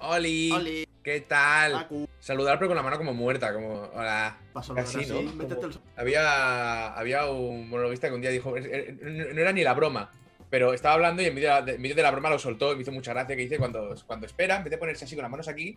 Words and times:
Oli. 0.00 0.50
Oli. 0.52 0.86
¿Qué 1.02 1.20
tal? 1.22 1.88
Saludar 2.18 2.58
pero 2.58 2.68
con 2.68 2.76
la 2.76 2.82
mano 2.82 2.98
como 2.98 3.14
muerta, 3.14 3.52
como 3.54 3.72
hola. 3.94 4.36
Paso 4.52 4.74
Casi, 4.74 5.00
así, 5.00 5.10
¿no? 5.10 5.20
el- 5.20 5.80
Había, 5.96 6.92
había 6.94 7.26
un 7.26 7.70
monologuista 7.70 8.08
que 8.08 8.14
un 8.14 8.20
día 8.20 8.30
dijo, 8.30 8.56
"Es- 8.56 8.66
eh, 8.66 8.98
no 9.00 9.40
era 9.40 9.50
ni 9.52 9.62
la 9.64 9.72
broma, 9.72 10.10
pero 10.50 10.74
estaba 10.74 10.94
hablando 10.94 11.22
y 11.22 11.26
en 11.26 11.34
medio 11.34 11.48
de 11.54 11.62
la, 11.62 11.72
en 11.72 11.80
medio 11.80 11.94
de 11.96 12.02
la 12.02 12.10
broma 12.10 12.28
lo 12.28 12.38
soltó 12.38 12.72
y 12.72 12.76
me 12.76 12.82
hizo 12.82 12.92
mucha 12.92 13.14
gracia 13.14 13.34
que 13.34 13.42
dice 13.42 13.56
cuando, 13.58 13.94
cuando 14.06 14.26
espera, 14.26 14.56
en 14.56 14.64
vez 14.64 14.70
de 14.72 14.78
ponerse 14.78 15.06
así 15.06 15.14
con 15.14 15.22
las 15.22 15.30
manos 15.30 15.48
aquí. 15.48 15.76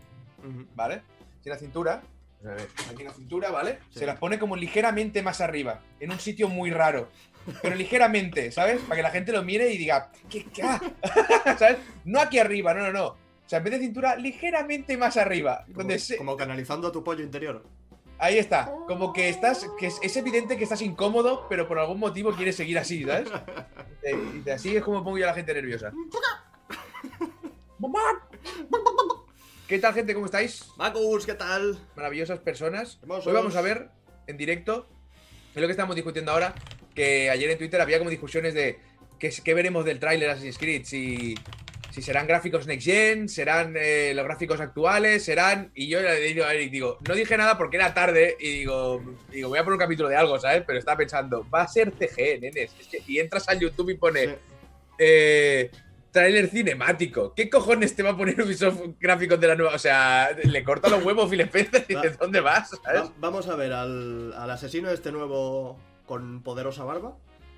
¿vale? 0.75 1.01
Sin 1.41 1.51
la 1.53 1.57
cintura, 1.57 2.01
ver, 2.41 2.67
aquí 2.91 3.01
en 3.03 3.07
la 3.07 3.13
cintura, 3.13 3.49
¿vale? 3.49 3.79
Sí. 3.91 3.99
Se 3.99 4.05
las 4.05 4.17
pone 4.19 4.37
como 4.37 4.57
ligeramente 4.57 5.21
más 5.21 5.39
arriba, 5.39 5.79
en 6.01 6.11
un 6.11 6.19
sitio 6.19 6.49
muy 6.49 6.69
raro. 6.71 7.07
Pero 7.61 7.75
ligeramente, 7.75 8.51
¿sabes? 8.51 8.81
Para 8.81 8.97
que 8.97 9.01
la 9.03 9.11
gente 9.11 9.31
lo 9.31 9.41
mire 9.43 9.69
y 9.71 9.77
diga, 9.77 10.11
¿qué? 10.29 10.45
qué 10.53 10.63
ah?" 10.63 10.81
¿Sabes? 11.57 11.77
No 12.03 12.19
aquí 12.19 12.39
arriba, 12.39 12.73
no, 12.73 12.81
no, 12.81 12.91
no. 12.91 13.22
O 13.45 13.49
sea, 13.49 13.57
en 13.57 13.63
vez 13.65 13.73
de 13.73 13.79
cintura, 13.79 14.15
ligeramente 14.15 14.97
más 14.97 15.17
arriba. 15.17 15.63
Como, 15.67 15.77
Donde 15.79 15.99
se- 15.99 16.17
como 16.17 16.35
canalizando 16.37 16.87
a 16.87 16.91
tu 16.91 17.03
pollo 17.03 17.23
interior. 17.23 17.63
Ahí 18.19 18.37
está. 18.37 18.71
Como 18.87 19.11
que 19.11 19.27
estás. 19.29 19.67
que 19.77 19.87
es, 19.87 19.99
es 20.01 20.15
evidente 20.15 20.55
que 20.57 20.63
estás 20.63 20.81
incómodo, 20.81 21.45
pero 21.49 21.67
por 21.67 21.77
algún 21.79 21.99
motivo 21.99 22.31
quieres 22.31 22.55
seguir 22.55 22.77
así, 22.79 23.03
¿sabes? 23.03 23.29
Y 24.45 24.49
así 24.49 24.75
es 24.75 24.83
como 24.83 25.01
pongo 25.03 25.17
yo 25.17 25.23
a 25.25 25.27
la 25.27 25.33
gente 25.33 25.53
nerviosa. 25.53 25.91
¿Qué 29.67 29.79
tal, 29.79 29.93
gente? 29.93 30.13
¿Cómo 30.13 30.25
estáis? 30.25 30.65
Macus, 30.77 31.25
¿qué 31.25 31.33
tal? 31.33 31.79
Maravillosas 31.95 32.39
personas. 32.39 32.99
Hermosos. 33.01 33.27
Hoy 33.27 33.33
vamos 33.33 33.55
a 33.55 33.61
ver 33.61 33.89
en 34.27 34.37
directo. 34.37 34.87
Es 35.55 35.61
lo 35.61 35.67
que 35.67 35.71
estamos 35.71 35.95
discutiendo 35.95 36.31
ahora. 36.31 36.53
Que 36.93 37.29
ayer 37.29 37.49
en 37.49 37.57
Twitter 37.57 37.81
había 37.81 37.97
como 37.97 38.09
discusiones 38.09 38.53
de 38.53 38.79
qué, 39.19 39.27
es- 39.27 39.41
qué 39.41 39.53
veremos 39.53 39.85
del 39.85 39.99
tráiler 39.99 40.29
Assassin's 40.29 40.57
Creed. 40.57 40.83
Si, 40.85 41.35
si 41.93 42.01
serán 42.01 42.25
gráficos 42.25 42.65
next 42.65 42.85
gen, 42.87 43.29
serán 43.29 43.75
eh, 43.77 44.13
los 44.15 44.25
gráficos 44.25 44.59
actuales, 44.59 45.23
serán. 45.23 45.71
Y 45.75 45.87
yo 45.89 46.01
le 46.01 46.15
digo 46.21 46.43
a 46.43 46.51
Eric, 46.55 46.71
digo, 46.71 46.97
no 47.07 47.13
dije 47.13 47.37
nada 47.37 47.55
porque 47.55 47.77
era 47.77 47.93
tarde. 47.93 48.35
Y 48.39 48.49
digo, 48.59 49.03
digo, 49.29 49.49
voy 49.49 49.59
a 49.59 49.63
poner 49.63 49.73
un 49.75 49.79
capítulo 49.79 50.09
de 50.09 50.15
algo, 50.15 50.39
¿sabes? 50.39 50.63
Pero 50.65 50.79
estaba 50.79 50.97
pensando, 50.97 51.47
va 51.53 51.61
a 51.61 51.67
ser 51.67 51.91
CG, 51.91 52.39
nenes. 52.41 52.71
Es 52.79 52.87
que- 52.87 53.03
y 53.05 53.19
entras 53.19 53.47
al 53.47 53.59
YouTube 53.59 53.91
y 53.91 53.93
pone. 53.97 54.25
Sí. 54.25 54.33
Eh, 54.97 55.69
tráiler 56.11 56.47
cinemático. 56.47 57.33
¿Qué 57.35 57.49
cojones 57.49 57.95
te 57.95 58.01
va 58.03 58.11
a 58.11 58.17
poner 58.17 58.41
Ubisoft 58.41 58.81
gráficos 58.99 59.39
de 59.39 59.47
la 59.47 59.55
nueva? 59.55 59.75
O 59.75 59.79
sea, 59.79 60.29
le 60.43 60.63
corta 60.63 60.89
los 60.89 61.03
huevos 61.03 61.29
Phil 61.29 61.41
Spencer 61.41 61.85
y 61.87 61.93
Va- 61.93 62.01
dices, 62.01 62.17
¿dónde 62.17 62.39
vas? 62.39 62.69
¿sabes? 62.83 63.01
Va- 63.03 63.13
vamos 63.19 63.47
a 63.47 63.55
ver 63.55 63.73
al, 63.73 64.33
al 64.33 64.49
asesino 64.51 64.89
este 64.89 65.11
nuevo 65.11 65.79
con 66.05 66.41
poderosa 66.43 66.83
barba. 66.83 67.15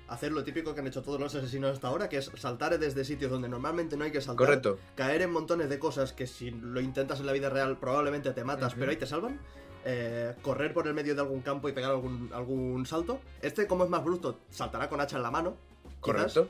Hacer 0.08 0.30
lo 0.32 0.44
típico 0.44 0.72
que 0.72 0.80
han 0.80 0.86
hecho 0.86 1.02
todos 1.02 1.18
los 1.20 1.34
asesinos 1.34 1.72
hasta 1.72 1.88
ahora, 1.88 2.08
que 2.08 2.18
es 2.18 2.30
saltar 2.36 2.78
desde 2.78 3.04
sitios 3.04 3.30
donde 3.30 3.48
normalmente 3.48 3.96
no 3.96 4.04
hay 4.04 4.12
que 4.12 4.20
saltar. 4.20 4.46
Correcto. 4.46 4.78
Caer 4.94 5.22
en 5.22 5.32
montones 5.32 5.68
de 5.68 5.78
cosas 5.80 6.12
que 6.12 6.26
si 6.28 6.50
lo 6.52 6.80
intentas 6.80 7.18
en 7.20 7.26
la 7.26 7.32
vida 7.32 7.50
real 7.50 7.76
probablemente 7.78 8.30
te 8.32 8.44
matas, 8.44 8.74
pero 8.74 8.90
ahí 8.90 8.96
te 8.96 9.06
salvan. 9.06 9.40
Eh, 9.84 10.34
correr 10.42 10.72
por 10.74 10.86
el 10.86 10.94
medio 10.94 11.14
de 11.14 11.20
algún 11.20 11.40
campo 11.42 11.68
y 11.68 11.72
pegar 11.72 11.90
algún, 11.92 12.30
algún 12.32 12.86
salto. 12.86 13.20
Este, 13.42 13.66
como 13.66 13.84
es 13.84 13.90
más 13.90 14.02
bruto, 14.04 14.38
saltará 14.50 14.88
con 14.88 15.00
hacha 15.00 15.16
en 15.16 15.22
la 15.22 15.30
mano. 15.30 15.56
quizás. 15.84 16.34
Correcto. 16.34 16.48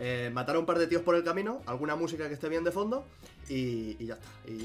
Eh, 0.00 0.30
matar 0.32 0.56
a 0.56 0.58
un 0.58 0.66
par 0.66 0.78
de 0.78 0.86
tíos 0.86 1.02
por 1.02 1.14
el 1.16 1.22
camino, 1.22 1.60
alguna 1.66 1.96
música 1.96 2.26
que 2.28 2.34
esté 2.34 2.48
bien 2.48 2.64
de 2.64 2.72
fondo 2.72 3.04
y, 3.48 3.96
y 4.02 4.06
ya 4.06 4.14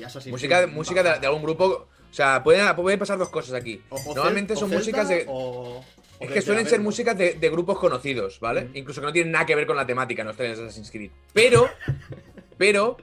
está. 0.07 0.27
Y 0.27 0.31
música 0.31 0.65
música 0.67 1.03
de, 1.03 1.19
de 1.19 1.27
algún 1.27 1.43
grupo. 1.43 1.65
O 2.09 2.13
sea, 2.13 2.43
pueden, 2.43 2.75
pueden 2.75 2.97
pasar 2.99 3.17
dos 3.17 3.29
cosas 3.29 3.53
aquí. 3.53 3.81
O- 3.89 3.95
o 3.97 4.15
Normalmente 4.15 4.53
Cel- 4.55 4.59
son 4.59 4.71
o 4.71 4.75
músicas 4.77 5.07
de. 5.09 5.25
o 5.27 5.83
Es 6.21 6.31
que 6.31 6.41
suelen 6.41 6.65
ser 6.67 6.79
músicas 6.79 7.17
de, 7.17 7.33
de 7.33 7.49
grupos 7.49 7.77
conocidos, 7.79 8.39
¿vale? 8.39 8.69
Incluso 8.73 9.01
que 9.01 9.07
no 9.07 9.13
tienen 9.13 9.31
nada 9.31 9.45
que 9.45 9.55
ver 9.55 9.65
con 9.67 9.75
la 9.75 9.85
temática, 9.85 10.23
no 10.23 10.33
trailers 10.33 10.59
de 10.59 10.65
Assassin's 10.65 10.91
Creed. 10.91 11.11
Pero, 11.33 11.67
pero, 12.57 12.97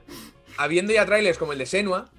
habiendo 0.57 0.93
ya 0.93 1.05
trailers 1.05 1.37
como 1.37 1.53
el 1.53 1.59
de 1.59 1.65
Senua. 1.65 2.09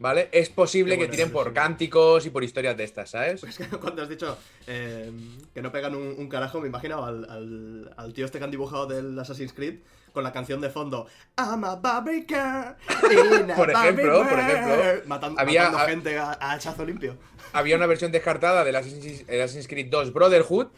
¿vale? 0.00 0.28
Es 0.32 0.48
posible 0.48 0.98
que 0.98 1.06
tiren 1.06 1.30
por 1.30 1.52
cánticos 1.52 2.26
y 2.26 2.30
por 2.30 2.42
historias 2.42 2.76
de 2.76 2.82
estas, 2.82 3.10
¿sabes? 3.10 3.44
Es 3.44 3.56
que 3.58 3.66
cuando 3.78 4.02
has 4.02 4.08
dicho 4.08 4.36
eh, 4.66 5.08
que 5.54 5.62
no 5.62 5.70
pegan 5.70 5.94
un, 5.94 6.16
un 6.18 6.28
carajo, 6.28 6.60
me 6.60 6.66
imagino 6.66 7.04
al, 7.04 7.24
al- 7.30 7.94
al 7.96 8.12
tío 8.12 8.24
este 8.24 8.38
que 8.38 8.44
han 8.44 8.50
dibujado 8.50 8.86
del 8.86 9.16
Assassin's 9.16 9.52
Creed 9.52 9.76
con 10.12 10.22
la 10.24 10.32
canción 10.32 10.60
de 10.60 10.70
fondo 10.70 11.06
I'm 11.38 11.64
a 11.64 11.76
Barbie 11.76 12.26
girl 12.28 12.38
a 13.50 13.54
Por 13.56 13.70
ejemplo, 13.70 13.74
Barbie 13.74 14.02
por 14.02 14.12
world", 14.38 14.40
ejemplo, 14.40 15.02
matando, 15.08 15.40
había- 15.40 15.62
matando 15.70 15.86
gente 15.86 16.18
a, 16.18 16.32
a 16.40 16.52
hachazo 16.52 16.84
limpio. 16.84 17.18
Había 17.52 17.76
una 17.76 17.86
versión 17.86 18.12
descartada 18.12 18.64
del 18.64 18.76
Assassin's, 18.76 19.24
el 19.28 19.40
Assassin's 19.42 19.68
Creed 19.68 19.88
2 19.90 20.12
Brotherhood 20.12 20.68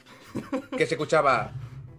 que 0.77 0.87
se 0.87 0.94
escuchaba. 0.94 1.53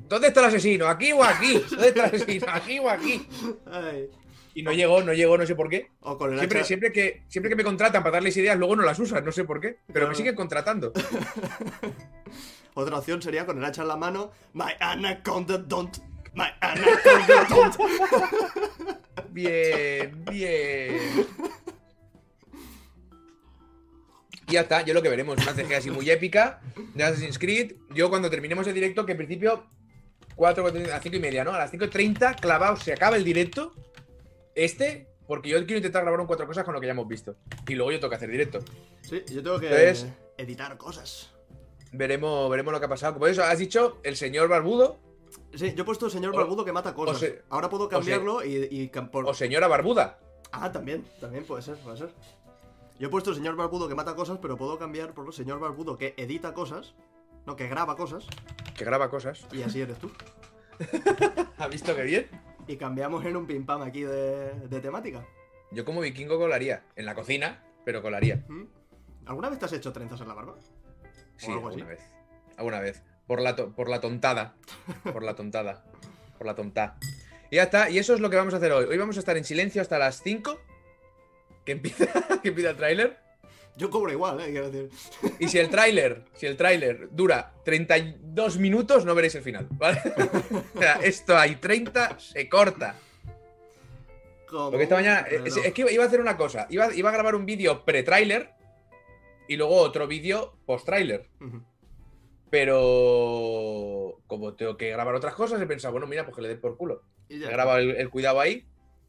¿Dónde 0.08 0.28
está 0.28 0.42
el 0.42 0.48
asesino? 0.48 0.88
¿Aquí 0.88 1.12
o 1.14 1.24
aquí? 1.24 1.64
¿Dónde 1.70 1.88
está 1.88 2.06
el 2.08 2.16
asesino? 2.16 2.46
¿Aquí 2.52 2.80
o 2.80 2.90
aquí? 2.90 3.28
Ay. 3.72 4.10
Y 4.54 4.64
no 4.64 4.72
llegó, 4.72 5.02
no 5.04 5.14
llegó, 5.14 5.38
no 5.38 5.46
sé 5.46 5.56
por 5.56 5.68
qué. 5.70 5.92
O 6.02 6.18
con 6.18 6.32
el 6.32 6.38
Siempre, 6.40 6.60
hacha- 6.60 6.68
siempre, 6.68 6.92
que, 6.92 7.24
siempre 7.28 7.50
que 7.50 7.56
me 7.56 7.64
contratan 7.64 8.04
para 8.04 8.14
darles 8.18 8.38
ideas, 8.38 8.58
luego 8.58 8.76
no 8.76 8.84
las 8.84 9.00
usan, 9.00 9.26
no 9.26 9.32
sé 9.32 9.44
por 9.44 9.60
qué. 9.60 9.80
Pero 9.88 9.94
Claro. 9.94 10.10
me 10.10 10.16
siguen 10.16 10.36
contratando. 10.36 10.94
Otra 12.74 12.98
opción 12.98 13.22
sería 13.22 13.46
con 13.46 13.58
el 13.58 13.66
hacha 13.66 13.82
en 13.84 13.88
la 13.88 13.96
mano 13.96 14.32
My 14.54 14.72
anaconda 14.80 15.58
don't 15.58 15.98
My 16.36 16.48
anaconda 16.62 17.46
don't 17.50 17.76
Bien, 19.32 20.26
bien. 20.30 21.00
Y 24.48 24.54
ya 24.54 24.62
está, 24.62 24.84
yo 24.84 24.94
lo 24.94 25.02
que 25.02 25.10
veremos, 25.10 25.38
una 25.42 25.54
CG 25.54 25.74
así 25.76 25.90
muy 25.90 26.10
épica 26.10 26.62
de 26.94 27.04
Assassin's 27.04 27.40
Creed. 27.40 27.74
Yo 27.94 28.10
cuando 28.10 28.30
terminemos 28.30 28.68
el 28.68 28.74
directo, 28.74 29.06
que 29.06 29.14
en 29.14 29.18
principio 29.18 29.66
4, 30.36 30.64
4, 30.64 30.84
a 30.84 30.88
las 30.88 31.02
5 31.02 31.16
y 31.16 31.20
media, 31.20 31.44
¿no? 31.44 31.54
A 31.54 31.58
las 31.58 31.74
5.30, 31.74 32.40
clavados, 32.40 32.84
se 32.84 32.94
acaba 32.94 33.16
el 33.18 33.24
directo. 33.24 33.74
Este, 34.54 35.08
porque 35.28 35.50
yo 35.50 35.58
quiero 35.66 35.78
intentar 35.78 36.04
grabar 36.04 36.20
un 36.20 36.28
cuatro 36.28 36.46
cosas 36.46 36.64
con 36.64 36.74
lo 36.74 36.80
que 36.80 36.88
ya 36.88 36.92
hemos 36.92 37.08
visto. 37.08 37.36
Y 37.68 37.74
luego 37.76 37.92
yo 37.92 38.00
tengo 38.00 38.10
que 38.10 38.16
hacer 38.18 38.30
directo. 38.30 38.60
Sí, 39.02 39.24
yo 39.34 39.42
tengo 39.42 39.60
que 39.60 39.68
Entonces- 39.68 40.06
editar 40.38 40.78
cosas. 40.78 41.32
Veremos, 41.92 42.50
veremos 42.50 42.72
lo 42.74 42.80
que 42.80 42.86
ha 42.86 42.90
pasado. 42.90 43.18
Por 43.18 43.30
eso 43.30 43.44
has 43.44 43.58
dicho 43.58 44.00
el 44.04 44.16
señor 44.16 44.48
barbudo 44.48 45.00
Sí, 45.54 45.74
yo 45.76 45.84
he 45.84 45.86
puesto 45.86 46.10
señor 46.10 46.34
O- 46.34 46.38
barbudo 46.38 46.66
que 46.66 46.72
mata 46.74 46.94
cosas. 46.94 47.16
o 47.18 47.20
se- 47.20 47.44
Ahora 47.50 47.70
puedo 47.70 47.88
cambiarlo 47.90 48.44
y, 48.44 48.56
y 48.70 48.90
cam- 48.90 49.10
por- 49.10 49.26
o 49.28 49.34
señora 49.34 49.68
barbuda. 49.68 50.20
Ah, 50.52 50.72
también, 50.72 51.06
también 51.20 51.46
puede 51.46 51.62
ser, 51.62 51.78
puede 51.78 51.98
ser. 51.98 52.10
Yo 53.00 53.08
he 53.08 53.12
puesto 53.12 53.34
señor 53.34 53.56
barbudo 53.56 53.88
que 53.90 53.96
mata 53.96 54.16
cosas, 54.16 54.38
pero 54.42 54.56
puedo 54.58 54.78
cambiar 54.80 55.14
por 55.14 55.34
señor 55.34 55.60
barbudo 55.60 55.98
que 55.98 56.14
edita 56.18 56.54
cosas. 56.54 56.94
No, 57.46 57.56
que 57.56 57.68
graba 57.68 57.96
cosas. 57.96 58.26
Que 58.78 58.86
graba 58.86 59.10
cosas. 59.10 59.46
Y 59.52 59.62
así 59.64 59.82
eres 59.82 59.98
tú. 60.00 60.10
¿Ha 61.58 61.68
visto 61.68 61.96
qué 61.96 62.04
bien? 62.04 62.28
Y 62.68 62.78
cambiamos 62.78 63.24
en 63.26 63.36
un 63.38 63.46
pim 63.46 63.66
pam 63.66 63.82
aquí 63.82 64.02
de, 64.04 64.52
de 64.68 64.80
temática. 64.80 65.26
Yo 65.72 65.86
como 65.86 66.02
vikingo 66.02 66.38
colaría. 66.38 66.84
En 66.96 67.06
la 67.06 67.16
cocina, 67.16 67.64
pero 67.84 68.02
colaría. 68.02 68.44
¿Mm? 68.48 68.64
¿Alguna 69.26 69.50
vez 69.50 69.60
te 69.60 69.66
has 69.66 69.74
hecho 69.74 69.92
trenzas 69.94 70.22
en 70.22 70.28
la 70.28 70.34
barba? 70.34 70.56
Sí, 71.38 71.52
algo 71.52 71.68
alguna 71.68 71.84
así. 71.86 71.96
vez. 71.96 72.12
Alguna 72.58 72.80
vez. 72.80 73.04
Por 73.28 73.42
la, 73.42 73.56
por 73.56 73.90
la 73.90 74.00
tontada. 74.00 74.56
Por 75.12 75.24
la 75.24 75.36
tontada. 75.36 75.84
Por 76.38 76.48
la 76.48 76.56
tonta. 76.56 76.98
Y 77.50 77.56
ya 77.56 77.64
está. 77.64 77.90
Y 77.90 77.98
eso 77.98 78.14
es 78.14 78.20
lo 78.20 78.30
que 78.30 78.38
vamos 78.38 78.54
a 78.54 78.58
hacer 78.58 78.72
hoy. 78.72 78.86
Hoy 78.86 78.98
vamos 78.98 79.18
a 79.18 79.20
estar 79.20 79.38
en 79.38 79.44
silencio 79.44 79.82
hasta 79.82 79.98
las 79.98 80.22
5. 80.22 80.60
Que 81.66 81.72
empieza, 81.74 82.06
que 82.44 82.50
empieza 82.50 82.72
el 82.72 82.78
tráiler. 82.78 83.26
Yo 83.78 83.90
cobro 83.90 84.12
igual, 84.12 84.40
eh, 84.40 84.52
quiero 84.52 84.72
decir. 84.72 84.90
Y 85.38 85.50
si 85.50 85.58
el 85.58 85.70
tráiler, 85.70 86.24
si 86.36 86.46
el 86.46 86.56
tráiler 86.56 87.10
dura 87.12 87.52
32 87.66 88.58
minutos, 88.58 89.04
no 89.04 89.14
veréis 89.14 89.36
el 89.36 89.42
final, 89.42 89.68
¿vale? 89.72 90.02
o 90.76 90.80
sea, 90.80 90.94
esto 91.04 91.38
hay 91.38 91.58
30, 91.58 92.18
se 92.18 92.48
corta. 92.48 92.96
Como 94.50 94.70
Porque 94.70 94.84
esta 94.84 94.96
mañana. 94.96 95.28
un 95.30 95.48
Es, 95.48 95.74
que 95.74 95.86
iba 95.92 96.04
a 96.04 96.08
hacer 96.08 96.22
una 96.22 96.38
cosa. 96.38 96.68
Iba, 96.70 96.94
iba 96.94 97.10
a 97.10 97.14
grabar 97.14 97.36
un 97.36 97.46
vídeo 97.46 97.84
pre-tráiler 97.84 98.52
y 99.50 99.58
luego 99.58 99.76
otro 99.76 100.08
vídeo 100.08 100.56
post-tráiler. 100.66 101.28
Ujú. 101.42 101.62
Pero 102.56 104.20
como 104.28 104.54
tengo 104.56 104.78
que 104.78 104.90
grabar 104.90 105.16
otras 105.16 105.34
cosas, 105.36 105.62
he 105.62 105.66
pensado, 105.68 105.92
bueno, 105.92 106.08
mira, 106.08 106.24
pues 106.24 106.36
que 106.36 106.42
le 106.42 106.48
dé 106.48 106.56
por 106.56 106.78
culo. 106.78 107.02
Y 107.30 107.36
ya 107.36 107.40
Me 107.40 107.44
está. 107.46 107.52
graba 107.64 107.80
el, 107.80 107.92
el 107.92 108.10
cuidado 108.10 108.40
ahí. 108.40 108.66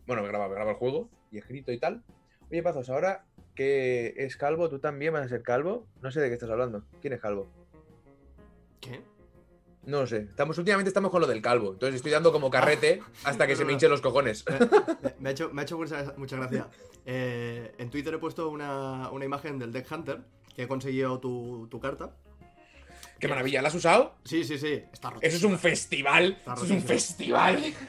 Bueno, 0.07 0.23
me 0.23 0.29
graba, 0.29 0.49
me 0.49 0.55
graba 0.55 0.73
el 0.73 0.77
juego 0.77 1.09
y 1.31 1.39
escrito 1.39 1.73
y 1.73 1.79
tal. 1.79 2.03
Oye, 2.51 2.63
Pazos, 2.63 2.89
ahora 2.91 3.25
que 3.55 4.15
es 4.19 4.37
calvo, 4.37 4.69
tú 4.69 4.79
también 4.79 5.13
vas 5.13 5.25
a 5.25 5.29
ser 5.29 5.43
calvo. 5.43 5.87
No 6.03 6.11
sé 6.11 6.21
de 6.21 6.29
qué 6.29 6.35
estás 6.35 6.51
hablando. 6.51 6.85
¿Quién 7.01 7.15
es 7.15 7.21
calvo? 7.21 7.47
¿Qué? 8.81 9.01
No 9.85 10.01
lo 10.01 10.07
sé. 10.07 10.19
Estamos, 10.29 10.59
últimamente 10.59 10.89
estamos 10.89 11.11
con 11.11 11.21
lo 11.21 11.27
del 11.27 11.41
calvo. 11.43 11.73
Entonces 11.73 11.97
estoy 11.97 12.13
dando 12.13 12.33
como 12.33 12.51
carrete 12.51 13.03
hasta 13.25 13.47
que 13.47 13.57
se 13.57 13.65
me 13.65 13.73
hinchen 13.73 13.91
los 13.91 14.01
cojones. 14.01 14.45
Me- 14.49 15.15
Me 15.21 15.29
ha 15.31 15.33
hecho, 15.33 15.51
me 15.53 15.63
ha 15.63 15.65
hecho 15.65 15.79
mucha, 15.79 16.15
mucha 16.17 16.37
gracia. 16.37 16.69
Eh, 17.05 17.73
en 17.79 17.91
Twitter 17.91 18.13
he 18.15 18.19
puesto 18.19 18.49
una, 18.51 19.11
una 19.11 19.25
imagen 19.25 19.59
del 19.59 19.73
Deck 19.73 19.91
Hunter 19.91 20.21
que 20.55 20.65
he 20.65 20.69
conseguido 20.69 21.21
tu, 21.21 21.69
tu 21.71 21.81
carta. 21.81 22.15
¡Qué 23.19 23.29
maravilla! 23.29 23.63
¿La 23.63 23.69
has 23.69 23.75
usado? 23.75 24.15
Sí, 24.25 24.45
sí, 24.45 24.59
sí. 24.59 24.83
Está 24.93 25.11
roto. 25.11 25.27
Eso 25.27 25.37
es 25.37 25.43
un 25.45 25.59
festival. 25.59 26.39
Eso 26.45 26.65
es 26.65 26.71
un 26.71 26.83
festival. 26.83 27.63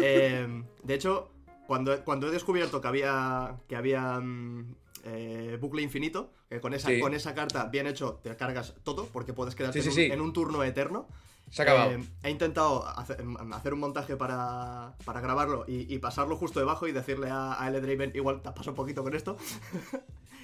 Eh, 0.00 0.62
de 0.84 0.94
hecho, 0.94 1.30
cuando, 1.66 2.04
cuando 2.04 2.28
he 2.28 2.30
descubierto 2.30 2.80
que 2.80 2.86
había, 2.88 3.56
que 3.68 3.74
había 3.76 4.20
mm, 4.20 4.74
eh, 5.04 5.58
bucle 5.60 5.82
infinito, 5.82 6.32
que 6.48 6.60
con 6.60 6.72
esa, 6.72 6.88
Sí. 6.88 7.00
con 7.00 7.14
esa 7.14 7.34
carta 7.34 7.64
bien 7.66 7.86
hecho 7.88 8.20
te 8.22 8.34
cargas 8.36 8.74
todo, 8.84 9.06
porque 9.06 9.32
puedes 9.32 9.54
quedarte 9.56 9.80
Sí, 9.82 9.88
en, 9.88 9.90
un, 9.90 9.94
sí. 9.94 10.02
en 10.12 10.20
un 10.20 10.32
turno 10.32 10.62
eterno. 10.62 11.08
Se 11.50 11.62
ha 11.62 11.64
acabado. 11.64 11.90
Eh, 11.92 12.04
he 12.22 12.30
intentado 12.30 12.86
hacer, 12.86 13.24
hacer 13.52 13.74
un 13.74 13.80
montaje 13.80 14.16
para, 14.16 14.94
para 15.04 15.20
grabarlo 15.20 15.64
y, 15.66 15.92
y 15.92 15.98
pasarlo 15.98 16.36
justo 16.36 16.60
debajo 16.60 16.86
y 16.86 16.92
decirle 16.92 17.28
a, 17.30 17.60
a 17.60 17.68
L. 17.68 17.80
Draven, 17.80 18.12
igual 18.14 18.40
te 18.42 18.50
pasado 18.50 18.70
un 18.70 18.76
poquito 18.76 19.02
con 19.02 19.14
esto. 19.14 19.36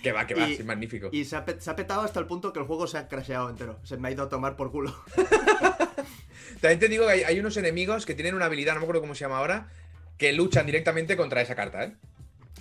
que 0.04 0.12
va, 0.12 0.26
que 0.26 0.34
va, 0.34 0.48
y- 0.48 0.56
sí, 0.56 0.62
magnífico. 0.62 1.08
Y 1.10 1.24
se 1.24 1.34
ha, 1.36 1.44
pe- 1.44 1.60
se 1.60 1.70
ha 1.70 1.74
petado 1.76 2.02
hasta 2.02 2.20
el 2.20 2.26
punto 2.26 2.52
que 2.52 2.60
el 2.60 2.66
juego 2.66 2.86
se 2.86 2.98
ha 2.98 3.08
crasheado 3.08 3.50
entero. 3.50 3.80
Se 3.82 3.96
me 3.96 4.08
ha 4.08 4.10
ido 4.12 4.22
a 4.22 4.28
tomar 4.28 4.54
por 4.56 4.70
culo. 4.70 4.94
También 6.60 6.78
te 6.80 6.88
digo 6.88 7.06
que 7.06 7.12
hay, 7.12 7.22
hay 7.24 7.40
unos 7.40 7.56
enemigos 7.56 8.06
que 8.06 8.14
tienen 8.14 8.34
una 8.34 8.46
habilidad, 8.46 8.74
no 8.74 8.80
me 8.80 8.84
acuerdo 8.84 9.00
cómo 9.02 9.14
se 9.14 9.20
llama 9.24 9.38
ahora, 9.38 9.68
que 10.18 10.32
luchan 10.32 10.66
directamente 10.66 11.16
contra 11.16 11.40
esa 11.42 11.54
carta, 11.54 11.84
¿eh? 11.84 11.92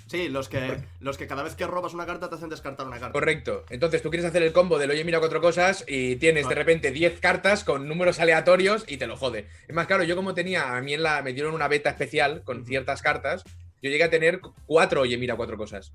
Sí, 0.08 0.28
los 0.28 0.50
que, 0.50 0.78
los 1.00 1.18
que 1.18 1.26
cada 1.28 1.42
vez 1.42 1.56
que 1.56 1.66
robas 1.66 1.94
una 1.94 2.06
carta 2.06 2.30
te 2.30 2.36
hacen 2.36 2.50
descartar 2.50 2.86
una 2.86 2.98
carta. 3.00 3.14
Correcto. 3.14 3.64
Entonces 3.70 4.02
tú 4.02 4.10
quieres 4.10 4.28
hacer 4.28 4.44
el 4.44 4.52
combo 4.54 4.78
del 4.78 4.92
oye, 4.92 5.04
mira 5.04 5.20
cuatro 5.20 5.42
cosas 5.42 5.86
y 5.88 6.18
tienes 6.18 6.48
de 6.48 6.54
repente 6.56 6.92
10 6.92 7.20
cartas 7.20 7.64
con 7.64 7.88
números 7.88 8.20
aleatorios 8.20 8.84
y 8.88 8.98
te 8.98 9.08
lo 9.08 9.16
jode. 9.18 9.48
Es 9.68 9.74
más, 9.74 9.88
claro, 9.88 10.04
yo 10.04 10.16
como 10.16 10.34
tenía, 10.36 10.76
a 10.76 10.82
mí 10.82 10.94
en 10.94 11.02
la, 11.04 11.22
me 11.24 11.34
dieron 11.34 11.54
una 11.56 11.68
beta 11.68 11.90
especial 11.90 12.44
con 12.44 12.66
ciertas 12.66 13.02
cartas, 13.02 13.44
yo 13.82 13.90
llegué 13.90 14.04
a 14.04 14.10
tener 14.10 14.42
cuatro 14.68 15.02
oye, 15.02 15.18
mira 15.18 15.36
cuatro 15.36 15.58
cosas. 15.58 15.94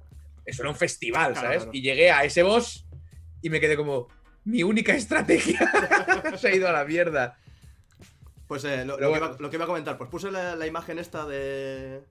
Eso 0.49 0.63
era 0.63 0.71
un 0.71 0.77
festival, 0.77 1.33
Claro, 1.33 1.47
¿sabes? 1.47 1.63
claro. 1.65 1.71
Y 1.77 1.83
llegué 1.83 2.11
a 2.11 2.25
ese 2.25 2.43
boss 2.43 2.87
y 3.43 3.51
me 3.51 3.61
quedé 3.61 3.77
como, 3.77 4.09
mi 4.45 4.63
única 4.63 4.95
estrategia 4.97 5.61
se 6.39 6.49
ha 6.49 6.55
ido 6.55 6.69
a 6.69 6.73
la 6.73 6.85
mierda. 6.85 7.39
Pues 8.47 8.65
eh, 8.65 8.85
lo, 8.87 8.97
que 8.97 9.05
iba, 9.05 9.37
lo 9.39 9.51
que 9.51 9.57
iba 9.57 9.65
a 9.65 9.69
comentar, 9.69 9.99
pues 9.99 10.09
puse 10.09 10.31
la, 10.31 10.57
la 10.57 10.67
imagen 10.67 10.99
esta 10.99 11.27
de 11.27 12.03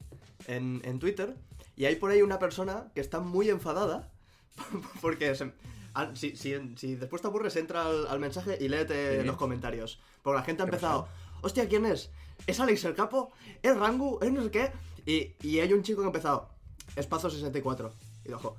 en, 0.48 0.82
en 0.86 1.00
Twitter 1.00 1.34
y 1.76 1.86
hay 1.86 1.96
por 1.96 2.12
ahí 2.12 2.22
una 2.22 2.38
persona 2.38 2.86
que 2.94 3.02
está 3.02 3.20
muy 3.20 3.50
enfadada 3.50 4.12
porque 5.02 5.34
se- 5.34 5.52
ah, 5.96 6.12
si, 6.14 6.36
si, 6.36 6.54
si 6.76 6.96
después 6.96 7.24
te 7.24 7.28
aburres 7.28 7.56
entra 7.56 7.88
al, 7.88 8.06
al 8.08 8.20
mensaje 8.20 8.56
y 8.62 8.68
léete 8.68 9.22
Sí. 9.22 9.26
los 9.26 9.36
comentarios. 9.38 10.00
Porque 10.22 10.38
la 10.40 10.44
gente 10.46 10.62
ha 10.62 10.66
¿Qué 10.66 10.70
empezado, 10.76 11.08
hostia, 11.42 11.68
¿quién 11.68 11.86
es? 11.88 12.12
¿Es 12.46 12.60
Alex 12.60 12.86
el 12.86 12.94
capo? 12.94 13.32
¿Es 13.64 13.76
Rangu? 13.76 14.20
¿Es 14.22 14.32
no 14.32 14.44
sé 14.44 14.52
qué? 14.52 14.72
Y, 15.08 15.34
y 15.48 15.60
hay 15.60 15.74
un 15.74 15.82
chico 15.82 16.02
que 16.02 16.06
ha 16.06 16.10
empezado, 16.10 16.50
Espazo 16.96 17.32
64. 17.32 17.92
Y 18.28 18.34
ojo. 18.34 18.58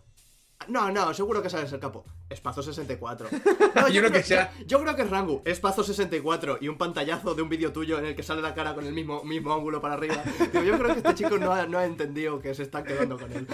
No, 0.67 0.91
no, 0.91 1.15
seguro 1.15 1.41
que 1.41 1.49
es 1.49 1.55
Alex 1.55 1.73
el 1.73 1.81
capo. 1.81 2.05
Espazo 2.29 2.63
64. 2.63 3.29
No, 3.75 3.89
Yo 3.89 4.01
creo 4.01 4.13
que 4.13 4.23
sea- 4.23 4.53
yo, 4.61 4.67
yo 4.67 4.81
creo 4.83 4.97
que 4.97 5.03
es 5.03 5.11
Rangu, 5.11 5.41
espazo 5.45 5.85
64 5.85 6.59
y 6.61 6.69
un 6.69 6.77
pantallazo 6.77 7.35
de 7.35 7.43
un 7.43 7.49
vídeo 7.49 7.73
tuyo 7.73 7.99
en 7.99 8.07
el 8.07 8.17
que 8.17 8.23
sale 8.25 8.43
la 8.43 8.55
cara 8.55 8.75
con 8.75 8.85
el 8.87 8.93
mismo, 8.93 9.23
mismo 9.25 9.53
ángulo 9.55 9.81
para 9.81 9.95
arriba. 9.95 10.17
Digo, 10.53 10.65
yo 10.65 10.79
creo 10.79 10.93
que 10.95 10.99
este 10.99 11.15
chico 11.15 11.39
no 11.39 11.53
ha, 11.53 11.67
no 11.67 11.79
ha 11.79 11.85
entendido 11.85 12.41
que 12.41 12.55
se 12.55 12.65
están 12.65 12.85
quedando 12.85 13.19
con 13.19 13.33
él. 13.33 13.47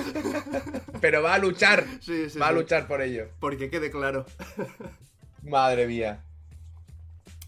Pero 1.01 1.23
va 1.23 1.35
a 1.35 1.39
luchar, 1.39 1.85
Sí, 2.01 2.31
sí, 2.31 2.39
va 2.39 2.47
a 2.47 2.51
sí. 2.51 2.55
luchar 2.57 2.87
por 2.89 3.03
ello. 3.03 3.29
Porque 3.39 3.69
quede 3.71 3.91
claro. 3.91 4.25
Madre 5.43 5.87
mía. 5.87 6.25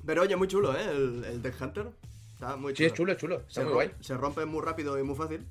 Pero 0.05 0.23
oye, 0.23 0.37
muy 0.37 0.49
chulo, 0.49 0.77
¿eh? 0.77 0.85
El, 0.91 1.25
el 1.25 1.53
Hunter. 1.61 1.87
Está 2.35 2.57
muy 2.57 2.77
Sí, 2.77 2.91
chulo. 2.91 2.91
es 2.91 2.95
chulo, 2.95 3.13
es 3.13 3.19
chulo. 3.19 3.37
Está 3.49 3.53
Se, 3.53 3.61
muy 3.63 3.71
rom- 3.71 3.75
guay. 3.75 3.91
se 4.01 4.15
rompe 4.17 4.45
muy 4.45 4.61
rápido 4.63 4.99
y 4.99 5.03
muy 5.03 5.17
fácil. 5.17 5.47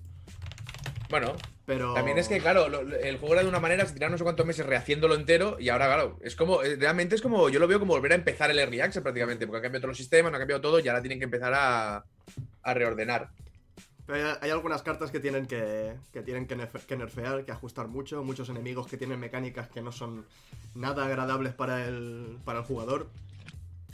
Bueno, 1.10 1.34
Pero. 1.66 1.94
También 1.96 2.18
es 2.18 2.28
que, 2.28 2.40
claro, 2.40 2.70
lo- 2.70 2.82
el 2.82 3.18
juego 3.18 3.34
era 3.34 3.44
de 3.44 3.50
una 3.50 3.60
manera, 3.60 3.86
se 3.86 3.94
tiraron 3.94 4.12
no 4.12 4.18
sé 4.18 4.24
cuántos 4.24 4.46
meses 4.46 4.66
rehaciéndolo 4.66 5.16
entero 5.16 5.58
y 5.60 5.70
ahora, 5.70 5.88
claro, 5.88 6.20
es 6.22 6.36
como, 6.36 6.62
eh, 6.62 6.76
realmente 6.76 7.16
es 7.16 7.22
como, 7.22 7.50
yo 7.50 7.60
lo 7.60 7.68
veo 7.68 7.80
como 7.80 7.94
volver 7.94 8.12
a 8.12 8.16
empezar 8.16 8.52
el 8.52 8.60
Early 8.60 8.82
Access 8.82 9.02
prácticamente, 9.02 9.48
porque 9.48 9.58
han 9.58 9.64
cambiado 9.64 9.82
todos 9.82 9.92
los 9.92 9.98
sistemas, 9.98 10.32
han 10.34 10.40
cambiado 10.40 10.62
todo 10.62 10.80
y 10.80 10.88
ahora 10.88 11.02
tienen 11.02 11.18
que 11.20 11.26
empezar 11.26 11.54
a, 11.56 12.06
a 12.62 12.74
reordenar. 12.76 13.30
Pero 14.06 14.20
hay, 14.30 14.38
hay 14.42 14.52
algunas 14.52 14.84
cartas 14.84 15.10
que 15.10 15.20
tienen 15.20 15.48
que, 15.48 15.96
que 16.14 16.22
tienen 16.22 16.46
que, 16.46 16.56
nerfe- 16.56 16.86
que 16.86 16.96
nerfear, 16.96 17.44
que 17.44 17.52
ajustar 17.52 17.88
mucho. 17.88 18.24
Muchos 18.24 18.50
enemigos 18.50 18.86
que 18.86 18.98
tienen 18.98 19.20
mecánicas 19.20 19.68
que 19.68 19.82
no 19.82 19.92
son 19.92 20.28
nada 20.76 21.06
agradables 21.06 21.54
para 21.56 21.88
el, 21.88 22.38
para 22.46 22.60
el 22.60 22.66
jugador. 22.66 23.10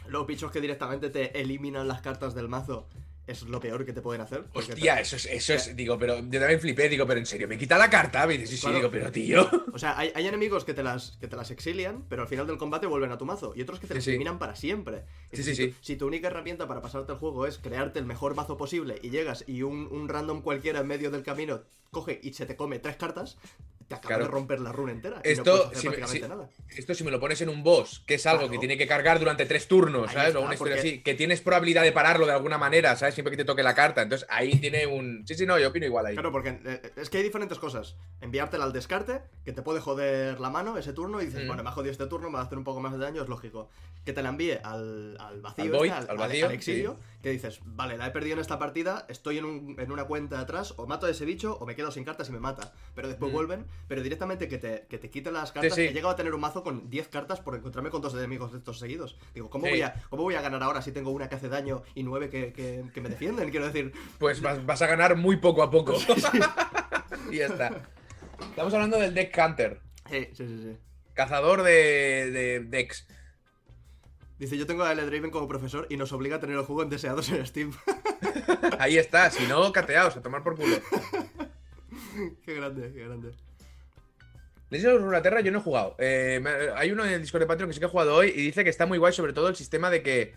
Los 0.07 0.27
bichos 0.27 0.51
que 0.51 0.59
directamente 0.59 1.09
te 1.09 1.39
eliminan 1.39 1.87
las 1.87 2.01
cartas 2.01 2.35
del 2.35 2.49
mazo 2.49 2.89
es 3.27 3.43
lo 3.43 3.59
peor 3.59 3.85
que 3.85 3.93
te 3.93 4.01
pueden 4.01 4.21
hacer. 4.21 4.45
Hostia, 4.53 4.95
te- 4.95 5.01
eso 5.01 5.15
es, 5.15 5.25
eso 5.25 5.53
es, 5.53 5.75
digo, 5.75 5.97
pero 5.97 6.19
yo 6.19 6.39
también 6.39 6.59
flipé, 6.59 6.89
digo, 6.89 7.05
pero 7.07 7.19
en 7.19 7.25
serio, 7.25 7.47
me 7.47 7.57
quita 7.57 7.77
la 7.77 7.89
carta, 7.89 8.25
me 8.27 8.33
dices, 8.37 8.49
sí, 8.49 8.57
sí, 8.57 8.71
digo, 8.73 8.89
pero 8.91 9.11
tío. 9.11 9.49
O 9.73 9.77
sea, 9.79 9.97
hay, 9.97 10.11
hay 10.15 10.27
enemigos 10.27 10.65
que 10.65 10.73
te, 10.73 10.83
las, 10.83 11.17
que 11.19 11.27
te 11.27 11.35
las 11.35 11.51
exilian, 11.51 12.05
pero 12.09 12.23
al 12.23 12.27
final 12.27 12.45
del 12.47 12.57
combate 12.57 12.87
vuelven 12.87 13.11
a 13.11 13.17
tu 13.17 13.25
mazo. 13.25 13.53
Y 13.55 13.61
otros 13.61 13.79
que 13.79 13.87
te 13.87 13.93
las 13.93 14.03
sí. 14.03 14.09
eliminan 14.11 14.37
para 14.39 14.55
siempre. 14.55 15.05
Y 15.31 15.37
Sí, 15.37 15.43
si, 15.43 15.55
sí, 15.55 15.55
tu, 15.55 15.67
sí. 15.71 15.75
si 15.81 15.95
tu 15.95 16.07
única 16.07 16.27
herramienta 16.27 16.67
para 16.67 16.81
pasarte 16.81 17.13
el 17.13 17.17
juego 17.19 17.45
es 17.47 17.57
crearte 17.57 17.99
el 17.99 18.05
mejor 18.05 18.35
mazo 18.35 18.57
posible 18.57 18.99
y 19.01 19.09
llegas 19.11 19.43
y 19.47 19.61
un, 19.63 19.87
un 19.91 20.09
random 20.09 20.41
cualquiera 20.41 20.81
en 20.81 20.87
medio 20.87 21.11
del 21.11 21.23
camino 21.23 21.61
coge 21.91 22.19
y 22.23 22.33
se 22.33 22.45
te 22.45 22.55
come 22.55 22.79
tres 22.79 22.95
cartas, 22.97 23.37
te 23.91 24.05
acaba 24.05 24.15
Claro. 24.15 24.23
de 24.25 24.31
romper 24.31 24.59
la 24.59 24.71
runa 24.71 24.91
entera. 24.91 25.21
y 25.23 25.27
no 25.27 25.31
Esto, 25.33 25.65
hacer 25.67 25.77
si 25.77 25.89
me- 25.89 25.95
prácticamente 25.97 26.25
si- 26.25 26.29
nada. 26.29 26.49
Esto 26.77 26.93
si 26.95 27.03
me 27.03 27.11
lo 27.11 27.19
pones 27.19 27.41
en 27.41 27.49
un 27.49 27.63
boss, 27.63 28.03
que 28.05 28.15
es 28.15 28.25
algo 28.25 28.39
Claro. 28.41 28.51
que 28.53 28.57
tiene 28.59 28.77
que 28.77 28.87
cargar 28.87 29.19
durante 29.19 29.45
tres 29.45 29.67
turnos, 29.67 30.07
Ahí 30.09 30.13
¿sabes? 30.13 30.27
está, 30.29 30.39
o 30.39 30.43
una 30.43 30.53
historia 30.53 30.75
porque- 30.77 30.89
así, 30.89 31.01
que 31.03 31.13
tienes 31.13 31.41
probabilidad 31.41 31.83
de 31.83 31.91
pararlo 31.91 32.25
de 32.25 32.31
alguna 32.33 32.57
manera, 32.57 32.95
¿sabes? 32.95 33.13
Siempre 33.13 33.31
que 33.31 33.37
te 33.37 33.45
toque 33.45 33.63
la 33.63 33.75
carta. 33.75 34.01
Entonces 34.01 34.27
ahí 34.29 34.57
tiene 34.59 34.87
un... 34.87 35.23
Sí, 35.27 35.35
sí, 35.35 35.45
no, 35.45 35.59
yo 35.59 35.69
opino 35.69 35.85
igual 35.85 36.05
ahí. 36.05 36.13
Claro, 36.15 36.31
porque 36.31 36.59
eh, 36.65 36.81
es 36.95 37.09
que 37.09 37.17
hay 37.17 37.23
diferentes 37.23 37.59
cosas. 37.59 37.95
Enviártela 38.21 38.63
al 38.65 38.73
descarte, 38.73 39.21
que 39.45 39.51
te 39.53 39.61
puede 39.61 39.79
joder 39.81 40.39
la 40.39 40.49
mano 40.49 40.77
ese 40.77 40.93
turno, 40.93 41.21
y 41.21 41.25
dices, 41.25 41.43
Mm. 41.43 41.47
bueno, 41.47 41.63
me 41.63 41.69
ha 41.69 41.73
jodido 41.73 41.91
este 41.91 42.07
turno, 42.07 42.29
me 42.29 42.35
va 42.35 42.41
a 42.41 42.45
hacer 42.45 42.57
un 42.57 42.63
poco 42.63 42.79
más 42.79 42.91
de 42.93 42.97
daño, 42.99 43.21
es 43.23 43.29
lógico. 43.29 43.69
Que 44.05 44.13
te 44.13 44.23
la 44.23 44.29
envíe 44.29 44.57
al, 44.63 45.15
al 45.19 45.41
vacío, 45.41 45.65
Al 45.65 45.71
void, 45.71 45.91
este, 45.91 46.11
al 46.11 46.17
vacío, 46.17 46.49
exilio, 46.49 46.97
que 47.21 47.29
dices, 47.29 47.59
vale, 47.65 47.97
la 47.97 48.07
he 48.07 48.11
perdido 48.11 48.33
en 48.35 48.39
esta 48.39 48.57
partida, 48.57 49.05
estoy 49.09 49.37
en, 49.37 49.45
un- 49.45 49.75
en 49.79 49.91
una 49.91 50.05
cuenta 50.05 50.39
atrás, 50.39 50.73
o 50.77 50.87
mato 50.87 51.05
a 51.05 51.09
ese 51.11 51.23
bicho, 51.25 51.55
o 51.59 51.65
me 51.67 51.75
quedo 51.75 51.91
sin 51.91 52.03
cartas 52.03 52.29
y 52.29 52.31
me 52.31 52.39
mata. 52.39 52.73
Pero 52.95 53.07
después 53.09 53.31
Mm. 53.31 53.35
vuelven, 53.35 53.65
pero 53.87 54.01
directamente 54.01 54.47
que 54.47 54.57
te, 54.57 54.85
que 54.89 54.97
te 54.97 55.09
quite 55.09 55.31
las 55.31 55.51
cartas. 55.51 55.75
sí. 55.75 55.81
He 55.81 55.93
llegado 55.93 56.09
a 56.11 56.15
tener 56.15 56.33
un 56.33 56.41
mazo 56.41 56.63
con 56.63 56.89
10 56.89 57.07
cartas 57.09 57.39
por 57.41 57.55
encontrarme 57.55 57.89
con 57.89 58.01
dos 58.01 58.13
enemigos 58.13 58.51
de 58.51 58.57
estos 58.59 58.79
seguidos. 58.79 59.17
Digo, 59.33 59.49
¿cómo, 59.49 59.65
Sí. 59.65 59.71
voy, 59.71 59.81
a, 59.81 59.93
¿cómo 60.09 60.23
voy 60.23 60.35
a 60.35 60.41
ganar 60.41 60.63
ahora 60.63 60.81
si 60.81 60.91
tengo 60.91 61.11
una 61.11 61.27
que 61.29 61.35
hace 61.35 61.49
daño 61.49 61.83
y 61.95 62.03
nueve 62.03 62.29
que, 62.29 62.53
que- 62.53 62.83
que 62.93 63.01
me 63.01 63.09
defienden? 63.09 63.49
Quiero 63.51 63.65
decir, 63.65 63.91
Pues 64.19 64.41
vas, 64.41 64.65
vas 64.65 64.81
a 64.81 64.87
ganar 64.87 65.15
muy 65.15 65.37
poco 65.37 65.63
a 65.63 65.69
poco. 65.71 65.95
y 67.31 67.37
ya 67.37 67.47
está. 67.47 67.81
Estamos 68.49 68.73
hablando 68.73 68.97
del 68.99 69.13
Deck 69.13 69.37
Hunter, 69.37 69.79
sí, 70.09 70.27
sí, 70.33 70.47
sí. 70.47 70.59
sí. 70.63 70.77
cazador 71.13 71.61
de, 71.63 72.31
de 72.31 72.59
decks. 72.67 73.07
Dice, 74.39 74.57
yo 74.57 74.65
tengo 74.65 74.83
a 74.83 74.91
L. 74.91 75.05
Draven 75.05 75.29
como 75.29 75.47
profesor 75.47 75.85
y 75.91 75.97
nos 75.97 76.11
obliga 76.13 76.37
a 76.37 76.39
tener 76.39 76.55
el 76.57 76.63
juego 76.63 76.81
en 76.81 76.89
deseados 76.89 77.29
en 77.29 77.45
Steam. 77.45 77.71
Ahí 78.79 78.97
está, 78.97 79.29
si 79.29 79.45
no, 79.45 79.71
cateaos, 79.71 80.17
a 80.17 80.21
tomar 80.23 80.41
por 80.43 80.55
culo. 80.57 80.77
qué 82.45 82.53
grande, 82.55 82.91
qué 82.91 83.03
grande. 83.05 83.31
Legends 84.71 84.95
of 84.95 85.01
Runeterra 85.03 85.41
yo 85.41 85.51
no 85.51 85.59
he 85.59 85.61
jugado. 85.61 85.95
Eh, 85.99 86.41
hay 86.75 86.91
uno 86.91 87.05
en 87.05 87.11
el 87.11 87.21
Discord 87.21 87.41
de 87.41 87.47
Patreon 87.47 87.69
que 87.69 87.73
sí 87.73 87.79
que 87.79 87.87
he 87.87 87.89
jugado 87.89 88.15
hoy 88.15 88.29
y 88.29 88.41
dice 88.41 88.63
que 88.63 88.69
está 88.69 88.85
muy 88.85 88.97
guay, 88.97 89.11
sobre 89.11 89.33
todo 89.33 89.49
el 89.49 89.55
sistema 89.55 89.89
de 89.89 90.01
que. 90.01 90.33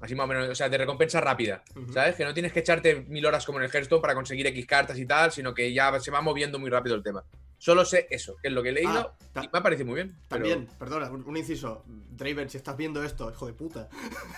Así 0.00 0.14
más 0.14 0.24
o 0.24 0.28
menos, 0.28 0.48
o 0.48 0.54
sea, 0.54 0.68
de 0.68 0.78
recompensa 0.78 1.20
rápida. 1.20 1.62
¿Sabes? 1.92 2.16
Que 2.16 2.24
no 2.24 2.32
tienes 2.32 2.52
que 2.52 2.60
echarte 2.60 3.04
mil 3.08 3.24
horas 3.26 3.44
como 3.44 3.58
en 3.58 3.64
el 3.64 3.70
Hearthstone 3.70 4.00
para 4.00 4.14
conseguir 4.14 4.46
X 4.48 4.66
cartas 4.66 4.98
y 4.98 5.06
tal, 5.06 5.30
sino 5.30 5.52
que 5.54 5.72
ya 5.72 5.98
se 6.00 6.10
va 6.10 6.20
moviendo 6.20 6.58
muy 6.58 6.70
rápido 6.70 6.96
el 6.96 7.02
tema. 7.02 7.24
Solo 7.64 7.84
sé 7.84 8.08
eso, 8.10 8.34
que 8.42 8.48
es 8.48 8.54
lo 8.54 8.60
que 8.60 8.70
he 8.70 8.72
leído 8.72 9.14
Ah, 9.36 9.40
y 9.44 9.48
me 9.52 9.58
ha 9.60 9.62
parecido 9.62 9.86
muy 9.86 9.94
bien. 9.94 10.16
pero- 10.28 10.40
También, 10.44 10.68
perdona, 10.80 11.08
un 11.12 11.22
un 11.24 11.36
inciso. 11.36 11.84
Draven, 11.86 12.50
si 12.50 12.56
estás 12.56 12.76
viendo 12.76 13.04
esto, 13.04 13.30
hijo 13.30 13.46
de 13.46 13.52
puta. 13.52 13.88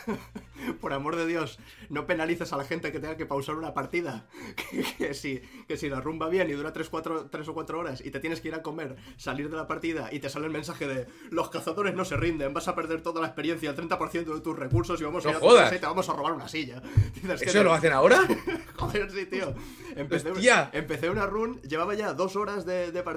Por 0.80 0.92
amor 0.92 1.16
de 1.16 1.26
Dios, 1.26 1.58
no 1.88 2.06
penalices 2.06 2.52
a 2.52 2.56
la 2.56 2.64
gente 2.64 2.92
que 2.92 3.00
tenga 3.00 3.16
que 3.16 3.26
pausar 3.26 3.56
una 3.56 3.72
partida. 3.74 4.26
Que, 4.70 4.82
que 4.98 5.14
si, 5.14 5.40
que 5.68 5.76
si 5.76 5.88
la 5.88 6.00
rumba 6.00 6.28
bien 6.28 6.48
y 6.50 6.52
dura 6.52 6.72
3, 6.72 6.90
tres 7.30 7.48
o 7.48 7.54
4 7.54 7.78
horas 7.78 8.00
y 8.04 8.10
te 8.10 8.20
tienes 8.20 8.40
que 8.40 8.48
ir 8.48 8.54
a 8.54 8.62
comer, 8.62 8.96
salir 9.16 9.48
de 9.50 9.56
la 9.56 9.66
partida 9.66 10.08
y 10.12 10.20
te 10.20 10.28
sale 10.28 10.46
el 10.46 10.52
mensaje 10.52 10.86
de 10.86 11.06
los 11.30 11.48
cazadores 11.50 11.94
no 11.94 12.04
se 12.04 12.16
rinden, 12.16 12.52
vas 12.54 12.68
a 12.68 12.74
perder 12.74 13.02
toda 13.02 13.20
la 13.20 13.26
experiencia, 13.28 13.70
el 13.70 13.76
30% 13.76 14.34
de 14.34 14.40
tus 14.40 14.58
recursos 14.58 15.00
y 15.00 15.04
vamos 15.04 15.24
a 15.26 15.30
ir 15.30 15.36
a 15.36 15.40
tu 15.40 15.46
jodas. 15.46 15.62
casa 15.64 15.76
y 15.76 15.78
te 15.80 15.86
vamos 15.86 16.08
a 16.08 16.12
robar 16.12 16.32
una 16.32 16.48
silla. 16.48 16.80
Dices 17.14 17.42
¿Eso 17.42 17.64
lo 17.64 17.72
hacen 17.72 17.92
ahora? 17.92 18.20
Joder, 18.76 19.10
sí, 19.10 19.26
tío. 19.26 19.54
Empecé, 19.96 20.30
Hostia. 20.30 20.70
empecé 20.72 21.08
una 21.10 21.26
run, 21.26 21.60
llevaba 21.62 21.94
ya 21.94 22.12
dos 22.14 22.36
horas 22.36 22.64
de, 22.66 22.90
de 22.92 23.02
partida. 23.02 23.13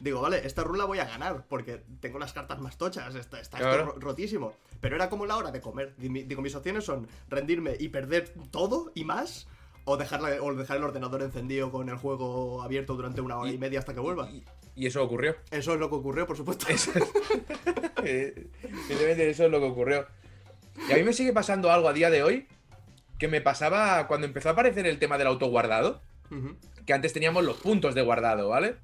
Digo, 0.00 0.20
vale, 0.20 0.46
esta 0.46 0.62
run 0.64 0.78
la 0.78 0.84
voy 0.84 0.98
a 0.98 1.04
ganar 1.04 1.44
porque 1.48 1.82
tengo 2.00 2.18
las 2.18 2.32
cartas 2.32 2.60
más 2.60 2.76
tochas. 2.78 3.14
Está, 3.14 3.40
está 3.40 3.58
esto 3.58 3.68
Claro. 3.70 3.84
ro- 3.86 3.96
rotísimo. 4.00 4.54
Pero 4.80 4.96
era 4.96 5.08
como 5.08 5.26
la 5.26 5.36
hora 5.36 5.50
de 5.50 5.60
comer. 5.60 5.94
Digo, 5.96 6.42
mis 6.42 6.54
opciones 6.54 6.84
son 6.84 7.06
rendirme 7.28 7.76
y 7.78 7.88
perder 7.88 8.32
todo 8.50 8.92
y 8.94 9.04
más. 9.04 9.46
O, 9.86 9.98
dejarla, 9.98 10.30
o 10.40 10.54
dejar 10.54 10.78
el 10.78 10.84
ordenador 10.84 11.20
encendido 11.22 11.70
con 11.70 11.90
el 11.90 11.96
juego 11.96 12.62
abierto 12.62 12.94
durante 12.96 13.20
una 13.20 13.36
hora 13.36 13.50
y, 13.50 13.54
Y- 13.54 13.58
media 13.58 13.80
hasta 13.80 13.92
que 13.92 14.00
vuelva. 14.00 14.30
Y, 14.30 14.42
y 14.76 14.86
eso 14.86 15.02
ocurrió. 15.04 15.36
Eso 15.50 15.74
es 15.74 15.78
lo 15.80 15.90
que 15.90 15.96
ocurrió, 15.96 16.26
por 16.26 16.36
supuesto. 16.38 16.66
Eh, 18.06 18.48
Evidentemente 18.62 19.30
eso 19.30 19.44
es 19.46 19.50
lo 19.50 19.60
que 19.60 19.66
ocurrió. 19.66 20.06
Y 20.88 20.92
a 20.92 20.96
mí 20.96 21.02
me 21.04 21.12
sigue 21.12 21.32
pasando 21.32 21.70
algo 21.70 21.88
a 21.88 21.92
día 21.92 22.10
de 22.10 22.22
hoy 22.22 22.46
que 23.18 23.28
me 23.28 23.40
pasaba 23.40 24.06
cuando 24.06 24.26
empezó 24.26 24.48
a 24.50 24.52
aparecer 24.52 24.86
el 24.86 24.98
tema 24.98 25.16
del 25.18 25.26
autoguardado. 25.28 26.02
Ujú. 26.30 26.56
que 26.86 26.92
antes 26.94 27.12
teníamos 27.12 27.44
los 27.44 27.56
puntos 27.58 27.94
de 27.94 28.02
guardado, 28.02 28.48
¿vale? 28.48 28.76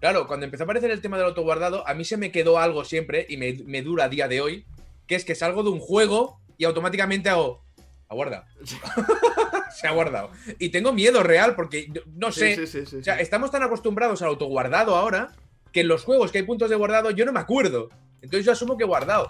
Claro, 0.00 0.26
cuando 0.26 0.44
empezó 0.46 0.62
a 0.62 0.64
aparecer 0.64 0.90
el 0.90 1.00
tema 1.00 1.18
del 1.18 1.26
autoguardado, 1.26 1.86
a 1.86 1.94
mí 1.94 2.04
se 2.04 2.16
me 2.16 2.32
quedó 2.32 2.58
algo 2.58 2.84
siempre 2.84 3.26
y 3.28 3.36
me, 3.36 3.52
me 3.66 3.82
dura 3.82 4.04
a 4.04 4.08
día 4.08 4.28
de 4.28 4.40
hoy, 4.40 4.64
que 5.06 5.14
es 5.14 5.24
que 5.24 5.34
salgo 5.34 5.62
de 5.62 5.70
un 5.70 5.78
juego 5.78 6.40
y 6.56 6.64
automáticamente 6.64 7.28
hago. 7.28 7.62
Aguarda. 8.08 8.46
se 9.80 9.86
ha 9.86 9.92
guardado. 9.92 10.30
Y 10.58 10.70
tengo 10.70 10.92
miedo 10.92 11.22
real 11.22 11.54
porque 11.54 11.88
no 12.14 12.32
sé. 12.32 12.56
sí, 12.56 12.66
sí, 12.66 12.86
sí, 12.86 12.96
O 12.96 13.04
sea, 13.04 13.20
estamos 13.20 13.50
tan 13.50 13.62
acostumbrados 13.62 14.20
al 14.22 14.28
autoguardado 14.28 14.96
ahora 14.96 15.32
que 15.72 15.80
en 15.82 15.88
los 15.88 16.02
juegos 16.04 16.32
que 16.32 16.38
hay 16.38 16.44
puntos 16.44 16.70
de 16.70 16.76
guardado 16.76 17.10
yo 17.10 17.24
no 17.24 17.32
me 17.32 17.40
acuerdo. 17.40 17.88
Entonces 18.22 18.44
yo 18.44 18.52
asumo 18.52 18.76
que 18.76 18.84
he 18.84 18.86
guardado. 18.86 19.28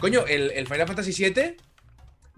Coño, 0.00 0.24
el, 0.26 0.50
el 0.50 0.66
Final 0.66 0.86
Fantasy 0.86 1.12
VII 1.24 1.56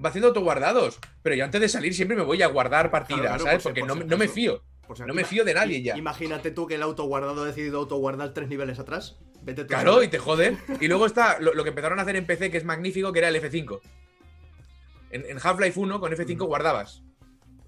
va 0.04 0.10
haciendo 0.10 0.28
autoguardados. 0.28 0.98
Pero 1.22 1.34
yo 1.34 1.44
antes 1.44 1.60
de 1.60 1.68
salir 1.68 1.94
siempre 1.94 2.16
me 2.16 2.22
voy 2.22 2.42
a 2.42 2.46
guardar 2.46 2.90
partidas, 2.90 3.22
claro, 3.22 3.44
¿sabes? 3.44 3.54
por 3.54 3.60
si- 3.62 3.68
Porque 3.68 3.80
por 3.80 3.88
no, 3.88 3.94
si 4.02 4.08
no 4.08 4.16
me 4.18 4.28
fío. 4.28 4.62
Por 4.86 4.96
si 4.96 5.02
No 5.04 5.14
me 5.14 5.24
fío 5.24 5.44
de 5.44 5.54
nadie 5.54 5.82
ya. 5.82 5.96
Imagínate 5.96 6.50
tú 6.50 6.66
que 6.66 6.76
el 6.76 6.82
autoguardado 6.82 7.42
ha 7.42 7.46
decidido 7.46 7.78
autoguardar 7.78 8.32
tres 8.34 8.48
niveles 8.48 8.78
atrás. 8.78 9.16
Vete 9.42 9.62
tú 9.64 9.68
Claro, 9.68 10.02
y 10.02 10.08
te 10.08 10.18
joden. 10.18 10.58
Y 10.80 10.88
luego 10.88 11.06
está 11.06 11.38
lo, 11.40 11.54
lo 11.54 11.62
que 11.64 11.70
empezaron 11.70 11.98
a 11.98 12.02
hacer 12.02 12.16
en 12.16 12.26
PC, 12.26 12.50
que 12.50 12.56
es 12.58 12.64
magnífico, 12.64 13.12
que 13.12 13.18
era 13.20 13.28
el 13.28 13.36
F5. 13.36 13.80
En, 15.10 15.24
en 15.24 15.38
Half-Life 15.42 15.78
1 15.78 16.00
con 16.00 16.12
F5 16.12 16.34
Ujú. 16.36 16.46
guardabas. 16.46 17.02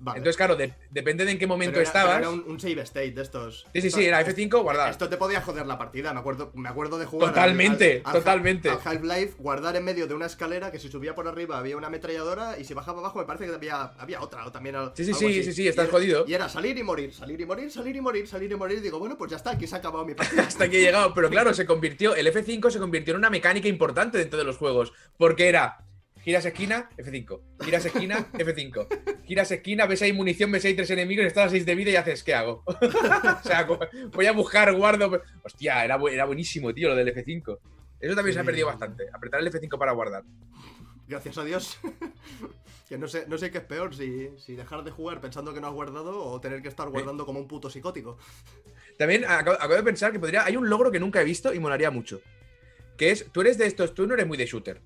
Vale. 0.01 0.19
Entonces, 0.19 0.37
claro, 0.37 0.55
de- 0.57 0.75
depende 0.91 1.25
de 1.25 1.33
en 1.33 1.39
qué 1.39 1.47
momento 1.47 1.73
Pero 1.73 1.83
era- 1.83 1.93
pero 1.93 2.05
estabas. 2.05 2.21
Era 2.23 2.31
un, 2.31 2.45
un 2.53 2.61
save 2.61 2.83
state 2.83 3.11
de 3.13 3.23
estos. 3.23 3.67
Sí, 3.73 3.81
sí, 3.83 3.91
sí, 3.91 4.05
era 4.05 4.21
F5 4.25 4.63
guardabas. 4.63 4.93
Esto 4.93 5.09
te 5.09 5.17
podía 5.17 5.41
joder 5.41 5.67
la 5.67 5.77
partida, 5.79 6.13
me 6.15 6.21
acuerdo, 6.21 6.53
me 6.55 6.69
acuerdo 6.69 6.99
de 6.99 7.07
jugar. 7.07 7.29
al- 7.31 7.35
Totalmente, 7.35 8.03
al- 8.05 8.11
al- 8.15 8.19
totalmente. 8.23 8.69
al 8.71 8.79
Half-Life, 8.85 9.35
guardar 9.39 9.75
en 9.77 9.85
medio 9.85 10.07
de 10.07 10.15
una 10.15 10.27
escalera 10.27 10.71
que 10.71 10.79
si 10.79 10.89
subía 10.89 11.15
por 11.15 11.27
arriba 11.27 11.59
había 11.59 11.77
una 11.77 11.89
ametralladora 11.89 12.59
y 12.59 12.65
si 12.65 12.75
bajaba 12.75 13.01
abajo 13.01 13.19
me 13.19 13.25
parece 13.25 13.47
que 13.47 13.55
había, 13.55 13.83
había 13.99 14.21
otra 14.21 14.47
o 14.47 14.53
también 14.53 14.77
al- 14.77 14.93
Sí, 14.95 15.05
sí, 15.05 15.11
algo 15.11 15.19
sí, 15.21 15.27
así. 15.27 15.43
sí, 15.45 15.53
sí, 15.53 15.69
estás 15.69 15.85
Y 15.85 15.89
era- 15.89 15.93
jodido. 15.99 16.25
Y 16.29 16.35
era 16.35 16.49
salir 16.49 16.79
y 16.79 16.83
morir, 16.83 17.13
salir 17.13 17.41
y 17.41 17.45
morir, 17.47 17.71
salir 17.71 17.97
y 17.97 18.01
morir, 18.01 18.29
salir 18.29 18.53
y 18.53 18.55
morir. 18.55 18.81
Digo, 18.81 18.99
bueno, 18.99 19.19
pues 19.19 19.31
ya 19.31 19.37
está, 19.37 19.51
aquí 19.51 19.67
se 19.67 19.75
ha 19.75 19.79
acabado 19.79 20.05
mi 20.05 20.15
partida. 20.15 20.43
Hasta 20.49 20.65
aquí 20.65 20.77
he 20.77 20.81
llegado. 20.83 21.13
Pero 21.15 21.29
claro, 21.31 21.53
se 21.55 21.67
convirtió. 21.67 22.15
El 22.15 22.27
F5 22.33 22.71
se 22.71 22.79
convirtió 22.79 23.13
en 23.15 23.19
una 23.19 23.31
mecánica 23.31 23.67
importante 23.69 24.19
dentro 24.19 24.39
de 24.39 24.45
los 24.45 24.57
juegos. 24.57 24.93
Porque 25.17 25.49
era. 25.49 25.85
Giras 26.29 26.45
esquina, 26.45 26.91
F5. 26.99 27.41
Giras 27.65 27.87
esquina, 27.87 28.31
F5. 28.35 29.23
Giras 29.25 29.51
esquina, 29.51 29.87
ves 29.87 30.03
ahí 30.03 30.13
munición, 30.13 30.53
ves 30.53 30.63
ahí 30.67 30.75
tres 30.75 30.91
enemigos, 30.91 31.25
estás 31.25 31.47
a 31.47 31.49
6 31.49 31.65
de 31.65 31.75
vida 31.75 31.91
y 31.91 31.97
haces, 31.97 32.23
¿qué 32.23 32.35
hago? 32.35 32.63
o 32.67 33.43
sea, 33.49 33.67
voy 34.13 34.27
a 34.27 34.33
buscar, 34.33 34.71
guardo. 34.75 35.23
Hostia, 35.43 35.83
era, 35.87 35.97
bu- 35.99 36.11
era 36.13 36.27
buenísimo, 36.27 36.75
tío, 36.75 36.91
lo 36.91 36.97
del 36.97 37.15
F5. 37.15 37.59
Eso 37.99 38.15
también 38.15 38.35
se 38.35 38.41
ha 38.41 38.45
perdido 38.45 38.67
bastante. 38.67 39.05
Apretar 39.11 39.41
el 39.41 39.51
F5 39.51 39.79
para 39.79 39.93
guardar. 39.93 40.23
Gracias 41.09 41.39
a 41.39 41.45
Dios. 41.45 41.79
que 42.91 42.99
no 42.99 43.09
sé, 43.09 43.25
no 43.27 43.39
sé 43.39 43.51
qué 43.51 43.57
es 43.57 43.65
peor, 43.65 43.95
si, 43.97 44.29
si 44.37 44.55
dejar 44.55 44.85
de 44.85 44.91
jugar 44.91 45.23
pensando 45.23 45.55
que 45.55 45.63
no 45.63 45.69
has 45.69 45.73
guardado 45.73 46.23
o 46.27 46.39
tener 46.43 46.61
que 46.61 46.69
estar 46.69 46.91
guardando 46.91 47.25
como 47.25 47.41
un 47.41 47.49
puto 47.49 47.71
psicótico. 47.71 48.19
También 48.99 49.25
acabo, 49.25 49.53
acabo 49.57 49.77
de 49.77 49.83
pensar 49.83 50.13
que 50.13 50.19
podría. 50.21 50.45
Hay 50.45 50.59
un 50.59 50.69
logro 50.69 50.91
que 50.93 51.01
nunca 51.01 51.23
he 51.23 51.25
visto 51.25 51.55
y 51.55 51.59
molaría 51.59 51.91
mucho. 51.91 52.21
Que 52.99 53.13
es, 53.13 53.33
tú 53.33 53.41
eres 53.41 53.57
de 53.57 53.65
estos, 53.65 53.95
tú 53.95 54.07
no 54.07 54.13
eres 54.13 54.27
muy 54.27 54.37
de 54.37 54.45
shooter, 54.45 54.83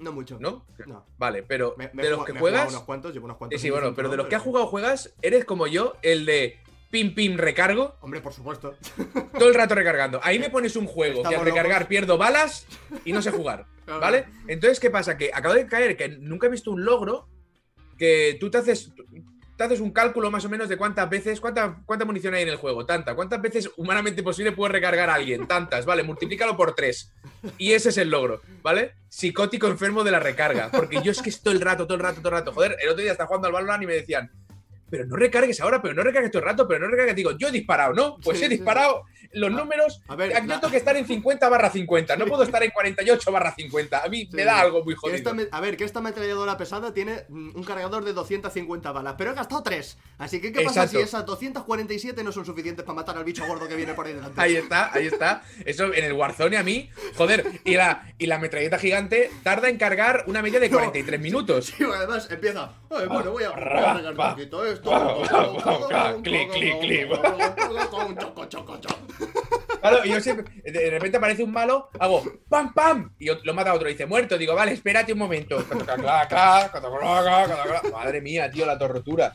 No 0.00 0.12
mucho. 0.12 0.38
¿no? 0.40 0.66
No. 0.86 1.06
Vale, 1.18 1.42
pero 1.42 1.74
Me, 1.78 1.90
me 1.92 2.02
de 2.02 2.10
los 2.10 2.24
que 2.24 2.32
me 2.32 2.40
juegas. 2.40 2.70
unos 2.70 2.84
cuantos, 2.84 3.12
llevo 3.12 3.26
unos 3.26 3.36
cuantos 3.36 3.60
sí, 3.60 3.70
bueno, 3.70 3.94
pero 3.94 4.08
de 4.08 4.16
los 4.16 4.26
que 4.26 4.34
has 4.34 4.42
jugado 4.42 4.66
juegas, 4.66 5.14
eres 5.22 5.44
como 5.44 5.66
yo, 5.66 5.94
el 6.02 6.26
de 6.26 6.58
pim 6.90 7.14
pim 7.14 7.36
recargo, 7.36 7.96
Hombre, 8.00 8.20
por 8.20 8.32
supuesto. 8.32 8.74
todo 9.38 9.48
el 9.48 9.54
rato 9.54 9.74
recargando. 9.74 10.18
Ahí 10.24 10.38
me 10.38 10.50
pones 10.50 10.74
un 10.74 10.86
juego 10.86 11.22
que 11.22 11.36
al 11.36 11.44
recargar 11.44 11.82
locos. 11.82 11.88
pierdo 11.88 12.18
balas 12.18 12.66
y 13.04 13.12
no 13.12 13.22
sé 13.22 13.30
jugar. 13.30 13.66
¿vale? 13.86 14.26
Entonces, 14.48 14.80
¿qué 14.80 14.90
pasa? 14.90 15.16
Que 15.16 15.30
acabo 15.34 15.54
de 15.54 15.66
caer 15.66 15.96
que 15.96 16.08
nunca 16.08 16.46
he 16.46 16.50
visto 16.50 16.70
un 16.70 16.84
logro 16.84 17.28
que 17.98 18.36
tú 18.40 18.50
te 18.50 18.58
haces 18.58 18.92
te 19.60 19.64
haces 19.64 19.80
un 19.80 19.90
cálculo 19.90 20.30
más 20.30 20.42
o 20.46 20.48
menos 20.48 20.70
de 20.70 20.78
cuántas 20.78 21.10
veces, 21.10 21.38
cuánta, 21.38 21.82
cuánta 21.84 22.06
munición 22.06 22.32
hay 22.32 22.44
en 22.44 22.48
el 22.48 22.56
juego, 22.56 22.86
tanta, 22.86 23.14
cuántas 23.14 23.42
veces 23.42 23.70
humanamente 23.76 24.22
posible 24.22 24.52
puedes 24.52 24.72
recargar 24.72 25.10
a 25.10 25.14
alguien, 25.16 25.46
tantas, 25.46 25.84
¿vale? 25.84 26.02
Multiplícalo 26.02 26.56
por 26.56 26.74
tres. 26.74 27.12
Y 27.58 27.72
ese 27.72 27.90
es 27.90 27.98
el 27.98 28.08
logro, 28.08 28.40
¿vale? 28.62 28.94
Psicótico 29.10 29.66
enfermo 29.66 30.02
de 30.02 30.12
la 30.12 30.18
recarga. 30.18 30.70
Porque 30.70 31.02
yo 31.02 31.12
es 31.12 31.20
que 31.20 31.28
es 31.28 31.42
todo 31.42 31.52
el 31.52 31.60
rato, 31.60 31.86
todo 31.86 31.96
el 31.96 32.02
rato, 32.02 32.22
todo 32.22 32.28
el 32.28 32.38
rato. 32.38 32.52
Joder, 32.52 32.74
el 32.80 32.88
otro 32.88 33.02
día 33.02 33.12
estaba 33.12 33.26
jugando 33.26 33.48
al 33.48 33.52
Valorant 33.52 33.82
y 33.82 33.86
me 33.86 33.92
decían, 33.92 34.30
pero 34.90 35.06
no 35.06 35.16
recargues 35.16 35.60
ahora, 35.60 35.80
pero 35.80 35.94
no 35.94 36.02
recargues 36.02 36.30
todo 36.30 36.42
el 36.42 36.48
rato, 36.48 36.66
pero 36.68 36.80
no 36.80 36.88
recargues. 36.90 37.14
Digo, 37.16 37.32
yo 37.38 37.48
he 37.48 37.52
disparado, 37.52 37.92
¿no? 37.94 38.16
Pues 38.22 38.38
Sí, 38.38 38.44
he 38.44 38.48
sí, 38.48 38.56
disparado 38.56 39.04
los 39.32 39.52
A- 39.52 39.56
números. 39.56 40.02
A 40.08 40.16
ver, 40.16 40.30
Yo 40.32 40.46
la- 40.46 40.60
tengo 40.60 40.70
que 40.70 40.76
estar 40.78 40.96
en 40.96 41.06
50 41.06 41.48
barra 41.48 41.70
50, 41.70 42.16
no 42.16 42.26
puedo 42.26 42.42
estar 42.42 42.62
en 42.62 42.70
48 42.70 43.30
barra 43.32 43.54
50. 43.54 44.02
A 44.04 44.08
mí 44.08 44.28
me 44.32 44.44
da 44.44 44.60
algo 44.60 44.82
muy 44.84 44.94
jodido. 44.94 45.16
esta 45.16 45.30
a 45.56 45.60
ver, 45.60 45.76
que 45.76 45.84
esta 45.84 46.00
ametralladora 46.00 46.56
pesada 46.56 46.92
tiene 46.92 47.24
mm, 47.28 47.56
un 47.56 47.62
cargador 47.64 48.04
de 48.04 48.12
250 48.12 48.90
balas, 48.92 49.14
pero 49.16 49.30
he 49.30 49.34
gastado 49.34 49.62
3. 49.62 49.96
Así 50.18 50.40
que, 50.40 50.52
¿qué 50.52 50.62
pasa 50.62 50.82
Exacto. 50.82 50.98
si 50.98 51.04
esas 51.04 51.24
247 51.26 52.24
no 52.24 52.32
son 52.32 52.44
suficientes 52.44 52.84
para 52.84 52.96
matar 52.96 53.16
al 53.16 53.24
bicho 53.24 53.46
gordo 53.46 53.68
que 53.68 53.76
viene 53.76 53.94
por 53.94 54.06
ahí 54.06 54.14
delante? 54.14 54.40
Ahí 54.40 54.56
está, 54.56 54.90
ahí 54.92 55.06
está. 55.06 55.42
Eso 55.64 55.92
en 55.94 56.04
el 56.04 56.12
Warzone 56.12 56.56
a 56.56 56.62
mí, 56.62 56.90
joder, 57.16 57.44
y 57.64 57.74
la, 57.76 58.12
y 58.18 58.26
la 58.26 58.38
metralleta 58.38 58.78
gigante 58.78 59.30
tarda 59.42 59.68
en 59.68 59.76
cargar 59.78 60.24
una 60.26 60.42
media 60.42 60.58
de 60.60 60.70
43 60.70 61.20
minutos. 61.20 61.66
Sí, 61.66 61.84
además 61.84 62.28
empieza. 62.30 62.72
"Ay, 62.90 63.06
bueno, 63.06 63.30
voy 63.32 63.44
a, 63.44 63.50
voy 63.50 63.60
a 63.62 63.94
regar 63.94 64.12
un 64.12 64.16
poquito 64.16 64.64
esto. 64.66 64.79
Clic, 66.22 66.50
clic, 66.52 66.80
clic. 66.80 67.08
Choco, 68.20 68.46
choco, 68.46 68.80
choco. 68.80 68.98
Claro, 69.80 70.04
y 70.04 70.10
yo 70.10 70.20
siempre, 70.20 70.62
de 70.62 70.90
repente 70.90 71.16
aparece 71.16 71.42
un 71.42 71.52
malo, 71.52 71.88
hago 71.98 72.22
¡pam, 72.48 72.74
pam! 72.74 73.14
Y 73.18 73.26
lo 73.26 73.54
mata 73.54 73.70
a 73.70 73.74
otro, 73.74 73.88
y 73.88 73.92
dice, 73.92 74.06
muerto. 74.06 74.36
Digo, 74.36 74.54
vale, 74.54 74.72
espérate 74.72 75.12
un 75.12 75.18
momento. 75.18 75.64
Madre 77.92 78.20
mía, 78.20 78.50
tío, 78.50 78.66
la 78.66 78.78
tortura. 78.78 79.32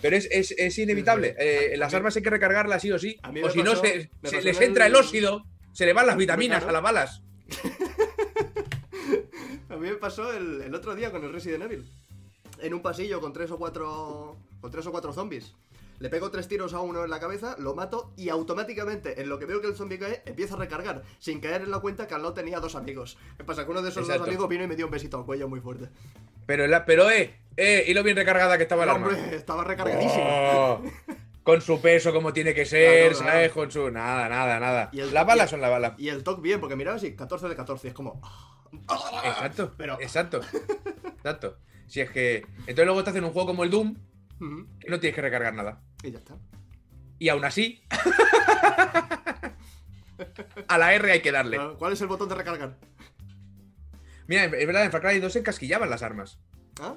Pero 0.00 0.16
es, 0.16 0.28
es, 0.30 0.52
es 0.56 0.78
inevitable. 0.78 1.34
Eh, 1.38 1.74
las 1.76 1.92
armas 1.94 2.14
hay 2.16 2.22
que 2.22 2.30
recargarlas 2.30 2.82
sí 2.82 2.92
o 2.92 2.98
sí. 2.98 3.18
A 3.22 3.32
mí 3.32 3.42
O 3.42 3.50
si 3.50 3.62
no, 3.62 3.74
se, 3.74 4.10
les 4.22 4.60
entra 4.60 4.86
el 4.86 4.94
óxido, 4.94 5.44
se 5.72 5.86
le 5.86 5.92
van 5.92 6.06
las 6.06 6.16
vitaminas 6.16 6.64
a 6.64 6.72
las 6.72 6.82
balas. 6.82 7.22
A 9.70 9.76
mí 9.76 9.90
me 9.90 9.96
pasó 9.96 10.32
el, 10.32 10.62
el 10.62 10.74
otro 10.74 10.94
día 10.94 11.10
con 11.12 11.22
el 11.24 11.32
Resident 11.32 11.64
Evil. 11.64 11.84
En 12.60 12.74
un 12.74 12.80
pasillo 12.80 13.20
con 13.20 13.32
tres 13.32 13.50
o 13.50 13.58
cuatro. 13.58 14.36
Con 14.60 14.70
tres 14.70 14.86
o 14.86 14.92
cuatro 14.92 15.12
zombies. 15.12 15.54
Le 16.00 16.08
pego 16.10 16.30
tres 16.30 16.46
tiros 16.46 16.74
a 16.74 16.80
uno 16.80 17.02
en 17.02 17.10
la 17.10 17.18
cabeza, 17.18 17.56
lo 17.58 17.74
mato 17.74 18.12
y 18.16 18.28
automáticamente, 18.28 19.20
en 19.20 19.28
lo 19.28 19.38
que 19.40 19.46
veo 19.46 19.60
que 19.60 19.66
el 19.66 19.74
zombie 19.74 19.98
cae, 19.98 20.22
empieza 20.26 20.54
a 20.54 20.58
recargar, 20.58 21.02
sin 21.18 21.40
caer 21.40 21.62
en 21.62 21.72
la 21.72 21.80
cuenta 21.80 22.06
que 22.06 22.14
al 22.14 22.22
lado 22.22 22.34
tenía 22.34 22.60
dos 22.60 22.76
amigos. 22.76 23.18
¿Qué 23.36 23.42
pasa? 23.42 23.64
Que 23.64 23.70
uno 23.72 23.82
de 23.82 23.88
esos 23.88 24.02
Exacto. 24.04 24.20
dos 24.20 24.28
amigos 24.28 24.48
vino 24.48 24.62
y 24.62 24.68
me 24.68 24.76
dio 24.76 24.86
un 24.86 24.92
besito 24.92 25.16
al 25.18 25.24
cuello 25.24 25.48
muy 25.48 25.58
fuerte. 25.60 25.88
Pero, 26.46 26.68
la- 26.68 26.84
pero 26.84 27.10
eh, 27.10 27.34
eh, 27.56 27.84
y 27.88 27.94
lo 27.94 28.04
bien 28.04 28.16
recargada 28.16 28.56
que 28.56 28.62
estaba 28.62 28.86
No, 28.86 28.92
arma. 28.92 29.08
hombre, 29.08 29.34
estaba 29.34 29.64
recargadísimo. 29.64 30.22
Oh, 30.24 30.82
con 31.42 31.60
su 31.62 31.80
peso 31.80 32.12
como 32.12 32.32
tiene 32.32 32.54
que 32.54 32.64
ser, 32.64 33.08
Claro, 33.10 33.18
claro. 33.18 33.32
¿sabes? 33.32 33.52
Con 33.52 33.70
su. 33.72 33.90
Nada, 33.90 34.28
nada, 34.28 34.60
nada. 34.60 34.90
Y 34.92 35.00
el- 35.00 35.12
Las 35.12 35.24
y 35.24 35.26
balas 35.26 35.44
el- 35.46 35.50
son 35.50 35.60
las 35.62 35.70
balas. 35.70 35.92
Y 35.98 36.10
el 36.10 36.22
toque 36.22 36.42
bien, 36.42 36.60
porque 36.60 36.76
miraba 36.76 36.96
así, 36.96 37.16
14 37.16 37.48
de 37.48 37.56
14, 37.56 37.88
es 37.88 37.94
como. 37.94 38.20
Exacto, 39.24 39.72
Pero- 39.76 39.98
exacto. 40.00 40.40
Exacto. 41.16 41.56
Si 41.86 42.00
es 42.00 42.10
que. 42.10 42.46
Entonces 42.60 42.84
luego 42.86 43.02
te 43.02 43.10
hacen 43.10 43.24
un 43.24 43.32
juego 43.32 43.48
como 43.48 43.64
el 43.64 43.70
Doom, 43.70 43.96
Que 44.38 44.90
no 44.90 45.00
tienes 45.00 45.14
que 45.14 45.22
recargar 45.22 45.54
nada. 45.54 45.80
Y 46.02 46.10
ya 46.10 46.18
está. 46.18 46.36
Y 47.18 47.28
aún 47.28 47.44
así. 47.44 47.82
a 50.68 50.78
la 50.78 50.94
R 50.94 51.12
hay 51.12 51.20
que 51.20 51.32
darle. 51.32 51.58
¿Cuál 51.78 51.92
es 51.92 52.00
el 52.00 52.06
botón 52.08 52.28
de 52.28 52.34
recargar? 52.34 52.76
Mira, 54.26 54.44
es 54.44 54.66
verdad, 54.66 54.84
en 54.84 54.92
Far 54.92 55.00
Cry 55.02 55.20
2 55.20 55.32
se 55.32 55.38
encasquillaban 55.40 55.90
las 55.90 56.02
armas. 56.02 56.38
¿Ah? 56.80 56.96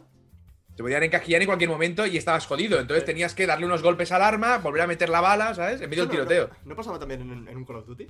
Te 0.76 0.84
podían 0.84 1.04
encasquillar 1.04 1.42
en 1.42 1.48
cualquier 1.48 1.70
momento 1.70 2.06
y 2.06 2.18
estabas 2.18 2.46
jodido. 2.46 2.80
Entonces 2.80 3.06
tenías 3.06 3.36
que 3.36 3.46
darle 3.46 3.66
unos 3.66 3.82
golpes 3.82 4.12
al 4.12 4.22
arma, 4.22 4.58
volver 4.58 4.82
a 4.82 4.88
meter 4.88 5.10
la 5.10 5.22
bala, 5.22 5.54
¿sabes? 5.54 5.82
En 5.82 5.90
medio 5.90 6.04
del 6.04 6.08
no- 6.08 6.12
tiroteo. 6.28 6.50
No, 6.64 6.70
¿no 6.70 6.76
pasaba 6.76 7.00
también 7.00 7.22
en, 7.22 7.48
en 7.48 7.58
un 7.58 7.66
Call 7.66 7.78
of 7.78 7.88
Duty? 7.88 8.08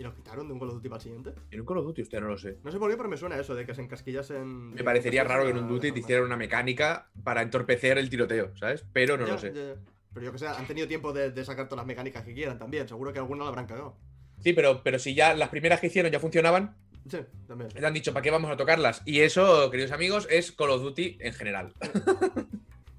¿Y 0.00 0.02
lo 0.02 0.14
quitaron 0.14 0.48
de 0.48 0.54
un 0.54 0.58
Call 0.58 0.68
of 0.70 0.74
Duty 0.76 0.88
para 0.88 0.96
el 0.96 1.02
siguiente? 1.02 1.34
En 1.50 1.60
un 1.60 1.66
Call 1.66 1.76
of 1.76 1.84
Duty, 1.84 2.00
usted 2.00 2.20
no 2.22 2.28
lo 2.28 2.38
sé. 2.38 2.56
No 2.64 2.72
sé 2.72 2.78
por 2.78 2.90
qué, 2.90 2.96
pero 2.96 3.10
me 3.10 3.18
suena 3.18 3.38
eso 3.38 3.54
de 3.54 3.66
que 3.66 3.74
se 3.74 3.82
encasquillasen. 3.82 4.70
Me 4.70 4.82
parecería 4.82 5.24
raro 5.24 5.44
que 5.44 5.50
en 5.50 5.58
un 5.58 5.68
Duty 5.68 5.92
te 5.92 5.98
hicieran 6.00 6.24
una 6.24 6.38
mecánica 6.38 7.10
para 7.22 7.42
entorpecer 7.42 7.98
el 7.98 8.08
tiroteo, 8.08 8.56
¿sabes? 8.56 8.82
Pero 8.94 9.18
no 9.18 9.26
Ya, 9.26 9.32
lo 9.34 9.38
sé. 9.38 9.52
ya, 9.54 9.60
ya. 9.60 9.74
Pero 10.14 10.24
yo 10.24 10.32
que 10.32 10.38
sé, 10.38 10.46
han 10.48 10.66
tenido 10.66 10.88
tiempo 10.88 11.12
de, 11.12 11.30
de 11.32 11.44
sacar 11.44 11.66
todas 11.68 11.80
las 11.82 11.86
mecánicas 11.86 12.24
que 12.24 12.32
quieran 12.32 12.58
también. 12.58 12.88
Seguro 12.88 13.12
que 13.12 13.18
alguna 13.18 13.44
la 13.44 13.50
habrán 13.50 13.66
cagado. 13.66 13.98
Sí, 14.42 14.54
pero, 14.54 14.82
pero 14.82 14.98
si 14.98 15.14
ya 15.14 15.34
las 15.34 15.50
primeras 15.50 15.80
que 15.80 15.88
hicieron 15.88 16.10
ya 16.10 16.18
funcionaban, 16.18 16.74
Sí, 17.06 17.18
también. 17.46 17.68
le 17.78 17.86
han 17.86 17.92
dicho 17.92 18.14
para 18.14 18.22
qué 18.22 18.30
vamos 18.30 18.50
a 18.50 18.56
tocarlas. 18.56 19.02
Y 19.04 19.20
eso, 19.20 19.70
queridos 19.70 19.92
amigos, 19.92 20.26
es 20.30 20.50
Call 20.50 20.70
of 20.70 20.80
Duty 20.80 21.18
en 21.20 21.34
general. 21.34 21.74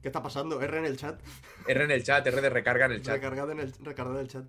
¿Qué 0.04 0.08
está 0.10 0.22
pasando? 0.22 0.62
R 0.62 0.78
en 0.78 0.86
el 0.86 0.98
chat. 0.98 1.20
R 1.68 1.84
en 1.84 1.90
el 1.90 2.04
chat, 2.04 2.28
R 2.28 2.42
de 2.42 2.50
recarga 2.52 2.86
en 2.86 2.92
el 2.92 3.02
chat. 3.02 3.16
Recargado 3.16 3.52
en 3.54 3.60
el, 3.62 3.74
recargado 3.82 4.18
en 4.20 4.22
el 4.22 4.28
chat. 4.28 4.46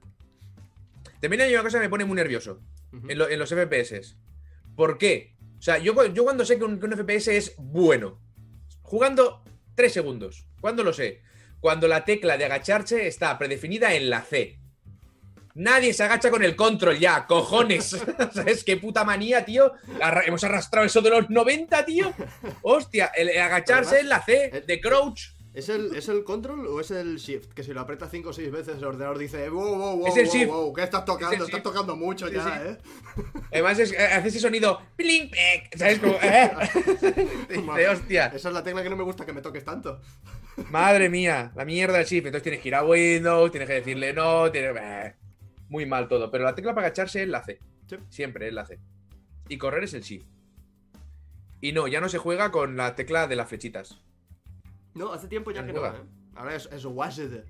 También 1.22 1.40
hay 1.40 1.54
una 1.54 1.62
cosa 1.62 1.78
que 1.78 1.84
me 1.84 1.88
pone 1.90 2.04
muy 2.04 2.16
nervioso 2.16 2.60
en, 3.08 3.16
lo- 3.16 3.30
en 3.30 3.38
los 3.38 3.48
FPS. 3.48 4.16
¿Por 4.76 4.98
qué? 4.98 5.36
O 5.58 5.62
sea, 5.62 5.78
yo, 5.78 5.94
cu- 5.94 6.12
yo 6.12 6.24
cuando 6.24 6.44
sé 6.44 6.58
que 6.58 6.64
un, 6.64 6.78
que 6.78 6.86
un 6.86 6.92
FPS 6.96 7.28
es 7.28 7.54
bueno, 7.56 8.20
jugando 8.82 9.42
3 9.76 9.90
segundos. 9.92 10.46
¿Cuándo 10.60 10.82
lo 10.84 10.92
sé? 10.92 11.22
Cuando 11.60 11.86
la 11.88 12.04
tecla 12.04 12.36
de 12.36 12.44
agacharse 12.44 13.06
está 13.06 13.38
predefinida 13.38 13.94
en 13.94 14.10
la 14.10 14.22
C. 14.22 14.58
Nadie 15.54 15.92
se 15.92 16.02
agacha 16.02 16.30
con 16.30 16.42
el 16.42 16.56
control 16.56 16.98
ya, 16.98 17.26
cojones. 17.26 17.90
¿Sabes 18.34 18.64
qué 18.64 18.78
puta 18.78 19.04
manía, 19.04 19.44
tío? 19.44 19.72
Arra- 20.00 20.24
hemos 20.26 20.42
arrastrado 20.44 20.86
eso 20.86 21.02
de 21.02 21.10
los 21.10 21.28
90, 21.30 21.84
tío. 21.84 22.12
Hostia, 22.62 23.12
el, 23.14 23.28
el 23.28 23.38
agacharse 23.40 23.96
Además, 23.96 24.02
en 24.02 24.08
la 24.08 24.22
C, 24.24 24.44
eh, 24.56 24.64
de 24.66 24.80
crouch. 24.80 25.20
¿Es 25.54 25.68
el, 25.68 25.94
¿Es 25.94 26.08
el 26.08 26.24
control 26.24 26.66
o 26.66 26.80
es 26.80 26.90
el 26.90 27.16
shift? 27.18 27.52
Que 27.52 27.62
si 27.62 27.74
lo 27.74 27.80
aprietas 27.82 28.10
5 28.10 28.30
o 28.30 28.32
6 28.32 28.50
veces 28.50 28.78
el 28.78 28.84
ordenador 28.84 29.18
dice 29.18 29.48
wow, 29.50 29.76
wow, 29.76 29.96
wow, 29.98 30.06
Es 30.06 30.16
el 30.16 30.24
wow, 30.26 30.32
shift. 30.34 30.50
wow, 30.50 30.72
¿qué 30.72 30.82
estás 30.82 31.04
tocando? 31.04 31.34
Es 31.36 31.42
Estás 31.42 31.62
tocando 31.62 31.94
mucho 31.94 32.26
Sí, 32.28 32.34
ya, 32.34 32.44
sí. 32.44 32.50
¿eh? 32.68 32.78
Además, 33.52 33.78
es- 33.78 33.92
eh, 33.92 33.98
hace 33.98 34.28
ese 34.28 34.40
sonido. 34.40 34.80
Pling, 34.96 35.28
pec, 35.30 35.76
¿Sabes? 35.76 35.98
Como, 35.98 36.14
eh. 36.22 36.50
Dice, 37.50 37.88
hostia. 37.88 38.26
Esa 38.28 38.48
es 38.48 38.54
la 38.54 38.62
tecla 38.62 38.82
que 38.82 38.88
no 38.90 38.96
me 38.96 39.02
gusta 39.04 39.26
que 39.26 39.32
me 39.34 39.42
toques 39.42 39.62
tanto. 39.64 40.00
Madre 40.70 41.10
mía, 41.10 41.52
la 41.54 41.64
mierda 41.66 41.98
del 41.98 42.06
shift. 42.06 42.26
Entonces 42.26 42.42
tienes 42.44 42.60
que 42.62 42.68
ir 42.68 42.74
a 42.74 42.84
Windows, 42.84 43.50
tienes 43.50 43.68
que 43.68 43.74
decirle 43.74 44.14
no, 44.14 44.50
tienes... 44.50 44.74
eh, 44.80 45.14
muy 45.68 45.84
mal 45.84 46.08
todo. 46.08 46.30
Pero 46.30 46.44
la 46.44 46.54
tecla 46.54 46.74
para 46.74 46.86
agacharse 46.86 47.22
es 47.22 47.28
la 47.28 47.44
C. 47.44 47.58
Sí. 47.90 47.96
Siempre 48.08 48.48
es 48.48 48.54
la 48.54 48.64
C. 48.64 48.78
Y 49.50 49.58
correr 49.58 49.84
es 49.84 49.92
el 49.92 50.02
shift. 50.02 50.26
Y 51.60 51.72
no, 51.72 51.88
ya 51.88 52.00
no 52.00 52.08
se 52.08 52.16
juega 52.18 52.50
con 52.50 52.76
la 52.78 52.94
tecla 52.94 53.26
de 53.26 53.36
las 53.36 53.48
flechitas. 53.48 54.00
No, 54.94 55.12
hace 55.12 55.28
tiempo 55.28 55.50
ya 55.50 55.64
que 55.64 55.72
no. 55.72 55.86
¿eh? 55.86 55.92
Ahora 56.34 56.54
es, 56.54 56.66
es 56.72 56.84
WASD. 56.84 57.44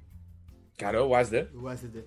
Claro, 0.77 1.07
WASD. 1.07 1.53
WASD. 1.55 2.05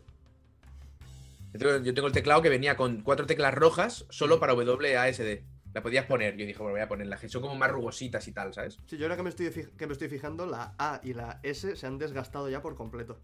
Yo 1.54 1.94
tengo- 1.94 2.08
el 2.08 2.13
teclado 2.13 2.42
que 2.42 2.50
venía 2.50 2.75
con 2.75 3.01
cuatro 3.01 3.25
teclas 3.25 3.54
rojas 3.54 4.06
solo 4.10 4.39
para 4.39 4.54
WASD. 4.54 5.44
La 5.74 5.82
podías 5.82 6.06
poner. 6.06 6.38
Yo 6.38 6.46
dije, 6.46 6.58
bueno, 6.60 6.72
voy 6.74 6.82
a 6.82 6.88
ponerla. 6.88 7.18
Son 7.27 7.42
como 7.42 7.56
más 7.56 7.70
rugositas 7.72 8.27
y 8.27 8.32
tal, 8.32 8.54
¿sabes? 8.54 8.77
Sí, 8.88 8.98
yo 8.98 9.06
ahora 9.06 9.18
que 9.18 9.24
me, 9.24 9.30
estoy 9.30 9.50
que 9.77 9.88
me 9.88 9.94
estoy 9.94 10.08
fijando, 10.10 10.46
la 10.46 10.74
A 10.77 11.00
y 11.04 11.13
la 11.13 11.39
S 11.44 11.75
se 11.75 11.88
han 11.88 11.98
desgastado 11.98 12.50
ya 12.50 12.62
por 12.62 12.75
completo. 12.75 13.20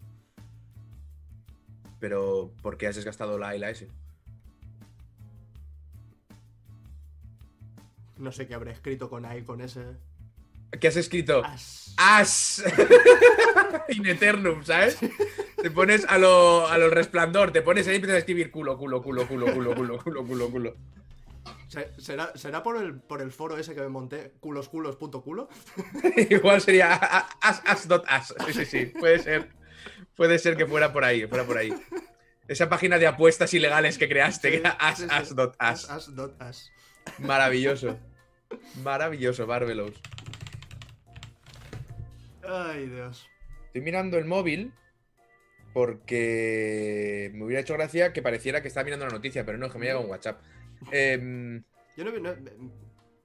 Pero, 1.98 2.52
¿por 2.62 2.76
qué 2.76 2.88
has 2.88 2.96
desgastado 2.96 3.38
la 3.38 3.48
A 3.50 3.56
y 3.56 3.58
la 3.58 3.70
S? 3.70 3.88
No 8.18 8.32
sé 8.32 8.46
qué 8.46 8.54
habré 8.54 8.70
escrito 8.72 9.08
con 9.08 9.24
A 9.24 9.36
y 9.36 9.42
con 9.42 9.60
S. 9.60 9.82
¿Qué 10.80 10.88
has 10.88 10.96
escrito? 10.96 11.42
As. 11.44 11.94
As 11.98 12.64
in 13.88 14.06
eternum, 14.06 14.64
¿sabes? 14.64 14.96
Te 15.60 15.70
pones 15.70 16.06
a 16.08 16.16
lo, 16.18 16.66
a 16.66 16.78
lo 16.78 16.88
resplandor, 16.88 17.52
te 17.52 17.60
pones 17.62 17.86
ahí 17.86 17.92
y 17.94 17.96
empiezas 17.96 18.16
a 18.16 18.18
escribir 18.20 18.50
culo, 18.50 18.78
culo, 18.78 19.02
culo, 19.02 19.26
culo, 19.28 19.52
culo, 19.52 19.74
culo, 19.74 19.98
culo, 19.98 20.24
culo, 20.26 20.50
culo. 20.50 20.76
Se- 21.68 21.90
¿Será, 21.98 22.32
será 22.36 22.62
por, 22.62 22.76
el, 22.82 22.94
por 23.00 23.20
el 23.20 23.30
foro 23.30 23.56
ese 23.58 23.74
que 23.74 23.80
me 23.82 23.88
monté, 23.88 24.32
culosculos.culo? 24.40 25.48
Igual 26.30 26.60
sería 26.62 26.94
as, 26.94 27.62
as, 27.64 27.86
dot 27.88 28.04
as. 28.08 28.34
Sí, 28.46 28.52
sí, 28.54 28.64
sí, 28.64 28.86
puede 28.86 29.18
ser. 29.18 29.50
Puede 30.16 30.38
ser 30.38 30.56
que 30.56 30.66
fuera 30.66 30.92
por 30.92 31.04
ahí, 31.04 31.26
fuera 31.26 31.44
por 31.44 31.58
ahí. 31.58 31.74
Esa 32.48 32.68
página 32.68 32.98
de 32.98 33.06
apuestas 33.06 33.52
ilegales 33.54 33.98
que 33.98 34.08
creaste, 34.08 34.50
que 34.50 34.56
era 34.58 34.70
as, 34.72 34.98
Sí, 34.98 35.04
sí, 35.04 35.08
as, 35.10 35.28
sí. 35.28 35.34
dot 35.34 35.54
As, 35.58 35.84
as. 35.84 36.08
as 36.08 36.14
dot 36.16 36.40
as. 36.40 36.70
Maravilloso. 37.18 37.98
Maravilloso, 38.82 39.46
Barbelos. 39.46 39.92
Ay, 42.46 42.86
Dios. 42.88 43.28
Estoy 43.66 43.80
mirando 43.82 44.18
el 44.18 44.24
móvil 44.24 44.72
porque 45.72 47.30
me 47.34 47.44
hubiera 47.44 47.60
hecho 47.62 47.74
gracia 47.74 48.12
que 48.12 48.22
pareciera 48.22 48.60
que 48.62 48.68
estaba 48.68 48.84
mirando 48.84 49.06
la 49.06 49.12
noticia, 49.12 49.44
pero 49.44 49.58
no, 49.58 49.66
es 49.66 49.72
que 49.72 49.78
me 49.78 49.86
llega 49.86 49.98
un 49.98 50.10
WhatsApp. 50.10 50.40
Em, 50.90 51.62
Yo 51.96 52.04
no, 52.04 52.10
no- 52.18 52.34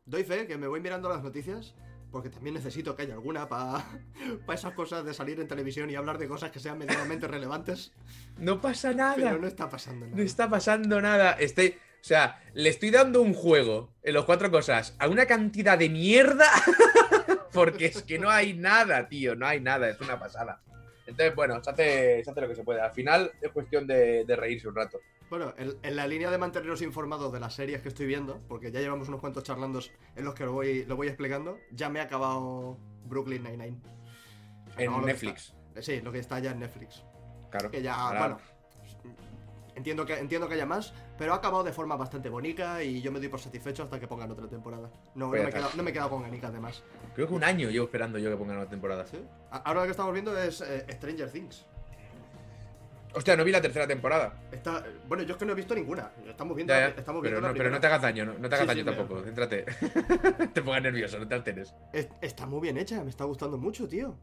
doy 0.06 0.24
fe 0.24 0.48
que 0.48 0.58
me 0.58 0.68
voy 0.68 0.80
mirando 0.80 1.10
las 1.10 1.22
noticias 1.24 1.76
porque 2.12 2.30
también 2.30 2.54
necesito 2.56 2.96
que 2.96 3.02
haya 3.04 3.16
alguna 3.16 3.50
para 3.50 3.84
esas 4.54 4.74
cosas 4.74 5.04
de 5.04 5.14
salir 5.14 5.40
en 5.42 5.48
televisión 5.48 5.90
y 5.90 5.96
hablar 5.96 6.18
de 6.18 6.28
cosas 6.28 6.52
que 6.52 6.60
sean 6.60 6.78
medianamente 6.78 7.28
relevantes. 7.28 7.92
no 8.38 8.62
pasa 8.62 8.94
nada. 8.94 9.16
Pero 9.16 9.40
no 9.40 9.48
está 9.48 9.68
pasando 9.70 10.06
nada. 10.06 10.16
No 10.18 10.24
está 10.24 10.50
pasando 10.50 11.02
nada. 11.02 11.32
Estoy, 11.34 11.76
o 12.02 12.04
sea, 12.04 12.42
le 12.54 12.70
estoy 12.70 12.92
dando 12.92 13.22
un 13.22 13.34
juego 13.34 13.94
en 14.04 14.14
los 14.14 14.24
cuatro 14.24 14.50
cosas 14.50 14.96
a 15.00 15.10
una 15.10 15.26
cantidad 15.26 15.78
de 15.78 15.90
mierda 15.90 16.50
porque 17.58 17.86
es 17.88 18.04
que 18.04 18.18
no 18.20 18.30
hay 18.30 18.54
nada, 18.54 19.08
tío. 19.08 19.36
No 19.36 19.46
hay 19.48 19.60
nada, 19.60 19.90
es 19.90 20.00
una 20.02 20.20
pasada. 20.20 20.62
Entonces, 21.06 21.36
bueno, 21.36 21.64
se 21.64 21.70
hace, 21.70 22.24
se 22.24 22.32
hace 22.32 22.42
lo 22.42 22.48
que 22.50 22.56
se 22.56 22.64
puede. 22.64 22.82
Al 22.82 22.92
final 22.92 23.32
es 23.42 23.52
cuestión 23.52 23.88
de, 23.88 24.26
de 24.26 24.36
reírse 24.36 24.68
un 24.68 24.76
rato. 24.76 25.00
Bueno, 25.30 25.54
en, 25.58 25.76
en 25.84 25.96
la 25.96 26.08
línea 26.08 26.32
de 26.32 26.38
manteneros 26.38 26.82
informados 26.82 27.32
de 27.34 27.40
las 27.40 27.54
series 27.54 27.82
que 27.82 27.90
estoy 27.90 28.06
viendo, 28.06 28.40
porque 28.48 28.72
ya 28.72 28.80
llevamos 28.80 29.08
unos 29.10 29.20
cuantos 29.20 29.44
charlandos 29.44 29.92
en 30.16 30.24
los 30.24 30.34
que 30.34 30.46
lo 30.46 30.54
voy, 30.54 30.86
lo 30.86 30.96
voy 30.96 31.08
explicando, 31.08 31.60
ya 31.72 31.90
me 31.90 32.00
ha 32.00 32.04
acabado 32.04 32.78
Brooklyn 33.06 33.44
Nine-Nine. 33.44 33.78
En 34.78 35.06
Netflix. 35.06 35.54
está- 35.70 35.82
sí, 35.82 36.02
lo 36.02 36.12
que 36.12 36.20
está 36.20 36.40
ya 36.40 36.52
en 36.52 36.60
Netflix. 36.60 37.04
Claro. 37.50 37.72
Que 37.72 37.82
ya, 37.82 38.10
bueno, 38.20 38.40
entiendo 39.78 40.06
que, 40.06 40.18
entiendo 40.20 40.48
que 40.50 40.56
haya 40.56 40.66
más, 40.66 40.94
pero 41.18 41.32
ha 41.34 41.38
acabado 41.38 41.64
de 41.64 41.72
forma 41.72 41.96
bastante 41.96 42.28
bonita 42.30 42.84
y 42.84 43.02
yo 43.02 43.12
me 43.12 43.20
doy 43.20 43.30
por 43.30 43.40
satisfecho 43.40 43.84
hasta 43.84 44.00
que 44.00 44.08
pongan 44.08 44.30
otra 44.32 44.48
temporada. 44.48 44.90
No, 45.16 45.28
no, 45.28 45.32
me, 45.32 45.44
he 45.44 45.50
quedado, 45.50 45.70
no 45.76 45.84
me 45.84 45.92
he 45.92 45.94
quedado 45.94 46.10
con 46.10 46.24
ganicas 46.24 46.52
de 46.52 46.60
más. 46.60 46.84
Creo 47.16 47.28
que 47.28 47.34
un 47.34 47.44
año 47.44 47.70
llevo 47.70 47.86
esperando 47.86 48.18
yo 48.20 48.30
que 48.30 48.36
pongan 48.38 48.58
una 48.58 48.68
temporada. 48.68 49.06
Ahora 49.52 49.82
lo 49.82 49.86
que 49.86 49.92
estamos 49.92 50.12
viendo 50.14 50.38
es 50.38 50.60
eh, 50.62 50.86
Stranger 50.92 51.32
Things. 51.32 51.66
Hostia, 53.14 53.36
no 53.36 53.44
vi 53.44 53.52
la 53.52 53.62
tercera 53.62 53.88
temporada. 53.88 54.34
Está, 54.52 54.84
bueno, 55.08 55.24
yo 55.24 55.32
es 55.34 55.38
que 55.40 55.46
no 55.46 55.54
he 55.54 55.56
visto 55.56 55.74
ninguna. 55.74 56.12
Estamos 56.28 56.56
viendo, 56.56 56.74
Ya, 56.74 56.82
la- 56.82 56.90
ya. 56.90 56.96
estamos 57.00 57.22
Pero, 57.24 57.36
viendo 57.38 57.42
no, 57.48 57.54
la 57.54 57.58
pero 57.58 57.70
no 57.72 57.80
te 57.80 57.88
hagas 57.88 58.02
daño, 58.02 58.26
no, 58.26 58.34
no 58.34 58.50
te 58.50 58.56
hagas 58.56 58.60
Sí, 58.62 58.68
daño 58.68 58.80
sí, 58.84 58.90
me- 58.90 58.96
tampoco. 58.96 59.24
Céntrate. 59.24 59.66
te 60.54 60.62
pongas 60.62 60.82
nervioso, 60.84 61.18
no 61.18 61.28
te 61.28 61.34
alteres. 61.36 61.74
Es- 61.94 62.10
Está 62.22 62.46
muy 62.46 62.60
bien 62.62 62.78
hecha, 62.78 63.04
me 63.04 63.10
está 63.10 63.24
gustando 63.24 63.58
mucho, 63.58 63.88
tío. 63.88 64.16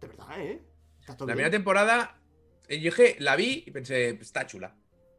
De 0.00 0.08
verdad, 0.08 0.40
¿eh? 0.40 0.60
Está 1.00 1.16
todo 1.16 1.26
La 1.28 1.34
bien. 1.34 1.44
primera 1.44 1.50
temporada, 1.50 2.16
yo 2.78 2.84
dije, 2.90 3.16
la 3.18 3.36
vi 3.36 3.64
y 3.66 3.70
pensé, 3.70 4.10
está 4.10 4.46
chula. 4.46 4.74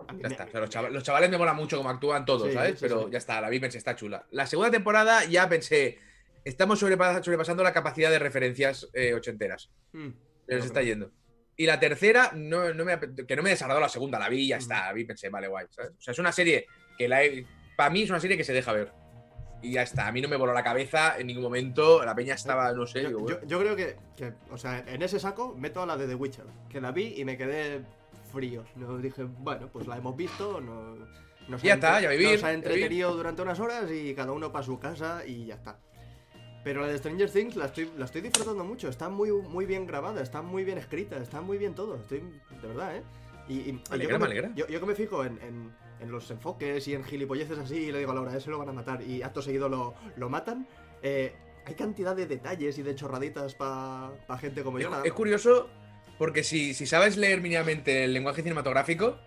A 0.07 0.13
mí 0.13 0.21
Ya 0.21 0.27
está. 0.29 0.45
O 0.45 0.49
sea, 0.51 0.59
los, 0.61 0.69
chava- 0.69 0.89
los 0.89 1.03
chavales 1.03 1.29
me 1.29 1.37
mola 1.37 1.53
mucho 1.53 1.77
como 1.77 1.89
actúan 1.89 2.25
todos, 2.25 2.47
Sí, 2.49 2.53
¿sabes? 2.53 2.71
sí, 2.71 2.77
Pero 2.81 3.05
sí. 3.05 3.11
ya 3.11 3.17
está, 3.17 3.39
la 3.41 3.49
vi 3.49 3.57
y 3.57 3.59
pensé, 3.59 3.77
está 3.77 3.95
chula. 3.95 4.25
La 4.31 4.45
segunda 4.47 4.69
temporada 4.71 5.23
ya 5.25 5.47
pensé, 5.47 5.97
estamos 6.43 6.81
sobrepa- 6.81 7.23
sobrepasando 7.23 7.63
la 7.63 7.71
capacidad 7.73 8.09
de 8.11 8.19
referencias 8.19 8.89
eh, 8.93 9.13
ochenteras. 9.13 9.69
Mm. 9.93 9.99
Se 10.01 10.07
nos 10.07 10.45
Bueno, 10.47 10.65
está 10.65 10.81
yendo. 10.81 11.11
Y 11.55 11.65
la 11.67 11.79
tercera, 11.79 12.31
no, 12.35 12.73
no 12.73 12.83
me, 12.83 12.99
que 12.99 13.35
no 13.35 13.43
me 13.43 13.49
he 13.49 13.53
desagradado 13.53 13.79
la 13.81 13.89
segunda, 13.89 14.17
la 14.19 14.27
vi 14.27 14.41
y 14.41 14.47
ya 14.49 14.57
Mm. 14.57 14.59
está. 14.59 14.85
La 14.87 14.93
vi 14.93 15.01
y 15.01 15.05
pensé, 15.05 15.29
vale, 15.29 15.47
guay. 15.47 15.67
¿sabes? 15.69 15.91
O 15.97 16.01
sea, 16.01 16.11
es 16.11 16.19
una 16.19 16.31
serie 16.31 16.65
que 16.97 17.07
la 17.07 17.23
he- 17.23 17.45
para 17.77 17.89
mí 17.89 18.01
es 18.03 18.09
una 18.09 18.19
serie 18.19 18.35
que 18.35 18.43
se 18.43 18.53
deja 18.53 18.73
ver. 18.73 18.91
Y 19.63 19.71
ya 19.71 19.81
está. 19.81 20.07
A 20.07 20.11
mí 20.11 20.21
no 20.21 20.27
me 20.27 20.35
voló 20.35 20.53
la 20.53 20.63
cabeza 20.63 21.17
en 21.17 21.25
ningún 21.27 21.43
momento. 21.43 22.03
La 22.05 22.13
peña 22.13 22.35
estaba, 22.35 22.71
no 22.73 22.85
sé. 22.85 23.01
Yo, 23.01 23.07
digo, 23.07 23.19
yo- 23.21 23.25
bueno. 23.37 23.47
yo 23.47 23.59
creo 23.59 23.75
que, 23.75 23.95
que, 24.15 24.33
o 24.51 24.57
sea, 24.57 24.83
en 24.85 25.01
ese 25.01 25.19
saco 25.19 25.55
meto 25.57 25.81
a 25.81 25.85
la 25.85 25.97
de 25.97 26.05
The 26.07 26.15
Witcher, 26.15 26.45
que 26.69 26.79
la 26.81 26.91
vi 26.91 27.13
y 27.17 27.25
me 27.25 27.37
quedé 27.37 27.81
frío. 28.31 28.63
No 28.75 28.97
dije, 28.97 29.23
bueno, 29.23 29.69
pues 29.71 29.87
la 29.87 29.97
hemos 29.97 30.15
visto, 30.17 30.59
no, 30.61 30.95
nos 31.47 31.61
Ya 31.61 31.75
está, 31.75 32.01
ya 32.01 32.09
vivir, 32.09 32.33
Nos 32.33 32.43
ha 32.43 32.51
entretenido 32.53 33.15
durante 33.15 33.41
unas 33.41 33.59
horas 33.59 33.89
y 33.91 34.13
cada 34.13 34.31
uno 34.33 34.51
para 34.51 34.63
su 34.65 34.77
casa 34.79 35.25
y 35.25 35.45
ya 35.47 35.55
está. 35.55 35.79
Pero 36.63 36.81
la 36.81 36.87
de 36.87 36.97
Stranger 36.97 37.29
Things 37.29 37.55
la 37.55 37.65
estoy, 37.65 37.91
la 37.97 38.05
estoy 38.05 38.21
disfrutando 38.21 38.63
mucho, 38.63 38.87
está 38.89 39.09
muy, 39.09 39.31
muy 39.31 39.65
bien 39.65 39.85
grabada, 39.85 40.21
está 40.21 40.41
muy 40.41 40.63
bien 40.63 40.77
escrita, 40.77 41.17
está 41.17 41.41
muy 41.41 41.57
bien 41.57 41.73
todo, 41.75 41.95
estoy, 41.95 42.19
de 42.61 42.67
verdad, 42.67 42.95
¿eh? 42.97 43.03
Y, 43.49 43.69
y- 43.69 43.73
Me 43.73 43.79
yo, 43.79 43.93
alegra, 43.93 44.13
que 44.13 44.19
me 44.19 44.25
alegra. 44.25 44.51
yo, 44.55 44.67
yo 44.67 44.79
que 44.79 44.85
me 44.85 44.95
fijo 44.95 45.25
en, 45.25 45.37
en- 45.41 45.73
en 46.03 46.11
los 46.11 46.29
enfoques 46.29 46.87
y 46.87 46.93
en 46.93 47.03
gilipolleces 47.03 47.57
así, 47.57 47.75
y 47.75 47.91
le 47.91 47.99
digo 47.99 48.11
a 48.11 48.15
Laura, 48.15 48.35
ese 48.37 48.49
lo 48.51 48.59
van 48.59 48.69
a 48.69 48.73
matar, 48.73 49.01
y 49.01 49.21
acto 49.23 49.41
seguido 49.41 49.69
lo, 49.69 49.93
lo 50.17 50.29
matan, 50.29 50.67
eh, 51.01 51.33
hay 51.65 51.73
cantidad 51.75 52.15
de 52.15 52.27
detalles 52.27 52.77
y 52.77 52.83
de 52.83 52.93
chorraditas 52.93 53.55
para 53.55 54.11
gente 54.39 54.63
como 54.63 54.77
Es, 54.77 54.83
yo. 54.83 54.89
la- 54.91 55.01
es 55.03 55.13
curioso 55.13 55.69
porque 56.17 56.43
si, 56.43 56.73
si 56.73 56.85
sabes 56.85 57.17
leer 57.17 57.41
mínimamente 57.41 58.03
el 58.03 58.13
lenguaje 58.13 58.41
cinematográfico, 58.43 59.17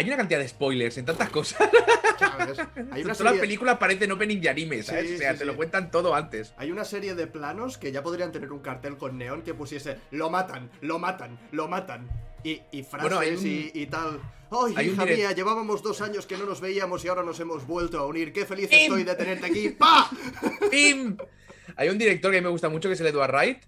hay 0.00 0.06
una 0.06 0.16
cantidad 0.16 0.38
de 0.40 0.48
spoilers 0.48 0.96
en 0.96 1.04
tantas 1.04 1.28
cosas. 1.28 1.60
una 1.60 2.46
Todas 2.88 3.04
las 3.04 3.18
serie, 3.18 3.40
películas 3.40 3.76
parecen 3.78 4.10
opening 4.12 4.38
y 4.42 4.48
anime, 4.48 4.82
¿sabes? 4.82 5.08
Sí, 5.10 5.14
o 5.16 5.18
sea, 5.18 5.32
sí, 5.32 5.38
te 5.38 5.44
sí. 5.44 5.50
lo 5.50 5.56
cuentan 5.56 5.90
todo 5.90 6.14
antes. 6.14 6.54
hay 6.56 6.70
una 6.70 6.84
serie 6.86 7.14
de 7.14 7.26
planos 7.26 7.76
que 7.76 7.92
ya 7.92 8.02
podrían 8.02 8.32
tener 8.32 8.50
un 8.50 8.60
cartel 8.60 8.96
con 8.96 9.18
neón 9.18 9.42
que 9.42 9.52
pusiese 9.52 9.98
lo 10.10 10.30
matan, 10.30 10.70
lo 10.80 10.98
matan, 10.98 11.38
lo 11.52 11.68
matan. 11.68 12.08
Y, 12.42 12.62
y 12.72 12.82
frases 12.82 13.02
Bueno, 13.10 13.18
hay 13.18 13.34
un- 13.34 13.46
y, 13.46 13.70
y 13.74 13.86
tal. 13.86 14.20
¡Ay, 14.50 14.74
hay 14.76 14.88
hija 14.88 15.04
mía! 15.04 15.32
Llevábamos 15.32 15.82
dos 15.82 16.00
años 16.00 16.26
que 16.26 16.38
no 16.38 16.46
nos 16.46 16.62
veíamos 16.62 17.04
y 17.04 17.08
ahora 17.08 17.22
nos 17.22 17.38
hemos 17.38 17.66
vuelto 17.66 17.98
a 17.98 18.06
unir. 18.06 18.32
¡Qué 18.32 18.46
feliz 18.46 18.68
¡Pim! 18.70 18.78
estoy 18.80 19.04
de 19.04 19.14
tenerte 19.14 19.46
aquí! 19.46 19.68
¡Pa! 19.78 20.10
¡Pim! 20.70 21.16
Hay 21.76 21.88
un 21.90 21.98
director 21.98 22.30
que 22.32 22.38
a 22.38 22.40
mí 22.40 22.44
me 22.44 22.50
gusta 22.50 22.68
mucho 22.70 22.88
que 22.88 22.94
es 22.94 23.00
el 23.02 23.06
Edward 23.08 23.30
Wright, 23.32 23.58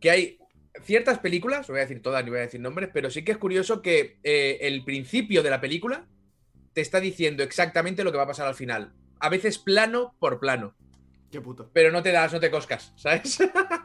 que 0.00 0.10
hay 0.10 0.38
ciertas 0.84 1.18
películas, 1.18 1.68
no 1.68 1.72
voy 1.74 1.80
a 1.80 1.86
decir 1.86 2.02
todas 2.02 2.22
ni 2.24 2.30
voy 2.30 2.38
a 2.40 2.42
decir 2.42 2.60
nombres, 2.60 2.90
pero 2.92 3.10
sí 3.10 3.24
que 3.24 3.32
es 3.32 3.38
curioso 3.38 3.82
que 3.82 4.18
eh, 4.22 4.58
el 4.62 4.84
principio 4.84 5.42
de 5.42 5.50
la 5.50 5.60
película 5.60 6.06
te 6.72 6.80
está 6.80 7.00
diciendo 7.00 7.42
exactamente 7.42 8.04
lo 8.04 8.10
que 8.12 8.18
va 8.18 8.24
a 8.24 8.28
pasar 8.28 8.46
al 8.48 8.54
final. 8.54 8.92
A 9.20 9.28
veces 9.28 9.58
plano 9.58 10.14
por 10.18 10.40
plano, 10.40 10.74
¡Qué 11.30 11.40
puto! 11.40 11.70
pero 11.72 11.90
no 11.92 12.02
te 12.02 12.12
das, 12.12 12.32
no 12.32 12.40
te 12.40 12.50
coscas, 12.50 12.92
¿sabes? 12.96 13.38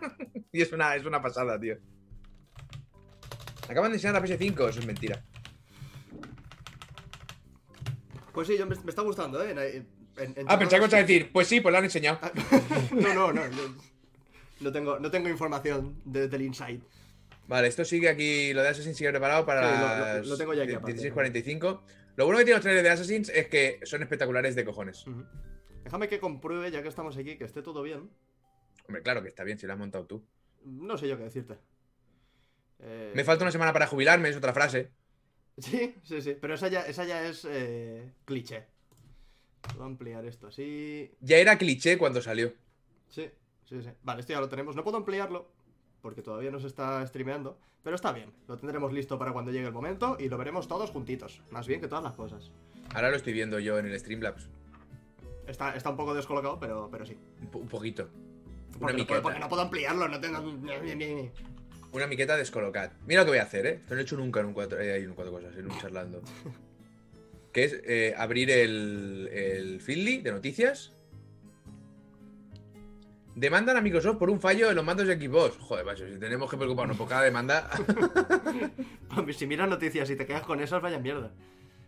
y 0.52 0.62
es 0.62 0.72
una, 0.72 0.96
es 0.96 1.06
una 1.06 1.22
pasada, 1.22 1.60
tío. 1.60 1.78
Acaban 3.70 3.92
de 3.92 3.98
enseñar 3.98 4.16
la 4.16 4.22
PS5, 4.28 4.70
eso 4.70 4.80
es 4.80 4.86
mentira. 4.86 5.24
Pues 8.34 8.48
sí, 8.48 8.58
yo 8.58 8.66
me, 8.66 8.76
me 8.76 8.90
está 8.90 9.02
gustando, 9.02 9.44
¿eh? 9.44 9.52
En- 9.52 9.58
en- 9.60 9.88
en 10.38 10.46
Ah, 10.48 10.58
pensaba 10.58 10.80
que 10.80 10.86
ibas 10.86 10.94
a 10.94 10.98
decir, 10.98 11.32
pues 11.32 11.48
sí, 11.48 11.60
pues 11.60 11.72
lo 11.72 11.78
han 11.80 11.84
enseñado. 11.84 12.20
No, 12.92 13.14
no, 13.14 13.34
no. 13.34 13.48
No, 13.48 13.76
no 14.60 14.72
tengo, 14.72 15.00
no 15.00 15.10
tengo 15.12 15.30
información 15.30 16.02
desde 16.06 16.36
el 16.36 16.41
inside. 16.43 16.82
Vale, 17.48 17.67
esto 17.67 17.86
sigue 17.86 18.10
aquí, 18.10 18.54
lo 18.54 18.62
de 18.62 18.70
Assassin's 18.70 18.98
sigue 18.98 19.10
preparado 19.12 19.46
para 19.46 20.15
Sí, 20.22 20.24
lo- 20.24 20.32
lo- 20.32 20.38
tengo 20.38 20.54
ya 20.54 20.63
aquí 20.63 20.74
aparte. 20.74 20.93
16.45. 20.93 21.82
Lo 22.17 22.26
bueno 22.26 22.39
que 22.39 22.46
tiene 22.46 22.58
los 22.58 22.63
trailers 22.63 22.84
de 22.84 22.89
Assassins 22.89 23.30
es 23.30 23.48
que 23.48 23.80
son 23.84 24.02
espectaculares 24.02 24.56
de 24.56 24.65
cojones. 24.65 25.06
Déjame 25.84 26.10
que 26.10 26.20
compruebe, 26.20 26.72
ya 26.72 26.82
que 26.82 26.89
estamos 26.89 27.15
aquí, 27.15 27.38
que 27.38 27.46
esté 27.46 27.62
todo 27.62 27.84
bien. 27.84 28.10
Hombre, 28.88 29.02
claro 29.04 29.22
que 29.22 29.30
está 29.30 29.43
bien 29.43 29.58
si 29.60 29.67
lo 29.67 29.74
has 29.74 29.80
montado 29.80 30.06
tú. 30.06 30.24
No 30.65 30.98
sé 30.98 31.08
yo 31.08 31.17
qué 31.17 31.24
decirte. 31.24 31.58
Eh, 32.80 33.12
Me 33.15 33.24
falta 33.24 33.43
una 33.43 33.52
semana 33.52 33.72
para 33.74 33.88
jubilarme, 33.88 34.30
es 34.30 34.36
otra 34.38 34.54
frase. 34.54 34.89
Sí, 35.60 35.96
sí, 36.04 36.22
sí. 36.22 36.38
Pero 36.39 36.54
esa 36.54 36.67
ya, 36.67 36.82
esa 36.82 37.04
ya 37.06 37.28
es 37.28 37.43
eh, 37.50 38.12
cliché. 38.26 38.65
Puedo 39.62 39.86
ampliar 39.86 40.24
esto 40.26 40.48
así. 40.48 41.12
Ya 41.20 41.38
era 41.38 41.58
cliché 41.58 41.98
cuando 41.98 42.22
salió. 42.22 42.54
Sí, 43.10 43.28
sí, 43.70 43.82
sí. 43.82 43.90
Vale, 44.04 44.22
esto 44.22 44.34
ya 44.34 44.40
lo 44.40 44.50
tenemos. 44.50 44.76
No 44.76 44.84
puedo 44.84 44.98
ampliarlo 44.98 45.48
porque 46.02 46.22
todavía 46.22 46.52
no 46.52 46.60
se 46.60 46.68
está 46.68 47.06
streameando. 47.08 47.58
Pero 47.84 47.96
está 47.96 48.12
bien. 48.12 48.32
Lo 48.48 48.58
tendremos 48.58 48.92
listo 48.92 49.18
para 49.18 49.32
cuando 49.32 49.52
llegue 49.52 49.68
el 49.68 49.74
momento 49.74 50.18
y 50.20 50.28
lo 50.30 50.38
veremos 50.38 50.68
todos 50.68 50.90
juntitos. 50.90 51.42
Más 51.52 51.68
bien 51.68 51.80
que 51.80 51.88
todas 51.88 52.04
las 52.04 52.16
cosas. 52.16 52.52
Ahora 52.94 53.10
lo 53.10 53.16
estoy 53.16 53.34
viendo 53.34 53.60
yo 53.60 53.78
en 53.80 53.86
el 53.86 53.98
Streamlabs. 54.00 54.50
Está, 55.48 55.76
está 55.76 55.90
un 55.90 55.96
poco 55.98 56.14
descolocado, 56.14 56.60
pero, 56.60 56.90
pero 56.92 57.06
sí. 57.06 57.18
Un, 57.42 57.48
po- 57.48 57.60
un 57.60 57.68
poquito. 57.68 58.04
Una 58.04 58.80
Porque, 58.80 58.94
no 58.94 59.00
miqueta. 59.00 59.08
puedo, 59.08 59.22
porque 59.24 59.40
no 59.40 59.48
puedo 59.50 59.62
ampliarlo, 59.62 60.08
no 60.10 60.20
tengo. 60.20 60.40
Una 61.94 62.06
miqueta 62.08 62.36
descolocada. 62.36 62.92
Mira 63.08 63.22
lo 63.22 63.26
que 63.26 63.32
voy 63.32 63.40
a 63.40 63.44
hacer, 63.44 63.66
¿eh? 63.66 63.74
Esto 63.76 63.90
no 63.92 63.96
lo 63.96 64.02
he 64.02 64.04
hecho 64.04 64.18
nunca 64.18 64.40
en 64.42 64.48
un 64.48 64.54
cuatro, 64.54 64.80
eh, 64.80 64.98
en 64.98 65.10
un 65.10 65.16
cuatro 65.16 65.32
cosas, 65.34 65.56
en 65.56 65.72
un 65.72 65.78
charlando. 65.80 66.22
que 67.54 67.64
es 67.64 67.82
eh, 67.86 68.14
abrir 68.18 68.52
el, 68.52 69.30
el 69.32 69.80
Feedly 69.82 70.18
de 70.18 70.32
noticias. 70.32 70.94
Demandan 73.39 73.78
a 73.78 73.82
Microsoft 73.82 74.17
por 74.17 74.32
un 74.32 74.41
fallo 74.41 74.71
en 74.71 74.76
los 74.76 74.84
mandos 74.84 75.06
de 75.06 75.15
Xbox. 75.15 75.56
Joder, 75.60 75.86
macho, 75.86 76.08
si 76.12 76.17
tenemos 76.19 76.50
que 76.50 76.58
preocuparnos 76.58 76.97
por 76.97 77.08
cada 77.08 77.21
demanda. 77.21 77.69
Si 79.38 79.45
miras 79.45 79.69
noticias 79.69 80.10
y 80.10 80.15
te 80.15 80.26
quedas 80.26 80.41
con 80.41 80.60
esas, 80.60 80.82
vaya 80.82 80.97
mierda. 81.00 81.32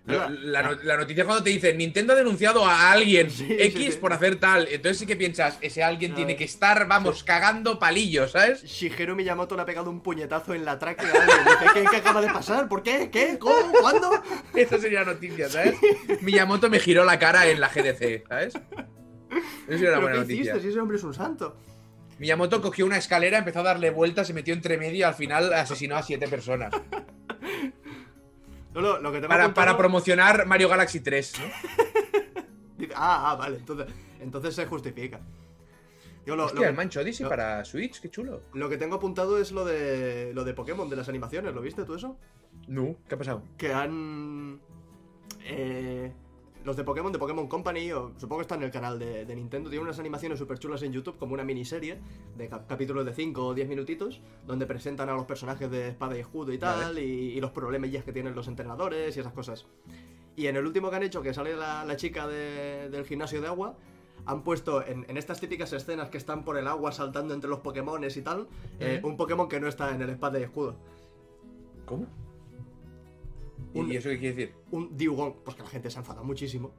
la, 0.05 0.29
la 0.29 0.77
la 0.83 0.97
noticia 0.97 1.25
cuando 1.25 1.43
te 1.43 1.49
dice 1.51 1.73
Nintendo 1.73 2.13
ha 2.13 2.15
denunciado 2.15 2.65
a 2.65 2.91
alguien 2.91 3.29
Sí, 3.29 3.45
X 3.51 3.73
sí, 3.85 3.91
sí. 3.93 3.97
por 3.99 4.13
hacer 4.13 4.35
tal. 4.37 4.67
Entonces 4.69 4.99
sí 4.99 5.05
que 5.07 5.15
piensas, 5.15 5.57
ese 5.61 5.83
alguien 5.83 6.13
tiene 6.15 6.33
ver. 6.33 6.37
que 6.37 6.43
estar, 6.45 6.87
vamos, 6.87 7.23
cagando 7.23 7.77
palillos, 7.79 8.31
¿sabes? 8.31 8.63
Shigeru 8.63 9.15
Miyamoto 9.15 9.55
le 9.55 9.63
ha 9.63 9.65
pegado 9.65 9.89
un 9.89 10.01
puñetazo 10.01 10.53
en 10.53 10.65
la 10.65 10.77
tráquea 10.79 11.07
a 11.09 11.21
alguien. 11.23 11.39
Dice, 11.45 11.73
¿qué, 11.73 11.85
¿Qué 11.89 11.95
acaba 11.97 12.21
de 12.21 12.27
pasar? 12.29 12.67
¿Por 12.67 12.81
qué? 12.83 13.09
¿Qué? 13.11 13.37
¿Cómo? 13.39 13.71
¿Cuándo? 13.81 14.11
Esa 14.55 14.77
sería 14.77 14.99
la 15.01 15.13
noticia, 15.13 15.49
¿sabes? 15.49 15.75
Miyamoto 16.21 16.69
me 16.69 16.79
giró 16.79 17.05
la 17.05 17.17
cara 17.19 17.47
en 17.47 17.59
la 17.59 17.69
GDC, 17.69 18.27
¿sabes? 18.27 18.53
Eso 19.29 19.41
sería 19.67 19.89
una 19.89 19.97
¿Pero 19.97 20.01
buena 20.01 20.13
qué 20.15 20.19
noticia. 20.21 20.41
hiciste? 20.41 20.61
Si 20.61 20.67
ese 20.69 20.79
hombre 20.79 20.97
es 20.97 21.03
un 21.03 21.13
santo. 21.13 21.55
Miyamoto 22.19 22.61
cogió 22.61 22.85
una 22.85 22.97
escalera, 22.97 23.37
empezó 23.37 23.59
a 23.59 23.63
darle 23.63 23.91
vueltas, 23.91 24.27
se 24.27 24.33
metió 24.33 24.53
entre 24.53 24.77
medio 24.77 24.97
y 24.97 25.03
al 25.03 25.13
final 25.13 25.53
asesinó 25.53 25.95
a 25.95 26.03
siete 26.03 26.27
personas. 26.27 26.73
No, 28.73 28.81
no, 28.81 28.99
lo 28.99 29.11
que 29.11 29.19
te 29.19 29.27
Para, 29.27 29.51
para 29.53 29.75
promocionar 29.77 30.45
Mario 30.45 30.69
Galaxy 30.69 30.99
3, 30.99 31.33
¿no? 31.39 31.45
Ah, 32.95 33.31
ah, 33.31 33.35
vale. 33.35 33.57
Entonces, 33.57 33.87
entonces 34.21 34.55
se 34.55 34.65
justifica. 34.67 35.19
Yo 36.25 36.35
lo, 36.35 36.43
lo 36.43 36.45
Hostia, 36.45 36.61
que- 36.61 36.67
el 36.67 36.75
Mancho 36.75 36.99
Odyssey 37.01 37.23
lo- 37.23 37.29
para 37.29 37.65
Switch, 37.65 37.99
qué 37.99 38.09
chulo. 38.09 38.43
Lo 38.53 38.69
que 38.69 38.77
tengo 38.77 38.95
apuntado 38.97 39.39
es 39.39 39.51
lo 39.51 39.65
de 39.65 40.31
lo 40.33 40.43
de 40.43 40.53
Pokémon, 40.53 40.89
de 40.89 40.95
las 40.95 41.09
animaciones, 41.09 41.53
¿lo 41.53 41.61
viste 41.61 41.83
tú 41.83 41.95
eso? 41.95 42.17
No, 42.67 42.95
¿qué 43.07 43.15
ha 43.15 43.17
pasado? 43.17 43.43
Que 43.57 43.73
han... 43.73 44.59
eh, 45.43 46.13
los 46.65 46.75
de 46.75 46.83
Pokémon, 46.83 47.11
de 47.11 47.19
Pokémon 47.19 47.47
Company, 47.47 47.91
o 47.93 48.11
supongo 48.17 48.39
que 48.39 48.41
está 48.43 48.55
en 48.55 48.63
el 48.63 48.71
canal 48.71 48.99
de, 48.99 49.25
de 49.25 49.35
Nintendo, 49.35 49.69
tienen 49.69 49.85
unas 49.87 49.99
animaciones 49.99 50.37
súper 50.37 50.59
chulas 50.59 50.81
en 50.83 50.91
YouTube, 50.91 51.17
como 51.17 51.33
una 51.33 51.43
miniserie 51.43 51.99
de 52.37 52.47
cap- 52.49 52.67
capítulos 52.67 53.05
de 53.05 53.13
5 53.13 53.45
o 53.47 53.53
10 53.53 53.67
minutitos, 53.69 54.21
donde 54.45 54.65
presentan 54.65 55.09
a 55.09 55.13
los 55.13 55.25
personajes 55.25 55.71
de 55.71 55.87
espada 55.89 56.17
y 56.17 56.19
escudo 56.19 56.51
y 56.51 56.57
tal, 56.57 56.79
Vale. 56.79 57.03
y, 57.03 57.37
y 57.37 57.41
los 57.41 57.51
problemas 57.51 57.89
que 58.03 58.11
tienen 58.13 58.35
los 58.35 58.47
entrenadores 58.47 59.15
y 59.15 59.19
esas 59.19 59.33
cosas. 59.33 59.65
Y 60.35 60.47
en 60.47 60.55
el 60.57 60.65
último 60.65 60.89
que 60.89 60.95
han 60.97 61.03
hecho, 61.03 61.21
que 61.21 61.33
sale 61.33 61.55
la, 61.55 61.83
la 61.85 61.95
chica 61.95 62.27
de- 62.27 62.89
del 62.89 63.05
gimnasio 63.05 63.41
de 63.41 63.47
agua, 63.47 63.75
han 64.25 64.43
puesto 64.43 64.85
en, 64.85 65.05
en 65.09 65.17
estas 65.17 65.39
típicas 65.39 65.71
escenas 65.73 66.09
que 66.09 66.17
están 66.17 66.43
por 66.43 66.57
el 66.57 66.67
agua 66.67 66.91
saltando 66.91 67.33
entre 67.33 67.49
los 67.49 67.59
Pokémones 67.59 68.15
y 68.17 68.21
tal, 68.21 68.47
eh, 68.79 68.97
Ujú. 68.99 69.07
un 69.11 69.17
Pokémon 69.17 69.47
que 69.47 69.59
no 69.61 69.67
está 69.67 69.95
en 69.95 70.01
el 70.01 70.09
espada 70.09 70.39
y 70.39 70.43
escudo. 70.43 70.75
¿Cómo? 71.85 72.05
¿Y- 73.73 73.79
Un- 73.79 73.91
¿Y 73.91 73.95
eso 73.97 74.09
qué 74.09 74.19
quiere 74.19 74.35
decir? 74.35 74.55
un 74.71 74.95
Dewgong, 74.97 75.35
pues 75.43 75.55
que 75.55 75.63
la 75.63 75.69
gente 75.69 75.89
se 75.89 75.97
ha 75.97 76.01
enfadado 76.01 76.25
muchísimo. 76.25 76.71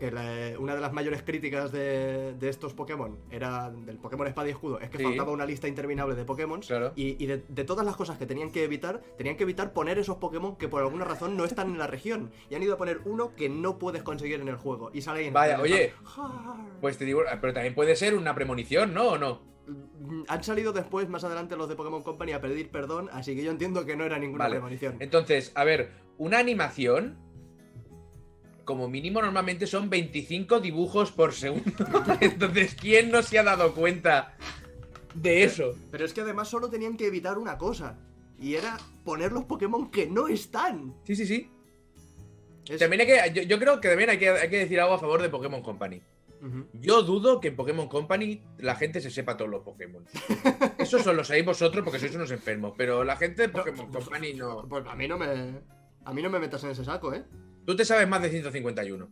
Que 0.00 0.10
la- 0.10 0.58
una 0.58 0.74
de 0.74 0.80
las 0.80 0.92
mayores 0.92 1.22
críticas 1.22 1.70
de, 1.70 2.34
de 2.34 2.48
estos 2.48 2.74
Pokémon 2.74 3.16
era 3.30 3.70
del 3.70 3.96
Pokémon 3.98 4.26
Espada 4.26 4.48
y 4.48 4.50
Escudo, 4.50 4.80
es 4.80 4.90
que 4.90 4.98
Sí. 4.98 5.04
faltaba 5.04 5.30
una 5.30 5.46
lista 5.46 5.68
interminable 5.68 6.16
de 6.16 6.24
Pokémon. 6.24 6.60
Claro. 6.60 6.92
Y, 6.96 7.22
y 7.22 7.26
de, 7.26 7.44
de 7.48 7.64
todas 7.64 7.86
las 7.86 7.94
cosas 7.96 8.18
que 8.18 8.26
tenían 8.26 8.50
que 8.50 8.64
evitar, 8.64 9.00
tenían 9.16 9.36
que 9.36 9.44
evitar 9.44 9.72
poner 9.72 9.98
esos 9.98 10.16
Pokémon 10.16 10.56
que 10.56 10.66
por 10.68 10.82
alguna 10.82 11.04
razón 11.04 11.36
no 11.36 11.44
están 11.44 11.68
en 11.70 11.78
la 11.78 11.86
región. 11.86 12.32
Y 12.50 12.56
han 12.56 12.62
ido 12.64 12.74
a 12.74 12.76
poner 12.76 13.02
uno 13.04 13.36
que 13.36 13.48
no 13.48 13.78
puedes 13.78 14.02
conseguir 14.02 14.40
en 14.40 14.48
el 14.48 14.56
juego. 14.56 14.90
Y 14.92 15.00
sale 15.02 15.20
ahí 15.20 15.24
en 15.26 15.28
el 15.28 15.34
Vaya, 15.34 15.60
oye. 15.60 15.92
Pues 16.80 16.98
te 16.98 17.04
digo, 17.04 17.22
pero 17.40 17.52
también 17.52 17.74
puede 17.74 17.94
ser 17.94 18.16
una 18.16 18.34
premonición, 18.34 18.92
¿no? 18.94 19.10
¿O 19.10 19.18
no? 19.18 19.42
Mm, 19.66 20.24
Han 20.28 20.42
salido 20.44 20.72
después, 20.72 21.08
más 21.08 21.24
adelante, 21.24 21.56
los 21.56 21.68
de 21.68 21.76
Pokémon 21.76 22.02
Company 22.02 22.32
a 22.32 22.40
pedir 22.40 22.68
perdón, 22.70 23.08
así 23.12 23.34
que 23.34 23.42
yo 23.44 23.50
entiendo 23.50 23.86
que 23.86 23.96
no 23.96 24.04
era 24.04 24.18
ninguna 24.18 24.44
Vale. 24.44 24.56
premonición. 24.56 24.96
Entonces, 25.00 25.52
a 25.54 25.64
ver, 25.64 26.03
una 26.18 26.38
animación, 26.38 27.18
como 28.64 28.88
mínimo 28.88 29.20
normalmente 29.20 29.66
son 29.66 29.90
25 29.90 30.60
dibujos 30.60 31.12
por 31.12 31.32
segundo. 31.34 31.70
Entonces, 32.20 32.74
¿quién 32.74 33.10
no 33.10 33.22
se 33.22 33.38
ha 33.38 33.42
dado 33.44 33.74
cuenta 33.74 34.36
de 35.14 35.44
eso? 35.44 35.74
Pero 35.90 36.04
es 36.04 36.12
que 36.14 36.22
además 36.22 36.48
solo 36.48 36.68
tenían 36.70 36.96
que 36.96 37.06
evitar 37.06 37.38
una 37.38 37.58
cosa. 37.58 37.98
Y 38.38 38.54
era 38.54 38.78
poner 39.04 39.32
los 39.32 39.44
Pokémon 39.44 39.90
que 39.90 40.06
no 40.08 40.28
están. 40.28 40.94
Sí, 41.04 41.14
sí, 41.14 41.26
sí. 41.26 41.50
Es- 42.68 42.78
También 42.80 43.02
hay 43.02 43.06
que, 43.06 43.32
yo, 43.34 43.42
yo 43.42 43.58
creo 43.58 43.80
que 43.80 43.88
también 43.88 44.10
hay 44.10 44.18
que, 44.18 44.28
hay 44.30 44.48
que 44.48 44.58
decir 44.60 44.80
algo 44.80 44.94
a 44.94 44.98
favor 44.98 45.20
de 45.22 45.28
Pokémon 45.28 45.62
Company. 45.62 46.00
Yo 46.74 47.02
dudo 47.02 47.40
que 47.40 47.48
en 47.48 47.56
Pokémon 47.56 47.88
Company 47.88 48.42
la 48.58 48.74
gente 48.76 49.00
se 49.00 49.10
sepa 49.10 49.34
todos 49.34 49.50
los 49.50 49.62
Pokémon. 49.62 50.04
Eso 50.78 50.98
solo 50.98 51.14
lo 51.18 51.24
sabéis 51.24 51.46
vosotros 51.46 51.82
porque 51.82 51.98
sois 51.98 52.14
unos 52.14 52.30
enfermos. 52.32 52.74
Pero 52.76 53.02
la 53.02 53.16
gente 53.16 53.42
de 53.42 53.48
Pokémon 53.48 53.90
Company 53.90 54.34
no. 54.34 54.66
Pues 54.68 54.84
a 54.86 54.94
mí 54.94 55.08
no 55.08 55.16
me. 55.16 55.60
A 56.04 56.12
mí 56.12 56.22
no 56.22 56.30
me 56.30 56.38
metas 56.38 56.62
en 56.64 56.70
ese 56.70 56.84
saco, 56.84 57.12
¿eh? 57.14 57.24
Tú 57.66 57.74
te 57.76 57.84
sabes 57.84 58.06
más 58.08 58.20
de 58.22 58.30
151. 58.30 59.08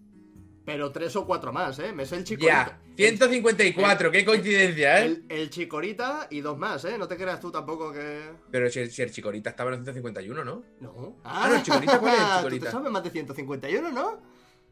Pero 0.65 0.93
tres 0.93 1.17
o 1.17 1.27
cuatro 1.27 1.53
más, 1.53 1.79
¿eh? 1.81 1.93
Me 1.93 2.07
sé 2.07 2.17
el 2.17 2.25
chicorita. 2.25 2.79
Ya, 2.79 2.81
154, 2.97 4.11
qué 4.13 4.25
coincidencia, 4.25 5.01
¿eh? 5.01 5.07
El, 5.07 5.25
el 5.29 5.51
chicorita 5.51 6.29
y 6.31 6.41
dos 6.41 6.57
más, 6.57 6.85
¿eh? 6.85 6.97
No 6.99 7.09
te 7.09 7.17
creas 7.17 7.41
tú 7.41 7.51
tampoco 7.51 7.93
que. 7.93 8.31
Pero 8.51 8.71
si, 8.71 8.89
si 8.89 9.03
el 9.03 9.11
Chikorita 9.11 9.51
estaba 9.51 9.71
en 9.73 9.79
el 9.81 9.85
151, 9.85 10.45
¿no? 10.45 10.63
No. 10.81 11.17
Ah, 11.25 11.49
no, 11.49 11.57
el 11.57 11.63
chicorita, 11.65 11.99
¿cuál 11.99 12.15
es 12.15 12.21
el 12.21 12.27
Tú 12.27 12.37
chicorita? 12.37 12.67
te 12.67 12.71
sabes 12.73 12.93
más 12.93 13.03
de 13.03 13.11
151, 13.11 13.91
¿no? 13.91 14.21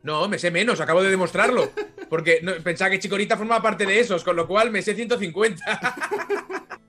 No, 0.03 0.29
me 0.29 0.39
sé 0.39 0.51
menos, 0.53 0.81
acabo 0.81 1.03
de 1.03 1.11
demostrarlo. 1.11 1.71
Porque 2.09 2.39
no- 2.43 2.55
pensaba 2.63 2.91
que 2.91 2.99
Chikorita 3.01 3.37
formaba 3.37 3.61
parte 3.61 3.85
de 3.85 3.99
esos, 4.01 4.23
con 4.25 4.35
lo 4.37 4.47
cual 4.47 4.71
me 4.71 4.81
sé 4.83 4.95
150. 4.95 5.65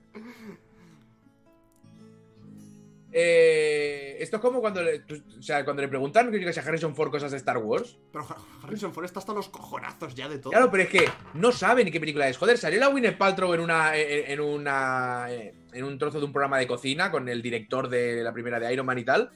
Eh, 3.14 4.01
esto 4.22 4.36
es 4.36 4.42
como 4.42 4.60
cuando 4.60 4.82
le, 4.82 5.02
o 5.38 5.42
sea, 5.42 5.64
cuando 5.64 5.82
le 5.82 5.88
preguntan 5.88 6.30
que 6.30 6.48
a 6.48 6.62
Harrison 6.62 6.94
Ford 6.94 7.10
cosas 7.10 7.30
de 7.32 7.36
Star 7.36 7.58
Wars. 7.58 7.98
Pero 8.12 8.24
Har- 8.24 8.36
Harrison 8.64 8.92
Ford 8.94 9.04
está 9.04 9.18
hasta 9.18 9.32
los 9.34 9.48
cojonazos 9.48 10.14
ya 10.14 10.28
de 10.28 10.38
todo. 10.38 10.50
Claro, 10.52 10.70
pero 10.70 10.84
es 10.84 10.88
que 10.88 11.04
no 11.34 11.52
saben 11.52 11.90
qué 11.90 12.00
película 12.00 12.28
es. 12.28 12.36
Joder, 12.38 12.56
salió 12.58 12.78
la 12.80 12.88
Winnet 12.88 13.18
Paltrow 13.18 13.52
en 13.54 13.60
una 13.60 13.96
en, 13.96 14.30
en 14.32 14.40
una 14.40 15.26
en 15.30 15.84
un 15.84 15.98
trozo 15.98 16.18
de 16.20 16.26
un 16.26 16.32
programa 16.32 16.58
de 16.58 16.66
cocina 16.66 17.10
con 17.10 17.28
el 17.28 17.42
director 17.42 17.88
de 17.88 18.22
la 18.22 18.32
primera 18.32 18.58
de 18.60 18.72
Iron 18.72 18.86
Man 18.86 18.98
y 18.98 19.04
tal. 19.04 19.30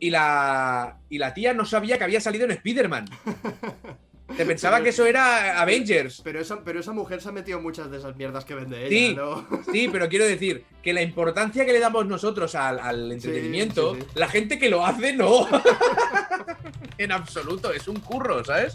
Y 0.00 0.10
la 0.10 0.98
y 1.08 1.18
la 1.18 1.32
tía 1.34 1.52
no 1.54 1.64
sabía 1.64 1.96
que 1.98 2.04
había 2.04 2.20
salido 2.20 2.44
en 2.46 2.50
Spider-Man. 2.52 3.04
Te 4.36 4.46
pensaba 4.46 4.82
que 4.82 4.90
eso 4.90 5.04
era 5.06 5.60
Avengers. 5.60 6.20
Pero 6.24 6.40
esa, 6.40 6.62
pero 6.64 6.80
esa 6.80 6.92
mujer 6.92 7.20
se 7.20 7.28
ha 7.28 7.32
metido 7.32 7.60
muchas 7.60 7.90
de 7.90 7.98
esas 7.98 8.16
mierdas 8.16 8.44
que 8.44 8.54
vende 8.54 8.86
ella, 8.86 8.88
Sí. 8.88 9.14
¿no? 9.14 9.46
Sí, 9.72 9.88
pero 9.92 10.08
quiero 10.08 10.24
decir 10.24 10.64
que 10.82 10.92
la 10.92 11.02
importancia 11.02 11.64
que 11.66 11.72
le 11.72 11.80
damos 11.80 12.06
nosotros 12.06 12.54
al, 12.54 12.78
al 12.78 13.12
entretenimiento, 13.12 13.94
sí, 13.94 14.00
sí. 14.00 14.06
la 14.14 14.28
gente 14.28 14.58
que 14.58 14.68
lo 14.70 14.84
hace 14.86 15.12
no. 15.14 15.46
en 16.98 17.12
absoluto, 17.12 17.72
es 17.72 17.88
un 17.88 18.00
curro, 18.00 18.44
¿sabes? 18.44 18.74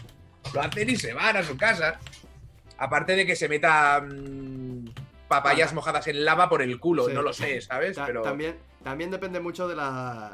Lo 0.54 0.62
hacen 0.62 0.90
y 0.90 0.96
se 0.96 1.14
van 1.14 1.38
a 1.38 1.44
su 1.44 1.58
casa. 1.58 2.00
Aparte 2.78 3.16
de 3.16 3.26
que 3.26 3.36
se 3.36 3.50
meta 3.50 4.02
mm, 4.02 4.90
papayas 5.28 5.72
Ah, 5.72 5.76
mojadas 5.76 6.08
en 6.08 6.24
lava 6.24 6.48
por 6.50 6.62
el 6.62 6.80
culo, 6.80 7.10
no 7.10 7.22
lo 7.22 7.34
sé, 7.34 7.60
¿sabes? 7.62 7.96
Ta- 7.96 8.06
Pero 8.06 8.22
también, 8.22 8.56
también 8.84 9.12
depende 9.12 9.40
mucho 9.40 9.68
de 9.68 9.76
las 9.76 10.32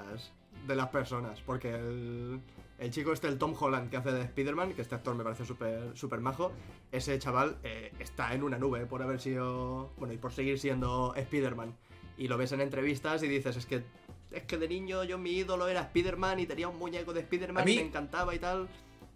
de 0.67 0.75
las 0.75 0.87
personas, 0.89 1.41
porque 1.45 1.69
el, 1.73 2.39
el 2.83 2.91
chico 2.91 3.13
este, 3.13 3.27
el 3.27 3.37
Tom 3.37 3.55
Holland, 3.57 3.89
que 3.89 3.97
hace 3.97 4.11
de 4.11 4.21
Spider-Man, 4.21 4.73
que 4.73 4.81
este 4.81 4.95
actor 4.95 5.15
me 5.15 5.23
parece 5.23 5.45
súper 5.45 6.19
majo, 6.19 6.51
ese 6.91 7.17
chaval 7.17 7.57
eh, 7.63 7.93
está 7.99 8.33
en 8.33 8.43
una 8.43 8.57
nube 8.57 8.85
por 8.85 9.01
haber 9.01 9.21
sido, 9.21 9.93
bueno, 9.97 10.13
y 10.13 10.17
por 10.17 10.33
seguir 10.33 10.59
siendo 10.59 11.13
Spider-Man. 11.15 11.75
Y 12.17 12.27
lo 12.27 12.37
ves 12.37 12.51
en 12.51 12.61
entrevistas 12.61 13.23
y 13.23 13.27
dices, 13.27 13.55
es 13.55 13.65
que 13.65 13.83
es 14.31 14.43
que 14.43 14.57
de 14.57 14.67
niño 14.67 15.03
yo 15.03 15.17
mi 15.17 15.31
ídolo 15.31 15.67
era 15.67 15.81
Spider-Man 15.81 16.39
y 16.39 16.45
tenía 16.45 16.67
un 16.67 16.77
muñeco 16.77 17.13
de 17.13 17.21
Spider-Man 17.21 17.69
y 17.69 17.75
me 17.75 17.81
encantaba 17.83 18.35
y 18.35 18.39
tal. 18.39 18.67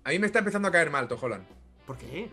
a 0.03 0.09
mí 0.11 0.19
me 0.19 0.27
está 0.27 0.39
empezando 0.39 0.67
a 0.67 0.71
caer 0.71 0.89
mal 0.89 1.07
Tom 1.07 1.19
Holland. 1.21 1.45
¿Por 1.85 1.97
qué? 1.97 2.29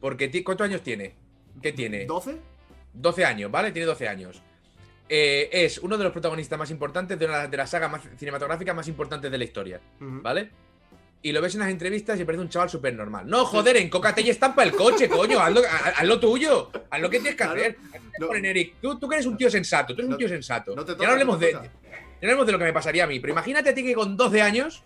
Porque 0.00 0.44
¿cuántos 0.44 0.66
años 0.66 0.82
tiene? 0.82 1.14
¿Qué 1.62 1.72
tiene? 1.72 2.06
¿12? 2.06 2.36
12 2.92 3.24
años, 3.24 3.50
¿vale? 3.50 3.72
Tiene 3.72 3.86
12 3.86 4.08
años. 4.08 4.42
Eh, 5.08 5.48
es 5.52 5.78
uno 5.78 5.96
de 5.96 6.04
los 6.04 6.12
protagonistas 6.12 6.58
más 6.58 6.70
importantes 6.70 7.18
de 7.18 7.26
una 7.26 7.46
de 7.46 7.56
las 7.56 7.70
sagas 7.70 7.90
más 7.90 8.02
cinematográficas 8.16 8.74
más 8.74 8.88
importantes 8.88 9.30
de 9.30 9.38
la 9.38 9.44
historia. 9.44 9.80
¿vale? 10.00 10.50
Y 11.26 11.32
lo 11.32 11.40
ves 11.42 11.54
en 11.54 11.60
las 11.60 11.70
entrevistas 11.70 12.20
y 12.20 12.24
parece 12.24 12.40
un 12.42 12.48
chaval 12.48 12.70
súper 12.70 12.94
normal. 12.94 13.26
No, 13.26 13.44
joder, 13.44 13.76
encócate 13.78 14.20
y 14.22 14.30
estampa 14.30 14.62
el 14.62 14.70
coche, 14.70 15.08
coño. 15.08 15.40
Haz 15.40 15.52
lo, 15.52 15.60
ha- 15.60 15.88
haz 15.96 16.04
lo 16.04 16.20
tuyo. 16.20 16.70
Haz 16.88 17.00
lo 17.00 17.10
que 17.10 17.16
tienes 17.18 17.34
que 17.34 17.42
Claro. 17.44 17.58
hacer. 17.60 17.78
No. 18.20 18.28
Ponen, 18.28 18.44
Eric, 18.44 18.74
tú, 18.80 18.96
tú 18.96 19.08
que 19.08 19.16
eres 19.16 19.26
un 19.26 19.36
tío 19.36 19.50
sensato. 19.50 19.92
Tú 19.92 20.02
eres 20.02 20.08
No- 20.10 20.14
un 20.14 20.18
tío 20.20 20.28
sensato. 20.28 20.76
no 20.76 20.84
te 20.84 20.92
Ya 20.92 21.04
no 21.04 21.12
hablemos 21.14 21.40
te 21.40 21.46
de, 21.46 21.52
ya 21.52 21.60
hablemos 22.22 22.46
de 22.46 22.52
lo 22.52 22.58
que 22.58 22.64
me 22.64 22.72
pasaría 22.72 23.02
a 23.02 23.06
mí. 23.08 23.18
Pero 23.18 23.32
imagínate 23.32 23.70
a 23.70 23.74
ti 23.74 23.82
que 23.82 23.92
con 23.92 24.16
12 24.16 24.40
años. 24.40 24.84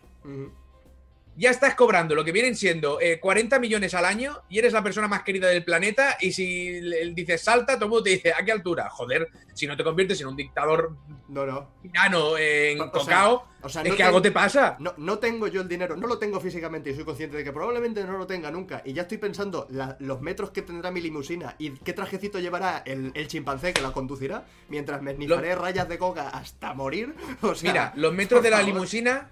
Ya 1.40 1.50
estás 1.50 1.74
cobrando 1.74 2.14
lo 2.14 2.22
que 2.24 2.32
vienen 2.32 2.54
siendo 2.54 3.00
eh, 3.00 3.18
40 3.18 3.58
millones 3.58 3.94
al 3.94 4.04
año 4.04 4.42
y 4.50 4.58
eres 4.58 4.72
la 4.74 4.82
persona 4.82 5.08
más 5.08 5.22
querida 5.22 5.48
del 5.48 5.64
planeta 5.64 6.18
y 6.20 6.32
si 6.32 6.80
dices 7.14 7.40
salta, 7.42 7.74
todo 7.76 7.86
el 7.86 7.90
mundo 7.90 8.02
te 8.04 8.10
dice, 8.10 8.32
¿a 8.34 8.44
qué 8.44 8.52
altura? 8.52 8.90
Joder, 8.90 9.28
si 9.54 9.66
no 9.66 9.76
te 9.76 9.82
conviertes 9.82 10.20
en 10.20 10.26
un 10.28 10.36
dictador 10.36 10.96
No, 11.28 11.46
no. 11.46 11.70
tirano 11.82 12.36
eh, 12.36 12.72
en 12.72 12.80
O- 12.82 12.84
o 12.84 12.86
sea, 12.92 13.00
cocao, 13.22 13.48
O 13.62 13.68
sea, 13.68 13.82
es 13.82 13.94
que 13.94 14.02
algo 14.02 14.20
te 14.20 14.30
pasa. 14.30 14.76
No, 14.80 14.92
no 14.98 15.18
tengo 15.18 15.46
yo 15.48 15.62
el 15.62 15.68
dinero, 15.68 15.96
no 15.96 16.06
lo 16.06 16.18
tengo 16.18 16.38
físicamente 16.40 16.90
y 16.90 16.94
soy 16.94 17.04
consciente 17.04 17.38
de 17.38 17.44
que 17.44 17.52
probablemente 17.52 18.04
no 18.04 18.18
lo 18.18 18.26
tenga 18.26 18.50
nunca. 18.50 18.82
Y 18.84 18.92
ya 18.92 19.02
estoy 19.02 19.16
pensando 19.18 19.66
la- 19.70 19.96
los 20.00 20.20
metros 20.20 20.50
que 20.50 20.60
tendrá 20.62 20.90
mi 20.90 21.00
limusina 21.00 21.56
y 21.58 21.70
qué 21.70 21.94
trajecito 21.94 22.38
llevará 22.38 22.82
el, 22.84 23.12
el 23.14 23.28
chimpancé 23.28 23.72
que 23.72 23.80
la 23.80 23.92
conducirá 23.92 24.44
mientras 24.68 25.00
me 25.00 25.12
esnifaré 25.12 25.54
rayas 25.54 25.88
de 25.88 25.96
coca 25.96 26.28
hasta 26.28 26.74
morir. 26.74 27.14
O 27.40 27.54
sea, 27.54 27.72
Mira, 27.72 27.92
los 27.96 28.12
metros 28.12 28.42
de 28.42 28.50
la 28.50 28.60
limusina, 28.62 29.30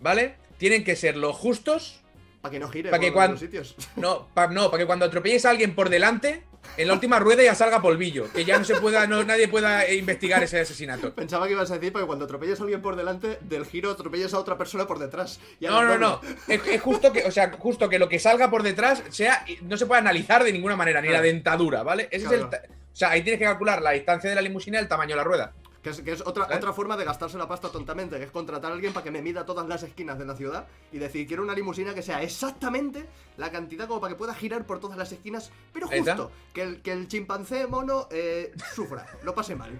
¿vale? 0.00 0.34
Tienen 0.58 0.84
que 0.84 0.96
ser 0.96 1.16
los 1.16 1.36
justos. 1.36 2.00
Para 2.40 2.52
que 2.52 2.58
no 2.60 2.68
gire 2.68 2.90
pa' 2.90 2.98
que 2.98 3.06
por 3.08 3.14
cuan- 3.14 3.30
los 3.32 3.40
sitios. 3.40 3.74
No, 3.96 4.28
pa- 4.34 4.46
no, 4.48 4.70
para 4.70 4.82
que 4.82 4.86
cuando 4.86 5.04
atropelles 5.04 5.44
a 5.44 5.50
alguien 5.50 5.74
por 5.74 5.88
delante, 5.88 6.44
en 6.76 6.88
la 6.88 6.94
última 6.94 7.18
rueda 7.18 7.42
ya 7.42 7.54
salga 7.54 7.80
polvillo. 7.82 8.30
Que 8.32 8.44
ya 8.44 8.58
no 8.58 8.64
se 8.64 8.76
pueda, 8.76 9.06
no, 9.06 9.24
nadie 9.24 9.48
pueda 9.48 9.90
investigar 9.92 10.42
ese 10.42 10.60
asesinato. 10.60 11.12
Pensaba 11.14 11.46
que 11.46 11.52
ibas 11.52 11.70
a 11.70 11.74
decir 11.74 11.92
para 11.92 12.04
que 12.04 12.06
cuando 12.06 12.24
atropelles 12.24 12.58
a 12.60 12.62
alguien 12.62 12.82
por 12.82 12.94
delante, 12.96 13.38
del 13.42 13.66
giro 13.66 13.90
atropelles 13.90 14.32
a 14.34 14.38
otra 14.38 14.56
persona 14.58 14.86
por 14.86 14.98
detrás. 14.98 15.40
No, 15.60 15.82
no, 15.82 15.98
no. 15.98 16.16
doble. 16.22 16.36
Es, 16.48 16.66
es 16.66 16.80
justo 16.80 17.12
que, 17.12 17.24
o 17.24 17.30
sea, 17.30 17.50
justo 17.58 17.88
que 17.88 17.98
lo 17.98 18.08
que 18.08 18.18
salga 18.18 18.50
por 18.50 18.62
detrás 18.62 19.02
sea, 19.10 19.44
no 19.62 19.76
se 19.76 19.86
puede 19.86 20.00
analizar 20.00 20.44
de 20.44 20.52
ninguna 20.52 20.76
manera, 20.76 21.00
ni 21.00 21.08
la 21.08 21.20
dentadura, 21.20 21.82
¿vale? 21.82 22.08
Ese 22.10 22.26
es 22.26 22.32
el. 22.32 22.42
O 22.44 22.98
sea, 22.98 23.10
ahí 23.10 23.22
tienes 23.22 23.38
que 23.38 23.44
calcular 23.44 23.82
la 23.82 23.90
distancia 23.90 24.30
de 24.30 24.36
la 24.36 24.40
limusina 24.42 24.78
y 24.78 24.82
el 24.82 24.88
tamaño 24.88 25.10
de 25.10 25.16
la 25.16 25.24
rueda. 25.24 25.52
Que 25.86 25.90
es, 25.90 26.00
que 26.00 26.10
es 26.10 26.20
otra, 26.26 26.48
¿Eh? 26.50 26.56
otra 26.56 26.72
forma 26.72 26.96
de 26.96 27.04
gastarse 27.04 27.38
la 27.38 27.46
pasta 27.46 27.68
tontamente, 27.68 28.18
que 28.18 28.24
es 28.24 28.32
contratar 28.32 28.72
a 28.72 28.74
alguien 28.74 28.92
para 28.92 29.04
que 29.04 29.12
me 29.12 29.22
mida 29.22 29.46
todas 29.46 29.68
las 29.68 29.84
esquinas 29.84 30.18
de 30.18 30.24
la 30.24 30.34
ciudad 30.34 30.66
y 30.90 30.98
decir, 30.98 31.28
quiero 31.28 31.44
una 31.44 31.54
limusina 31.54 31.94
que 31.94 32.02
sea 32.02 32.24
exactamente 32.24 33.06
la 33.36 33.52
cantidad 33.52 33.86
como 33.86 34.00
para 34.00 34.12
que 34.12 34.18
pueda 34.18 34.34
girar 34.34 34.66
por 34.66 34.80
todas 34.80 34.98
las 34.98 35.12
esquinas, 35.12 35.52
pero 35.72 35.86
justo, 35.86 36.32
que 36.52 36.62
el, 36.62 36.82
que 36.82 36.90
el 36.90 37.06
chimpancé 37.06 37.68
mono 37.68 38.08
eh, 38.10 38.52
sufra, 38.74 39.06
lo 39.22 39.32
pase 39.32 39.54
mal. 39.54 39.78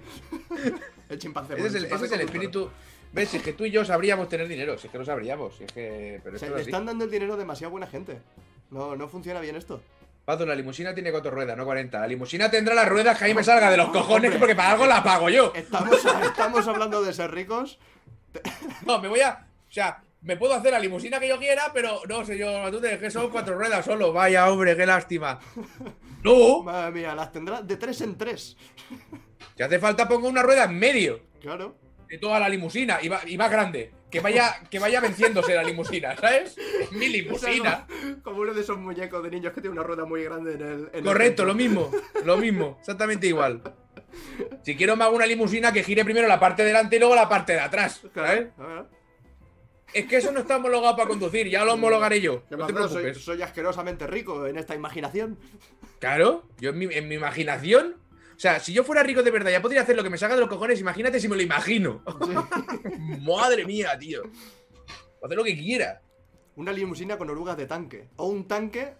el 1.08 1.18
chimpancé 1.18 1.54
Ese 1.54 1.62
mono. 1.62 1.68
es 1.70 1.74
el, 1.74 1.84
ese 1.92 2.04
es 2.04 2.12
el 2.12 2.20
espíritu. 2.20 2.70
¿Ves? 3.12 3.30
Si 3.30 3.38
es 3.38 3.42
que 3.42 3.54
tú 3.54 3.64
y 3.64 3.72
yo 3.72 3.84
sabríamos 3.84 4.28
tener 4.28 4.46
dinero, 4.46 4.78
si 4.78 4.86
es 4.86 4.92
que 4.92 4.98
lo 4.98 5.04
sabríamos. 5.04 5.56
Si 5.56 5.64
es 5.64 5.72
que. 5.72 6.20
Pero 6.22 6.36
O 6.36 6.38
sea, 6.38 6.50
es 6.50 6.66
están 6.68 6.86
dando 6.86 7.02
el 7.02 7.10
dinero 7.10 7.34
a 7.34 7.36
demasiado 7.36 7.72
buena 7.72 7.88
gente. 7.88 8.20
No, 8.70 8.94
no 8.94 9.08
funciona 9.08 9.40
bien 9.40 9.56
esto. 9.56 9.82
Pazo, 10.26 10.44
la 10.44 10.54
limusina 10.56 10.92
tiene 10.92 11.10
cuatro 11.12 11.30
ruedas, 11.30 11.56
no 11.56 11.64
40. 11.64 12.00
La 12.00 12.06
limusina 12.06 12.50
tendrá 12.50 12.74
las 12.74 12.88
ruedas 12.88 13.16
que 13.16 13.24
a 13.24 13.28
mí 13.28 13.34
me 13.34 13.44
salga 13.44 13.70
de 13.70 13.76
los 13.78 13.88
cojones, 13.90 14.34
porque 14.36 14.54
para 14.56 14.72
algo 14.72 14.84
la 14.84 15.02
pago 15.02 15.30
yo. 15.30 15.52
Estamos, 15.54 16.04
estamos 16.22 16.66
hablando 16.68 17.00
de 17.02 17.12
ser 17.14 17.30
ricos. 17.30 17.78
No, 18.84 19.00
me 19.00 19.06
voy 19.08 19.20
a. 19.20 19.46
O 19.68 19.72
sea, 19.72 20.02
me 20.22 20.36
puedo 20.36 20.52
hacer 20.54 20.72
la 20.72 20.80
limusina 20.80 21.20
que 21.20 21.28
yo 21.28 21.38
quiera, 21.38 21.70
pero 21.72 22.00
no, 22.08 22.24
señor 22.24 22.60
Matute, 22.62 22.98
que 22.98 23.08
son 23.10 23.30
cuatro 23.30 23.56
ruedas 23.56 23.84
solo. 23.84 24.12
Vaya, 24.12 24.50
hombre, 24.50 24.76
qué 24.76 24.84
lástima. 24.84 25.38
No, 26.24 26.62
Madre 26.64 26.90
mía, 26.90 27.14
las 27.14 27.30
tendrá 27.30 27.62
de 27.62 27.76
tres 27.76 28.00
en 28.00 28.18
tres. 28.18 28.56
si 29.56 29.62
hace 29.62 29.78
falta 29.78 30.08
pongo 30.08 30.28
una 30.28 30.42
rueda 30.42 30.64
en 30.64 30.76
medio 30.76 31.20
Claro. 31.40 31.76
de 32.08 32.18
toda 32.18 32.40
la 32.40 32.48
limusina 32.48 32.98
y, 33.00 33.06
va- 33.08 33.20
y 33.26 33.38
más 33.38 33.50
grande. 33.50 33.92
Que 34.16 34.22
vaya, 34.22 34.60
que 34.70 34.78
vaya 34.78 34.98
venciéndose 34.98 35.54
la 35.54 35.62
limusina, 35.62 36.16
¿sabes? 36.16 36.56
Mi 36.92 37.08
limusina. 37.08 37.86
Como, 37.86 38.22
como 38.22 38.40
uno 38.40 38.54
de 38.54 38.62
esos 38.62 38.78
muñecos 38.78 39.22
de 39.22 39.30
niños 39.30 39.52
que 39.52 39.60
tiene 39.60 39.74
una 39.74 39.82
rueda 39.82 40.06
muy 40.06 40.24
grande 40.24 40.54
en 40.54 40.62
el. 40.62 40.90
en 40.94 41.04
Correcto, 41.04 41.44
lo 41.44 41.54
mismo, 41.54 41.90
lo 42.24 42.38
mismo, 42.38 42.78
exactamente 42.80 43.26
igual. 43.26 43.60
Si 44.62 44.74
quiero 44.74 44.96
me 44.96 45.04
hago 45.04 45.14
una 45.14 45.26
limusina 45.26 45.70
que 45.70 45.82
gire 45.82 46.02
primero 46.02 46.26
la 46.26 46.40
parte 46.40 46.62
de 46.62 46.68
delante 46.68 46.96
y 46.96 46.98
luego 46.98 47.14
la 47.14 47.28
parte 47.28 47.52
de 47.52 47.60
atrás, 47.60 48.00
¿sabes? 48.14 48.48
Claro. 48.56 48.88
Es 49.92 50.06
que 50.06 50.16
eso 50.16 50.32
no 50.32 50.40
está 50.40 50.56
homologado 50.56 50.96
para 50.96 51.08
conducir, 51.10 51.46
ya 51.50 51.62
lo 51.66 51.74
homologaré 51.74 52.22
yo. 52.22 52.42
¿Qué 52.48 52.56
No 52.56 52.66
te 52.66 52.88
soy, 52.88 53.14
soy 53.14 53.42
asquerosamente 53.42 54.06
rico 54.06 54.46
en 54.46 54.56
esta 54.56 54.74
imaginación. 54.74 55.38
Claro, 55.98 56.48
yo 56.58 56.70
en 56.70 56.78
mi, 56.78 56.86
en 56.86 57.06
mi 57.06 57.16
imaginación. 57.16 57.96
O 58.36 58.38
sea, 58.38 58.60
si 58.60 58.72
yo 58.74 58.84
fuera 58.84 59.02
rico 59.02 59.22
de 59.22 59.30
verdad, 59.30 59.50
ya 59.50 59.62
podría 59.62 59.80
hacer 59.80 59.96
lo 59.96 60.02
que 60.02 60.10
me 60.10 60.18
salga 60.18 60.34
de 60.34 60.42
los 60.42 60.50
cojones. 60.50 60.78
Imagínate 60.78 61.18
si 61.18 61.26
me 61.26 61.36
lo 61.36 61.42
imagino. 61.42 62.02
Madre 63.26 63.64
mía, 63.64 63.96
tío. 63.98 64.22
Puedo 64.22 65.24
hacer 65.24 65.38
lo 65.38 65.44
que 65.44 65.56
quiera. 65.56 66.02
Una 66.56 66.72
limusina 66.72 67.16
con 67.16 67.30
orugas 67.30 67.56
de 67.56 67.66
tanque. 67.66 68.10
O 68.16 68.26
un 68.26 68.46
tanque. 68.46 68.94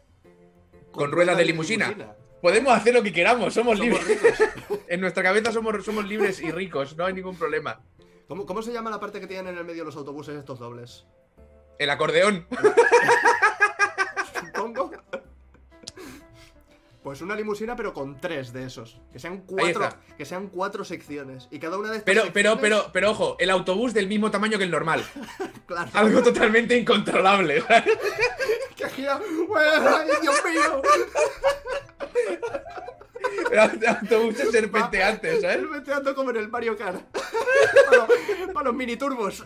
Con 0.90 1.12
ruedas 1.12 1.37
de 1.37 1.44
limusina. 1.44 2.16
Podemos 2.40 2.72
hacer 2.75 2.94
lo 2.94 3.03
que 3.03 3.12
queramos, 3.12 3.53
somos, 3.53 3.79
Somos 3.79 4.01
libres. 4.07 4.22
ricos. 4.22 4.81
En 4.88 5.01
nuestra 5.01 5.22
cabeza 5.22 5.53
somos, 5.53 5.85
somos 5.85 6.07
libres 6.07 6.40
y 6.40 6.51
ricos, 6.53 6.96
no 6.96 7.05
hay 7.07 7.12
ningún 7.12 7.37
problema. 7.37 7.81
¿Cómo, 8.29 8.46
¿Cómo 8.46 8.62
se 8.62 8.72
llama 8.72 8.88
la 8.90 9.01
parte 9.01 9.20
que 9.20 9.27
tienen 9.27 9.49
en 9.49 9.59
el 9.59 9.64
medio 9.64 9.85
los 9.85 9.96
autobuses 9.96 10.37
estos 10.37 10.59
dobles? 10.59 11.07
El 11.79 11.90
acordeón. 11.90 12.46
Pues 17.07 17.21
una 17.23 17.37
limusina, 17.37 17.77
pero 17.77 17.95
con 17.95 18.21
tres 18.21 18.53
de 18.53 18.64
esos. 18.64 19.01
Que 19.12 19.21
sean 19.21 19.42
cuatro, 19.47 19.88
que 20.19 20.25
sean 20.25 20.49
cuatro 20.49 20.85
secciones. 20.85 21.47
Y 21.53 21.61
cada 21.61 21.79
una 21.79 21.90
de 21.92 21.99
estas 21.99 22.05
Pero, 22.05 22.33
pero, 22.33 22.55
secciones- 22.55 22.61
pero, 22.61 22.90
pero 22.92 23.11
ojo, 23.12 23.37
el 23.38 23.49
autobús 23.51 23.95
del 23.95 24.09
mismo 24.09 24.33
tamaño 24.33 24.59
que 24.59 24.64
el 24.64 24.73
normal. 24.73 25.05
Claro. 25.66 25.88
Algo 25.95 26.21
totalmente 26.21 26.77
incontrolable. 26.77 27.62
Que 28.75 28.88
gira. 28.90 29.21
¡Ay, 29.21 30.09
Dios 30.21 30.35
mío! 30.45 30.83
El 33.53 33.59
autobús 33.88 34.40
es 34.40 34.51
serpenteante, 34.51 35.40
¿sabes? 35.40 35.59
El 35.59 35.69
meteando 35.69 36.12
como 36.12 36.31
en 36.31 36.37
el 36.38 36.49
Mario 36.49 36.77
Kart. 36.77 37.01
para, 37.88 37.99
los, 37.99 38.53
para 38.53 38.64
los 38.66 38.75
mini 38.75 38.97
turbos. 38.97 39.45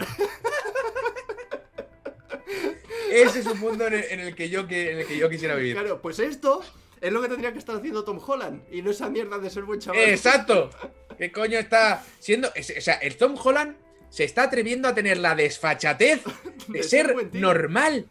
Ese 3.10 3.40
es 3.40 3.46
un 3.46 3.60
mundo 3.60 3.86
en 3.86 3.92
el, 3.92 4.04
en 4.04 4.20
el 4.20 4.34
que, 4.34 4.48
yo, 4.48 4.66
que- 4.66 4.92
en 4.92 4.98
el 5.00 5.06
que 5.06 5.18
yo 5.18 5.28
quisiera 5.28 5.54
vivir. 5.56 5.74
Claro, 5.74 6.00
pues 6.00 6.18
esto 6.20 6.62
es 7.00 7.12
lo 7.12 7.22
que 7.22 7.28
tendría 7.28 7.52
que 7.52 7.58
estar 7.58 7.76
haciendo 7.76 8.04
Tom 8.04 8.20
Holland. 8.24 8.62
Y 8.70 8.82
no 8.82 8.90
esa 8.90 9.08
mierda 9.08 9.38
de 9.38 9.50
ser 9.50 9.64
buen 9.64 9.80
chaval. 9.80 10.00
Exacto. 10.00 10.70
¿Qué 11.18 11.32
coño 11.32 11.58
está 11.58 12.04
siendo? 12.18 12.48
O 12.48 12.80
sea, 12.80 12.94
el 12.94 13.16
Tom 13.16 13.36
Holland 13.42 13.76
se 14.08 14.24
está 14.24 14.44
atreviendo 14.44 14.88
a 14.88 14.94
tener 14.94 15.18
la 15.18 15.34
desfachatez 15.34 16.22
de, 16.68 16.78
De 16.78 16.82
ser 16.82 17.34
normal. 17.34 18.08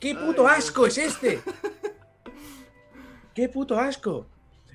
¿Qué 0.00 0.14
puto 0.14 0.46
Ay, 0.46 0.58
asco 0.58 0.86
es 0.86 0.98
este? 0.98 1.40
¿Qué 3.34 3.48
puto 3.48 3.78
asco? 3.78 4.26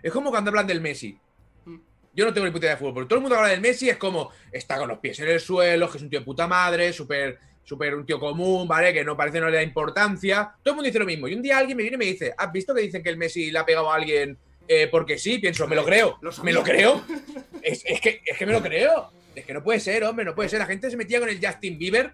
Es 0.02 0.12
como 0.12 0.32
cuando 0.32 0.50
hablan 0.50 0.68
del 0.68 0.82
Messi. 0.82 1.18
Mm. 1.66 1.78
Yo 2.14 2.26
no 2.26 2.34
tengo 2.34 2.46
ni 2.46 2.52
puta 2.52 2.66
idea 2.66 2.76
de 2.76 2.80
fútbol, 2.80 2.94
pero 2.96 3.08
todo 3.08 3.18
el 3.18 3.22
mundo 3.22 3.38
habla 3.38 3.50
del 3.50 3.62
Messi 3.62 3.90
es 3.90 3.98
como 3.98 4.32
está 4.52 4.78
con 4.78 4.88
los 4.88 5.00
pies 5.00 5.20
en 5.20 5.30
el 5.30 5.40
suelo, 5.40 5.90
que 5.90 5.98
es 5.98 6.04
un 6.04 6.10
tío 6.10 6.20
de 6.20 6.26
puta 6.26 6.48
madre, 6.48 6.92
súper 6.92 7.40
súper 7.72 7.96
un 7.96 8.06
tío 8.06 8.20
común, 8.20 8.68
¿vale? 8.68 8.92
Que 8.92 9.02
no 9.06 9.16
parece 9.16 9.40
no 9.40 9.50
le 9.50 9.56
da 9.56 9.64
importancia. 9.64 10.54
Todo 10.62 10.74
el 10.74 10.76
mundo 10.76 10.88
dice 10.88 11.00
lo 11.00 11.06
mismo. 11.06 11.30
Y 11.30 11.34
un 11.36 11.42
día 11.42 11.58
alguien 11.58 11.78
me 11.78 11.84
viene 11.84 11.96
y 11.96 12.00
me 12.00 12.06
dice, 12.06 12.34
¿has 12.38 12.52
visto 12.52 12.76
que 12.76 12.82
dicen 12.82 13.02
que 13.02 13.08
el 13.10 13.16
Messi 13.18 13.50
le 13.50 13.60
ha 13.60 13.66
pegado 13.66 13.90
a 13.90 13.96
alguien 13.96 14.38
eh, 14.68 14.90
porque 14.92 15.18
sí? 15.18 15.40
Pienso, 15.40 15.66
me 15.70 15.76
lo 15.78 15.86
creo. 15.86 16.20
¿Me 16.44 16.52
lo 16.52 16.64
creo? 16.64 17.02
Es, 17.64 17.84
es 17.86 18.02
que, 18.02 18.22
es 18.26 18.38
que 18.38 18.46
me 18.46 18.52
lo 18.54 18.62
creo. 18.62 19.12
Es 19.36 19.46
que 19.46 19.54
no 19.54 19.64
puede 19.64 19.80
ser, 19.80 20.04
hombre, 20.04 20.26
no 20.26 20.34
puede 20.36 20.50
ser. 20.50 20.60
La 20.60 20.66
gente 20.66 20.90
se 20.90 20.98
metía 20.98 21.20
con 21.22 21.30
el 21.30 21.40
Justin 21.46 21.78
Bieber. 21.78 22.14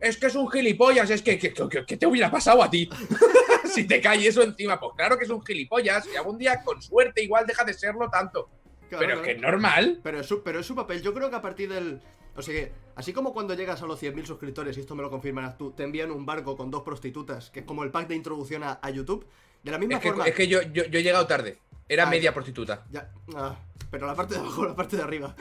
Es 0.00 0.16
que 0.16 0.26
es 0.26 0.34
un 0.34 0.50
gilipollas, 0.50 1.10
es 1.10 1.20
que, 1.22 1.38
que, 1.38 1.52
que- 1.52 1.84
que 1.86 1.96
te 1.96 2.06
hubiera 2.06 2.28
pasado 2.30 2.62
a 2.62 2.68
ti. 2.70 2.88
si 3.72 3.86
te 3.86 4.00
cae 4.00 4.26
eso 4.26 4.42
encima, 4.42 4.80
pues 4.80 4.92
claro 4.96 5.16
que 5.18 5.24
es 5.24 5.30
un 5.30 5.44
gilipollas. 5.44 6.08
Y 6.12 6.16
algún 6.16 6.38
día, 6.38 6.62
con 6.64 6.80
suerte, 6.82 7.22
igual 7.22 7.46
deja 7.46 7.64
de 7.64 7.74
serlo 7.74 8.08
tanto. 8.10 8.48
Claro, 8.88 8.98
pero 9.00 9.02
es 9.02 9.06
claro. 9.18 9.22
que 9.22 9.30
es 9.32 9.40
normal. 9.40 10.00
Pero 10.02 10.20
es, 10.20 10.26
su, 10.26 10.42
pero 10.42 10.60
es 10.60 10.66
su 10.66 10.74
papel. 10.74 11.02
Yo 11.02 11.12
creo 11.14 11.28
que 11.30 11.36
a 11.36 11.42
partir 11.42 11.72
del. 11.72 12.00
O 12.36 12.42
sea 12.42 12.54
que, 12.54 12.72
así 12.94 13.12
como 13.12 13.32
cuando 13.32 13.54
llegas 13.54 13.82
a 13.82 13.86
los 13.86 14.00
100.000 14.02 14.24
suscriptores, 14.26 14.76
y 14.76 14.80
esto 14.80 14.94
me 14.94 15.02
lo 15.02 15.10
confirmarás 15.10 15.58
tú, 15.58 15.72
te 15.72 15.82
envían 15.82 16.10
un 16.10 16.24
barco 16.24 16.56
con 16.56 16.70
dos 16.70 16.82
prostitutas, 16.82 17.50
que 17.50 17.60
es 17.60 17.66
como 17.66 17.82
el 17.84 17.90
pack 17.90 18.08
de 18.08 18.14
introducción 18.14 18.62
a, 18.62 18.78
a 18.82 18.90
YouTube. 18.90 19.26
De 19.62 19.72
la 19.72 19.78
misma 19.78 19.96
Es 19.96 20.02
que, 20.02 20.08
forma. 20.08 20.26
es 20.26 20.34
que 20.34 20.46
yo, 20.46 20.62
yo, 20.62 20.84
yo 20.86 21.00
he 21.00 21.02
llegado 21.02 21.26
tarde. 21.26 21.58
Era 21.88 22.04
Ah, 22.06 22.10
media 22.10 22.32
prostituta. 22.32 22.84
Ya. 22.92 23.10
ah, 23.34 23.56
pero 23.90 24.06
la 24.06 24.14
parte 24.14 24.34
de 24.34 24.40
abajo, 24.40 24.64
la 24.66 24.76
parte 24.76 24.96
de 24.96 25.02
arriba. 25.02 25.34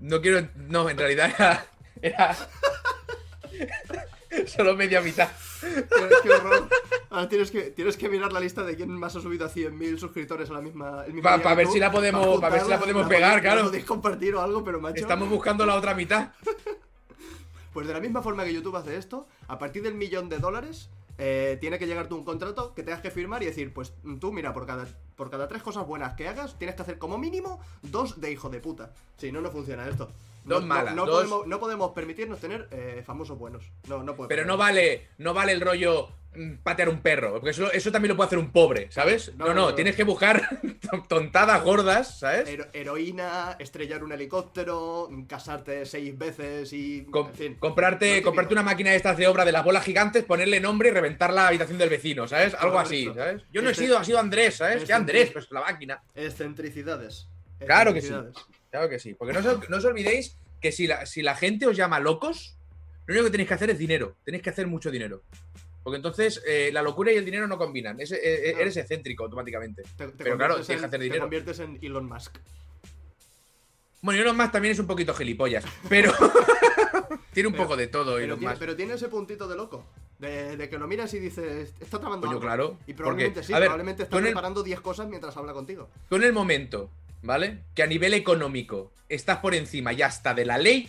No 0.00 0.20
quiero. 0.22 0.48
No, 0.54 0.88
en 0.88 0.96
realidad 0.96 1.30
era. 1.36 1.66
Era. 2.00 2.36
Solo 4.46 4.76
media 4.76 5.00
mitad. 5.00 5.28
Qué, 5.60 5.86
qué 6.22 6.30
horror. 6.30 6.68
Ahora 7.10 7.28
tienes 7.28 7.50
que, 7.50 7.62
tienes 7.70 7.96
que 7.96 8.08
mirar 8.08 8.32
la 8.32 8.40
lista 8.40 8.62
de 8.64 8.76
quién 8.76 8.90
más 8.90 9.16
ha 9.16 9.20
subido 9.20 9.46
a 9.46 9.50
100.000 9.50 9.98
suscriptores 9.98 10.50
a 10.50 10.52
la 10.54 10.60
misma. 10.60 11.04
el 11.06 11.14
mismo 11.14 11.22
Pa- 11.28 11.36
día 11.36 11.44
pa 11.44 11.50
que 11.50 11.56
ver 11.56 11.66
tú, 11.66 11.72
si 11.72 11.78
la 11.80 11.90
podemos- 11.90 12.40
pa 12.40 12.48
ver 12.48 12.62
si 12.62 12.68
la 12.68 12.78
podemos 12.78 13.08
pegar, 13.08 13.40
claro. 13.40 13.64
podéis 13.64 13.84
compartir 13.84 14.34
o 14.34 14.40
algo, 14.42 14.62
pero 14.64 14.80
macho. 14.80 15.00
Estamos 15.00 15.28
buscando 15.28 15.64
la 15.66 15.74
otra 15.74 15.94
mitad. 15.94 16.30
Pues 17.72 17.86
de 17.86 17.92
la 17.92 18.00
misma 18.00 18.22
forma 18.22 18.44
que 18.44 18.52
YouTube 18.52 18.74
hace 18.76 18.96
esto, 18.96 19.28
a 19.46 19.58
partir 19.58 19.82
del 19.82 19.94
millón 19.94 20.28
de 20.28 20.38
dólares, 20.38 20.88
eh, 21.18 21.58
tiene 21.60 21.78
que 21.78 21.86
llegarte 21.86 22.14
un 22.14 22.24
contrato 22.24 22.74
que 22.74 22.82
tengas 22.82 23.00
que 23.02 23.10
firmar 23.10 23.42
y 23.42 23.46
decir, 23.46 23.72
pues 23.72 23.92
tú, 24.20 24.32
mira, 24.32 24.52
por 24.52 24.66
cada, 24.66 24.86
por 25.16 25.30
cada 25.30 25.46
tres 25.48 25.62
cosas 25.62 25.86
buenas 25.86 26.14
que 26.14 26.26
hagas, 26.26 26.58
tienes 26.58 26.74
que 26.74 26.82
hacer 26.82 26.98
como 26.98 27.18
mínimo 27.18 27.60
dos 27.82 28.20
de 28.20 28.32
hijo 28.32 28.48
de 28.48 28.60
puta. 28.60 28.94
Si 29.18 29.30
no, 29.30 29.40
no 29.42 29.50
funciona 29.50 29.86
esto. 29.86 30.10
Dos 30.48 30.62
no, 30.62 30.66
malas, 30.68 30.94
No, 30.94 31.04
no 31.06 31.12
dos- 31.12 31.16
podemos, 31.24 31.46
no 31.46 31.60
podemos 31.60 31.92
permitirnos 31.92 32.40
tener 32.40 32.68
eh, 32.70 33.02
famosos 33.06 33.38
buenos. 33.38 33.70
No, 33.88 34.02
no 34.02 34.16
Pero 34.28 34.44
no 34.44 34.56
vale, 34.56 35.08
no 35.18 35.34
vale 35.34 35.52
el 35.52 35.60
rollo. 35.60 36.08
mm, 36.34 36.56
patear 36.62 36.88
un 36.90 37.00
perro. 37.00 37.32
Porque 37.32 37.50
eso, 37.50 37.72
eso 37.72 37.90
también 37.90 38.10
lo 38.10 38.16
puede 38.16 38.26
hacer 38.26 38.38
un 38.38 38.50
pobre, 38.52 38.90
¿sabes? 38.92 39.34
No, 39.36 39.46
No, 39.46 39.54
no, 39.54 39.60
no, 39.62 39.68
no. 39.70 39.74
tienes 39.74 39.96
que 39.96 40.04
buscar 40.04 40.42
tontadas 41.08 41.62
gordas, 41.64 42.18
¿sabes? 42.20 42.48
Hero- 42.48 42.66
heroína, 42.72 43.56
estrellar 43.58 44.04
un 44.04 44.12
helicóptero, 44.12 45.08
casarte 45.26 45.84
seis 45.86 46.16
veces 46.16 46.72
y. 46.72 47.04
Com- 47.10 47.28
en 47.28 47.34
fin, 47.34 47.54
comprarte, 47.58 48.22
comprarte 48.22 48.52
una 48.54 48.62
máquina 48.62 48.90
de 48.90 48.96
estas 48.96 49.16
de 49.16 49.26
obra 49.26 49.44
de 49.44 49.52
las 49.52 49.64
bolas 49.64 49.84
gigantes, 49.84 50.22
ponerle 50.24 50.60
nombre 50.60 50.90
y 50.90 50.92
reventar 50.92 51.32
la 51.32 51.48
habitación 51.48 51.78
del 51.78 51.88
vecino, 51.88 52.28
¿sabes? 52.28 52.54
Algo 52.54 52.78
así. 52.78 53.06
¿sabes? 53.14 53.42
Yo 53.52 53.62
no 53.62 53.68
he 53.68 53.72
Este- 53.72 53.84
sido, 53.84 53.98
ha 53.98 54.04
sido 54.04 54.18
Andrés, 54.18 54.56
¿sabes? 54.56 54.84
¿Qué 54.84 54.92
Andrés? 54.92 55.30
Pues 55.32 55.50
la 55.50 55.60
máquina. 55.62 56.02
Excentricidades. 56.14 57.26
Claro 57.58 57.92
que 57.92 58.00
sí. 58.02 58.12
Claro 58.70 58.88
que 58.88 58.98
sí. 58.98 59.14
Porque 59.14 59.32
no 59.32 59.40
os, 59.40 59.68
no 59.68 59.76
os 59.76 59.84
olvidéis 59.84 60.36
que 60.60 60.72
si 60.72 60.86
la, 60.86 61.06
si 61.06 61.22
la 61.22 61.34
gente 61.34 61.66
os 61.66 61.76
llama 61.76 62.00
locos, 62.00 62.56
lo 63.06 63.14
único 63.14 63.26
que 63.26 63.30
tenéis 63.32 63.48
que 63.48 63.54
hacer 63.54 63.70
es 63.70 63.78
dinero. 63.78 64.16
Tenéis 64.24 64.42
que 64.42 64.50
hacer 64.50 64.66
mucho 64.66 64.90
dinero. 64.90 65.22
Porque 65.82 65.96
entonces 65.96 66.42
eh, 66.46 66.70
la 66.72 66.82
locura 66.82 67.10
y 67.12 67.16
el 67.16 67.24
dinero 67.24 67.46
no 67.46 67.56
combinan. 67.56 67.98
Es- 68.00 68.12
eh, 68.12 68.18
eh. 68.22 68.54
Eres 68.58 68.76
excéntrico 68.76 69.24
automáticamente. 69.24 69.82
Te, 69.96 70.08
te 70.08 70.24
Pero 70.24 70.36
claro, 70.36 70.54
tienes 70.56 70.80
que 70.80 70.86
hacer 70.86 70.90
Te 71.00 71.04
dinero. 71.04 71.22
conviertes 71.22 71.58
en 71.60 71.78
Elon 71.80 72.06
Musk. 72.06 72.36
Bueno, 74.02 74.20
Elon 74.22 74.36
Musk 74.36 74.52
también 74.52 74.72
es 74.72 74.78
un 74.78 74.86
poquito 74.86 75.14
gilipollas. 75.14 75.64
Pero 75.88 76.12
tiene 77.32 77.46
un 77.48 77.52
Pero- 77.54 77.64
poco 77.64 77.76
de 77.76 77.86
todo 77.86 78.12
Pero 78.14 78.24
Elon 78.24 78.38
tiene, 78.38 78.52
Musk. 78.52 78.60
pero 78.60 78.76
tiene 78.76 78.94
ese 78.94 79.08
puntito 79.08 79.48
de 79.48 79.56
loco. 79.56 79.86
De, 80.18 80.56
de 80.56 80.68
que 80.68 80.78
lo 80.78 80.88
miras 80.88 81.14
y 81.14 81.20
dices, 81.20 81.72
está 81.78 82.00
tramando 82.00 82.26
Coño, 82.26 82.32
algo. 82.38 82.40
claro. 82.40 82.78
Y 82.88 82.92
probablemente 82.94 83.34
porque, 83.36 83.46
sí, 83.46 83.52
a 83.52 83.58
ver, 83.60 83.68
probablemente 83.68 84.02
está 84.02 84.18
preparando 84.18 84.62
10 84.64 84.80
cosas 84.80 85.08
mientras 85.08 85.36
habla 85.36 85.52
contigo. 85.52 85.88
Tú 86.08 86.16
en 86.16 86.24
el 86.24 86.32
momento, 86.32 86.90
¿vale? 87.22 87.62
Que 87.74 87.82
a 87.82 87.86
nivel 87.86 88.14
económico 88.14 88.92
estás 89.08 89.38
por 89.38 89.54
encima 89.54 89.92
ya 89.92 90.06
hasta 90.06 90.34
de 90.34 90.44
la 90.44 90.58
ley, 90.58 90.88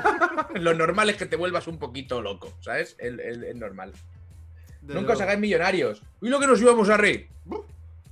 lo 0.54 0.72
normal 0.74 1.10
es 1.10 1.16
que 1.16 1.26
te 1.26 1.36
vuelvas 1.36 1.66
un 1.66 1.78
poquito 1.78 2.22
loco, 2.22 2.52
¿sabes? 2.60 2.96
El, 2.98 3.20
el- 3.20 3.44
el 3.44 3.58
normal. 3.58 3.92
Nunca 4.82 5.12
os 5.12 5.20
hagáis 5.20 5.38
millonarios. 5.38 6.02
¿Y 6.22 6.28
lo 6.28 6.40
que 6.40 6.46
nos 6.46 6.60
íbamos 6.62 6.88
a 6.88 6.96
reír? 6.96 7.28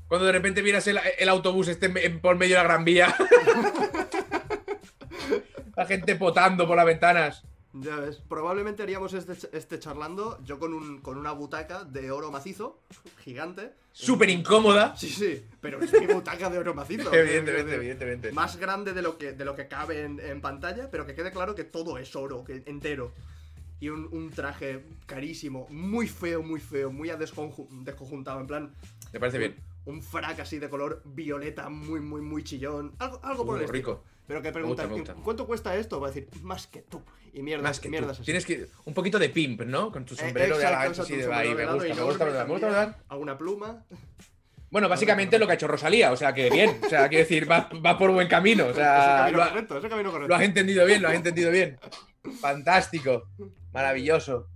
Cuando 0.09 0.27
de 0.27 0.33
repente 0.33 0.63
vieras 0.63 0.87
el, 0.89 0.99
el 1.19 1.29
autobús 1.29 1.69
este 1.69 1.87
en- 1.87 1.97
en- 1.97 2.21
por 2.21 2.37
medio 2.37 2.57
de 2.57 2.63
la 2.63 2.69
gran 2.69 2.85
vía. 2.85 3.15
la 5.77 5.87
gente 5.87 6.17
potando 6.17 6.67
por 6.67 6.77
las 6.77 6.87
ventanas. 6.87 7.43
Ya 7.81 7.97
ves, 7.97 8.17
probablemente 8.17 8.83
haríamos 8.83 9.13
este, 9.13 9.35
este 9.57 9.79
charlando 9.79 10.39
yo 10.45 10.59
con, 10.59 10.73
un, 10.73 11.01
con 11.01 11.19
una 11.19 11.33
butaca 11.33 11.85
de 11.85 12.11
oro 12.11 12.31
macizo, 12.31 12.81
gigante. 13.23 13.73
Súper 13.93 14.31
incómoda. 14.31 14.97
Sí, 14.97 15.09
sí, 15.09 15.45
pero 15.61 15.81
es 15.81 15.93
mi 15.93 16.07
butaca 16.07 16.49
de 16.49 16.59
oro 16.59 16.75
macizo. 16.75 17.13
Evidentemente, 17.15 17.75
evidentemente. 17.75 18.33
Más 18.33 18.57
grande 18.57 18.93
de 18.95 19.03
lo 19.03 19.19
que, 19.19 19.33
de 19.33 19.45
lo 19.45 19.55
que 19.55 19.69
cabe 19.69 20.05
en, 20.05 20.21
en 20.21 20.41
pantalla, 20.41 20.91
pero 20.91 21.07
que 21.07 21.15
quede 21.15 21.31
claro 21.33 21.55
que 21.55 21.65
todo 21.65 21.99
es 21.99 22.15
oro, 22.17 22.45
que, 22.45 22.63
entero. 22.67 23.13
Y 23.79 23.91
un, 23.91 24.09
un 24.11 24.31
traje 24.31 24.85
carísimo, 25.05 25.67
muy 25.69 26.09
feo, 26.09 26.43
muy 26.43 26.61
feo, 26.61 26.91
muy 26.91 27.11
a 27.11 27.17
desconjuntado, 27.17 28.41
en 28.41 28.47
plan... 28.47 28.75
Me 29.13 29.21
parece 29.21 29.39
bien. 29.39 29.57
Un 29.85 30.03
frac 30.03 30.41
así 30.41 30.59
de 30.59 30.71
color 30.71 31.03
violeta, 31.05 31.69
muy, 31.69 32.01
muy, 32.01 32.23
muy 32.23 32.43
chillón. 32.43 32.95
Algo, 32.99 33.21
algo 33.23 33.45
por 33.45 33.57
Uh, 33.57 33.59
el 33.59 33.65
estilo. 33.65 34.03
Pero 34.27 34.43
que 34.43 34.49
gusta, 34.49 34.53
preguntas, 34.59 34.89
me 34.89 34.95
gusta. 34.95 35.15
¿cuánto 35.23 35.47
cuesta 35.47 35.77
esto? 35.77 36.01
Va 36.01 36.09
a 36.09 36.11
decir, 36.11 36.29
más 36.43 36.67
que 36.67 36.83
tú. 36.83 37.01
Y 37.33 37.43
mierdas, 37.43 37.63
Más 37.65 37.81
que 37.81 37.89
mierdas 37.89 38.13
así. 38.17 38.25
Tienes 38.25 38.45
que. 38.47 38.67
Un 38.87 38.95
poquito 38.95 39.19
de 39.19 39.29
pimp, 39.29 39.61
¿no? 39.63 39.93
Con 39.93 40.05
tu 40.05 40.15
Eh, 40.15 40.19
sombrero 40.19 40.57
de 40.59 40.65
exacto, 40.65 41.03
así 41.03 41.13
un 41.13 41.19
de 41.21 41.35
ahí. 41.35 41.55
Me 41.55 41.67
gusta, 41.67 41.95
me 41.95 42.03
gusta, 42.03 42.25
me 42.45 42.51
gusta, 42.53 42.67
¿verdad? 42.67 42.97
Alguna 43.09 43.37
pluma. 43.39 43.85
Bueno, 44.71 44.89
básicamente 44.89 45.39
lo 45.39 45.47
que 45.47 45.53
ha 45.53 45.55
hecho 45.55 45.69
Rosalía, 45.69 46.11
o 46.13 46.17
sea 46.17 46.33
que 46.35 46.51
bien. 46.51 46.81
O 46.85 46.89
sea, 46.89 47.09
quiero 47.09 47.23
decir, 47.23 47.49
va, 47.51 47.69
va 47.85 47.97
por 47.99 48.11
buen 48.11 48.27
camino. 48.27 48.67
O 48.67 48.75
sea, 48.75 49.19
camino 49.19 49.37
lo, 49.39 49.43
ha- 49.45 49.49
correcto, 49.51 49.75
correcto. 50.11 50.29
lo 50.29 50.35
has 50.35 50.43
entendido 50.43 50.85
bien, 50.87 51.03
lo 51.03 51.09
has 51.09 51.15
entendido 51.15 51.51
bien. 51.53 51.79
Fantástico. 52.41 53.29
Maravilloso. 53.73 54.49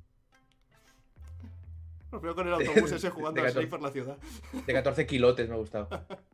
Nos 2.11 2.21
veo 2.23 2.35
con 2.35 2.49
el 2.49 2.55
autobús 2.69 2.91
ese 2.93 3.11
jugando 3.11 3.41
a 3.41 3.45
por 3.69 3.81
la 3.83 3.91
ciudad. 3.91 4.17
De 4.67 4.73
14 4.73 5.07
kilotes 5.07 5.49
me 5.49 5.55
ha 5.55 5.59
gustado. 5.59 5.89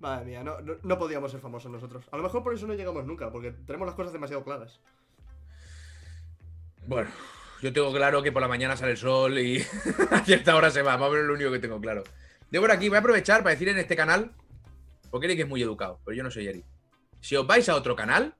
Madre 0.00 0.24
mía, 0.24 0.42
no, 0.42 0.60
no, 0.60 0.74
no 0.82 0.98
podíamos 0.98 1.30
ser 1.30 1.40
famosos 1.40 1.70
nosotros. 1.70 2.04
A 2.10 2.16
lo 2.16 2.22
mejor 2.22 2.42
por 2.42 2.52
eso 2.54 2.66
no 2.66 2.74
llegamos 2.74 3.04
nunca, 3.06 3.30
porque 3.30 3.52
tenemos 3.52 3.86
las 3.86 3.94
cosas 3.94 4.12
demasiado 4.12 4.42
claras. 4.42 4.80
Bueno, 6.86 7.08
yo 7.62 7.72
tengo 7.72 7.92
claro 7.92 8.22
que 8.22 8.32
por 8.32 8.42
la 8.42 8.48
mañana 8.48 8.76
sale 8.76 8.92
el 8.92 8.98
sol 8.98 9.38
y 9.38 9.64
a 10.10 10.24
cierta 10.24 10.56
hora 10.56 10.70
se 10.70 10.82
va. 10.82 10.98
Más 10.98 11.08
o 11.08 11.12
menos 11.12 11.26
lo 11.26 11.34
único 11.34 11.52
que 11.52 11.60
tengo 11.60 11.80
claro. 11.80 12.02
De 12.50 12.60
por 12.60 12.72
aquí 12.72 12.88
voy 12.88 12.96
a 12.96 12.98
aprovechar 12.98 13.42
para 13.44 13.54
decir 13.54 13.68
en 13.68 13.78
este 13.78 13.94
canal, 13.94 14.32
porque 15.10 15.26
Eric 15.26 15.40
es 15.40 15.48
muy 15.48 15.62
educado, 15.62 16.00
pero 16.04 16.16
yo 16.16 16.24
no 16.24 16.30
soy 16.30 16.48
Eric. 16.48 16.66
Si 17.20 17.36
os 17.36 17.46
vais 17.46 17.68
a 17.68 17.76
otro 17.76 17.94
canal, 17.94 18.34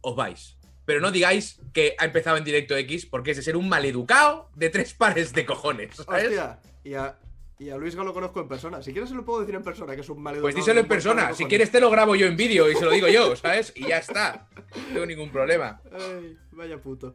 os 0.00 0.16
vais. 0.16 0.56
Pero 0.86 1.00
no 1.00 1.12
digáis 1.12 1.60
que 1.74 1.94
ha 1.98 2.06
empezado 2.06 2.38
en 2.38 2.44
directo 2.44 2.74
X, 2.76 3.06
porque 3.06 3.32
es 3.32 3.36
de 3.36 3.42
ser 3.42 3.56
un 3.56 3.68
maleducado 3.68 4.50
de 4.56 4.70
tres 4.70 4.94
pares 4.94 5.32
de 5.32 5.44
cojones. 5.44 5.96
¿sabes? 5.96 6.24
Hostia, 6.24 6.58
y 6.82 6.94
a, 6.94 7.18
y 7.62 7.70
a 7.70 7.76
Luis 7.76 7.94
lo 7.94 8.12
conozco 8.12 8.40
en 8.40 8.48
persona. 8.48 8.82
Si 8.82 8.92
quieres 8.92 9.10
se 9.10 9.14
lo 9.16 9.24
puedo 9.24 9.40
decir 9.40 9.54
en 9.54 9.62
persona, 9.62 9.94
que 9.94 10.00
es 10.00 10.08
un 10.08 10.22
mal 10.22 10.38
Pues 10.40 10.54
díselo 10.54 10.80
en 10.80 10.88
persona. 10.88 11.32
Si 11.34 11.44
quieres 11.46 11.70
te 11.70 11.80
lo 11.80 11.90
grabo 11.90 12.14
yo 12.16 12.26
en 12.26 12.36
vídeo 12.36 12.70
y 12.70 12.74
se 12.76 12.84
lo 12.84 12.90
digo 12.90 13.08
yo, 13.08 13.36
¿sabes? 13.36 13.72
Y 13.76 13.86
ya 13.88 13.98
está. 13.98 14.48
No 14.56 14.92
tengo 14.94 15.06
ningún 15.06 15.30
problema. 15.30 15.80
Ay, 15.92 16.36
vaya 16.52 16.78
puto. 16.80 17.12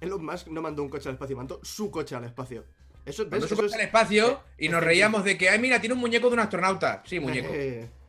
Elon 0.00 0.24
Musk 0.24 0.48
no 0.48 0.62
mandó 0.62 0.82
un 0.82 0.88
coche 0.88 1.08
al 1.08 1.14
espacio, 1.14 1.36
mandó 1.36 1.60
su 1.62 1.90
coche 1.90 2.14
al 2.14 2.24
espacio. 2.24 2.64
Eso, 3.04 3.22
¿ves? 3.24 3.28
Cuando 3.30 3.46
se 3.48 3.54
Eso 3.54 3.62
fue 3.68 3.74
al 3.74 3.80
espacio 3.80 4.40
y 4.58 4.68
nos 4.68 4.80
es- 4.80 4.86
reíamos 4.86 5.24
de 5.24 5.36
que, 5.36 5.48
ay, 5.50 5.58
mira, 5.58 5.80
tiene 5.80 5.94
un 5.94 6.00
muñeco 6.00 6.28
de 6.28 6.34
un 6.34 6.40
astronauta. 6.40 7.02
Sí, 7.06 7.20
muñeco. 7.20 7.52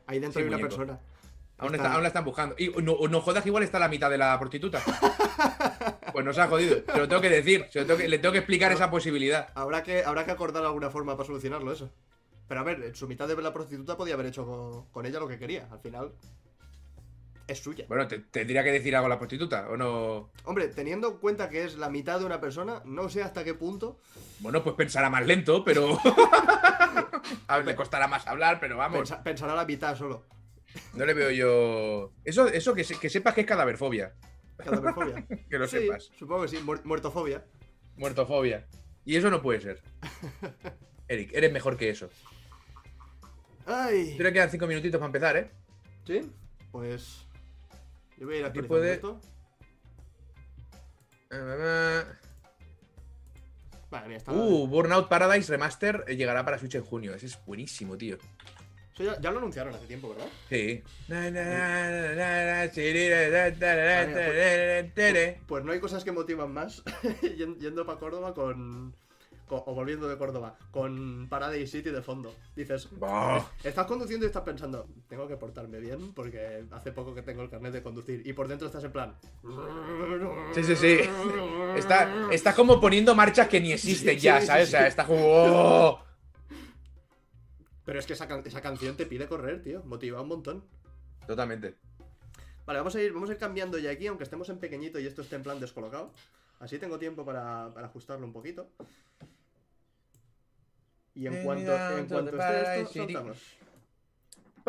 Ahí 0.07 0.19
dentro 0.19 0.33
Sí, 0.33 0.39
hay 0.39 0.47
una 0.47 0.57
muñeco. 0.57 0.75
persona. 0.77 0.99
Aún, 1.57 1.75
Está- 1.75 1.83
está- 1.85 1.93
aún 1.93 2.01
la 2.03 2.07
están 2.07 2.25
buscando. 2.25 2.55
Y 2.57 2.69
no, 2.81 2.97
no 3.07 3.21
jodas 3.21 3.45
igual 3.45 3.63
está 3.63 3.77
la 3.79 3.87
mitad 3.87 4.09
de 4.09 4.17
la 4.17 4.39
prostituta. 4.39 4.81
Pues 6.11 6.25
nos 6.25 6.37
ha 6.37 6.47
jodido. 6.47 6.77
Se 6.85 6.97
lo 6.97 7.07
tengo 7.07 7.21
que 7.21 7.29
decir. 7.29 7.65
se 7.69 7.79
lo 7.81 7.85
tengo 7.85 7.99
que- 7.99 8.07
le 8.07 8.17
tengo 8.19 8.33
que 8.33 8.39
explicar 8.39 8.71
esa 8.71 8.89
posibilidad. 8.91 9.49
Habrá 9.55 9.83
que, 9.83 10.03
habrá 10.03 10.25
que 10.25 10.31
acordar 10.31 10.63
alguna 10.65 10.89
forma 10.89 11.15
para 11.17 11.27
solucionarlo 11.27 11.71
eso. 11.71 11.91
Pero 12.47 12.59
a 12.59 12.63
ver, 12.63 12.83
en 12.83 12.95
su 12.95 13.07
mitad 13.07 13.27
de 13.27 13.41
la 13.41 13.53
prostituta 13.53 13.95
podía 13.95 14.13
haber 14.15 14.25
hecho 14.27 14.45
con, 14.45 14.85
con 14.91 15.05
ella 15.05 15.19
lo 15.19 15.27
que 15.27 15.37
quería. 15.39 15.67
Al 15.71 15.79
final, 15.79 16.11
es 17.47 17.59
suya. 17.59 17.85
Bueno, 17.87 18.07
te, 18.07 18.19
tendría 18.19 18.63
que 18.63 18.71
decir 18.71 18.95
algo 18.95 19.05
a 19.07 19.09
la 19.09 19.17
prostituta, 19.17 19.69
¿o 19.69 19.77
no? 19.77 20.31
Hombre, 20.45 20.67
teniendo 20.67 21.09
en 21.11 21.17
cuenta 21.17 21.49
que 21.49 21.63
es 21.63 21.75
la 21.75 21.89
mitad 21.89 22.19
de 22.19 22.25
una 22.25 22.39
persona, 22.41 22.81
no 22.85 23.07
sé 23.09 23.23
hasta 23.23 23.43
qué 23.43 23.53
punto. 23.53 23.99
Bueno, 24.39 24.63
pues 24.63 24.75
pensará 24.75 25.09
más 25.09 25.25
lento, 25.25 25.63
pero. 25.63 25.97
a 27.47 27.57
ver, 27.57 27.65
le 27.65 27.75
costará 27.75 28.07
más 28.07 28.27
hablar, 28.27 28.59
pero 28.59 28.77
vamos. 28.77 28.99
pensa- 28.99 29.23
pensará 29.23 29.55
la 29.55 29.65
mitad 29.65 29.95
solo. 29.95 30.25
No 30.93 31.05
le 31.05 31.13
veo 31.13 31.31
yo. 31.31 32.11
Eso, 32.23 32.47
eso 32.47 32.73
que, 32.73 32.83
se- 32.83 32.97
que 32.99 33.09
sepas 33.09 33.33
que 33.33 33.41
es 33.41 33.47
cadaverfobia. 33.47 34.13
Cadaverfobia. 34.61 35.25
Que 35.49 35.57
lo 35.57 35.67
sí, 35.67 35.79
sepas. 35.79 36.11
supongo 36.17 36.43
que 36.43 36.47
sí. 36.49 36.57
muer- 36.57 36.83
muertofobia. 36.83 37.45
Muertofobia. 37.97 38.67
Y 39.05 39.15
eso 39.15 39.29
no 39.29 39.41
puede 39.41 39.61
ser. 39.61 39.81
Eric, 41.07 41.31
eres 41.33 41.51
mejor 41.51 41.77
que 41.77 41.89
eso. 41.89 42.09
Ay. 43.65 44.15
Creo 44.17 44.29
que 44.29 44.33
quedan 44.33 44.49
cinco 44.49 44.67
minutitos 44.67 44.99
para 44.99 45.07
empezar, 45.07 45.37
¿eh? 45.37 45.51
¿Sí? 46.05 46.31
Pues. 46.71 47.27
Yo 48.17 48.25
voy 48.27 48.35
a 48.35 48.39
ir 48.39 48.45
Aquí 48.45 48.59
actualizando 48.59 48.67
puede- 48.67 48.93
esto. 48.93 49.19
Vale, 53.89 54.07
mira, 54.07 54.17
está. 54.17 54.31
Uh, 54.31 54.67
Burnout 54.67 55.09
Paradise 55.09 55.51
Remaster 55.51 56.05
eh, 56.07 56.15
llegará 56.15 56.45
para 56.45 56.57
Switch 56.57 56.75
en 56.75 56.83
junio. 56.83 57.13
Ese 57.13 57.25
es 57.25 57.45
buenísimo, 57.45 57.97
tío. 57.97 58.17
Eso 59.01 59.11
ya, 59.13 59.19
ya 59.21 59.31
lo 59.31 59.39
anunciaron 59.39 59.73
hace 59.73 59.85
tiempo, 59.87 60.09
¿verdad? 60.09 60.27
Sí. 60.49 60.83
Pues 65.47 65.63
no 65.63 65.71
hay 65.71 65.79
cosas 65.79 66.03
que 66.03 66.11
motivan 66.11 66.53
más 66.53 66.83
yen- 67.37 67.57
yendo 67.59 67.85
para 67.85 67.99
Córdoba 67.99 68.33
con, 68.33 68.93
con- 69.47 69.63
O 69.65 69.73
volviendo 69.75 70.07
de 70.07 70.17
Córdoba, 70.17 70.57
con 70.71 71.27
Paradise 71.29 71.67
City 71.71 71.89
de 71.89 72.01
fondo. 72.01 72.33
Dices, 72.55 72.87
Bah. 72.91 73.45
estás 73.63 73.85
conduciendo 73.85 74.25
y 74.25 74.27
estás 74.27 74.43
pensando, 74.43 74.87
tengo 75.09 75.27
que 75.27 75.35
portarme 75.37 75.79
bien 75.79 76.13
porque 76.13 76.63
hace 76.71 76.91
poco 76.91 77.13
que 77.13 77.21
tengo 77.21 77.41
el 77.41 77.49
carnet 77.49 77.73
de 77.73 77.81
conducir. 77.83 78.21
Y 78.25 78.33
por 78.33 78.47
dentro 78.47 78.67
estás 78.67 78.83
en 78.83 78.91
plan. 78.91 79.15
Sí, 80.53 80.63
sí, 80.63 80.75
sí. 80.75 80.99
Está, 81.75 82.27
está 82.31 82.53
como 82.53 82.79
poniendo 82.79 83.15
marchas 83.15 83.47
que 83.47 83.59
ni 83.61 83.71
existen 83.73 84.15
Sí, 84.15 84.21
ya, 84.21 84.39
sí, 84.41 84.47
¿sabes? 84.47 84.69
sí, 84.69 84.75
O 84.75 84.77
sea, 84.79 84.87
está 84.87 85.05
como. 85.05 85.21
oh. 85.25 86.03
Pero 87.85 87.99
es 87.99 88.05
que 88.05 88.13
esa, 88.13 88.27
can- 88.27 88.43
esa 88.45 88.61
canción 88.61 88.95
te 88.95 89.05
pide 89.05 89.27
correr, 89.27 89.61
tío. 89.63 89.83
Motiva 89.83 90.21
un 90.21 90.27
montón. 90.27 90.63
Totalmente. 91.27 91.75
Vale, 92.65 92.79
vamos 92.79 92.95
a 92.95 93.01
ir, 93.01 93.11
vamos 93.11 93.29
a 93.29 93.33
ir 93.33 93.39
cambiando 93.39 93.77
ya 93.79 93.91
aquí, 93.91 94.07
aunque 94.07 94.23
estemos 94.23 94.49
en 94.49 94.59
pequeñito 94.59 94.99
y 94.99 95.07
esto 95.07 95.21
esté 95.23 95.35
en 95.35 95.43
plan 95.43 95.59
descolocado. 95.59 96.13
Así 96.59 96.77
tengo 96.77 96.99
tiempo 96.99 97.25
para, 97.25 97.69
para 97.73 97.87
ajustarlo 97.87 98.25
un 98.25 98.33
poquito. 98.33 98.69
Y 101.15 101.25
en 101.27 101.43
cuanto, 101.43 101.97
en 101.97 102.05
cuanto 102.05 102.39
esté 102.39 102.81
esto, 102.81 102.93
soltamos. 102.93 103.37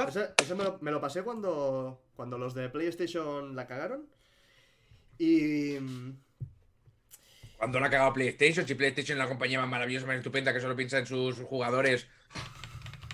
Ese, 0.08 0.30
ese 0.42 0.54
me, 0.54 0.64
lo, 0.64 0.78
me 0.80 0.90
lo 0.90 1.00
pasé 1.00 1.22
cuando, 1.22 2.02
cuando 2.16 2.38
los 2.38 2.54
de 2.54 2.70
PlayStation 2.70 3.54
la 3.54 3.66
cagaron. 3.66 4.06
Y... 5.18 5.76
Cuando 7.58 7.78
la 7.78 7.86
ha 7.86 7.90
cagado 7.90 8.14
PlayStation, 8.14 8.66
si 8.66 8.74
PlayStation 8.74 9.18
es 9.18 9.22
la 9.22 9.28
compañía 9.28 9.60
más 9.60 9.68
maravillosa, 9.68 10.06
más 10.06 10.16
estupenda, 10.16 10.52
que 10.52 10.60
solo 10.60 10.74
piensa 10.74 10.98
en 10.98 11.06
sus 11.06 11.38
jugadores 11.40 12.08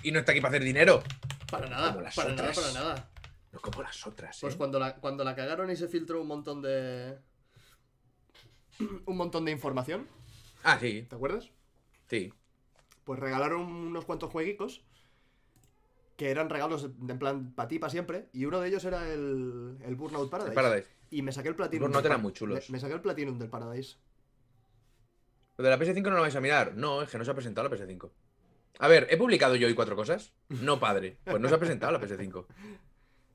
y 0.03 0.11
no 0.11 0.19
está 0.19 0.31
aquí 0.31 0.41
para 0.41 0.49
hacer 0.55 0.63
dinero. 0.63 1.03
Para 1.49 1.67
nada, 1.69 1.89
Como 1.91 2.01
las 2.01 2.15
para 2.15 2.33
otras. 2.33 2.57
nada, 2.57 2.71
para 2.73 2.85
nada. 2.85 3.09
No 3.51 3.59
como 3.61 3.81
las 3.81 4.05
otras, 4.07 4.35
¿eh? 4.37 4.39
Pues 4.41 4.55
cuando 4.55 4.79
la, 4.79 4.95
cuando 4.97 5.23
la 5.23 5.35
cagaron 5.35 5.71
y 5.71 5.75
se 5.75 5.87
filtró 5.87 6.21
un 6.21 6.27
montón 6.27 6.61
de. 6.61 7.17
un 9.05 9.17
montón 9.17 9.45
de 9.45 9.51
información, 9.51 10.07
Ah, 10.63 10.77
sí, 10.79 11.03
¿te 11.09 11.15
acuerdas? 11.15 11.49
sí. 12.07 12.33
Pues 13.05 13.19
regalaron 13.19 13.61
unos 13.61 14.05
cuantos 14.05 14.29
jueguicos 14.29 14.83
que 16.15 16.29
eran 16.29 16.47
regalos 16.49 16.83
en 17.07 17.17
plan 17.17 17.53
para 17.55 17.67
ti, 17.67 17.79
para 17.79 17.89
siempre. 17.89 18.29
Y 18.33 18.45
uno 18.45 18.59
de 18.59 18.67
ellos 18.67 18.83
era 18.85 19.11
el, 19.11 19.77
el 19.83 19.95
Burnout 19.95 20.29
Paradise. 20.29 20.51
El 20.51 20.55
Paradise. 20.55 20.89
Y 21.09 21.23
me 21.23 21.31
saqué 21.31 21.49
el 21.49 21.55
Platinum. 21.55 21.87
Burnout 21.87 22.05
eran 22.05 22.21
muy 22.21 22.33
chulos. 22.33 22.69
Me, 22.69 22.73
me 22.73 22.79
saqué 22.79 22.93
el 22.93 23.01
Platinum 23.01 23.39
del 23.39 23.49
Paradise. 23.49 23.95
Lo 25.57 25.63
de 25.63 25.69
la 25.71 25.79
PS5 25.79 26.03
no 26.03 26.11
lo 26.17 26.21
vais 26.21 26.35
a 26.35 26.41
mirar. 26.41 26.75
No, 26.75 27.01
es 27.01 27.09
que 27.09 27.17
no 27.17 27.25
se 27.25 27.31
ha 27.31 27.33
presentado 27.33 27.67
la 27.67 27.75
PS5. 27.75 28.11
A 28.77 28.87
ver, 28.87 29.07
¿he 29.09 29.17
publicado 29.17 29.55
yo 29.55 29.67
hoy 29.67 29.73
cuatro 29.73 29.95
cosas? 29.95 30.31
No, 30.49 30.79
padre. 30.79 31.17
Pues 31.25 31.39
no 31.39 31.49
se 31.49 31.55
ha 31.55 31.59
presentado 31.59 31.91
la 31.91 31.99
PS5. 31.99 32.45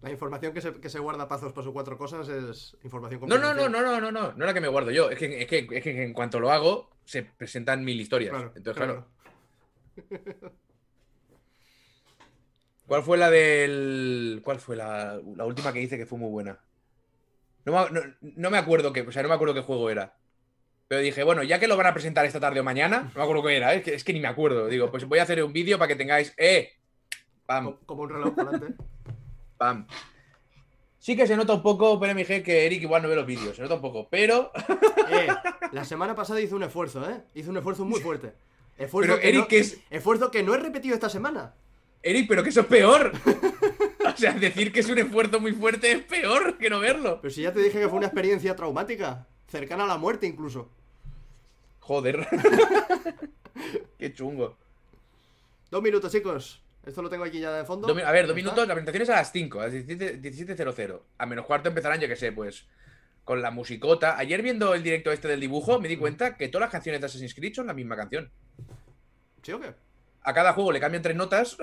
La 0.03 0.11
información 0.11 0.53
que 0.53 0.61
se, 0.61 0.73
que 0.75 0.91
se 0.91 0.99
guarda 0.99 1.29
Pazos 1.29 1.53
para 1.53 1.65
sus 1.65 1.73
cuatro 1.73 1.97
cosas 1.97 2.29
es 2.29 2.77
información 2.83 3.23
No, 3.27 3.39
no, 3.39 3.55
no, 3.55 3.69
no, 3.69 3.81
no, 3.83 4.01
no, 4.01 4.13
no. 4.13 4.33
No 4.33 4.47
la 4.47 4.55
que 4.55 4.61
me 4.61 4.69
guardo 4.69 4.91
yo. 4.91 5.11
Es 5.11 5.19
que, 5.19 5.43
es 5.43 5.49
que, 5.49 5.67
es 5.71 5.83
que 5.83 6.03
en 6.03 6.13
cuanto 6.13 6.39
lo 6.41 6.51
hago, 6.53 6.91
se 7.05 7.23
presentan 7.23 7.85
mil 7.85 8.01
historias. 8.01 8.33
Claro, 8.33 8.53
Entonces, 8.55 8.83
claro. 8.85 9.07
claro. 9.97 10.53
¿Cuál 12.87 13.03
fue 13.03 13.17
la 13.17 13.31
del. 13.31 14.41
¿Cuál 14.45 14.61
fue 14.61 14.77
la, 14.77 15.21
la 15.37 15.45
última 15.47 15.73
que 15.73 15.81
hice 15.81 15.97
que 15.97 16.07
fue 16.07 16.19
muy 16.19 16.31
buena? 16.31 16.61
No, 17.65 17.89
no, 17.89 18.03
no 18.21 18.51
me 18.51 18.59
acuerdo 18.59 18.93
qué. 18.93 19.01
O 19.03 19.13
sea, 19.13 19.23
no 19.23 19.29
me 19.29 19.35
acuerdo 19.35 19.55
qué 19.55 19.63
juego 19.63 19.89
era. 19.89 20.17
Pero 20.89 21.01
dije, 21.01 21.23
bueno, 21.25 21.43
ya 21.43 21.59
que 21.59 21.67
lo 21.69 21.77
van 21.77 21.87
a 21.87 21.95
presentar 21.95 22.27
esta 22.27 22.41
tarde 22.41 22.61
o 22.61 22.65
mañana, 22.65 23.03
no 23.15 23.19
me 23.19 23.23
acuerdo 23.23 23.43
qué 23.45 23.57
era, 23.57 23.75
¿eh? 23.75 23.79
es, 23.79 23.83
que, 23.85 23.95
es 23.95 24.05
que 24.05 24.13
ni 24.13 24.21
me 24.21 24.29
acuerdo. 24.29 24.67
Digo, 24.69 24.91
pues 24.91 25.05
voy 25.07 25.19
a 25.19 25.23
hacer 25.23 25.43
un 25.43 25.53
vídeo 25.53 25.79
para 25.79 25.89
que 25.89 25.97
tengáis. 25.97 26.35
¡Eh! 26.37 26.73
¡Pam! 27.47 27.65
Co- 27.65 27.81
Como 27.87 28.03
un 28.03 28.11
reloj 28.11 28.35
volante. 28.35 28.67
¡Pam! 29.57 29.87
Sí 30.99 31.17
que 31.17 31.27
se 31.27 31.37
nota 31.37 31.53
un 31.53 31.63
poco, 31.63 31.99
pero 32.01 32.15
MG, 32.15 32.43
que 32.43 32.65
Eric 32.67 32.83
igual 32.83 33.03
no 33.03 33.09
ve 33.09 33.17
los 33.17 33.27
vídeos. 33.27 33.57
Se 33.57 33.63
nota 33.63 33.75
un 33.75 33.81
poco, 33.83 34.09
pero. 34.11 34.51
Eh, 35.07 35.29
la 35.73 35.85
semana 35.85 36.15
pasada 36.15 36.41
hizo 36.41 36.57
un 36.57 36.63
esfuerzo, 36.63 37.07
¿eh? 37.09 37.21
Hizo 37.35 37.51
un 37.51 37.59
esfuerzo 37.59 37.85
muy 37.85 38.01
fuerte. 38.01 38.33
Esfuerzo 38.79 39.11
Pero 39.11 39.21
que 39.21 39.29
Eric, 39.29 39.41
no, 39.43 39.49
que 39.49 39.59
es. 39.59 39.79
Esfuerzo 39.91 40.31
que 40.31 40.43
no 40.43 40.55
he 40.55 40.59
repetido 40.59 40.95
esta 40.95 41.11
semana. 41.11 41.53
Eric, 42.03 42.27
pero 42.27 42.43
que 42.43 42.49
eso 42.49 42.61
es 42.61 42.67
peor. 42.67 43.13
O 44.07 44.17
sea, 44.17 44.33
decir 44.33 44.71
que 44.73 44.81
es 44.81 44.89
un 44.89 44.99
esfuerzo 44.99 45.41
muy 45.41 45.53
fuerte 45.53 45.91
es 45.93 46.03
peor 46.05 46.57
que 46.59 46.71
no 46.71 46.79
verlo. 46.79 47.21
Pero 47.21 47.33
si 47.35 47.43
ya 47.43 47.53
te 47.53 47.61
dije 47.61 47.81
que 47.81 47.89
fue 47.89 47.99
una 47.99 48.07
experiencia 48.07 48.55
traumática. 48.55 49.27
Cercana 49.49 49.85
a 49.85 49.87
la 49.87 49.99
muerte 49.99 50.27
incluso. 50.27 50.71
Joder. 51.81 52.27
Qué 53.99 54.13
chungo. 54.13 54.57
Dos 55.71 55.83
minutos, 55.83 56.11
chicos. 56.11 56.63
Esto 56.85 57.03
lo 57.03 57.09
tengo 57.09 57.25
aquí 57.25 57.41
ya 57.41 57.53
de 57.53 57.65
fondo. 57.65 57.89
A 57.89 58.13
ver, 58.13 58.27
dos 58.27 58.37
minutos. 58.37 58.67
La 58.67 58.75
presentación 58.75 59.03
es 59.03 59.11
a 59.11 59.17
las 59.17 59.33
5, 59.33 59.61
a 59.61 59.65
las 59.65 59.73
17 59.73 60.21
17.00. 60.21 61.01
A 61.19 61.27
menos 61.27 61.47
cuarto 61.47 61.69
empezarán, 61.69 62.01
yo 62.01 62.09
que 62.09 62.17
sé, 62.17 62.33
pues. 62.33 62.67
Con 63.25 63.41
la 63.41 63.51
musicota. 63.51 64.19
Ayer 64.19 64.43
viendo 64.43 64.75
el 64.75 64.83
directo 64.83 65.11
este 65.11 65.29
del 65.29 65.41
dibujo, 65.41 65.81
me 65.81 65.89
di 65.89 65.97
cuenta 65.97 66.37
que 66.37 66.49
todas 66.49 66.67
las 66.67 66.73
canciones 66.73 67.01
de 67.01 67.07
Assassin's 67.07 67.35
Creed 67.35 67.55
son 67.55 67.67
la 67.67 67.75
misma 67.75 67.97
canción. 67.97 68.31
¿Sí 69.43 69.53
o 69.53 69.61
qué? 69.61 69.75
A 70.25 70.33
cada 70.33 70.53
juego 70.55 70.73
le 70.73 70.81
cambian 70.81 71.03
tres 71.03 71.15
notas 71.17 71.57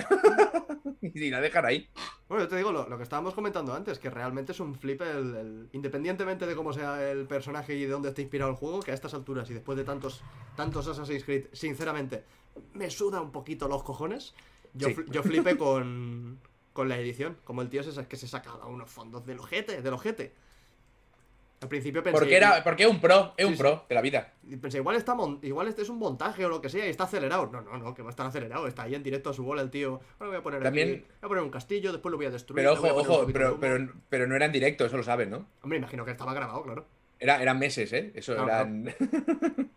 y 1.01 1.29
la 1.29 1.41
dejan 1.41 1.65
ahí. 1.65 1.89
Bueno, 2.29 2.43
yo 2.45 2.49
te 2.49 2.55
digo 2.57 2.71
lo, 2.71 2.87
lo 2.87 2.97
que 2.97 3.03
estábamos 3.03 3.33
comentando 3.33 3.73
antes, 3.73 3.97
que 3.99 4.09
realmente 4.09 4.51
es 4.51 4.59
un 4.59 4.75
flip 4.75 5.01
el, 5.01 5.35
el- 5.35 5.69
independientemente 5.73 6.45
de 6.45 6.55
cómo 6.55 6.71
sea 6.71 7.09
el 7.11 7.25
personaje 7.27 7.75
y 7.75 7.81
de 7.85 7.89
dónde 7.91 8.09
esté 8.09 8.21
inspirado 8.21 8.51
el 8.51 8.57
juego, 8.57 8.79
que 8.81 8.91
a 8.91 8.93
estas 8.93 9.13
alturas 9.13 9.49
y 9.49 9.53
después 9.55 9.77
de 9.77 9.83
tantos, 9.83 10.21
tantos 10.55 10.87
Assassin's 10.87 11.23
Creed, 11.23 11.47
sinceramente, 11.51 12.23
me 12.73 12.89
suda 12.89 13.19
un 13.21 13.31
poquito 13.31 13.67
los 13.67 13.83
cojones. 13.83 14.33
Yo, 14.73 14.87
Sí. 14.89 14.95
yo 15.09 15.23
flipé 15.23 15.57
con, 15.57 16.39
con 16.71 16.87
la 16.87 16.97
edición, 16.99 17.37
como 17.43 17.61
el 17.61 17.69
tío 17.69 17.81
ese 17.81 18.05
que 18.07 18.15
se 18.15 18.27
sacaba 18.27 18.67
unos 18.67 18.89
fondos 18.89 19.25
del 19.25 19.39
ojete, 19.39 19.81
del 19.81 19.93
ojete. 19.93 20.33
Al 21.61 21.69
principio 21.69 22.01
pensé... 22.01 22.17
Porque 22.17 22.35
era, 22.35 22.63
porque 22.63 22.83
es 22.83 22.89
un 22.89 22.99
pro, 22.99 23.33
es 23.37 23.45
un 23.45 23.53
Sí, 23.53 23.59
pro 23.59 23.85
de 23.87 23.93
la 23.93 24.01
vida. 24.01 24.33
Pensé, 24.59 24.77
igual 24.79 24.95
está 24.95 25.15
igual 25.43 25.67
este 25.67 25.83
es 25.83 25.89
un 25.89 25.99
montaje 25.99 26.43
o 26.43 26.49
lo 26.49 26.59
que 26.59 26.69
sea 26.69 26.87
y 26.87 26.89
está 26.89 27.03
acelerado. 27.03 27.47
No, 27.51 27.61
no, 27.61 27.77
no, 27.77 27.93
que 27.93 28.01
va 28.01 28.09
a 28.09 28.11
estar 28.11 28.25
acelerado. 28.25 28.67
Está 28.67 28.83
ahí 28.83 28.95
en 28.95 29.03
directo 29.03 29.29
a 29.29 29.33
su 29.33 29.43
bola 29.43 29.61
el 29.61 29.69
tío. 29.69 30.01
Ahora 30.19 30.29
voy 30.31 30.37
a 30.37 30.41
poner 30.41 30.63
También- 30.63 30.89
aquí- 30.89 30.99
voy 31.01 31.17
a 31.21 31.27
poner 31.27 31.43
un 31.43 31.51
castillo, 31.51 31.91
después 31.91 32.09
lo 32.11 32.17
voy 32.17 32.25
a 32.25 32.31
destruir. 32.31 32.55
Pero 32.55 32.71
a 32.71 32.73
ojo, 32.73 32.87
ojo, 32.87 33.27
pero, 33.31 33.59
pero, 33.59 33.93
pero 34.09 34.25
no 34.25 34.35
era 34.35 34.45
en 34.47 34.51
directo, 34.51 34.85
eso 34.87 34.97
lo 34.97 35.03
sabes, 35.03 35.27
¿no? 35.29 35.45
Hombre, 35.61 35.77
imagino 35.77 36.03
que 36.03 36.11
estaba 36.11 36.33
grabado, 36.33 36.63
claro. 36.63 36.87
Era, 37.19 37.39
eran 37.43 37.59
meses, 37.59 37.93
¿eh? 37.93 38.11
Eso 38.15 38.33
Claro, 38.33 38.49
eran. 38.49 38.95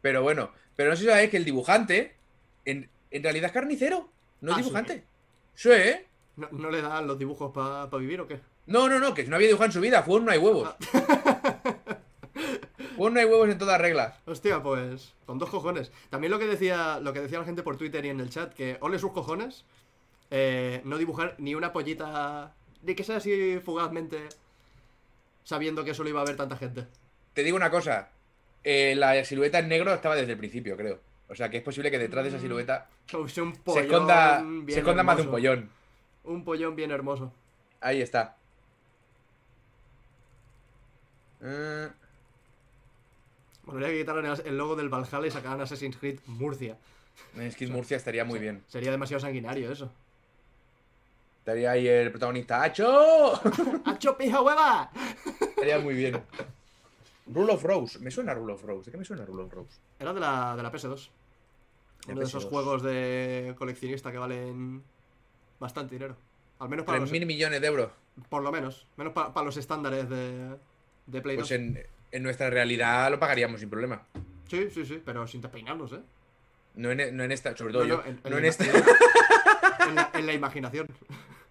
pero 0.00 0.22
bueno, 0.22 0.50
pero 0.76 0.88
no 0.90 0.96
sé 0.96 1.02
si 1.02 1.08
sabéis 1.10 1.28
que 1.30 1.36
el 1.36 1.44
dibujante 1.44 2.14
en, 2.64 2.88
en 3.10 3.22
realidad 3.22 3.46
es 3.48 3.52
carnicero, 3.52 4.08
no 4.40 4.52
es 4.52 4.56
Ah, 4.56 4.60
dibujante. 4.60 5.04
Sí, 5.54 5.68
¿eh? 5.70 6.06
¿No, 6.36 6.48
no 6.52 6.70
le 6.70 6.80
dan 6.80 7.06
los 7.06 7.18
dibujos 7.18 7.52
para 7.52 7.86
vivir 7.98 8.22
o 8.22 8.26
qué? 8.26 8.40
No, 8.66 8.88
no, 8.88 8.98
no, 8.98 9.14
que 9.14 9.24
no 9.24 9.36
había 9.36 9.48
dibujado 9.48 9.66
en 9.66 9.72
su 9.72 9.80
vida, 9.80 10.02
fue 10.02 10.16
un 10.16 10.24
no 10.24 10.32
hay 10.32 10.38
huevos. 10.38 10.74
fue 12.96 13.06
un 13.06 13.14
no 13.14 13.20
hay 13.20 13.26
huevos 13.26 13.48
en 13.48 13.58
todas 13.58 13.80
reglas. 13.80 14.14
Hostia, 14.26 14.62
pues 14.62 15.14
con 15.26 15.38
dos 15.38 15.50
cojones. 15.50 15.92
También 16.10 16.30
lo 16.30 16.38
que 16.38 16.46
decía 16.46 16.98
lo 17.00 17.12
que 17.12 17.20
decía 17.20 17.38
la 17.38 17.44
gente 17.44 17.62
por 17.62 17.76
Twitter 17.76 18.04
y 18.04 18.08
en 18.08 18.20
el 18.20 18.30
chat, 18.30 18.52
que 18.52 18.78
ole 18.80 18.98
sus 18.98 19.12
cojones, 19.12 19.64
eh, 20.30 20.80
no 20.84 20.98
dibujar 20.98 21.34
ni 21.38 21.54
una 21.54 21.72
pollita, 21.72 22.52
ni 22.82 22.94
que 22.94 23.04
sea 23.04 23.16
así 23.16 23.58
fugazmente, 23.64 24.28
sabiendo 25.44 25.84
que 25.84 25.94
solo 25.94 26.10
iba 26.10 26.20
a 26.20 26.22
haber 26.22 26.36
tanta 26.36 26.56
gente. 26.56 26.86
Te 27.32 27.42
digo 27.42 27.56
una 27.56 27.70
cosa, 27.70 28.10
eh, 28.64 28.94
la 28.96 29.24
silueta 29.24 29.58
en 29.58 29.68
negro 29.68 29.92
estaba 29.94 30.16
desde 30.16 30.32
el 30.32 30.38
principio, 30.38 30.76
creo. 30.76 31.00
O 31.28 31.34
sea 31.34 31.48
que 31.48 31.58
es 31.58 31.62
posible 31.62 31.90
que 31.92 31.98
detrás 31.98 32.24
de 32.24 32.30
esa 32.30 32.40
silueta 32.40 32.88
Como 33.10 33.28
si 33.28 33.40
un 33.40 33.54
se 33.54 33.80
esconda, 33.80 34.44
se 34.66 34.78
esconda 34.80 35.04
más 35.04 35.16
de 35.16 35.22
un 35.22 35.30
pollón. 35.30 35.70
Un 36.24 36.44
pollón 36.44 36.74
bien 36.74 36.90
hermoso. 36.90 37.32
Ahí 37.80 38.02
está. 38.02 38.36
Eh, 41.42 41.88
Bueno, 43.64 43.78
habría 43.78 43.88
que 43.90 43.98
quitar 44.00 44.40
el- 44.46 44.56
logo 44.58 44.74
del 44.76 44.88
Valhalla 44.88 45.26
y 45.26 45.30
sacar 45.30 45.60
Assassin's 45.60 45.96
Creed 45.96 46.18
Murcia. 46.26 46.76
en 47.36 47.52
Skid 47.52 47.70
Murcia 47.70 47.96
estaría 47.98 48.24
muy 48.24 48.38
bien. 48.38 48.64
Sería 48.68 48.90
demasiado 48.90 49.20
sanguinario 49.20 49.70
eso. 49.70 49.90
Estaría 51.40 51.70
ahí 51.72 51.86
el 51.86 52.10
protagonista. 52.10 52.62
¡Acho! 52.62 53.34
¡Hacho 53.84 54.16
pija 54.16 54.40
hueva! 54.40 54.90
Estaría 55.40 55.78
muy 55.78 55.94
bien. 55.94 56.22
Rule 57.26 57.52
of 57.52 57.62
Rose. 57.62 57.98
Me 57.98 58.10
suena 58.10 58.34
Rule 58.34 58.54
of 58.54 58.62
Rose. 58.64 58.86
¿De 58.86 58.92
qué 58.92 58.96
me 58.98 59.04
suena 59.04 59.24
Rule 59.24 59.42
of 59.44 59.52
Rose? 59.52 59.78
Era 59.98 60.12
de 60.12 60.20
la, 60.20 60.56
de 60.56 60.62
la 60.62 60.72
PS2. 60.72 61.08
De 62.06 62.12
Uno 62.12 62.20
de 62.20 62.26
esos 62.26 62.46
PS2. 62.46 62.48
juegos 62.50 62.82
de 62.82 63.54
coleccionista 63.58 64.10
que 64.10 64.18
valen 64.18 64.82
bastante 65.60 65.94
dinero. 65.94 66.16
Al 66.58 66.68
menos 66.68 66.84
para 66.86 66.96
Tres 66.98 67.10
los, 67.10 67.12
mil 67.12 67.26
millones 67.26 67.60
de 67.60 67.66
euros. 67.66 67.90
Por 68.28 68.42
lo 68.42 68.50
menos. 68.50 68.86
Menos 68.96 69.12
pa- 69.12 69.32
para 69.32 69.44
los 69.46 69.56
estándares 69.56 70.08
de, 70.08 70.56
de 71.06 71.20
Play 71.22 71.36
Pues 71.36 71.48
2. 71.48 71.58
en, 71.58 71.86
en 72.12 72.22
nuestra 72.22 72.50
realidad 72.50 73.10
lo 73.10 73.18
pagaríamos 73.18 73.60
sin 73.60 73.70
problema. 73.70 74.02
Sí, 74.48 74.68
sí, 74.72 74.84
sí, 74.84 75.00
pero 75.04 75.26
sin 75.26 75.40
despeinarnos, 75.40 75.92
¿eh? 75.92 76.00
No 76.74 76.90
en, 76.90 77.16
no 77.16 77.24
en 77.24 77.32
esta, 77.32 77.56
sobre 77.56 77.72
todo 77.72 77.82
No, 77.84 77.88
yo. 77.88 77.96
no, 77.98 78.04
en- 78.06 78.20
no 78.30 78.38
en 78.38 78.44
esta. 78.44 78.64
En 79.88 79.94
la, 79.94 80.10
en 80.14 80.26
la 80.26 80.32
imaginación. 80.34 80.86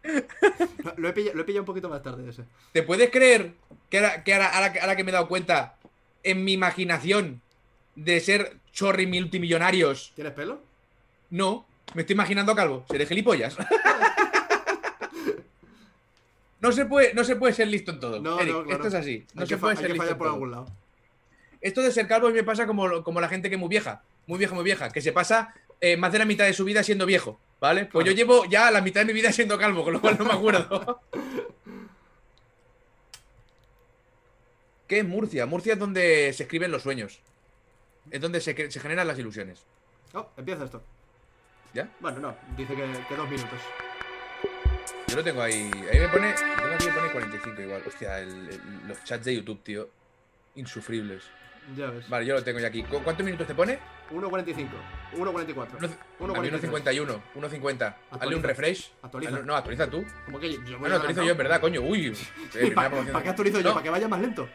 Lo 0.97 1.09
he, 1.09 1.13
pillado, 1.13 1.35
lo 1.35 1.41
he 1.41 1.45
pillado 1.45 1.63
un 1.63 1.65
poquito 1.65 1.89
más 1.89 2.01
tarde 2.01 2.29
ese. 2.29 2.43
¿Te 2.71 2.83
puedes 2.83 3.09
creer 3.09 3.53
que, 3.89 3.97
ahora, 3.97 4.23
que 4.23 4.33
ahora, 4.33 4.47
ahora 4.55 4.71
que- 4.73 4.79
ahora 4.79 4.95
que 4.95 5.03
me 5.03 5.09
he 5.09 5.13
dado 5.13 5.27
cuenta, 5.27 5.75
en 6.23 6.43
mi 6.45 6.53
imaginación 6.53 7.41
de 7.95 8.19
ser 8.21 8.57
chorri 8.71 9.07
multimillonarios, 9.07 10.13
¿Tienes 10.15 10.33
pelo? 10.33 10.61
no, 11.31 11.65
me 11.95 12.01
estoy 12.03 12.13
imaginando 12.13 12.55
calvo, 12.55 12.85
seré 12.89 13.05
gilipollas. 13.07 13.57
No 16.61 16.71
se, 16.73 16.85
puede, 16.85 17.13
no 17.13 17.23
se 17.23 17.35
puede 17.37 17.53
ser 17.53 17.67
listo 17.69 17.91
en 17.91 17.99
todo. 17.99 18.19
No, 18.19 18.39
Eric, 18.39 18.53
no, 18.53 18.63
claro. 18.63 18.75
Esto 18.83 18.87
es 18.89 18.93
así. 19.01 19.25
No 19.33 19.41
hay 19.43 19.47
se 19.47 19.57
puede 19.57 19.75
ser 19.77 19.89
listo 19.91 20.03
en 20.09 20.17
por 20.17 20.27
todo. 20.27 20.33
algún 20.33 20.51
lado. 20.51 20.65
Esto 21.61 21.81
de 21.81 21.91
ser 21.91 22.07
calvo 22.07 22.27
a 22.27 22.29
mí 22.31 22.35
me 22.35 22.43
pasa 22.43 22.67
como, 22.67 23.03
como 23.03 23.21
la 23.21 23.29
gente 23.29 23.49
que 23.49 23.55
es 23.55 23.59
muy 23.59 23.69
vieja. 23.69 24.03
Muy 24.27 24.37
vieja, 24.37 24.53
muy 24.55 24.63
vieja. 24.63 24.89
Que 24.89 25.01
se 25.01 25.11
pasa 25.13 25.53
eh, 25.81 25.95
más 25.97 26.11
de 26.11 26.19
la 26.19 26.25
mitad 26.25 26.45
de 26.45 26.53
su 26.53 26.65
vida 26.65 26.83
siendo 26.83 27.05
viejo. 27.05 27.39
¿Vale? 27.61 27.85
Pues 27.85 28.03
Claro. 28.03 28.11
yo 28.11 28.15
llevo 28.15 28.45
ya 28.45 28.71
la 28.71 28.81
mitad 28.81 29.01
de 29.01 29.05
mi 29.05 29.13
vida 29.13 29.31
siendo 29.31 29.57
calvo, 29.57 29.83
con 29.83 29.93
lo 29.93 30.01
cual 30.01 30.17
no 30.17 30.25
me 30.25 30.33
acuerdo. 30.33 31.01
¿Qué 34.87 34.99
es 34.99 35.05
Murcia? 35.05 35.45
Murcia 35.45 35.73
es 35.73 35.79
donde 35.79 36.31
se 36.33 36.43
escriben 36.43 36.71
los 36.71 36.83
sueños. 36.83 37.19
Es 38.11 38.19
donde 38.21 38.41
se 38.41 38.53
generan 38.55 39.07
las 39.07 39.19
ilusiones. 39.19 39.63
Oh, 40.13 40.27
empieza 40.37 40.65
esto. 40.65 40.81
¿Ya? 41.73 41.89
Bueno, 41.99 42.19
no, 42.19 42.35
dice 42.57 42.75
que, 42.75 42.83
que 43.07 43.15
dos 43.15 43.29
minutos. 43.29 43.59
Yo 45.09 45.15
lo 45.15 45.23
tengo 45.23 45.41
ahí. 45.41 45.71
Ahí 45.91 45.99
me 45.99 46.07
pone. 46.09 46.33
Tengo 46.33 46.73
aquí 46.75 46.85
me 46.87 46.91
pone 46.93 47.11
45 47.11 47.61
igual. 47.61 47.81
Hostia, 47.85 48.19
el- 48.19 48.49
el- 48.49 48.87
los 48.87 49.03
chats 49.03 49.25
de 49.25 49.35
YouTube, 49.35 49.61
tío. 49.63 49.89
Insufribles. 50.55 51.23
Ya 51.75 51.87
ves. 51.91 52.09
Vale, 52.09 52.25
yo 52.25 52.35
lo 52.35 52.43
tengo 52.43 52.59
ya 52.59 52.67
aquí. 52.67 52.83
¿Cu- 52.83 53.01
¿Cuántos 53.03 53.23
minutos 53.25 53.45
te 53.47 53.53
pone? 53.53 53.77
1.45, 54.11 54.69
1.44. 55.13 55.77
Uno- 56.19 56.35
a 56.35 56.41
mí 56.41 56.47
1.51, 56.49 57.21
1.50. 57.35 57.95
Hazle 58.09 58.35
un 58.35 58.41
refresh. 58.43 58.91
Actualiza. 59.03 59.31
Hazle- 59.33 59.45
No, 59.45 59.55
actualiza 59.55 59.87
tú. 59.87 60.03
Como 60.25 60.39
que 60.39 60.51
yo, 60.53 60.63
yo 60.63 60.79
voy 60.79 60.89
no, 60.89 60.95
actualizo 60.95 61.21
adelantado. 61.21 61.25
yo, 61.27 61.31
en 61.31 61.37
verdad, 61.37 61.61
coño. 61.61 61.81
Uy. 61.81 62.07
eh, 62.07 62.13
¿Y 62.13 62.51
primera 62.51 62.89
¿Para, 62.89 63.03
para 63.11 63.23
qué 63.23 63.29
actualizo 63.29 63.57
yo? 63.59 63.63
No, 63.69 63.73
¿Para 63.73 63.83
que 63.83 63.89
vaya 63.91 64.07
más 64.07 64.19
lento? 64.21 64.49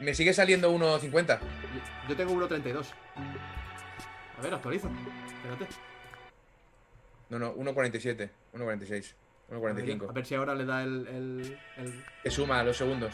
Me 0.00 0.14
sigue 0.14 0.34
saliendo 0.34 0.70
1.50. 0.70 1.38
Yo- 1.40 2.08
Yo 2.10 2.16
tengo 2.16 2.32
1.32. 2.34 2.86
A 4.38 4.42
ver, 4.42 4.54
actualiza. 4.54 4.88
Espérate. 4.88 5.66
No, 7.30 7.38
no, 7.38 7.54
1.47. 7.54 8.28
1.46. 8.52 9.14
1.45. 9.50 10.08
A 10.08 10.12
ver 10.12 10.24
si 10.26 10.34
ahora 10.34 10.54
le 10.54 10.64
da 10.64 10.82
el. 10.82 11.06
el, 11.08 11.58
el 11.78 12.04
Que 12.22 12.30
suma 12.30 12.62
los 12.62 12.76
segundos. 12.76 13.12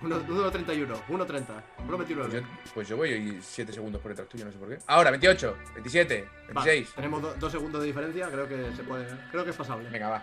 1.31, 0.00 0.86
1.30, 1.08 1.44
Pues 1.88 2.08
1.29. 2.08 2.30
yo, 2.32 2.40
pues 2.74 2.88
yo 2.88 2.96
voy 2.96 3.38
7 3.42 3.72
segundos 3.72 4.00
por 4.00 4.10
detrás 4.12 4.28
tuyo, 4.28 4.44
no 4.44 4.52
sé 4.52 4.58
por 4.58 4.68
qué. 4.68 4.78
Ahora, 4.86 5.10
28, 5.10 5.56
27, 5.74 6.28
Va, 6.56 6.62
26. 6.64 6.94
tenemos 6.94 7.22
do- 7.22 7.34
dos 7.34 7.50
segundos 7.52 7.80
de 7.80 7.86
diferencia, 7.88 8.28
creo 8.30 8.48
que 8.48 8.70
se 8.76 8.82
puede. 8.84 9.06
Creo 9.30 9.44
que 9.44 9.50
es 9.50 9.56
pasable. 9.56 9.88
Venga, 9.90 10.08
va. 10.10 10.22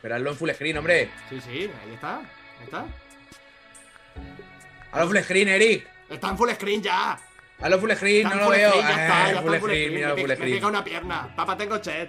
Pero 0.00 0.14
hazlo 0.16 0.30
en 0.30 0.36
full 0.36 0.50
screen, 0.50 0.78
hombre. 0.78 1.10
Sí, 1.28 1.40
sí, 1.40 1.70
ahí 1.82 1.94
está. 1.94 2.18
Ahí 2.18 2.24
está. 2.64 2.86
Hazlo 4.92 5.06
full 5.08 5.18
screen, 5.18 5.48
Eric. 5.48 5.86
Está 6.08 6.30
en 6.30 6.38
full 6.38 6.50
screen 6.50 6.82
ya. 6.82 7.18
Hazlo 7.60 7.78
full 7.78 7.90
screen, 7.92 8.26
Está 8.26 8.36
no 8.38 8.44
lo 8.44 8.50
veo. 8.50 8.70
screen, 8.70 8.86
ya 8.86 8.90
está, 8.90 9.24
Ah, 9.26 9.32
ya 9.32 9.42
full 9.42 9.54
está 9.54 9.60
full 9.60 9.70
screen, 9.70 9.84
screen. 9.88 9.94
mira 9.94 10.08
Me, 10.08 10.12
full 10.14 10.22
pica- 10.22 10.28
me 10.28 10.36
screen. 10.36 10.54
pica 10.56 10.66
una 10.66 10.84
pierna. 10.84 11.36
Papá, 11.36 11.56
tengo 11.56 11.78
chat. 11.78 12.08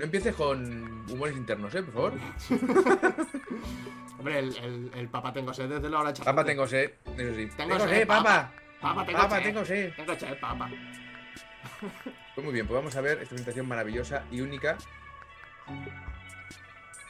No 0.00 0.04
empieces 0.06 0.34
con 0.34 1.04
humores 1.10 1.36
internos, 1.36 1.74
eh, 1.74 1.82
por 1.82 1.92
favor. 1.92 2.12
Hombre, 4.18 4.38
el, 4.38 4.56
el, 4.56 4.90
el 4.94 5.08
papá 5.10 5.30
tengo 5.30 5.52
sed 5.52 5.68
desde 5.68 5.90
la 5.90 6.00
hora 6.00 6.10
de 6.10 6.24
Papá, 6.24 6.42
tengo 6.42 6.66
sed, 6.66 6.90
eso 7.18 7.34
sí. 7.34 7.46
Tengo 7.54 7.74
Tengo 7.76 7.80
sed, 7.80 7.88
sed, 7.90 8.06
papá. 8.06 8.50
Papá, 8.80 9.04
tengo 9.04 9.18
Papá, 9.18 9.36
sed. 9.36 9.44
tengo 9.44 9.62
sed. 9.62 9.92
Tengo 9.94 10.18
sed, 10.18 10.40
papá. 10.40 10.70
Pues 12.34 12.44
muy 12.44 12.54
bien, 12.54 12.66
pues 12.66 12.78
vamos 12.78 12.96
a 12.96 13.00
ver 13.02 13.18
esta 13.18 13.28
presentación 13.28 13.68
maravillosa 13.68 14.24
y 14.30 14.40
única. 14.40 14.78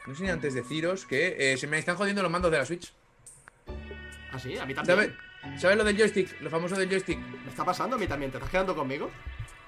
No 0.08 0.14
sé 0.16 0.24
ni 0.24 0.30
antes 0.30 0.52
deciros 0.54 1.06
que 1.06 1.52
eh, 1.52 1.56
se 1.58 1.68
me 1.68 1.78
están 1.78 1.94
jodiendo 1.94 2.22
los 2.22 2.30
mandos 2.32 2.50
de 2.50 2.58
la 2.58 2.64
Switch. 2.66 2.92
¿Ah, 4.32 4.38
sí? 4.40 4.58
A 4.58 4.66
mí 4.66 4.74
también. 4.74 4.96
¿Sabes? 5.44 5.60
¿Sabes 5.60 5.76
lo 5.76 5.84
del 5.84 5.96
joystick? 5.96 6.40
Lo 6.40 6.50
famoso 6.50 6.74
del 6.74 6.88
joystick. 6.88 7.20
¿Me 7.20 7.50
está 7.50 7.64
pasando 7.64 7.94
a 7.94 7.98
mí 8.00 8.08
también? 8.08 8.32
¿Te 8.32 8.38
estás 8.38 8.50
quedando 8.50 8.74
conmigo? 8.74 9.12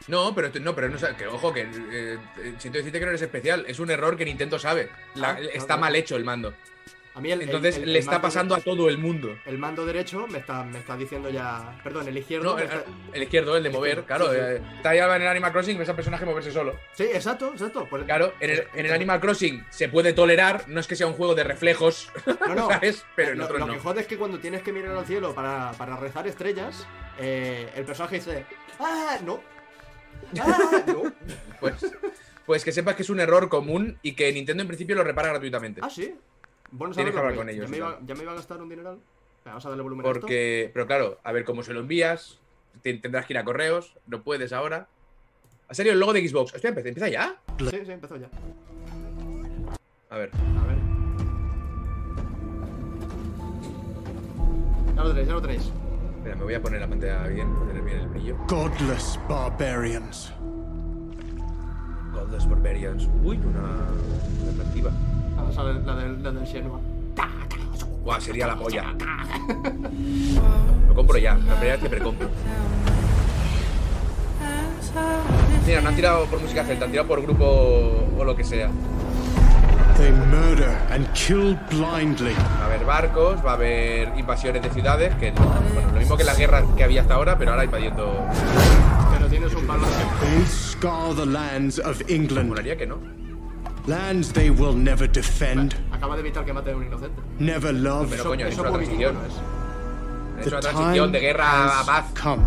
No, 0.09 0.35
pero 0.35 0.51
no, 0.61 0.75
pero 0.75 0.89
no 0.89 0.99
que 1.17 1.27
ojo, 1.27 1.53
que 1.53 1.63
eh, 1.63 2.19
eh, 2.39 2.55
siento 2.59 2.79
decirte 2.79 2.99
que 2.99 3.05
no 3.05 3.11
eres 3.11 3.23
especial. 3.23 3.65
Es 3.69 3.79
un 3.79 3.91
error 3.91 4.17
que 4.17 4.25
Nintendo 4.25 4.59
sabe. 4.59 4.89
La- 5.15 5.31
Ah, 5.33 5.39
está 5.55 5.77
mal 5.77 5.95
hecho 5.97 6.17
el 6.17 6.25
mando. 6.25 6.55
A 7.15 7.21
mí 7.21 7.31
el, 7.31 7.43
Entonces 7.43 7.77
el- 7.77 7.93
le 7.93 7.99
está 7.99 8.23
pasando 8.23 8.55
a 8.55 8.61
todo 8.61 8.89
el 8.89 8.97
mundo. 8.97 9.37
El 9.45 9.59
mando 9.59 9.85
derecho 9.85 10.27
me 10.29 10.39
está, 10.39 10.65
me 10.65 10.79
está 10.79 10.97
diciendo 10.97 11.29
ya. 11.29 11.79
Perdón, 11.85 12.09
el 12.09 12.17
izquierdo. 12.17 12.53
No, 12.55 12.59
el, 12.59 12.65
está- 12.65 12.85
el 13.13 13.23
izquierdo, 13.23 13.57
el 13.59 13.63
de 13.63 13.69
mover, 13.71 13.99
izquierdo, 13.99 14.07
claro. 14.07 14.33
sí, 14.33 14.39
sí. 14.39 14.63
eh, 14.65 14.77
está 14.77 14.95
ya 14.95 15.15
en 15.17 15.23
el 15.23 15.29
Animal 15.29 15.53
Crossing, 15.53 15.79
ves 15.79 15.89
al 15.91 15.95
personaje 15.97 16.25
moverse 16.25 16.51
solo. 16.51 16.75
Sí, 16.95 17.03
exacto, 17.05 17.53
exacto. 17.53 17.87
Pues- 17.91 18.05
Claro, 18.05 18.33
en 18.41 18.51
el, 18.51 18.67
en 18.75 18.87
el 18.87 18.93
Animal 18.93 19.21
Crossing 19.21 19.63
se 19.69 19.91
puede 19.91 20.15
tolerar, 20.15 20.65
no 20.69 20.81
es 20.81 20.87
que 20.87 20.97
sea 20.97 21.07
un 21.07 21.13
juego 21.13 21.35
de 21.35 21.45
reflejos, 21.45 22.11
No, 22.49 22.55
no. 22.55 22.69
¿sabes? 22.71 23.05
Pero 23.15 23.33
en 23.33 23.39
lo, 23.39 23.45
otros 23.45 23.61
lo 23.61 23.67
no. 23.67 23.73
que 23.75 23.79
jode 23.81 24.01
es 24.01 24.07
que 24.07 24.17
cuando 24.17 24.39
tienes 24.39 24.63
que 24.63 24.73
mirar 24.73 24.97
al 24.97 25.05
cielo 25.05 25.35
para, 25.35 25.73
para 25.73 25.97
rezar 25.97 26.27
estrellas, 26.27 26.87
eh, 27.19 27.71
el 27.77 27.85
personaje 27.85 28.17
dice. 28.17 28.47
¡Ah! 28.81 29.19
No. 29.23 29.43
¡Ah! 30.41 30.83
No. 30.87 31.13
Pues, 31.61 31.93
pues 32.47 32.65
que 32.65 32.73
sepas 32.73 32.97
que 32.97 33.03
es 33.03 33.11
un 33.11 33.21
error 33.21 33.49
común 33.49 33.99
y 34.03 34.13
que 34.15 34.33
Nintendo 34.33 34.63
en 34.63 34.67
principio 34.69 34.97
lo 34.97 35.05
repara 35.05 35.29
gratuitamente. 35.29 35.81
Ah, 35.83 35.91
sí. 35.91 36.15
Bueno, 36.71 36.95
Tienes 36.95 37.13
que 37.13 37.19
hablar 37.19 37.35
porque 37.35 37.47
con 37.47 37.49
ellos 37.55 37.67
Ya 37.67 37.71
me, 37.71 37.77
iba, 37.77 37.97
tal. 37.99 38.07
ya 38.07 38.15
me 38.15 38.23
iba 38.23 38.33
a 38.33 38.35
gastar 38.35 38.61
un 38.63 38.69
dineral. 38.69 38.99
Vamos 39.45 39.65
a 39.67 39.69
darle 39.69 39.83
volumen 39.83 40.07
a 40.07 40.09
esto. 40.09 40.21
Porque, 40.21 40.71
pero 40.73 40.87
claro, 40.87 41.19
a 41.23 41.33
ver 41.33 41.45
cómo 41.45 41.63
se 41.63 41.73
lo 41.73 41.81
envías, 41.81 42.39
te- 42.83 42.95
tendrás 42.95 43.27
que 43.27 43.33
ir 43.35 43.39
a 43.39 43.45
correos, 43.45 43.97
no 44.07 44.23
puedes 44.23 44.53
ahora. 44.53 44.89
¿Ha 45.69 45.75
salido 45.75 45.93
el 45.95 46.01
logo 46.01 46.13
de 46.13 46.27
Xbox? 46.29 46.55
Hostia, 46.55 46.71
empieza 46.71 47.09
ya. 47.09 47.37
Sí, 47.59 47.79
sí, 47.85 47.93
empezó 47.93 48.17
ya. 48.17 48.29
A 50.11 50.19
ver. 50.19 50.31
A 50.35 50.67
ver. 50.67 50.79
Ya 54.97 55.03
lo 55.03 55.09
tenéis, 55.11 55.29
ya 55.29 55.35
lo 55.35 55.43
tenéis. 55.43 55.73
Espera, 56.23 56.37
me 56.37 56.45
voy 56.45 56.55
a 56.55 56.63
poner 56.63 56.81
la 56.81 56.87
pantalla 56.87 57.27
bien, 57.27 57.53
poner 57.53 57.83
bien 57.83 57.99
el 57.99 58.07
brillo. 58.07 58.37
Godless 58.47 59.19
barbarians. 59.29 60.33
Godless 62.13 62.49
Barbarians. 62.49 63.09
Uy, 63.25 63.39
una 63.39 63.89
alternativa. 64.47 64.93
Ah, 65.37 65.51
sale 65.53 65.81
la 65.81 65.97
del, 65.97 66.23
la 66.23 66.31
del 66.31 66.45
Shenmue. 66.45 66.79
Guau, 68.05 68.21
sería 68.21 68.47
la 68.47 68.57
polla. 68.57 68.95
Lo 70.87 70.95
compro 70.95 71.19
ya, 71.19 71.35
la 71.35 71.57
primera 71.57 71.73
vez 71.73 71.81
que 71.81 71.91
precompro. 71.91 72.29
Mira, 75.67 75.81
no 75.81 75.89
han 75.89 75.97
tirado 75.97 76.27
por 76.27 76.41
música 76.41 76.63
celta, 76.63 76.85
han 76.85 76.93
tirado 76.93 77.09
por 77.09 77.21
grupo 77.21 77.45
o 78.17 78.23
lo 78.23 78.37
que 78.37 78.45
sea. 78.45 78.71
They 79.99 80.11
murder 80.11 80.77
and 80.91 81.07
kill 81.15 81.57
blindly. 81.71 82.35
Va 82.35 82.63
a 82.63 82.67
haber 82.67 82.85
barcos, 82.85 83.45
va 83.45 83.53
a 83.53 83.55
haber 83.55 84.13
invasiones 84.19 84.63
de 84.63 84.71
ciudades, 84.71 85.15
que 85.17 85.31
bueno, 85.33 85.63
lo 85.93 85.99
mismo 86.01 86.17
que 86.17 86.25
la 86.25 86.35
guerra 86.35 86.65
que 86.77 86.83
había 86.85 87.03
hasta 87.03 87.15
ahora, 87.15 87.39
pero 87.39 87.53
ahora 87.53 87.65
invadiendo. 87.65 88.27
Pero 89.13 89.27
tienes 89.29 89.55
un 89.55 89.67
balón. 89.67 89.89
They 90.21 90.45
scar 90.47 91.15
the 91.15 91.27
lands 91.27 91.79
of 91.79 92.01
England. 92.09 92.49
Molaría 92.49 92.77
que 92.77 92.87
no. 92.87 92.97
Lands 93.87 94.33
they 94.33 94.51
will 94.51 94.75
never 94.77 95.09
defend, 95.11 95.75
Acaba 95.93 96.15
de 96.15 96.21
evitar 96.23 96.45
que 96.45 96.53
mate 96.53 96.71
a 96.71 96.77
un 96.77 96.85
inocente. 96.87 97.21
never 97.39 97.73
love. 97.75 98.09
Pero 98.11 98.25
coño, 98.25 98.47
es 98.47 98.57
una 98.59 98.71
transición. 98.73 99.17
es. 99.27 100.47
Una 100.47 100.61
transición 100.61 101.13
de 101.13 101.21
guerra 101.21 101.45
a 101.51 101.81
has 101.81 101.87
paz. 101.87 102.05
come 102.21 102.43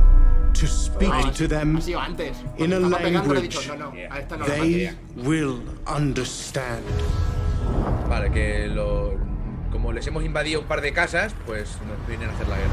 to 0.53 0.65
speak 0.65 1.09
No, 1.09 1.31
to 1.31 1.47
them. 1.47 1.77
Ha 1.77 1.81
sido 1.81 1.99
antes. 1.99 2.37
in 2.57 2.71
a 2.73 2.77
pegando 2.77 2.89
language 3.33 3.41
dicho, 3.41 3.75
no, 3.77 3.85
no, 3.89 3.93
Yeah. 3.95 4.13
a 4.13 4.19
esta 4.19 4.37
no 4.37 4.47
la 4.47 4.53
They 4.55 4.91
will 5.17 5.61
understand. 5.85 6.83
Vale, 8.09 8.31
que 8.31 8.67
lo. 8.67 9.13
Como 9.71 9.91
les 9.91 10.07
hemos 10.07 10.23
invadido 10.23 10.61
un 10.61 10.67
par 10.67 10.81
de 10.81 10.93
casas, 10.93 11.33
pues 11.45 11.77
nos 11.87 12.07
vienen 12.07 12.29
a 12.29 12.33
hacer 12.33 12.47
la 12.47 12.55
guerra. 12.57 12.71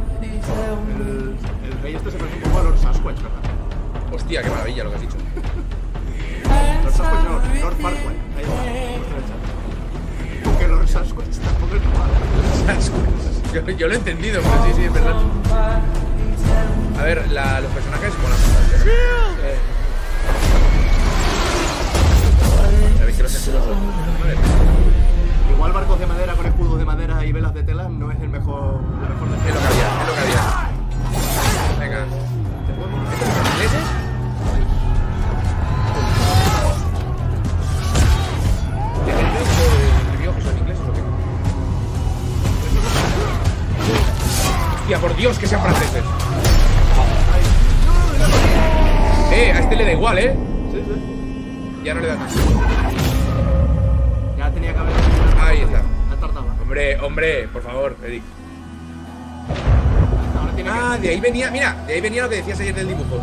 El, 0.00 1.36
el 1.64 1.82
rey 1.82 1.94
este 1.96 2.10
se 2.10 2.18
parece 2.18 2.36
un 2.36 2.42
poco 2.42 2.58
a 2.58 2.62
Lord 2.64 2.78
Sasquatch, 2.78 3.16
¿verdad? 3.16 3.40
Hostia, 4.12 4.42
qué 4.42 4.50
maravilla 4.50 4.84
lo 4.84 4.90
que 4.90 4.96
has 4.96 5.02
dicho. 5.02 5.16
Lord 6.82 6.92
Sasquatch 6.94 7.24
no, 7.24 7.30
Lord 7.60 7.76
Farquaad. 7.76 8.14
Ahí 8.36 8.44
está. 8.44 8.62
Porque 10.50 10.68
Lord 10.68 10.88
Sasquatch 10.88 11.36
tampoco 11.38 11.76
está 11.76 11.88
mal. 11.98 12.10
Yo, 13.52 13.66
yo 13.76 13.88
lo 13.88 13.94
he 13.94 13.96
entendido, 13.96 14.40
pero 14.42 14.64
sí, 14.66 14.72
sí, 14.76 14.84
es 14.84 14.92
verdad. 14.92 15.16
A 16.98 17.02
ver, 17.02 17.28
la- 17.32 17.60
los 17.60 17.70
personajes 17.72 18.12
molan 18.22 18.38
bastante. 18.38 18.90
¿eh? 18.90 19.56
Igual 25.50 25.72
barcos 25.72 25.98
de 25.98 26.06
madera 26.06 26.34
con 26.34 26.46
escudos 26.46 26.78
de 26.78 26.84
madera 26.84 27.24
y 27.24 27.32
velas 27.32 27.54
de 27.54 27.62
tela 27.62 27.88
no 27.88 28.10
es 28.10 28.20
el 28.20 28.28
mejor, 28.28 28.80
la 29.02 29.08
mejor 29.08 29.28
Es 29.46 29.54
lo 29.54 29.60
que 29.60 29.66
había, 29.66 30.00
es 30.00 30.06
lo 30.08 30.14
que 30.14 30.20
había. 30.20 30.70
Venga. 31.78 32.06
¿Estos 33.12 33.28
son 33.34 33.46
ingleses? 33.52 33.84
¿Qué 39.04 39.10
es 39.10 39.18
el 39.18 40.08
enemigo 40.08 40.34
que 40.34 40.42
son 40.42 40.58
ingleses 40.58 40.88
o 40.88 40.92
qué? 40.92 41.00
Hostia, 44.80 44.98
por 44.98 45.16
Dios 45.16 45.38
que 45.38 45.46
sean 45.46 45.62
franceses. 45.62 46.04
Eh, 49.40 49.52
a 49.52 49.58
este 49.60 49.74
le 49.74 49.84
da 49.86 49.92
igual, 49.92 50.18
eh. 50.18 50.36
Sí, 50.70 50.82
sí. 50.84 51.82
Ya 51.82 51.94
no 51.94 52.00
le 52.02 52.08
da 52.08 52.14
nada. 52.16 52.28
Ya 54.36 54.50
tenía 54.50 54.72
que 54.74 54.78
haber. 54.78 54.92
Ahí 55.40 55.60
está. 55.62 55.78
Ha 56.12 56.16
tardado. 56.20 56.44
Hombre, 56.60 57.00
hombre, 57.00 57.48
por 57.48 57.62
favor, 57.62 57.96
Eric. 58.04 58.22
Ahora 60.38 60.52
tiene 60.54 60.70
Ah, 60.70 60.98
de 61.00 61.08
ahí 61.08 61.20
venía, 61.20 61.50
mira, 61.50 61.74
de 61.86 61.94
ahí 61.94 62.00
venía 62.02 62.24
lo 62.24 62.28
que 62.28 62.36
decías 62.36 62.60
ayer 62.60 62.74
del 62.74 62.88
dibujo. 62.88 63.16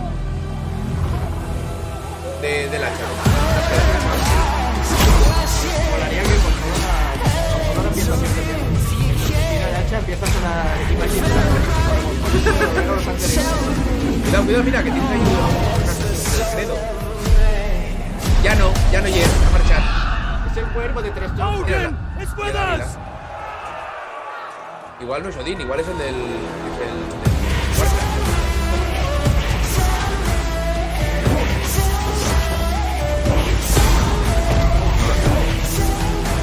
De, 2.42 2.68
del 2.70 2.84
hacha. 2.84 2.96
que. 2.98 3.78
Molaría 5.92 6.24
que 6.24 6.30
con 6.30 6.54
toda 6.58 6.78
la. 6.82 7.14
Con 7.62 7.74
toda 7.74 7.84
la 7.84 7.90
ambientación 7.90 8.34
que 8.34 8.42
tiene. 8.42 8.64
Mira, 9.54 9.68
la 9.72 9.78
hacha 9.80 9.98
empieza 10.00 10.26
a 10.26 10.30
sonar. 10.30 10.78
Cuidado, 14.24 14.44
cuidado, 14.46 14.64
mira, 14.64 14.84
que 14.84 14.92
tienes 14.92 15.10
ahí 15.12 15.77
credo. 16.54 16.76
Ya 18.44 18.56
no, 18.56 18.72
ya 18.92 19.02
no 19.02 19.08
llegas 19.08 19.30
a 19.48 19.52
marchar. 19.52 19.82
Es 20.52 20.58
el 20.58 20.66
cuervo 20.68 21.02
de 21.02 21.12
tres 21.12 21.32
Johnson. 21.38 21.98
mírala, 22.18 22.36
mírala. 22.36 22.86
Igual 25.00 25.24
no 25.24 25.30
es 25.30 25.38
Odín, 25.38 25.62
igual 25.62 25.80
es 25.80 25.88
el 25.88 25.98
del. 25.98 26.16
es 26.16 26.80
el 26.82 26.88
del. 26.88 27.98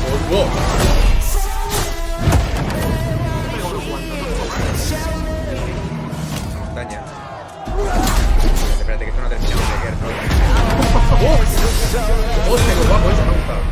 Oh, 0.07 0.19
wow. 0.31 0.49
Montaña 6.61 7.01
espérate, 8.95 9.05
que 9.05 9.11
esto 9.11 9.21
no 9.21 9.27
ha 9.27 9.31
terminado 9.31 9.61
de 9.61 9.67
quedar, 9.83 9.97
¿no? 10.01 10.09
¡Oh! 11.27 11.39
¡Hostia, 12.53 12.75
qué 12.75 12.85
guapo! 12.89 13.11
Eso 13.11 13.23
me 13.25 13.31
ha 13.31 13.35
gustado. 13.35 13.63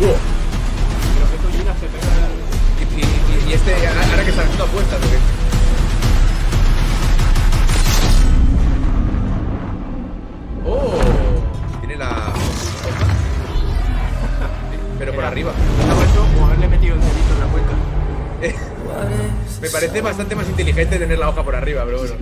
¡Wow! 0.00 0.16
Pero 1.14 1.26
que 1.30 1.36
tú 1.38 1.48
se. 1.52 1.86
Y, 3.48 3.52
este, 3.52 3.72
ahora 3.86 4.24
que 4.24 4.30
está 4.30 4.42
haciendo 4.42 4.64
apuestas, 4.64 4.98
¿o 4.98 5.10
qué? 5.10 5.18
¡Oh! 10.66 11.00
Tiene 11.80 11.96
la... 11.96 12.32
Pero 14.98 15.12
por 15.14 15.24
arriba. 15.24 15.52
¿Ha 15.52 16.10
hecho 16.10 16.26
o 16.40 16.44
haberle 16.46 16.68
metido 16.68 16.94
el 16.94 17.00
dedito 17.00 17.34
en 17.34 17.40
la 17.40 17.46
puerta? 17.46 17.74
parece 19.74 20.00
bastante 20.00 20.36
más 20.36 20.48
inteligente 20.48 20.98
tener 20.98 21.18
la 21.18 21.28
hoja 21.28 21.44
por 21.44 21.54
arriba, 21.54 21.84
pero 21.84 21.98
bueno. 21.98 22.14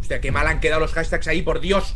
Hostia, 0.00 0.20
qué 0.20 0.32
mal 0.32 0.46
han 0.46 0.60
quedado 0.60 0.80
los 0.80 0.92
hashtags 0.92 1.28
ahí, 1.28 1.42
por 1.42 1.60
Dios. 1.60 1.94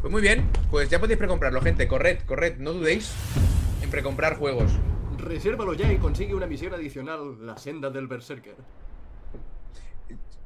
Pues 0.00 0.10
muy 0.10 0.22
bien, 0.22 0.48
pues 0.70 0.88
ya 0.88 0.98
podéis 0.98 1.18
precomprarlo, 1.18 1.60
gente. 1.60 1.86
Corred, 1.86 2.20
corred, 2.24 2.56
no 2.58 2.72
dudéis 2.72 3.12
en 3.82 3.90
precomprar 3.90 4.36
juegos. 4.36 4.72
Resérvalo 5.18 5.74
ya 5.74 5.92
y 5.92 5.98
consigue 5.98 6.34
una 6.34 6.46
misión 6.46 6.72
adicional, 6.72 7.44
la 7.44 7.58
senda 7.58 7.90
del 7.90 8.06
Berserker. 8.06 8.56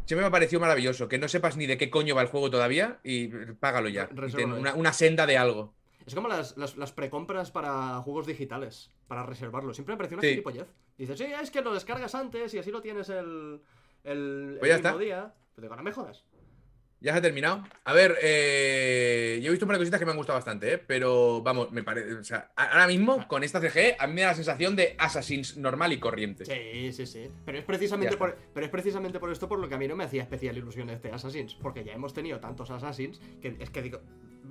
Siempre 0.06 0.22
me 0.22 0.26
ha 0.26 0.30
parecido 0.30 0.60
maravilloso 0.60 1.08
que 1.08 1.18
no 1.18 1.28
sepas 1.28 1.56
ni 1.56 1.66
de 1.66 1.78
qué 1.78 1.88
coño 1.88 2.16
va 2.16 2.22
el 2.22 2.28
juego 2.28 2.50
todavía 2.50 2.98
y 3.04 3.28
págalo 3.28 3.88
ya. 3.88 4.08
Y 4.12 4.16
Resérvalo 4.16 4.36
ten 4.36 4.48
ya. 4.50 4.60
una, 4.60 4.74
una 4.74 4.92
senda 4.92 5.24
de 5.24 5.38
algo. 5.38 5.72
Es 6.06 6.14
como 6.14 6.28
las, 6.28 6.56
las, 6.56 6.76
las 6.76 6.92
precompras 6.92 7.50
para 7.50 7.96
juegos 8.02 8.26
digitales, 8.26 8.90
para 9.08 9.24
reservarlo. 9.24 9.72
Siempre 9.72 9.94
me 9.94 9.98
pareció 9.98 10.16
una 10.16 10.22
Sí. 10.22 10.28
gilipollez. 10.30 10.66
Dices, 10.98 11.18
sí, 11.18 11.24
es 11.24 11.50
que 11.50 11.62
lo 11.62 11.72
descargas 11.74 12.14
antes 12.14 12.52
y 12.54 12.58
así 12.58 12.70
lo 12.70 12.80
tienes 12.82 13.08
el, 13.08 13.60
el, 14.04 14.56
Pues 14.60 14.68
ya 14.68 14.76
el 14.76 14.82
mismo 14.82 14.90
está. 14.90 14.98
día. 14.98 15.34
Pero 15.54 15.66
digo, 15.66 15.76
no 15.76 15.82
me 15.82 15.92
jodas. 15.92 16.24
¿Ya 17.00 17.12
se 17.12 17.18
ha 17.18 17.22
terminado? 17.22 17.62
A 17.84 17.92
ver, 17.92 18.16
eh, 18.22 19.38
yo 19.42 19.48
he 19.48 19.50
visto 19.50 19.66
un 19.66 19.68
par 19.68 19.76
de 19.76 19.80
cositas 19.82 20.00
que 20.00 20.06
me 20.06 20.12
han 20.12 20.16
gustado 20.16 20.38
bastante, 20.38 20.74
¿eh? 20.74 20.78
pero 20.78 21.42
vamos, 21.42 21.70
me 21.70 21.82
parece. 21.82 22.14
O 22.14 22.24
sea, 22.24 22.50
ahora 22.56 22.86
mismo 22.86 23.26
con 23.28 23.44
esta 23.44 23.60
CG 23.60 23.96
a 23.98 24.06
mí 24.06 24.14
me 24.14 24.22
da 24.22 24.28
la 24.28 24.34
sensación 24.34 24.74
de 24.74 24.94
Assassin's 24.98 25.56
normal 25.58 25.92
y 25.92 25.98
corriente. 26.00 26.46
Sí, 26.46 26.92
sí, 26.92 27.06
sí. 27.06 27.30
Pero 27.44 27.58
es 27.58 27.64
precisamente 27.64 28.16
por, 28.16 28.36
pero 28.54 28.64
es 28.64 28.72
precisamente 28.72 29.20
por 29.20 29.30
esto 29.30 29.48
por 29.48 29.58
lo 29.58 29.68
que 29.68 29.74
a 29.74 29.78
mí 29.78 29.86
no 29.86 29.96
me 29.96 30.04
hacía 30.04 30.22
especial 30.22 30.56
ilusión 30.56 30.88
este 30.88 31.10
Assassins. 31.10 31.54
Porque 31.56 31.84
ya 31.84 31.92
hemos 31.92 32.14
tenido 32.14 32.40
tantos 32.40 32.70
Assassins 32.70 33.20
que 33.42 33.56
es 33.60 33.68
que 33.70 33.82
digo, 33.82 34.00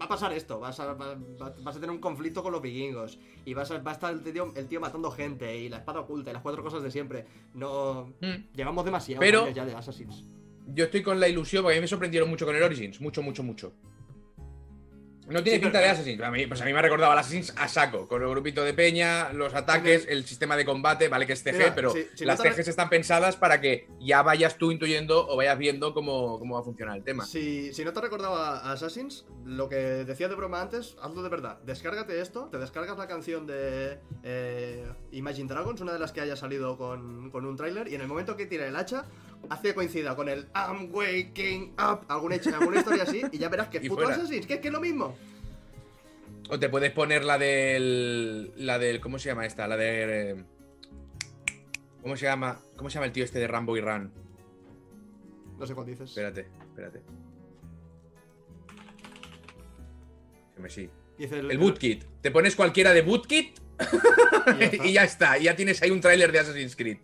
va 0.03 0.05
a 0.05 0.09
pasar 0.09 0.33
esto, 0.33 0.59
vas 0.59 0.79
a, 0.79 0.93
va- 0.93 1.15
va- 1.41 1.55
vas 1.61 1.75
a 1.75 1.79
tener 1.79 1.89
un 1.91 1.99
conflicto 1.99 2.43
con 2.43 2.51
los 2.51 2.61
vikingos. 2.61 3.17
Y 3.45 3.53
vas 3.53 3.71
a, 3.71 3.77
va 3.79 3.91
a 3.91 3.93
estar 3.93 4.13
el 4.13 4.21
tío, 4.21 4.51
el 4.55 4.67
tío 4.67 4.79
matando 4.81 5.09
gente 5.11 5.57
y 5.57 5.69
la 5.69 5.77
espada 5.77 6.01
oculta 6.01 6.29
y 6.29 6.33
las 6.33 6.41
cuatro 6.43 6.61
cosas 6.63 6.83
de 6.83 6.91
siempre. 6.91 7.25
No. 7.53 8.13
Mm. 8.21 8.53
Llevamos 8.55 8.83
demasiado 8.85 9.21
Pero- 9.21 9.49
ya 9.49 9.65
de 9.65 9.73
Assassins. 9.75 10.23
Yo 10.67 10.85
estoy 10.85 11.03
con 11.03 11.19
la 11.19 11.27
ilusión, 11.27 11.61
porque 11.63 11.75
a 11.75 11.79
mí 11.79 11.81
me 11.81 11.87
sorprendieron 11.87 12.29
mucho 12.29 12.45
con 12.45 12.55
el 12.55 12.63
Origins. 12.63 13.01
Mucho, 13.01 13.21
mucho, 13.21 13.43
mucho. 13.43 13.73
No 15.27 15.41
tiene 15.41 15.57
Sí, 15.59 15.63
pinta 15.63 15.79
pero- 15.79 15.85
de 15.85 15.89
Assassin's. 15.91 16.21
A 16.21 16.31
mí, 16.31 16.47
pues 16.47 16.61
a 16.61 16.65
mí 16.65 16.73
me 16.73 16.79
ha 16.79 16.81
recordado 16.81 17.11
al 17.11 17.17
Assassin's 17.19 17.53
a 17.57 17.67
saco. 17.67 18.07
Con 18.07 18.21
el 18.21 18.29
grupito 18.29 18.63
de 18.63 18.73
peña, 18.73 19.31
los 19.33 19.53
ataques, 19.53 20.05
el 20.09 20.25
sistema 20.25 20.57
de 20.57 20.65
combate, 20.65 21.07
vale 21.07 21.25
que 21.25 21.33
es 21.33 21.45
Mira, 21.45 21.73
pero 21.75 21.91
si- 21.91 22.07
si 22.15 22.25
las 22.25 22.39
CGs 22.41 22.67
están 22.67 22.89
pensadas 22.89 23.35
para 23.37 23.61
que 23.61 23.87
ya 23.99 24.21
vayas 24.21 24.57
tú 24.57 24.71
intuyendo 24.71 25.27
o 25.27 25.35
vayas 25.37 25.57
viendo 25.57 25.93
cómo, 25.93 26.39
cómo 26.39 26.55
va 26.55 26.61
a 26.61 26.63
funcionar 26.63 26.97
el 26.97 27.03
tema. 27.03 27.25
Si, 27.25 27.73
si 27.73 27.85
no 27.85 27.93
te 27.93 28.01
recordaba 28.01 28.59
a 28.59 28.71
Assassins, 28.73 29.25
lo 29.45 29.69
que 29.69 29.75
decía 29.75 30.27
de 30.29 30.35
broma 30.35 30.61
antes, 30.61 30.95
hazlo 31.01 31.21
de 31.23 31.29
verdad. 31.29 31.59
Descárgate 31.63 32.19
esto, 32.19 32.49
te 32.51 32.57
descargas 32.57 32.97
la 32.97 33.07
canción 33.07 33.45
de 33.47 33.99
eh, 34.23 34.85
Imagine 35.11 35.47
Dragons, 35.47 35.79
una 35.81 35.93
de 35.93 35.99
las 35.99 36.11
que 36.11 36.21
haya 36.21 36.35
salido 36.35 36.77
con, 36.77 37.29
con 37.31 37.45
un 37.45 37.55
tráiler, 37.55 37.87
y 37.87 37.95
en 37.95 38.01
el 38.01 38.07
momento 38.07 38.35
que 38.35 38.45
tira 38.45 38.67
el 38.67 38.75
hacha, 38.75 39.05
hace 39.49 39.73
coincida 39.73 40.15
con 40.15 40.29
el 40.29 40.47
I'm 40.55 40.89
waking 40.91 41.73
up, 41.73 42.05
alguna, 42.07 42.35
alguna 42.53 42.79
historia 42.79 43.03
así, 43.03 43.21
y 43.31 43.37
ya 43.37 43.49
verás 43.49 43.69
que 43.69 43.77
es 43.77 43.83
puto 43.83 44.03
fuera. 44.03 44.15
Assassins, 44.15 44.45
que 44.45 44.55
es 44.55 44.59
que 44.59 44.67
es 44.67 44.73
lo 44.73 44.81
mismo. 44.81 45.15
O 46.49 46.59
te 46.59 46.69
puedes 46.69 46.91
poner 46.91 47.23
la 47.23 47.37
del. 47.37 48.51
La 48.57 48.77
del. 48.79 48.99
¿Cómo 48.99 49.19
se 49.19 49.29
llama 49.29 49.45
esta? 49.45 49.67
La 49.67 49.77
de. 49.77 50.43
¿Cómo 52.01 52.17
se 52.17 52.25
llama? 52.25 52.59
¿Cómo 52.75 52.89
se 52.89 52.95
llama 52.95 53.05
el 53.05 53.11
tío 53.11 53.23
este 53.23 53.39
de 53.39 53.47
Rambo 53.47 53.77
y 53.77 53.81
Run? 53.81 54.11
No 55.57 55.65
sé 55.65 55.73
cuál 55.73 55.87
dices. 55.87 56.09
Espérate, 56.09 56.47
espérate. 56.67 57.01
Que 60.55 60.61
me 60.61 60.69
sí. 60.69 60.89
El 61.17 61.57
Bootkit. 61.57 62.03
Te 62.21 62.31
pones 62.31 62.55
cualquiera 62.55 62.91
de 62.91 63.01
Bootkit 63.01 63.59
y 64.59 64.59
ya 64.59 64.65
está. 64.65 64.85
y 64.87 64.93
ya 64.93 65.03
está. 65.03 65.37
Y 65.37 65.43
ya 65.43 65.55
tienes 65.55 65.81
ahí 65.81 65.91
un 65.91 66.01
tráiler 66.01 66.31
de 66.31 66.39
Assassin's 66.39 66.75
Creed. 66.75 66.97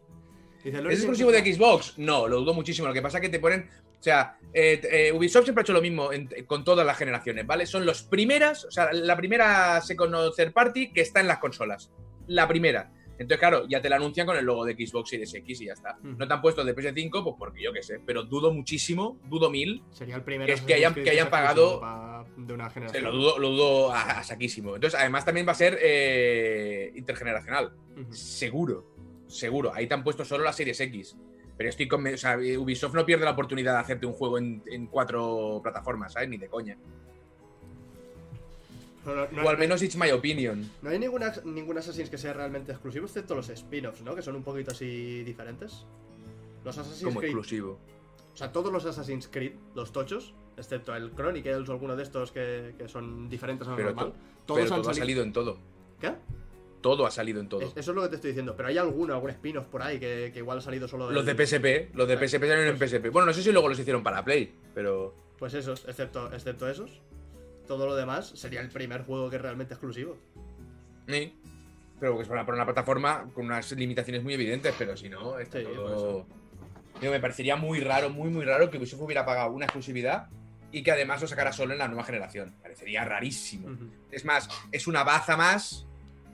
¿Es 0.63 0.73
exclusivo 0.99 1.31
de 1.31 1.39
Xbox? 1.53 1.97
No, 1.97 2.27
lo 2.27 2.39
dudo 2.41 2.53
muchísimo. 2.53 2.87
Lo 2.87 2.93
que 2.93 3.01
pasa 3.01 3.17
es 3.17 3.21
que 3.21 3.29
te 3.29 3.39
ponen. 3.39 3.69
O 3.99 4.01
sea, 4.03 4.37
eh, 4.53 4.79
eh, 4.89 5.11
Ubisoft 5.13 5.43
siempre 5.43 5.61
ha 5.61 5.63
hecho 5.63 5.73
lo 5.73 5.81
mismo 5.81 6.13
en- 6.13 6.29
con 6.47 6.63
todas 6.63 6.85
las 6.85 6.97
generaciones, 6.97 7.45
¿vale? 7.45 7.65
Son 7.65 7.85
los 7.85 8.03
primeras, 8.03 8.63
o 8.65 8.71
sea, 8.71 8.93
la 8.93 9.17
primera 9.17 9.81
second 9.81 10.15
third 10.35 10.53
party 10.53 10.91
que 10.93 11.01
está 11.01 11.19
en 11.19 11.27
las 11.27 11.39
consolas. 11.39 11.91
La 12.27 12.47
primera. 12.47 12.91
Entonces, 13.13 13.39
claro, 13.39 13.67
ya 13.67 13.81
te 13.81 13.89
la 13.89 13.97
anuncian 13.97 14.25
con 14.25 14.37
el 14.37 14.45
logo 14.45 14.63
de 14.63 14.73
Xbox 14.75 15.09
Series 15.09 15.33
X 15.33 15.59
y 15.59 15.65
ya 15.65 15.73
está. 15.73 15.97
No 16.01 16.25
te 16.25 16.33
han 16.33 16.41
puesto 16.41 16.63
de 16.63 16.73
PS5, 16.73 17.21
pues 17.21 17.35
porque 17.37 17.61
yo 17.61 17.73
qué 17.73 17.83
sé, 17.83 17.99
pero 18.05 18.23
dudo 18.23 18.53
muchísimo, 18.53 19.19
dudo 19.25 19.49
mil. 19.49 19.83
Sería 19.91 20.15
el 20.15 20.23
primer 20.23 20.47
que 20.47 20.53
es 20.53 20.61
que 20.61 20.73
hayan- 20.75 20.93
que 20.93 21.09
hayan 21.09 21.29
pagado- 21.29 21.81
pa- 21.81 22.25
de 22.37 22.53
una 22.53 22.69
Se 22.69 22.75
generación. 22.75 23.03
lo 23.03 23.11
dudo, 23.11 23.37
lo 23.39 23.49
dudo 23.49 23.91
a, 23.91 24.19
a 24.19 24.23
saquísimo. 24.23 24.75
Entonces, 24.75 24.97
además 24.97 25.25
también 25.25 25.45
va 25.45 25.51
a 25.51 25.55
ser 25.55 25.77
eh, 25.81 26.93
intergeneracional. 26.95 27.73
Seguro, 28.11 28.88
seguro. 29.29 29.71
Ahí 29.73 29.87
te 29.87 29.93
han 29.93 30.03
puesto 30.03 30.25
solo 30.25 30.43
las 30.43 30.55
Series 30.57 30.79
X. 30.81 31.15
Pero 31.57 31.69
estoy 31.69 31.87
con. 31.87 32.05
O 32.07 32.17
sea, 32.17 32.37
Ubisoft 32.37 32.93
no 32.95 33.05
pierde 33.05 33.25
la 33.25 33.31
oportunidad 33.31 33.73
de 33.73 33.79
hacerte 33.79 34.05
un 34.05 34.13
juego 34.13 34.37
en, 34.37 34.61
en 34.67 34.87
cuatro 34.87 35.59
plataformas, 35.63 36.13
¿sabes? 36.13 36.29
Ni 36.29 36.37
de 36.37 36.47
coña. 36.47 36.77
No, 39.05 39.15
no, 39.15 39.27
no- 39.31 39.43
o 39.45 39.49
al 39.49 39.57
menos 39.57 39.81
it's 39.81 39.95
my 39.95 40.11
opinion. 40.11 40.69
No 40.81 40.89
hay 40.89 40.99
ninguna, 40.99 41.33
ningún 41.45 41.77
Assassin's 41.77 42.09
que 42.09 42.17
sea 42.17 42.33
realmente 42.33 42.71
exclusivo, 42.71 43.05
excepto 43.05 43.35
los 43.35 43.49
spin-offs, 43.49 44.01
¿no? 44.01 44.13
Que 44.15 44.21
son 44.21 44.35
un 44.35 44.43
poquito 44.43 44.71
así 44.71 45.23
diferentes. 45.23 45.85
Los 46.63 46.77
Assassin's 46.77 47.03
Como 47.05 47.19
Creed. 47.19 47.31
exclusivo. 47.31 47.79
O 48.33 48.37
sea, 48.37 48.51
todos 48.51 48.71
los 48.71 48.85
Assassin's 48.85 49.27
Creed, 49.27 49.53
los 49.75 49.91
tochos, 49.91 50.33
excepto 50.57 50.95
el 50.95 51.11
Chronicles 51.13 51.67
o 51.67 51.71
alguno 51.71 51.95
de 51.95 52.03
estos 52.03 52.31
que, 52.31 52.75
que 52.77 52.87
son 52.87 53.29
diferentes 53.29 53.67
a 53.67 53.71
lo 53.71 53.77
normal. 53.77 54.05
to- 54.07 54.15
todos 54.45 54.61
pero 54.61 54.75
han 54.75 54.81
todo 54.81 54.91
ha 54.91 54.93
salido 54.93 55.23
en 55.23 55.33
todo. 55.33 55.57
¿Qué? 55.99 56.13
Todo 56.81 57.05
ha 57.05 57.11
salido 57.11 57.39
en 57.41 57.49
todo. 57.49 57.61
Es- 57.61 57.75
eso 57.75 57.91
es 57.91 57.95
lo 57.95 58.01
que 58.03 58.09
te 58.09 58.15
estoy 58.15 58.31
diciendo. 58.31 58.55
Pero 58.55 58.69
hay 58.69 58.77
alguno, 58.77 59.13
algún 59.13 59.29
spin-off 59.31 59.65
por 59.67 59.81
ahí 59.83 59.99
que, 59.99 60.31
que 60.33 60.39
igual 60.39 60.59
ha 60.59 60.61
salido 60.61 60.87
solo 60.87 61.11
Los 61.11 61.25
de 61.25 61.33
del- 61.33 61.45
PSP, 61.47 61.89
los 61.95 62.07
de 62.07 62.15
PSP 62.17 62.47
salieron 62.47 62.67
en 62.67 62.77
PSP. 62.77 63.09
Bueno, 63.09 63.25
no 63.27 63.33
sé 63.33 63.43
si 63.43 63.51
luego 63.51 63.67
los 63.67 63.79
hicieron 63.79 64.01
para 64.03 64.23
Play, 64.23 64.53
pero. 64.73 65.13
Pues 65.37 65.53
esos, 65.53 65.85
excepto, 65.87 66.31
excepto 66.33 66.69
esos. 66.69 67.01
Todo 67.67 67.85
lo 67.85 67.95
demás 67.95 68.29
sería 68.29 68.61
el 68.61 68.69
primer 68.69 69.03
juego 69.03 69.29
que 69.29 69.35
es 69.35 69.41
realmente 69.41 69.73
exclusivo. 69.73 70.17
Sí. 71.07 71.33
Pero 71.99 72.15
que 72.15 72.23
es 72.23 72.29
para, 72.29 72.43
una 72.43 72.65
plataforma 72.65 73.29
con 73.33 73.45
unas 73.45 73.71
limitaciones 73.73 74.23
muy 74.23 74.33
evidentes, 74.33 74.73
pero 74.77 74.95
si 74.95 75.09
no, 75.09 75.37
está 75.37 75.59
Sí, 75.59 75.65
por 75.65 75.75
todo. 75.75 76.25
Digo, 77.01 77.11
me 77.13 77.19
parecería 77.19 77.55
muy 77.57 77.79
raro, 77.81 78.09
muy, 78.09 78.29
muy 78.29 78.45
raro 78.45 78.69
que 78.69 78.77
Ubisoft 78.77 79.01
hubiera 79.01 79.25
pagado 79.25 79.51
una 79.51 79.65
exclusividad 79.65 80.27
y 80.71 80.81
que 80.83 80.91
además 80.91 81.21
lo 81.21 81.27
sacara 81.27 81.51
solo 81.51 81.73
en 81.73 81.79
la 81.79 81.87
nueva 81.87 82.03
generación. 82.03 82.53
Parecería 82.61 83.03
rarísimo. 83.05 83.69
Es 84.11 84.23
más, 84.25 84.49
es 84.71 84.87
una 84.87 85.03
baza 85.03 85.35
más 85.37 85.85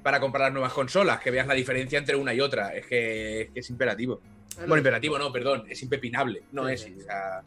para 0.06 0.20
comprar 0.20 0.44
las 0.44 0.54
nuevas 0.54 0.72
consolas, 0.72 1.20
que 1.20 1.32
veas 1.32 1.48
la 1.48 1.56
diferencia 1.56 1.98
entre 1.98 2.16
una 2.16 2.32
y 2.32 2.40
otra. 2.40 2.76
Es 2.76 2.86
que 2.86 3.42
es, 3.42 3.50
que 3.50 3.60
es 3.62 3.70
imperativo. 3.72 4.22
Bueno, 4.60 4.78
imperativo 4.78 5.18
no, 5.18 5.32
perdón, 5.34 5.66
es 5.68 5.82
impepinable. 5.82 6.44
No 6.52 6.68
Sí, 6.68 6.74
es. 6.76 6.82
sí. 6.82 6.96
O 7.00 7.02
sea, 7.02 7.42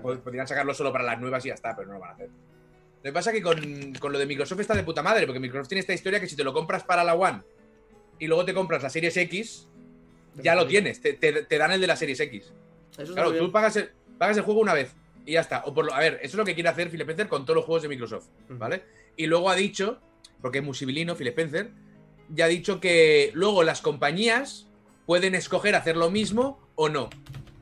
podrían, 0.00 0.46
sacarlo 0.46 0.72
solo 0.74 0.92
para 0.92 1.02
las 1.02 1.18
nuevas 1.20 1.44
y 1.44 1.48
ya 1.48 1.54
está, 1.54 1.74
pero 1.74 1.88
no 1.88 1.94
lo 1.94 1.98
van 2.00 2.10
a 2.10 2.12
hacer. 2.12 2.28
Lo 2.28 3.02
que 3.02 3.12
pasa 3.12 3.30
es 3.30 3.36
que 3.36 3.42
con, 3.42 3.92
con 3.94 4.12
lo 4.12 4.18
de 4.20 4.26
Microsoft 4.26 4.60
está 4.60 4.74
de 4.74 4.84
puta 4.84 5.02
madre, 5.02 5.26
porque 5.26 5.40
Microsoft 5.40 5.66
tiene 5.68 5.80
esta 5.80 5.92
historia 5.92 6.20
que 6.20 6.28
si 6.28 6.36
te 6.36 6.44
lo 6.44 6.52
compras 6.52 6.84
para 6.84 7.02
la 7.02 7.14
One 7.16 7.42
y 8.20 8.28
luego 8.28 8.44
te 8.44 8.54
compras 8.54 8.84
la 8.84 8.88
Series 8.90 9.16
X, 9.16 9.66
ya 10.36 10.54
lo 10.54 10.68
tienes, 10.68 11.00
te, 11.00 11.14
te- 11.14 11.42
te 11.42 11.58
dan 11.58 11.72
el 11.72 11.80
de 11.80 11.86
la 11.88 11.96
Series 11.96 12.20
X. 12.20 12.52
Eso 12.96 13.12
Claro, 13.12 13.32
tú 13.36 13.50
pagas 13.50 13.74
el, 13.74 13.90
pagas 14.18 14.36
el 14.36 14.44
juego 14.44 14.60
una 14.60 14.74
vez 14.74 14.94
y 15.26 15.32
ya 15.32 15.40
está. 15.40 15.64
O 15.64 15.74
por 15.74 15.84
lo, 15.86 15.94
a 15.94 15.98
ver, 15.98 16.14
eso 16.22 16.28
es 16.28 16.34
lo 16.36 16.44
que 16.44 16.54
quiere 16.54 16.68
hacer 16.68 16.90
Phil 16.90 17.00
Spencer 17.00 17.26
con 17.26 17.44
todos 17.44 17.56
los 17.56 17.64
juegos 17.64 17.82
de 17.82 17.88
Microsoft. 17.88 18.26
¿vale? 18.50 18.84
Y 19.16 19.26
luego 19.26 19.50
ha 19.50 19.56
dicho, 19.56 19.98
porque 20.40 20.58
es 20.58 20.64
muy 20.64 20.74
civilino 20.74 21.14
Phil 21.16 21.28
Spencer, 21.28 21.70
ya 22.28 22.44
ha 22.44 22.48
dicho 22.48 22.80
que 22.80 23.30
luego 23.34 23.62
las 23.62 23.80
compañías 23.82 24.66
pueden 25.06 25.34
escoger 25.34 25.74
hacer 25.74 25.96
lo 25.96 26.10
mismo 26.10 26.60
o 26.76 26.88
no. 26.88 27.10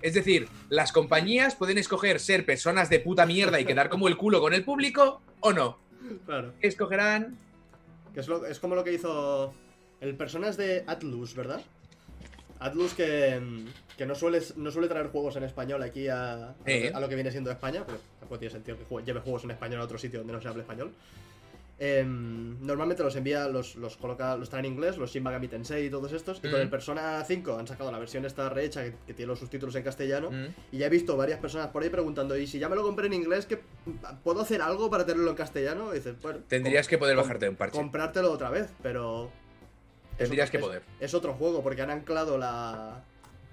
Es 0.03 0.15
decir, 0.15 0.49
las 0.69 0.93
compañías 0.93 1.57
pueden 1.57 1.79
escoger 1.79 2.21
ser 2.21 2.45
personas 2.47 2.89
de 2.91 3.01
puta 3.01 3.27
mierda 3.27 3.59
y 3.61 3.65
quedar 3.65 3.89
como 3.89 4.07
el 4.09 4.17
culo 4.17 4.41
con 4.41 4.55
el 4.55 4.65
público 4.65 5.23
o 5.41 5.53
no. 5.53 5.79
Claro. 6.27 6.53
Escogerán. 6.61 7.37
Que 8.15 8.21
es, 8.21 8.29
lo- 8.29 8.47
es 8.47 8.59
como 8.61 8.75
lo 8.75 8.85
que 8.85 8.93
hizo 8.93 9.53
el 10.01 10.15
personas 10.15 10.57
de 10.57 10.85
Atlus, 10.87 11.35
¿verdad? 11.35 11.61
Atlus 12.61 12.93
que, 12.95 13.41
que 13.97 14.07
no, 14.07 14.15
suele, 14.15 14.41
no 14.57 14.71
suele 14.71 14.89
traer 14.89 15.09
juegos 15.09 15.37
en 15.37 15.45
español 15.45 15.83
aquí 15.83 16.09
a, 16.09 16.33
a, 16.33 16.47
lo, 16.49 16.65
que, 16.65 16.87
Eh. 16.89 16.93
a 16.95 17.01
lo 17.01 17.09
que 17.09 17.15
viene 17.15 17.31
siendo 17.31 17.51
España, 17.51 17.85
pero 17.87 17.99
tampoco 18.21 18.39
tiene 18.39 18.53
sentido 18.53 18.77
que 18.79 19.05
lleve 19.05 19.21
juegos 19.21 19.45
en 19.45 19.53
español 19.53 19.81
a 19.81 19.85
otro 19.85 19.99
sitio 19.99 20.21
donde 20.21 20.33
no 20.33 20.41
se 20.41 20.49
hable 20.49 20.63
español. 20.63 20.93
Em, 21.81 22.59
normalmente 22.61 23.05
los 23.05 23.15
envía, 23.15 23.47
los, 23.47 23.77
los 23.77 23.97
coloca, 23.97 24.37
los 24.37 24.51
trae 24.51 24.61
en 24.61 24.67
inglés, 24.67 24.97
los 24.97 25.13
Shin 25.13 25.23
Megami 25.23 25.47
Tensei 25.47 25.87
y 25.87 25.91
todos 25.91 26.13
estos. 26.13 26.39
Y 26.39 26.43
con 26.51 26.55
Mm. 26.59 26.63
el 26.63 26.71
Persona 26.71 27.25
5 27.25 27.57
han 27.57 27.69
sacado 27.69 27.93
la 27.93 27.99
versión 28.01 28.25
esta 28.25 28.49
rehecha 28.49 28.83
que, 28.83 28.95
que 29.07 29.15
tiene 29.15 29.29
los 29.29 29.39
subtítulos 29.39 29.75
en 29.77 29.85
castellano. 29.85 30.31
Mm. 30.33 30.47
Y 30.73 30.79
ya 30.79 30.87
he 30.87 30.91
visto 30.91 31.17
varias 31.17 31.39
personas 31.39 31.69
por 31.69 31.83
ahí 31.85 31.89
preguntando, 31.89 32.37
¿y 32.37 32.49
si 32.49 32.59
ya 32.59 32.69
me 32.69 32.75
lo 32.75 32.83
compré 32.83 33.07
en 33.07 33.13
inglés, 33.13 33.47
¿qué, 33.47 33.61
¿puedo 34.25 34.41
hacer 34.41 34.61
algo 34.61 34.91
para 34.91 35.07
tenerlo 35.07 35.31
en 35.31 35.37
castellano? 35.37 35.93
Y 35.93 35.99
dices, 35.99 36.17
bueno, 36.21 36.41
Tendrías 36.49 36.89
que 36.89 36.99
poder 36.99 37.17
bajarte 37.17 37.49
un 37.49 37.55
parche. 37.55 37.79
comprártelo 37.79 38.33
otra 38.33 38.51
vez, 38.51 38.69
pero. 38.83 39.31
Tendrías 40.17 40.49
otro- 40.49 40.51
que 40.51 40.57
es- 40.59 40.65
poder. 40.69 40.83
Es, 40.99 41.15
otro 41.15 41.33
juego, 41.35 41.63
porque 41.63 41.83
han 41.83 41.91
anclado 41.91 42.39
la. 42.39 43.05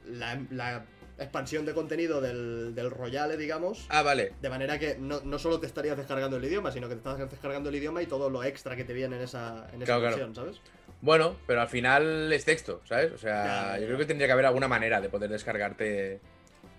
la, 0.07 0.41
la 0.49 0.86
expansión 1.18 1.66
de 1.66 1.74
contenido 1.74 2.22
del, 2.22 2.74
del 2.76 2.91
Royale, 2.91 3.38
digamos. 3.38 3.86
Ah, 3.89 4.01
vale. 4.03 4.34
De 4.41 4.49
manera 4.49 4.78
que 4.80 4.97
no, 4.97 5.22
no 5.24 5.39
solo 5.39 5.59
te 5.59 5.68
estarías 5.68 5.95
descargando 5.97 6.38
el 6.38 6.43
idioma, 6.45 6.72
sino 6.72 6.88
que 6.88 6.95
te 6.95 6.99
estás 7.09 7.30
descargando 7.32 7.70
el 7.70 7.76
idioma 7.76 8.01
y 8.01 8.05
todo 8.05 8.30
lo 8.30 8.43
extra 8.43 8.76
que 8.76 8.84
te 8.84 8.93
viene 8.93 9.16
en 9.16 9.22
esa, 9.24 9.68
en 9.74 9.82
esa 9.82 9.86
Claro, 9.86 10.01
claro. 10.01 10.16
versión, 10.18 10.36
¿sabes? 10.36 10.61
Bueno, 11.01 11.36
pero 11.45 11.61
al 11.61 11.68
final 11.68 12.32
es 12.34 12.45
texto, 12.45 12.82
¿sabes? 12.86 13.11
O 13.11 13.18
sea, 13.18 13.74
Ya, 13.76 13.80
yo 13.80 13.86
creo 13.88 13.97
que 13.97 14.05
tendría 14.05 14.28
que 14.28 14.34
haber 14.34 14.45
alguna 14.45 14.68
manera 14.68 14.99
de 15.01 15.09
poder 15.09 15.30
descargarte. 15.30 16.20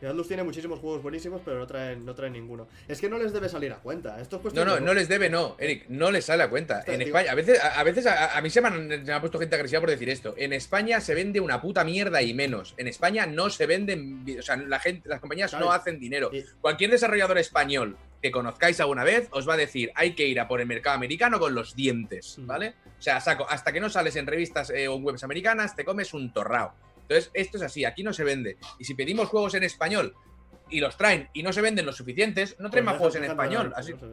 Y 0.00 0.04
Atlus 0.04 0.28
tiene 0.28 0.42
muchísimos 0.42 0.78
juegos 0.78 1.02
buenísimos, 1.02 1.40
pero 1.44 1.58
no 1.58 1.66
traen, 1.66 2.04
no 2.04 2.14
traen 2.14 2.34
ninguno. 2.34 2.68
Es 2.86 3.00
que 3.00 3.08
no 3.08 3.16
les 3.18 3.32
debe 3.32 3.48
salir 3.48 3.72
a 3.72 3.76
cuenta. 3.76 4.20
Esto 4.20 4.36
es 4.36 4.40
No, 4.40 4.42
cuestión 4.42 4.66
no, 4.68 4.74
de- 4.74 4.80
no 4.82 4.92
les 4.94 5.08
debe, 5.08 5.30
no, 5.30 5.56
Eric, 5.58 5.86
no 5.88 6.10
les 6.10 6.24
sale 6.26 6.42
a 6.42 6.50
cuenta. 6.50 6.82
En 6.86 6.98
digo- 6.98 7.08
España, 7.16 7.32
a 7.32 7.34
veces, 7.34 7.58
a, 7.62 7.80
a 7.80 7.82
veces 7.84 8.06
a, 8.06 8.36
a 8.36 8.40
mí 8.42 8.50
se 8.50 8.60
me, 8.60 8.68
han, 8.68 8.88
se 8.90 8.98
me 8.98 9.12
ha 9.12 9.20
puesto 9.20 9.38
gente 9.38 9.54
agresiva 9.56 9.80
por 9.80 9.88
decir 9.90 10.10
esto. 10.10 10.34
En 10.36 10.52
España 10.52 11.00
se 11.00 11.14
vende 11.14 11.40
una 11.40 11.62
puta 11.62 11.82
mierda 11.82 12.20
y 12.20 12.34
menos. 12.34 12.74
En 12.76 12.88
España 12.88 13.24
no 13.26 13.48
se 13.48 13.64
venden, 13.66 14.24
o 14.38 14.42
sea, 14.42 14.56
la 14.56 14.78
gente, 14.80 15.08
las 15.08 15.20
compañías 15.20 15.50
Claro. 15.50 15.66
no 15.66 15.72
hacen 15.72 15.98
dinero. 15.98 16.30
Y- 16.32 16.44
Cualquier 16.60 16.90
desarrollador 16.90 17.38
español 17.38 17.96
que 18.22 18.30
conozcáis 18.30 18.78
alguna 18.80 19.04
vez 19.04 19.28
os 19.30 19.48
va 19.48 19.54
a 19.54 19.58
decir, 19.58 19.92
hay 19.94 20.14
que 20.14 20.26
ir 20.26 20.40
a 20.40 20.48
por 20.48 20.60
el 20.60 20.66
mercado 20.66 20.96
americano 20.96 21.38
con 21.38 21.54
los 21.54 21.74
dientes, 21.74 22.38
Mm. 22.38 22.46
¿vale? 22.46 22.74
O 22.98 23.02
sea, 23.02 23.20
saco, 23.20 23.46
hasta 23.48 23.72
que 23.72 23.80
no 23.80 23.88
sales 23.88 24.16
en 24.16 24.26
revistas 24.26 24.70
eh, 24.70 24.88
o 24.88 24.96
en 24.96 25.04
webs 25.04 25.22
americanas, 25.24 25.74
te 25.76 25.84
comes 25.84 26.12
un 26.14 26.32
torrao. 26.32 26.74
Entonces, 27.08 27.30
esto 27.34 27.56
es 27.56 27.62
así, 27.62 27.84
aquí 27.84 28.02
no 28.02 28.12
se 28.12 28.24
vende. 28.24 28.56
Y 28.78 28.84
si 28.84 28.94
pedimos 28.94 29.28
juegos 29.28 29.54
en 29.54 29.62
español 29.62 30.14
y 30.68 30.80
los 30.80 30.96
traen 30.96 31.28
y 31.32 31.42
no 31.42 31.52
se 31.52 31.60
venden 31.60 31.86
los 31.86 31.96
suficientes, 31.96 32.56
no 32.58 32.68
traen 32.70 32.84
Pues 32.84 32.94
más 32.94 32.96
juegos 32.98 33.14
en 33.16 33.24
español. 33.24 33.72
Así, 33.76 33.92
sé. 33.92 34.06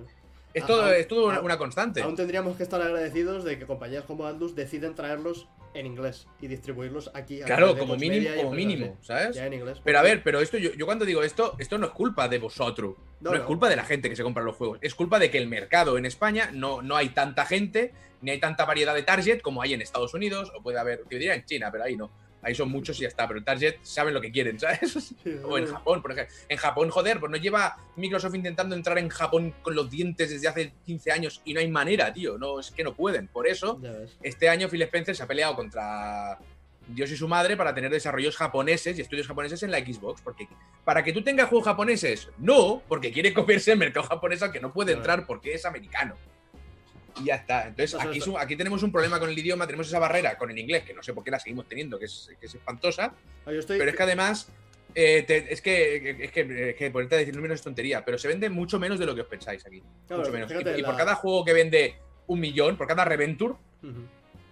es 0.53 0.63
Ah, 0.63 0.67
todo, 0.67 0.93
es 0.93 1.07
todo 1.07 1.41
una, 1.41 1.57
constante. 1.57 2.03
Aún 2.03 2.15
tendríamos 2.15 2.55
que 2.55 2.61
estar 2.61 2.79
agradecidos 2.79 3.43
de 3.43 3.57
que 3.57 3.65
compañías 3.65 4.03
como 4.03 4.27
Atlus 4.27 4.55
deciden 4.55 4.93
traerlos 4.93 5.47
en 5.73 5.87
inglés 5.87 6.27
y 6.39 6.45
distribuirlos 6.45 7.09
aquí. 7.15 7.41
a 7.41 7.45
Claro, 7.45 7.75
como 7.75 7.95
mínimo, 7.95 8.29
como 8.35 8.51
mínimo. 8.51 8.97
¿sabes? 9.01 9.35
Ya 9.35 9.47
en 9.47 9.53
inglés. 9.53 9.79
Pero 9.83 9.97
a 9.97 10.03
ver, 10.03 10.21
pero 10.23 10.39
esto 10.39 10.59
yo, 10.59 10.71
yo 10.73 10.85
cuando 10.85 11.05
digo 11.05 11.23
esto, 11.23 11.55
esto 11.57 11.79
no 11.79 11.87
es 11.87 11.91
culpa 11.93 12.27
de 12.27 12.37
vosotros. 12.37 12.95
No, 13.21 13.31
No, 13.31 13.37
es 13.37 13.43
culpa 13.43 13.69
de 13.69 13.75
la 13.75 13.85
gente 13.85 14.07
que 14.07 14.15
se 14.15 14.21
compra 14.21 14.43
los 14.43 14.55
juegos. 14.55 14.77
Es 14.81 14.93
culpa 14.93 15.17
de 15.17 15.31
que 15.31 15.39
el 15.39 15.47
mercado 15.47 15.97
en 15.97 16.05
España 16.05 16.51
no, 16.53 16.83
no 16.83 16.95
hay 16.95 17.09
tanta 17.09 17.47
gente, 17.47 17.91
ni 18.21 18.29
hay 18.29 18.39
tanta 18.39 18.65
variedad 18.65 18.93
de 18.93 19.01
target 19.01 19.41
como 19.41 19.63
hay 19.63 19.73
en 19.73 19.81
Estados 19.81 20.13
Unidos, 20.13 20.51
o 20.55 20.61
puede 20.61 20.77
haber, 20.77 21.03
te 21.05 21.15
diría 21.15 21.33
en 21.33 21.45
China, 21.45 21.69
pero 21.71 21.85
ahí 21.85 21.95
no. 21.95 22.11
Ahí 22.43 22.53
son 22.53 22.69
muchos 22.69 22.97
y 22.99 23.03
ya 23.03 23.07
está. 23.07 23.27
Pero 23.27 23.39
el 23.39 23.45
target 23.45 23.77
saben 23.81 24.13
lo 24.13 24.21
que 24.21 24.31
quieren, 24.31 24.59
¿sabes? 24.59 25.13
O 25.43 25.57
en. 25.57 25.65
Japón, 25.65 26.01
por 26.01 26.11
ejemplo. 26.11 26.35
En 26.49 26.57
Japón, 26.57 26.89
joder, 26.89 27.19
pues 27.19 27.31
no 27.31 27.37
lleva 27.37 27.77
Microsoft 27.95 28.35
intentando 28.35 28.75
entrar 28.75 28.97
en 28.97 29.09
Japón 29.09 29.53
con 29.61 29.75
los 29.75 29.89
dientes 29.89 30.29
desde 30.29 30.47
hace 30.47 30.73
15 30.85 31.11
años 31.11 31.41
y 31.45 31.53
no 31.53 31.59
hay 31.59 31.69
manera, 31.69 32.11
tío. 32.13 32.37
No, 32.37 32.59
es 32.59 32.71
que 32.71 32.83
no 32.83 32.93
pueden. 32.93 33.27
Por 33.27 33.47
eso, 33.47 33.79
este 34.21 34.49
año 34.49 34.67
Phil 34.69 34.81
Spencer 34.83 35.15
se 35.15 35.23
ha 35.23 35.27
peleado 35.27 35.55
contra 35.55 36.37
Dios 36.87 37.11
y 37.11 37.17
su 37.17 37.27
madre 37.27 37.55
para 37.55 37.73
tener 37.73 37.89
desarrollos 37.89 38.35
japoneses 38.35 38.97
y 38.97 39.01
estudios 39.01 39.27
japoneses 39.27 39.63
en 39.63 39.71
la 39.71 39.79
Xbox. 39.79 40.21
Porque 40.21 40.47
para 40.83 41.03
que 41.03 41.13
tú 41.13 41.23
tengas 41.23 41.49
juegos 41.49 41.65
japoneses, 41.65 42.29
no, 42.37 42.81
porque 42.87 43.11
quiere 43.11 43.33
comerse 43.33 43.71
el 43.71 43.77
mercado 43.77 44.07
japonés 44.07 44.41
al 44.41 44.51
que 44.51 44.59
no 44.59 44.73
puede 44.73 44.93
entrar 44.93 45.25
porque 45.25 45.53
es 45.53 45.65
americano. 45.65 46.15
Y 47.21 47.25
ya 47.25 47.35
está. 47.35 47.67
Entonces, 47.67 47.93
aquí, 48.09 48.17
es- 48.17 48.41
aquí 48.41 48.55
tenemos 48.55 48.81
un 48.83 48.91
problema 48.91 49.19
con 49.19 49.29
el 49.29 49.37
idioma, 49.37 49.65
tenemos 49.65 49.87
esa 49.87 49.99
barrera 49.99 50.37
con 50.37 50.49
el 50.49 50.57
inglés, 50.57 50.83
que 50.83 50.93
no 50.93 51.03
sé 51.03 51.13
por 51.13 51.23
qué 51.23 51.31
la 51.31 51.39
seguimos 51.39 51.67
teniendo, 51.67 51.99
que 51.99 52.05
es, 52.05 52.31
que 52.39 52.45
es 52.47 52.55
espantosa. 52.55 53.13
Yo 53.45 53.51
estoy- 53.53 53.77
Pero 53.77 53.91
es 53.91 53.95
que 53.97 54.03
además, 54.03 54.49
eh, 54.95 55.23
te- 55.27 55.53
es, 55.53 55.61
que, 55.61 56.15
es, 56.25 56.31
que, 56.31 56.69
es 56.71 56.75
que 56.75 56.91
ponerte 56.91 57.15
a 57.15 57.17
decir 57.19 57.35
números 57.35 57.59
es 57.59 57.63
tontería, 57.63 58.03
pero 58.03 58.17
se 58.17 58.27
vende 58.27 58.49
mucho 58.49 58.79
menos 58.79 58.99
de 58.99 59.05
lo 59.05 59.13
que 59.15 59.21
os 59.21 59.27
pensáis 59.27 59.65
aquí. 59.65 59.81
Claro, 60.07 60.21
mucho 60.23 60.31
menos. 60.33 60.51
Y, 60.79 60.83
por 60.83 60.95
cada 60.97 61.15
juego 61.15 61.45
que 61.45 61.53
vende 61.53 61.95
un 62.27 62.39
millón, 62.39 62.77
por 62.77 62.87
cada 62.87 63.05
Reventure, 63.05 63.55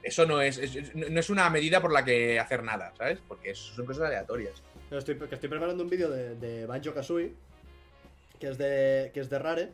eso 0.03 0.26
no 0.26 0.41
es, 0.41 0.59
no 0.95 1.20
es 1.20 1.30
una 1.30 1.49
medida 1.49 1.80
por 1.82 1.91
la 1.91 2.03
que 2.03 2.39
hacer 2.39 2.64
nada, 2.64 2.91
¿sabes? 2.97 3.20
Porque 3.28 3.53
son 3.55 3.86
cosas 3.86 4.03
aleatorias. 4.07 4.62
Estoy, 4.89 5.16
que 5.16 5.36
estoy 5.36 5.49
preparando 5.49 5.84
un 5.84 5.89
vídeo 5.89 6.09
de, 6.09 6.36
de 6.36 6.66
Banjo 6.66 6.93
Kazooie, 6.93 7.32
que 8.39 8.49
es 8.49 8.57
de, 8.57 9.12
que 9.14 9.20
es 9.22 9.30
de 9.30 9.39
Rare. 9.39 9.70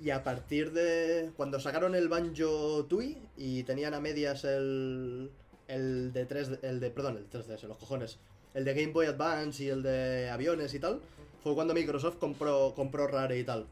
Y 0.00 0.10
a 0.10 0.22
partir 0.22 0.72
de. 0.72 1.30
Cuando 1.36 1.58
sacaron 1.58 1.94
el 1.94 2.08
Banjo 2.08 2.84
Tui 2.84 3.16
y 3.36 3.62
tenían 3.62 3.94
a 3.94 4.00
medias 4.00 4.44
el. 4.44 5.30
El 5.68 6.12
de 6.12 6.26
3 6.26 6.58
el 6.62 6.80
de. 6.80 6.90
Perdón, 6.90 7.16
el 7.16 7.30
3DS, 7.30 7.62
los 7.62 7.78
cojones. 7.78 8.18
El 8.54 8.64
de 8.64 8.74
Game 8.74 8.92
Boy 8.92 9.06
Advance 9.06 9.64
y 9.64 9.68
el 9.68 9.82
de 9.82 10.30
aviones 10.30 10.72
y 10.74 10.80
tal. 10.80 11.00
Fue 11.42 11.54
cuando 11.54 11.74
Microsoft 11.74 12.16
compró, 12.18 12.72
compró 12.74 13.06
Rare 13.06 13.38
y 13.38 13.44
tal. 13.44 13.66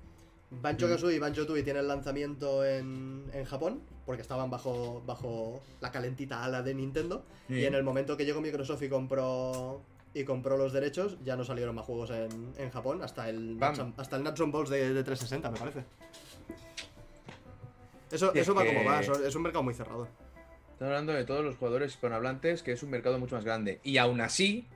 Banjo. 0.51 0.89
Kazooie 0.89 1.16
y 1.16 1.18
Banjo 1.18 1.47
Tui 1.47 1.62
tienen 1.62 1.89
lanzamiento 1.89 2.64
en, 2.64 3.25
en 3.33 3.45
Japón, 3.45 3.81
porque 4.07 4.22
estaban 4.22 4.51
bajo, 4.51 5.03
bajo 5.07 5.61
la 5.81 5.91
calentita 5.91 6.45
ala 6.45 6.62
de 6.62 6.75
Nintendo. 6.75 7.25
Y 7.49 7.64
en 7.64 7.75
el 7.75 7.83
momento 7.83 8.16
que 8.16 8.25
llegó 8.25 8.41
Microsoft 8.41 8.83
y 8.83 8.89
compró 8.89 9.83
y 10.15 10.25
compró 10.25 10.57
los 10.57 10.73
derechos, 10.73 11.19
ya 11.25 11.37
no 11.37 11.45
salieron 11.45 11.75
más 11.75 11.85
juegos 11.85 12.11
en, 12.11 12.53
en 12.57 12.71
Japón, 12.71 13.03
hasta 13.03 13.29
el 13.29 13.57
Bam. 13.57 13.77
Nuts 13.77 13.99
hasta 13.99 14.17
el 14.17 14.23
Nuts 14.23 14.41
and 14.41 14.53
Balls 14.53 14.71
de, 14.71 14.95
de 14.95 15.05
360, 15.05 15.51
me 15.51 15.59
parece. 15.59 15.85
Eso, 18.11 18.33
es 18.33 18.43
eso 18.43 18.55
va 18.55 18.65
como 18.65 18.85
va, 18.85 19.01
es 19.01 19.35
un 19.35 19.43
mercado 19.43 19.65
muy 19.65 19.75
cerrado. 19.75 20.09
Estamos 20.73 20.91
hablando 20.91 21.12
de 21.12 21.25
todos 21.25 21.45
los 21.45 21.57
jugadores 21.57 21.93
hispanohablantes, 21.93 22.62
que 22.62 22.73
es 22.73 22.83
un 22.83 22.91
mercado 22.91 23.19
mucho 23.19 23.35
más 23.35 23.45
grande. 23.45 23.81
Y 23.83 23.99
aún 23.99 24.21
así, 24.21 24.67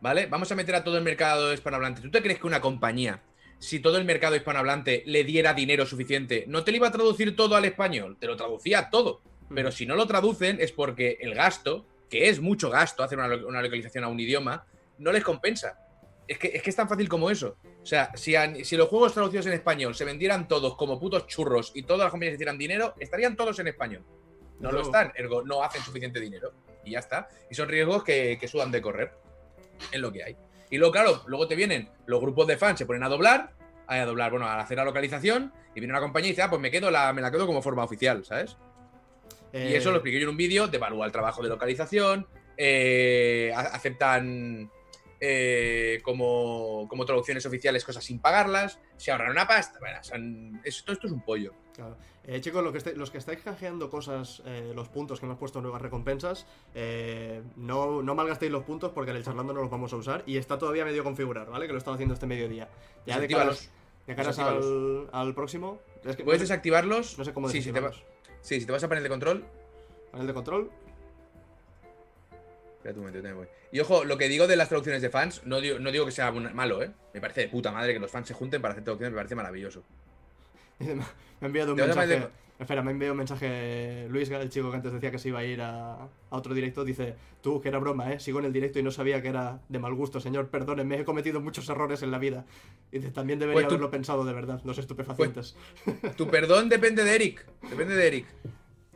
¿vale? 0.00 0.26
Vamos 0.26 0.52
a 0.52 0.54
meter 0.54 0.74
a 0.74 0.84
todo 0.84 0.98
el 0.98 1.04
mercado 1.04 1.52
hispanohablante. 1.52 2.02
¿Tú 2.02 2.10
te 2.10 2.22
crees 2.22 2.38
que 2.38 2.46
una 2.46 2.60
compañía, 2.60 3.22
si 3.58 3.80
todo 3.80 3.96
el 3.96 4.04
mercado 4.04 4.36
hispanohablante 4.36 5.02
le 5.06 5.24
diera 5.24 5.54
dinero 5.54 5.86
suficiente, 5.86 6.44
no 6.46 6.62
te 6.62 6.72
lo 6.72 6.78
iba 6.78 6.88
a 6.88 6.92
traducir 6.92 7.34
todo 7.36 7.56
al 7.56 7.64
español? 7.64 8.18
Te 8.20 8.26
lo 8.26 8.36
traducía 8.36 8.90
todo. 8.90 9.22
Pero 9.54 9.72
si 9.72 9.86
no 9.86 9.96
lo 9.96 10.06
traducen 10.06 10.58
es 10.60 10.72
porque 10.72 11.16
el 11.20 11.34
gasto, 11.34 11.86
que 12.08 12.28
es 12.28 12.40
mucho 12.40 12.70
gasto 12.70 13.02
hacer 13.02 13.18
una, 13.18 13.28
lo- 13.28 13.46
una 13.48 13.62
localización 13.62 14.04
a 14.04 14.08
un 14.08 14.18
idioma, 14.20 14.64
no 14.98 15.12
les 15.12 15.22
compensa. 15.24 15.78
Es 16.26 16.38
que, 16.38 16.48
es 16.48 16.62
que 16.62 16.70
es 16.70 16.76
tan 16.76 16.88
fácil 16.88 17.08
como 17.08 17.30
eso. 17.30 17.56
O 17.82 17.86
sea, 17.86 18.10
si, 18.14 18.34
a- 18.36 18.64
si 18.64 18.76
los 18.76 18.88
juegos 18.88 19.14
traducidos 19.14 19.46
en 19.46 19.52
español 19.54 19.94
se 19.94 20.04
vendieran 20.04 20.46
todos 20.48 20.76
como 20.76 20.98
putos 21.00 21.26
churros 21.26 21.72
y 21.74 21.82
todas 21.82 22.00
las 22.04 22.10
compañías 22.10 22.34
hicieran 22.34 22.58
dinero, 22.58 22.94
estarían 22.98 23.36
todos 23.36 23.58
en 23.60 23.68
español. 23.68 24.04
No 24.60 24.70
lo 24.72 24.80
están, 24.82 25.12
ergo 25.14 25.42
no 25.44 25.62
hacen 25.62 25.82
suficiente 25.82 26.18
dinero. 26.20 26.52
Y 26.84 26.92
ya 26.92 26.98
está. 26.98 27.28
Y 27.50 27.54
son 27.54 27.68
riesgos 27.68 28.02
que, 28.04 28.36
que 28.40 28.48
sudan 28.48 28.70
de 28.72 28.82
correr. 28.82 29.12
Es 29.92 30.00
lo 30.00 30.12
que 30.12 30.24
hay. 30.24 30.36
Y 30.70 30.76
luego, 30.78 30.92
claro, 30.92 31.22
luego 31.26 31.46
te 31.48 31.54
vienen 31.54 31.88
los 32.06 32.20
grupos 32.20 32.46
de 32.46 32.56
fans, 32.58 32.78
se 32.78 32.84
ponen 32.84 33.02
a 33.04 33.08
doblar, 33.08 33.52
a 33.86 34.04
doblar, 34.04 34.30
bueno, 34.30 34.46
a 34.46 34.60
hacer 34.60 34.76
la 34.76 34.84
localización, 34.84 35.52
y 35.74 35.80
viene 35.80 35.92
una 35.94 36.00
compañía 36.00 36.28
y 36.28 36.32
dice, 36.32 36.42
ah, 36.42 36.50
pues 36.50 36.60
me 36.60 36.70
quedo 36.70 36.90
la, 36.90 37.10
me 37.14 37.22
la 37.22 37.30
quedo 37.30 37.46
como 37.46 37.62
forma 37.62 37.84
oficial, 37.84 38.22
¿sabes? 38.24 38.56
Y 39.52 39.56
Eh, 39.56 39.76
eso 39.76 39.90
lo 39.90 39.96
expliqué 39.96 40.18
yo 40.18 40.24
en 40.24 40.30
un 40.30 40.36
vídeo, 40.36 40.68
devalúa 40.68 41.06
el 41.06 41.12
trabajo 41.12 41.42
de 41.42 41.48
localización, 41.48 42.26
eh, 42.56 43.52
aceptan 43.54 44.70
eh, 45.20 46.00
como, 46.04 46.86
como 46.88 47.04
traducciones 47.04 47.44
oficiales 47.44 47.84
cosas 47.84 48.04
sin 48.04 48.20
pagarlas, 48.20 48.78
se 48.96 49.10
ahorran 49.10 49.30
una 49.32 49.46
pasta. 49.48 49.78
Bueno, 49.80 49.98
son- 50.02 50.60
esto, 50.64 50.92
esto 50.92 51.06
es 51.06 51.12
un 51.12 51.22
pollo. 51.24 51.52
claro. 51.74 51.96
Eh, 52.30 52.42
chicos, 52.42 52.62
lo 52.62 52.70
que 52.72 52.78
estáis- 52.78 52.94
los 52.94 53.10
que 53.10 53.16
estáis 53.16 53.38
canjeando 53.40 53.88
cosas, 53.88 54.42
eh, 54.44 54.72
los 54.74 54.88
puntos 54.90 55.18
que 55.18 55.24
hemos 55.24 55.38
puesto 55.38 55.62
nuevas 55.62 55.80
recompensas, 55.80 56.46
eh, 56.74 57.40
no, 57.56 58.02
no 58.02 58.14
malgastéis 58.14 58.52
los 58.52 58.64
puntos 58.64 58.92
porque 58.92 59.12
en 59.12 59.16
el 59.16 59.24
charlando 59.24 59.54
no 59.54 59.62
los 59.62 59.70
vamos 59.70 59.94
a 59.94 59.96
usar 59.96 60.24
y 60.26 60.36
está 60.36 60.58
todavía 60.58 60.84
medio 60.84 61.02
configurar, 61.02 61.48
¿vale? 61.48 61.64
Que 61.66 61.72
lo 61.72 61.78
he 61.78 61.80
estado 61.80 61.94
haciendo 61.94 62.12
este 62.12 62.26
mediodía. 62.26 62.68
Ya 63.06 63.18
de 63.18 63.28
caras, 63.28 63.70
de 64.06 64.14
caras 64.14 64.38
al, 64.40 65.08
al 65.10 65.34
próximo. 65.34 65.80
Es 66.04 66.16
que 66.16 66.22
Puedes 66.24 66.42
no 66.42 66.46
sé- 66.46 66.52
desactivarlos. 66.52 67.16
no 67.18 67.24
sé 67.24 67.32
cómo 67.32 67.48
sí, 67.48 67.62
si 67.62 67.72
te, 67.72 67.80
va-. 67.80 67.92
Sí, 68.40 68.60
si 68.60 68.66
te 68.66 68.72
vas 68.72 68.82
a 68.82 68.88
panel 68.88 69.02
de 69.02 69.08
control. 69.08 69.44
Panel 70.10 70.26
de 70.26 70.34
control. 70.34 70.70
Espérate 72.76 73.00
un 73.00 73.06
momento, 73.06 73.34
voy. 73.34 73.48
Y 73.72 73.80
ojo, 73.80 74.04
lo 74.04 74.16
que 74.16 74.28
digo 74.28 74.46
de 74.46 74.56
las 74.56 74.68
traducciones 74.68 75.02
de 75.02 75.10
fans, 75.10 75.42
no 75.44 75.60
digo, 75.60 75.78
no 75.78 75.90
digo 75.90 76.06
que 76.06 76.12
sea 76.12 76.30
malo, 76.30 76.82
¿eh? 76.82 76.90
Me 77.12 77.20
parece 77.20 77.42
de 77.42 77.48
puta 77.48 77.72
madre 77.72 77.92
que 77.92 77.98
los 77.98 78.10
fans 78.10 78.28
se 78.28 78.34
junten 78.34 78.62
para 78.62 78.72
hacer 78.72 78.84
traducciones, 78.84 79.12
me 79.12 79.16
parece 79.16 79.34
maravilloso. 79.34 79.82
Me 80.78 81.02
ha 81.42 81.46
enviado 81.46 81.72
un 81.72 81.78
mensaje. 81.78 82.28
Espera, 82.58 82.82
me 82.82 82.90
enviado 82.90 83.12
un 83.12 83.18
mensaje 83.18 84.08
Luis, 84.10 84.28
el 84.30 84.50
chico 84.50 84.68
que 84.70 84.76
antes 84.76 84.92
decía 84.92 85.12
que 85.12 85.18
se 85.20 85.28
iba 85.28 85.38
a 85.38 85.44
ir 85.44 85.62
a, 85.62 85.94
a 85.94 86.08
otro 86.30 86.54
directo. 86.54 86.84
Dice: 86.84 87.14
Tú, 87.40 87.60
que 87.60 87.68
era 87.68 87.78
broma, 87.78 88.12
¿eh? 88.12 88.18
Sigo 88.18 88.40
en 88.40 88.46
el 88.46 88.52
directo 88.52 88.80
y 88.80 88.82
no 88.82 88.90
sabía 88.90 89.22
que 89.22 89.28
era 89.28 89.60
de 89.68 89.78
mal 89.78 89.94
gusto, 89.94 90.18
señor. 90.18 90.48
Perdónenme, 90.48 90.98
he 90.98 91.04
cometido 91.04 91.40
muchos 91.40 91.68
errores 91.68 92.02
en 92.02 92.10
la 92.10 92.18
vida. 92.18 92.44
Y 92.90 92.98
dice: 92.98 93.12
También 93.12 93.38
debería 93.38 93.54
Pues 93.62 93.68
tú- 93.68 93.74
haberlo 93.74 93.90
pensado 93.92 94.24
de 94.24 94.32
verdad, 94.32 94.60
los 94.64 94.76
estupefacientes. 94.78 95.54
Tu 96.16 96.26
perdón 96.26 96.68
depende 96.68 97.04
de 97.04 97.14
Eric. 97.14 97.46
Depende 97.70 97.94
de 97.94 98.06
Eric. 98.08 98.26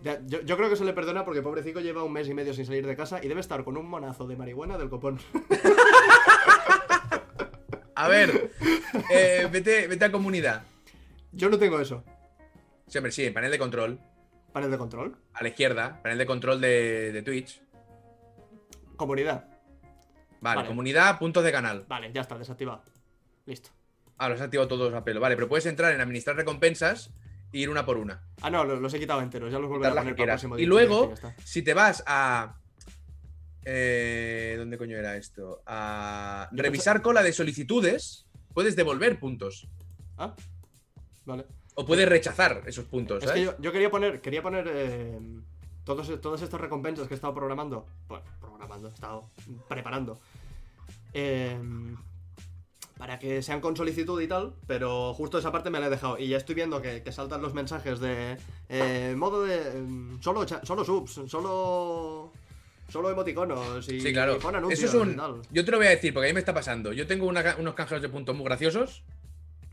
Ya, 0.03 0.19
yo, 0.27 0.41
yo 0.41 0.57
creo 0.57 0.69
que 0.69 0.75
se 0.75 0.85
le 0.85 0.93
perdona 0.93 1.25
porque 1.25 1.43
pobrecito 1.43 1.79
lleva 1.81 2.03
un 2.03 2.13
mes 2.13 2.29
y 2.29 2.35
medio 2.35 2.53
sin 2.55 2.67
salir 2.67 2.85
de 2.85 2.97
casa 2.97 3.21
y 3.23 3.29
debe 3.29 3.41
estar 3.41 3.63
con 3.63 3.77
un 3.77 3.89
monazo 3.89 4.27
de 4.27 4.35
marihuana 4.35 4.77
del 4.77 4.89
copón. 4.91 5.21
A 7.95 8.09
ver, 8.09 8.51
eh, 9.13 9.47
vete, 9.53 9.87
vete 9.87 10.05
a 10.07 10.11
comunidad. 10.11 10.65
Yo 11.31 11.49
no 11.49 11.57
tengo 11.59 11.79
eso. 11.79 12.03
Sí, 12.93 12.99
hombre, 12.99 13.11
sí, 13.11 13.31
panel 13.31 13.51
de 13.51 13.59
control. 13.59 13.99
Panel 14.53 14.71
de 14.71 14.77
control. 14.77 15.17
A 15.33 15.43
la 15.43 15.49
izquierda, 15.49 15.99
panel 16.03 16.19
de 16.19 16.27
control 16.27 16.61
de, 16.61 17.11
de 17.11 17.23
Twitch. 17.23 17.63
Comunidad. 18.97 19.47
Vale, 20.43 20.57
Vale. 20.57 20.69
comunidad, 20.69 21.19
puntos 21.19 21.43
de 21.43 21.51
canal. 21.53 21.87
Vale, 21.89 22.13
ya 22.13 22.21
está, 22.21 22.37
desactivado. 22.37 22.83
Listo. 23.47 23.71
Ah, 24.19 24.29
los 24.29 24.39
has 24.41 24.45
activado 24.45 24.69
todos 24.69 24.93
a 24.93 25.03
pelo. 25.05 25.21
Vale, 25.21 25.37
pero 25.37 25.49
puedes 25.49 25.65
entrar 25.65 25.95
en 25.95 26.03
administrar 26.03 26.37
recompensas 26.37 27.15
e 27.51 27.61
ir 27.61 27.71
una 27.71 27.87
por 27.87 27.97
una. 27.97 28.27
Ah, 28.43 28.51
no, 28.51 28.63
lo- 28.63 28.77
los 28.79 28.93
he 28.93 28.99
quitado 29.01 29.23
enteros. 29.23 29.51
Ya 29.51 29.59
los 29.59 29.71
volveré 29.71 29.91
a 29.93 29.95
poner 29.97 30.15
para 30.15 30.25
el 30.25 30.29
próximo 30.35 30.59
Y 30.59 30.67
luego, 30.67 31.15
si 31.45 31.63
te 31.63 31.73
vas 31.73 32.05
a. 32.07 32.59
Eh, 33.65 34.55
¿Dónde 34.59 34.77
coño 34.77 34.99
era 34.99 35.17
esto? 35.17 35.63
A 35.65 36.51
revisar 36.53 37.01
cola 37.01 37.23
de 37.23 37.33
solicitudes, 37.33 38.27
puedes 38.53 38.77
devolver 38.77 39.19
puntos. 39.19 39.67
Ah, 40.19 40.37
vale. 41.25 41.47
O 41.75 41.87
puedes 41.87 42.09
rechazar 42.09 42.63
esos 42.67 42.85
puntos. 42.85 43.23
Es 43.23 43.29
¿sabes? 43.29 43.41
que 43.41 43.45
yo, 43.47 43.55
yo 43.59 43.73
quería 43.73 43.91
poner, 43.91 44.21
quería 44.21 44.43
poner 44.43 44.67
eh, 44.71 45.19
todos, 45.85 46.21
todas 46.21 46.43
estas 46.43 46.61
recompensas 46.61 47.09
que 47.09 47.15
he 47.15 47.17
estado 47.17 47.35
programando, 47.35 47.87
bueno, 48.09 48.25
programando, 48.41 48.89
he 48.89 48.93
estado 48.93 49.25
preparando, 49.69 50.19
em, 51.13 51.97
para 52.99 53.19
que 53.19 53.43
sean 53.43 53.61
con 53.61 53.77
solicitud 53.77 54.21
y 54.21 54.29
tal, 54.29 54.53
pero 54.67 55.13
justo 55.15 55.39
esa 55.39 55.51
parte 55.51 55.71
me 55.71 55.81
la 55.81 55.87
he 55.87 55.91
dejado. 55.91 56.19
Y 56.19 56.29
ya 56.29 56.37
estoy 56.37 56.55
viendo 56.55 56.81
que, 56.81 57.03
que 57.03 57.11
saltan 57.11 57.43
los 57.43 57.55
mensajes 57.55 57.99
de 58.01 58.37
eh, 58.69 59.15
modo 59.17 59.43
de. 59.45 59.57
em, 59.79 60.21
Solo, 60.21 60.47
solo 60.47 60.85
subs, 60.85 61.21
solo. 61.29 62.33
Solo 62.91 63.11
emoticonos 63.11 63.89
y, 63.89 64.03
Sí, 64.03 64.13
claro. 64.13 64.37
y 64.37 64.39
pon 64.39 64.51
Eso 64.55 64.59
anuncios 64.59 64.91
es 64.91 64.95
un. 64.95 65.13
y 65.13 65.17
tal. 65.17 65.41
Yo 65.51 65.65
te 65.65 65.71
lo 65.71 65.79
voy 65.79 65.87
a 65.87 65.91
decir, 65.91 66.13
porque 66.13 66.29
a 66.29 66.31
mí 66.31 66.35
me 66.35 66.41
está 66.41 66.53
pasando. 66.53 66.93
Yo 66.93 67.07
tengo 67.07 67.27
una 67.27 67.57
unos 67.59 67.73
canjeros 67.75 68.03
de 68.03 68.11
puntos 68.11 68.37
muy 68.37 68.45
graciosos. 68.45 69.03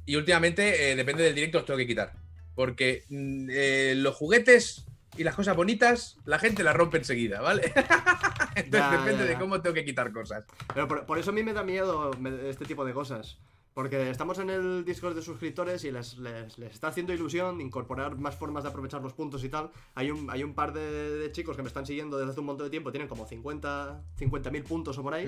Y 0.10 0.16
últimamente, 0.16 0.92
eh, 0.92 0.96
depende 0.96 1.22
del 1.24 1.36
directo, 1.36 1.60
los 1.60 1.68
tengo 1.68 1.78
que 1.78 1.86
quitar. 1.86 2.14
Porque 2.56 3.04
mm, 3.10 3.48
eh, 3.52 3.94
los 3.96 4.16
juguetes 4.16 4.84
y 5.16 5.24
las 5.24 5.36
cosas 5.36 5.56
bonitas, 5.56 6.18
la 6.26 6.40
gente 6.40 6.64
las 6.64 6.76
rompe 6.76 6.98
enseguida, 6.98 7.42
¿vale? 7.42 7.72
Entonces 8.56 8.72
Ya, 8.72 8.90
depende 8.98 9.26
ya, 9.26 9.30
de 9.30 9.36
cómo 9.38 9.62
tengo 9.62 9.76
que 9.76 9.86
quitar 9.86 10.12
cosas. 10.12 10.46
Pero 10.74 10.88
por, 10.88 11.06
por 11.06 11.20
eso 11.20 11.30
a 11.30 11.34
mí 11.34 11.44
me 11.44 11.54
da 11.54 11.62
miedo 11.64 12.10
me- 12.20 12.50
este 12.50 12.66
tipo 12.66 12.84
de 12.86 12.94
cosas. 12.94 13.38
Porque 13.76 14.10
estamos 14.10 14.40
en 14.40 14.50
el 14.50 14.84
Discord 14.84 15.16
de 15.16 15.22
suscriptores 15.22 15.84
y 15.84 15.92
les, 15.92 16.18
les- 16.18 16.58
les 16.58 16.72
está 16.74 16.88
haciendo 16.88 17.14
ilusión 17.14 17.62
incorporar 17.62 18.18
más 18.18 18.36
formas 18.36 18.64
de 18.64 18.70
aprovechar 18.70 19.04
los 19.04 19.14
puntos 19.14 19.44
y 19.44 19.50
tal. 19.50 19.70
Hay 19.94 20.10
un, 20.10 20.28
hay 20.32 20.44
un 20.44 20.56
par 20.56 20.74
de, 20.74 21.18
de 21.20 21.32
chicos 21.32 21.56
que 21.56 21.62
me 21.62 21.68
están 21.68 21.86
siguiendo 21.86 22.18
desde 22.18 22.32
hace 22.32 22.40
un 22.40 22.48
montón 22.48 22.66
de 22.66 22.72
tiempo, 22.72 22.92
tienen 22.92 23.08
como 23.08 23.28
50 23.28 24.02
50.000 24.20 24.64
puntos 24.64 24.98
o 24.98 25.04
por 25.04 25.14
ahí. 25.14 25.28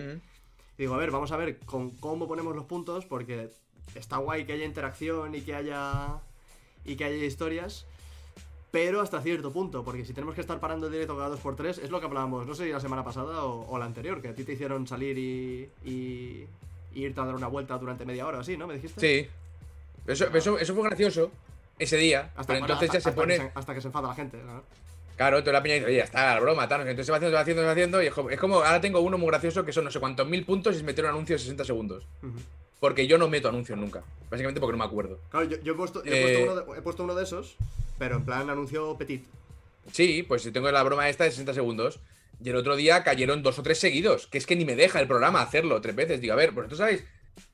Y 0.77 0.82
digo, 0.86 0.95
a 0.95 0.97
ver, 0.97 1.11
vamos 1.11 1.32
a 1.32 1.38
ver 1.38 1.59
con 1.59 1.91
cómo 1.97 2.27
ponemos 2.27 2.55
los 2.55 2.65
puntos, 2.65 3.05
porque 3.05 3.49
está 3.95 4.17
guay 4.17 4.45
que 4.45 4.53
haya 4.53 4.65
interacción 4.65 5.33
y 5.35 5.41
que 5.41 5.55
haya. 5.55 6.19
y 6.85 6.95
que 6.95 7.03
haya 7.05 7.25
historias. 7.25 7.85
Pero 8.71 9.01
hasta 9.01 9.21
cierto 9.21 9.51
punto, 9.51 9.83
porque 9.83 10.05
si 10.05 10.13
tenemos 10.13 10.33
que 10.33 10.39
estar 10.39 10.59
parando 10.61 10.87
el 10.87 10.93
directo 10.93 11.17
cada 11.17 11.35
2x3, 11.35 11.79
es 11.83 11.89
lo 11.89 11.99
que 11.99 12.05
hablábamos, 12.05 12.47
no 12.47 12.55
sé 12.55 12.63
si 12.65 12.71
la 12.71 12.79
semana 12.79 13.03
pasada 13.03 13.43
o, 13.43 13.69
o 13.69 13.77
la 13.77 13.83
anterior, 13.83 14.21
que 14.21 14.29
a 14.29 14.33
ti 14.33 14.45
te 14.45 14.53
hicieron 14.53 14.87
salir 14.87 15.17
y, 15.17 15.69
y, 15.83 16.45
y 16.93 17.03
irte 17.03 17.19
a 17.19 17.25
dar 17.25 17.35
una 17.35 17.47
vuelta 17.47 17.77
durante 17.77 18.05
media 18.05 18.25
hora 18.25 18.37
o 18.37 18.41
así, 18.41 18.55
¿no? 18.55 18.67
¿Me 18.67 18.75
dijiste? 18.75 19.01
Sí. 19.01 19.29
Eso, 20.07 20.33
eso, 20.33 20.57
eso 20.57 20.73
fue 20.73 20.83
gracioso 20.85 21.31
ese 21.77 21.97
día. 21.97 22.31
Hasta, 22.37 22.43
pero 22.53 22.59
bueno, 22.61 22.73
entonces 22.75 22.89
hasta- 22.89 22.97
ya 22.97 23.01
se 23.03 23.09
hasta 23.09 23.21
pone. 23.21 23.35
Que 23.35 23.41
se, 23.41 23.51
hasta 23.53 23.73
que 23.73 23.81
se 23.81 23.87
enfada 23.89 24.07
la 24.07 24.15
gente. 24.15 24.37
¿no? 24.41 24.63
Claro, 25.17 25.41
toda 25.41 25.51
la 25.53 25.63
piña 25.63 25.75
dice, 25.75 25.87
oye, 25.87 25.97
ya 25.97 26.03
está, 26.05 26.33
la 26.35 26.39
broma, 26.39 26.65
tal. 26.69 26.81
Entonces 26.81 27.05
se 27.07 27.11
va 27.11 27.17
haciendo, 27.17 27.31
se 27.31 27.35
va 27.35 27.41
haciendo, 27.41 27.61
se 27.63 27.65
va 27.65 27.71
haciendo. 27.73 28.01
Y 28.01 28.07
es 28.07 28.39
como, 28.39 28.55
ahora 28.55 28.79
tengo 28.79 29.01
uno 29.01 29.17
muy 29.17 29.27
gracioso 29.27 29.65
que 29.65 29.73
son 29.73 29.83
no 29.83 29.91
sé 29.91 29.99
cuántos 29.99 30.25
mil 30.29 30.45
puntos 30.45 30.75
y 30.75 30.77
es 30.77 30.83
meter 30.83 31.03
un 31.03 31.11
anuncio 31.11 31.35
de 31.35 31.39
60 31.39 31.65
segundos. 31.65 32.05
Porque 32.82 33.05
yo 33.05 33.19
no 33.19 33.29
meto 33.29 33.47
anuncios 33.47 33.77
nunca. 33.77 34.03
Básicamente 34.29 34.59
porque 34.59 34.71
no 34.75 34.79
me 34.84 34.88
acuerdo. 34.89 35.19
Claro, 35.29 35.45
yo, 35.47 35.57
yo 35.61 35.73
he, 35.73 35.75
puesto, 35.75 36.03
yo 36.03 36.11
he, 36.11 36.17
Eh, 36.17 36.23
puesto 36.23 36.51
uno 36.51 36.55
de, 36.73 36.79
he 36.79 36.82
puesto 36.82 37.03
uno 37.03 37.15
de 37.15 37.23
esos, 37.23 37.55
pero 37.99 38.15
en 38.17 38.25
plan 38.25 38.49
anuncio 38.49 38.97
petit. 38.97 39.23
Sí, 39.91 40.23
pues 40.27 40.51
tengo 40.51 40.71
la 40.71 40.82
broma 40.82 41.07
esta 41.07 41.23
de 41.25 41.29
60 41.29 41.53
segundos. 41.53 41.99
Y 42.43 42.49
el 42.49 42.55
otro 42.55 42.75
día 42.75 43.03
cayeron 43.03 43.43
dos 43.43 43.59
o 43.59 43.63
tres 43.63 43.77
seguidos. 43.77 44.25
Que 44.25 44.39
es 44.39 44.47
que 44.47 44.55
ni 44.55 44.65
me 44.65 44.75
deja 44.75 44.99
el 44.99 45.07
programa 45.07 45.43
hacerlo 45.43 45.79
tres 45.79 45.95
veces. 45.95 46.21
Digo, 46.21 46.34
a 46.34 46.38
ver, 46.38 46.51
vosotros 46.51 46.79
sabéis. 46.79 47.03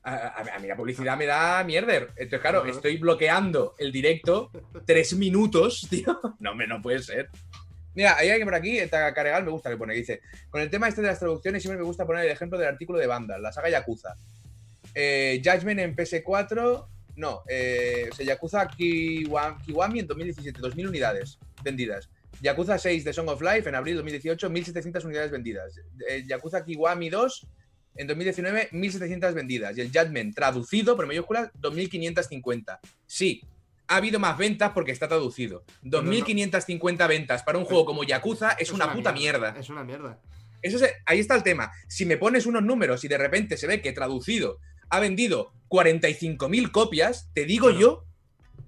A, 0.02 0.14
a- 0.14 0.56
a 0.56 0.58
mí 0.60 0.66
la 0.66 0.76
publicidad 0.76 1.18
me 1.18 1.26
da 1.26 1.62
mierder. 1.62 2.08
Entonces, 2.16 2.40
claro, 2.40 2.64
estoy 2.64 2.96
bloqueando 2.96 3.74
el 3.78 3.92
directo 3.92 4.50
tres 4.86 5.12
minutos, 5.14 5.86
tío. 5.90 6.18
No, 6.40 6.54
me 6.54 6.66
no 6.66 6.80
puede 6.80 7.00
ser. 7.02 7.28
Mira, 7.94 8.16
hay 8.16 8.30
alguien 8.30 8.46
por 8.46 8.54
aquí, 8.54 8.78
esta 8.78 9.12
Carregal 9.12 9.44
me 9.44 9.50
gusta 9.50 9.68
que 9.68 9.76
pone, 9.76 9.92
que 9.92 9.98
dice, 10.00 10.20
con 10.50 10.60
el 10.62 10.70
tema 10.70 10.88
este 10.88 11.02
de 11.02 11.08
las 11.08 11.18
traducciones 11.18 11.60
siempre 11.62 11.78
me 11.80 11.84
gusta 11.84 12.06
poner 12.06 12.24
el 12.26 12.30
ejemplo 12.30 12.56
del 12.58 12.68
artículo 12.68 12.98
de 12.98 13.08
banda, 13.08 13.38
la 13.38 13.52
saga 13.52 13.68
Yakuza. 13.70 14.14
Eh, 14.94 15.40
Judgment 15.44 15.80
en 15.80 15.94
PS4, 15.96 16.86
no, 17.16 17.42
eh, 17.48 18.08
o 18.10 18.14
sea, 18.14 18.24
Yakuza 18.26 18.68
Kiwa- 18.68 19.60
Kiwami 19.64 20.00
en 20.00 20.06
2017, 20.06 20.60
2.000 20.60 20.88
unidades 20.88 21.38
vendidas. 21.62 22.08
Yakuza 22.40 22.78
6 22.78 23.04
de 23.04 23.12
Song 23.12 23.28
of 23.28 23.42
Life 23.42 23.68
en 23.68 23.74
abril 23.74 23.96
2018, 23.96 24.48
1.700 24.50 25.04
unidades 25.04 25.30
vendidas. 25.30 25.80
Eh, 26.08 26.24
Yakuza 26.26 26.64
Kiwami 26.64 27.08
2 27.10 27.46
en 27.96 28.06
2019, 28.06 28.68
1.700 28.70 29.34
vendidas. 29.34 29.76
Y 29.76 29.80
el 29.80 29.88
Judgment 29.90 30.34
traducido, 30.36 30.94
por 30.94 31.06
mayúsculas, 31.08 31.50
2.550. 31.60 32.78
Sí, 33.06 33.42
ha 33.88 33.96
habido 33.96 34.20
más 34.20 34.38
ventas 34.38 34.70
porque 34.72 34.92
está 34.92 35.08
traducido. 35.08 35.64
2.550 35.82 37.08
ventas 37.08 37.42
para 37.42 37.58
un 37.58 37.64
juego 37.64 37.84
como 37.84 38.04
Yakuza 38.04 38.52
es, 38.52 38.70
una, 38.70 38.92
puta 38.92 39.12
mierda. 39.12 39.56
Es 39.58 39.68
una 39.70 39.82
mierda. 39.82 40.20
Eso 40.62 40.84
es- 40.84 40.92
ahí 41.06 41.18
está 41.20 41.34
el 41.34 41.42
tema. 41.42 41.72
Si 41.88 42.04
me 42.04 42.16
pones 42.16 42.46
unos 42.46 42.62
números 42.62 43.02
y 43.04 43.08
de 43.08 43.18
repente 43.18 43.56
se 43.56 43.66
ve 43.66 43.80
que 43.80 43.92
traducido 43.92 44.58
ha 44.90 45.00
vendido 45.00 45.52
45.000 45.68 46.70
copias, 46.70 47.30
te 47.34 47.44
digo 47.44 47.70
yo, 47.70 48.04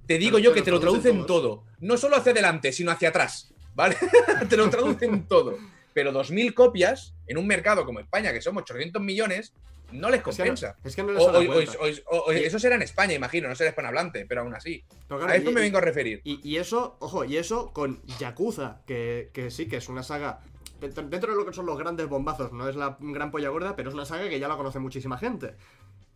te 0.07 0.19
digo 0.19 0.39
yo 0.39 0.53
que 0.53 0.63
te 0.63 0.71
lo 0.71 0.81
traducen 0.81 1.27
todo. 1.27 1.65
No 1.81 1.97
solo 1.97 2.17
hacia 2.17 2.33
adelante, 2.33 2.73
sino 2.73 2.91
hacia 2.91 3.09
atrás. 3.11 3.53
¿Vale? 3.75 3.97
te 4.49 4.57
lo 4.57 4.69
traducen 4.69 5.25
todo. 5.29 5.57
Pero 5.95 6.13
2.000 6.13 6.55
copias 6.55 7.15
en 7.27 7.39
un 7.39 7.47
mercado 7.47 7.85
como 7.85 8.01
España, 8.01 8.33
que 8.33 8.41
somos 8.43 8.63
800 8.63 9.01
millones, 9.03 9.53
no 9.93 10.09
les 10.11 10.19
Es 10.19 10.25
que 10.25 10.31
no, 10.31 10.37
compensa. 10.37 10.77
es 10.85 10.95
que 10.97 11.03
no 11.03 11.13
les 11.13 11.77
O- 12.11 12.31
eso 12.33 12.59
será 12.59 12.77
en 12.77 12.83
España, 12.83 13.15
imagino, 13.15 13.49
no 13.49 13.55
será 13.57 13.71
hispanohablante, 13.71 14.27
pero 14.27 14.43
aún 14.43 14.55
así. 14.55 14.85
Pero 15.09 15.19
claro, 15.19 15.33
A 15.33 15.37
esto 15.37 15.51
y- 15.51 15.55
me 15.55 15.61
vengo 15.63 15.79
a 15.79 15.81
referir. 15.81 16.21
Y, 16.25 16.41
y 16.49 16.57
eso, 16.59 16.97
ojo, 17.01 17.25
y 17.25 17.37
eso 17.39 17.73
con 17.73 18.01
Yakuza, 18.19 18.83
que, 18.87 19.31
que 19.33 19.51
sí, 19.51 19.67
que 19.67 19.77
es 19.79 19.89
una 19.89 20.03
saga. 20.03 20.41
Dentro, 20.81 21.07
dentro 21.09 21.33
de 21.33 21.39
lo 21.39 21.45
que 21.47 21.53
son 21.53 21.67
los 21.67 21.77
grandes 21.79 22.09
bombazos, 22.09 22.53
no 22.53 22.69
es 22.69 22.77
la 22.77 22.97
gran 23.01 23.31
polla 23.31 23.49
gorda, 23.51 23.75
pero 23.77 23.89
es 23.89 23.95
una 23.95 24.05
saga 24.05 24.29
que 24.29 24.39
ya 24.39 24.49
la 24.49 24.57
conoce 24.57 24.79
muchísima 24.79 25.19
gente. 25.19 25.55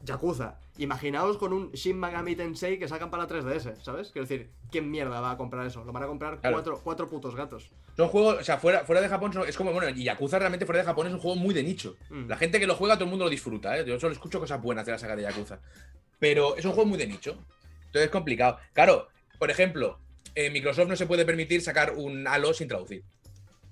Yakuza. 0.04 0.58
Imaginaos 0.78 1.38
con 1.38 1.52
un 1.52 1.70
Shin 1.72 1.98
Megami 1.98 2.36
Tensei 2.36 2.78
que 2.78 2.88
sacan 2.88 3.10
para 3.10 3.22
la 3.24 3.28
3DS, 3.28 3.82
¿sabes? 3.82 4.10
Quiero 4.10 4.26
decir, 4.26 4.50
¿quién 4.70 4.90
mierda 4.90 5.20
va 5.20 5.30
a 5.32 5.36
comprar 5.36 5.66
eso? 5.66 5.84
Lo 5.84 5.92
van 5.92 6.02
a 6.02 6.06
comprar 6.06 6.40
Claro. 6.40 6.56
cuatro, 6.56 6.80
cuatro 6.82 7.08
putos 7.08 7.34
gatos. 7.34 7.70
Son 7.96 8.08
juegos, 8.08 8.38
o 8.40 8.44
sea, 8.44 8.58
fuera, 8.58 8.84
fuera 8.84 9.00
de 9.00 9.08
Japón 9.08 9.32
son- 9.32 9.48
es 9.48 9.56
como, 9.56 9.72
bueno, 9.72 9.88
y 9.96 10.04
Yakuza 10.04 10.38
realmente 10.38 10.66
fuera 10.66 10.80
de 10.80 10.84
Japón 10.86 11.06
es 11.06 11.12
un 11.12 11.20
juego 11.20 11.36
muy 11.36 11.54
de 11.54 11.62
nicho. 11.62 11.96
Mm. 12.10 12.28
La 12.28 12.36
gente 12.36 12.58
que 12.60 12.66
lo 12.66 12.74
juega, 12.74 12.94
todo 12.96 13.04
el 13.04 13.10
mundo 13.10 13.24
lo 13.24 13.30
disfruta, 13.30 13.78
¿eh? 13.78 13.84
Yo 13.86 13.98
solo 14.00 14.12
escucho 14.12 14.40
cosas 14.40 14.60
buenas 14.60 14.84
de 14.84 14.92
la 14.92 14.98
saga 14.98 15.16
de 15.16 15.22
Yakuza. 15.22 15.58
Pero 16.18 16.56
es 16.56 16.64
un 16.64 16.72
juego 16.72 16.88
muy 16.88 16.98
de 16.98 17.06
nicho. 17.06 17.32
Entonces 17.86 18.02
es 18.06 18.10
complicado. 18.10 18.58
Claro, 18.72 19.08
por 19.38 19.50
ejemplo, 19.50 19.98
eh, 20.34 20.50
Microsoft 20.50 20.88
no 20.88 20.96
se 20.96 21.06
puede 21.06 21.24
permitir 21.24 21.62
sacar 21.62 21.92
un 21.96 22.26
Halo 22.26 22.52
sin 22.52 22.66
traducir. 22.68 23.04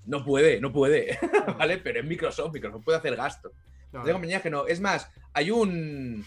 No 0.06 0.24
puede, 0.24 0.60
no 0.60 0.72
puede, 0.72 1.18
¿vale? 1.58 1.78
Pero 1.78 2.00
es 2.00 2.06
Microsoft, 2.06 2.52
Microsoft 2.52 2.84
puede 2.84 2.98
hacer 2.98 3.16
gasto. 3.16 3.52
No, 3.92 4.02
compañías 4.04 4.42
que 4.42 4.50
no. 4.50 4.66
Es 4.66 4.80
más, 4.80 5.10
hay 5.32 5.50
un. 5.50 6.24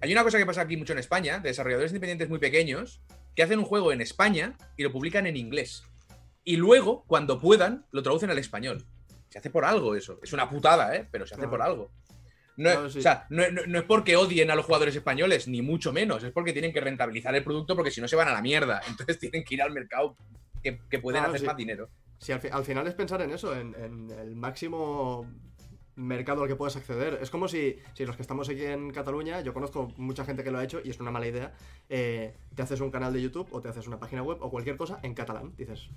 Hay 0.00 0.12
una 0.12 0.22
cosa 0.22 0.38
que 0.38 0.46
pasa 0.46 0.60
aquí 0.62 0.76
mucho 0.76 0.92
en 0.92 0.98
España, 1.00 1.38
de 1.40 1.48
desarrolladores 1.48 1.90
independientes 1.90 2.28
muy 2.28 2.38
pequeños, 2.38 3.00
que 3.34 3.42
hacen 3.42 3.58
un 3.58 3.64
juego 3.64 3.92
en 3.92 4.00
España 4.00 4.56
y 4.76 4.82
lo 4.84 4.92
publican 4.92 5.26
en 5.26 5.36
inglés. 5.36 5.82
Y 6.44 6.56
luego, 6.56 7.04
cuando 7.06 7.40
puedan, 7.40 7.84
lo 7.90 8.02
traducen 8.02 8.30
al 8.30 8.38
español. 8.38 8.84
Se 9.28 9.38
hace 9.38 9.50
por 9.50 9.64
algo 9.64 9.94
eso. 9.96 10.18
Es 10.22 10.32
una 10.32 10.48
putada, 10.48 10.94
¿eh? 10.96 11.06
Pero 11.10 11.26
se 11.26 11.34
hace 11.34 11.40
Claro. 11.42 11.50
por 11.50 11.62
algo. 11.62 11.90
No, 12.56 12.70
Claro, 12.70 12.90
sí. 12.90 12.98
O 13.00 13.02
sea, 13.02 13.26
no, 13.30 13.48
no- 13.50 13.66
no 13.66 13.78
es 13.78 13.84
porque 13.84 14.16
odien 14.16 14.50
a 14.50 14.54
los 14.54 14.64
jugadores 14.64 14.94
españoles, 14.96 15.46
ni 15.48 15.62
mucho 15.62 15.92
menos. 15.92 16.22
Es 16.24 16.32
porque 16.32 16.52
tienen 16.52 16.72
que 16.72 16.80
rentabilizar 16.80 17.34
el 17.34 17.44
producto 17.44 17.74
porque 17.76 17.90
si 17.90 18.00
no 18.00 18.08
se 18.08 18.16
van 18.16 18.28
a 18.28 18.32
la 18.32 18.40
mierda. 18.42 18.80
Entonces 18.88 19.18
tienen 19.18 19.44
que 19.44 19.54
ir 19.54 19.62
al 19.62 19.72
mercado 19.72 20.16
que, 20.62 20.80
que 20.88 20.98
pueden 21.00 21.20
Claro, 21.20 21.30
hacer 21.34 21.40
sí. 21.40 21.46
más 21.46 21.56
dinero. 21.56 21.90
Si 22.18 22.32
al, 22.32 22.40
fi- 22.40 22.48
al 22.48 22.64
final 22.64 22.86
es 22.86 22.94
pensar 22.94 23.20
en 23.22 23.30
eso, 23.30 23.54
en, 23.54 23.74
en 23.74 24.10
el 24.10 24.34
máximo 24.34 25.28
mercado 25.98 26.42
al 26.42 26.48
que 26.48 26.56
puedes 26.56 26.76
acceder. 26.76 27.18
Es 27.20 27.30
como 27.30 27.48
si, 27.48 27.76
si 27.94 28.06
los 28.06 28.16
que 28.16 28.22
estamos 28.22 28.48
aquí 28.48 28.64
en 28.64 28.90
Cataluña, 28.92 29.40
yo 29.40 29.52
conozco 29.52 29.92
mucha 29.96 30.24
gente 30.24 30.44
que 30.44 30.50
lo 30.50 30.58
ha 30.58 30.64
hecho 30.64 30.80
y 30.84 30.90
es 30.90 31.00
una 31.00 31.10
mala 31.10 31.26
idea, 31.26 31.52
eh, 31.88 32.34
te 32.54 32.62
haces 32.62 32.80
un 32.80 32.90
canal 32.90 33.12
de 33.12 33.20
YouTube 33.20 33.48
o 33.52 33.60
te 33.60 33.68
haces 33.68 33.86
una 33.86 33.98
página 33.98 34.22
web 34.22 34.38
o 34.40 34.50
cualquier 34.50 34.76
cosa 34.76 35.00
en 35.02 35.14
catalán. 35.14 35.54
Dices, 35.56 35.88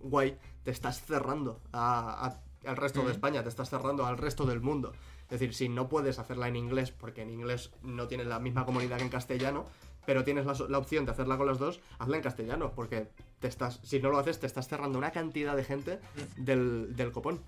guay, 0.00 0.36
te 0.64 0.70
estás 0.70 1.02
cerrando 1.04 1.60
a- 1.72 2.26
a- 2.26 2.68
al 2.68 2.76
resto 2.76 3.00
de 3.00 3.06
Ujú. 3.06 3.12
España, 3.14 3.42
te 3.42 3.48
estás 3.48 3.70
cerrando 3.70 4.04
al 4.06 4.18
resto 4.18 4.44
del 4.46 4.60
mundo. 4.60 4.92
Es 5.24 5.30
decir, 5.38 5.54
si 5.54 5.68
no 5.68 5.88
puedes 5.88 6.18
hacerla 6.18 6.48
en 6.48 6.56
inglés, 6.56 6.90
porque 6.90 7.22
en 7.22 7.30
inglés 7.30 7.70
no 7.82 8.08
tienes 8.08 8.26
la 8.26 8.38
misma 8.40 8.64
comunidad 8.66 8.96
que 8.98 9.04
en 9.04 9.08
castellano, 9.10 9.64
pero 10.06 10.24
tienes 10.24 10.44
la, 10.44 10.54
la 10.68 10.78
opción 10.78 11.04
de 11.04 11.12
hacerla 11.12 11.36
con 11.36 11.46
las 11.46 11.58
dos, 11.58 11.80
hazla 11.98 12.16
en 12.16 12.22
castellano, 12.22 12.72
porque 12.74 13.08
te 13.38 13.48
estás, 13.48 13.80
si 13.84 14.00
no 14.00 14.10
lo 14.10 14.18
haces, 14.18 14.40
te 14.40 14.46
estás 14.46 14.66
cerrando 14.66 14.98
una 14.98 15.12
cantidad 15.12 15.54
de 15.56 15.64
gente 15.64 16.00
del, 16.36 16.96
del 16.96 17.12
copón. 17.12 17.40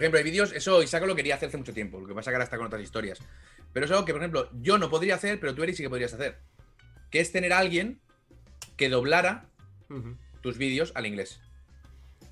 Por 0.00 0.04
ejemplo, 0.04 0.16
hay 0.18 0.24
vídeos, 0.24 0.52
eso 0.52 0.82
Isaac 0.82 1.04
lo 1.04 1.14
quería 1.14 1.34
hacer 1.34 1.48
hace 1.50 1.58
mucho 1.58 1.74
tiempo, 1.74 2.00
lo 2.00 2.06
que 2.06 2.14
pasa 2.14 2.30
que 2.30 2.36
ahora 2.36 2.44
está 2.44 2.56
con 2.56 2.64
otras 2.64 2.80
historias. 2.80 3.18
Pero 3.74 3.84
es 3.84 3.92
algo 3.92 4.06
que, 4.06 4.12
por 4.14 4.22
ejemplo, 4.22 4.48
yo 4.62 4.78
no 4.78 4.88
podría 4.88 5.16
hacer, 5.16 5.38
pero 5.38 5.54
tú, 5.54 5.62
Eric, 5.62 5.76
sí 5.76 5.82
que 5.82 5.90
podrías 5.90 6.14
hacer. 6.14 6.38
Que 7.10 7.20
es 7.20 7.30
tener 7.32 7.52
a 7.52 7.58
alguien 7.58 8.00
que 8.78 8.88
doblara 8.88 9.44
tus 10.40 10.56
vídeos 10.56 10.92
al 10.94 11.04
inglés. 11.04 11.42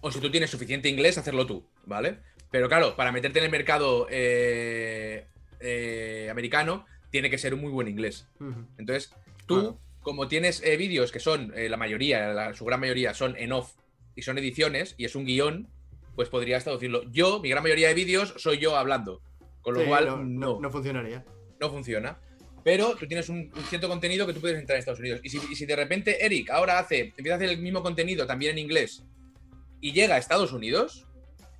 O 0.01 0.11
si 0.11 0.19
tú 0.19 0.31
tienes 0.31 0.49
suficiente 0.49 0.89
inglés, 0.89 1.19
hacerlo 1.19 1.45
tú, 1.45 1.69
¿vale? 1.85 2.21
Pero 2.51 2.71
claro, 2.71 2.97
para 2.97 3.13
meterte 3.13 3.39
en 3.41 3.45
el 3.45 3.51
mercado 3.51 4.07
eh, 4.11 5.27
eh, 5.61 6.29
americano, 6.31 6.87
tiene 7.11 7.29
que 7.29 7.37
ser 7.37 7.53
un 7.53 7.61
muy 7.61 7.71
buen 7.71 7.87
inglés. 7.87 8.27
Entonces, 8.79 9.13
tú, 9.45 9.57
Claro. 9.61 9.81
como 10.01 10.27
tienes 10.27 10.63
eh, 10.63 10.79
vídeos 10.79 11.13
que 11.13 11.21
son, 11.21 11.53
la 11.55 11.77
mayoría, 11.77 12.33
la- 12.33 12.55
su 12.55 12.65
gran 12.65 12.81
mayoría 12.81 13.13
son 13.13 13.37
en 13.37 13.53
off 13.53 13.75
y 14.17 14.23
son 14.23 14.39
ediciones 14.39 14.95
y 14.97 15.05
es 15.05 15.15
un 15.15 15.27
guion, 15.27 15.69
pues 16.19 16.31
podrías 16.31 16.65
traducirlo. 16.65 17.05
Yo, 17.13 17.39
mi 17.39 17.49
gran 17.49 17.63
mayoría 17.63 17.87
de 17.87 17.95
vídeos, 17.95 18.35
soy 18.39 18.59
yo 18.59 18.75
hablando. 18.77 19.23
Con 19.63 19.75
lo 19.75 19.83
Sí, 19.83 19.87
cual, 19.87 20.07
no, 20.37 20.59
no, 20.59 20.69
funcionaría. 20.69 21.25
no 21.61 21.71
funciona. 21.71 22.19
Pero 22.65 22.97
tú 22.97 23.07
tienes 23.07 23.29
un, 23.29 23.53
un 23.55 23.63
cierto 23.69 23.89
contenido 23.89 24.27
que 24.27 24.33
tú 24.33 24.41
puedes 24.41 24.59
entrar 24.59 24.75
en 24.75 24.81
Estados 24.81 24.99
Unidos. 24.99 25.21
Y 25.23 25.29
si, 25.29 25.39
y 25.49 25.55
si 25.55 25.65
de 25.65 25.77
repente 25.77 26.27
Eric 26.27 26.51
ahora 26.51 26.81
hace, 26.81 27.13
empieza 27.17 27.35
a 27.35 27.37
hacer 27.37 27.51
el 27.51 27.59
mismo 27.59 27.85
contenido 27.85 28.27
también 28.27 28.51
en 28.51 28.59
inglés 28.59 29.05
y 29.81 29.93
llega 29.93 30.17
a 30.17 30.19
Estados 30.19 30.53
Unidos, 30.53 31.07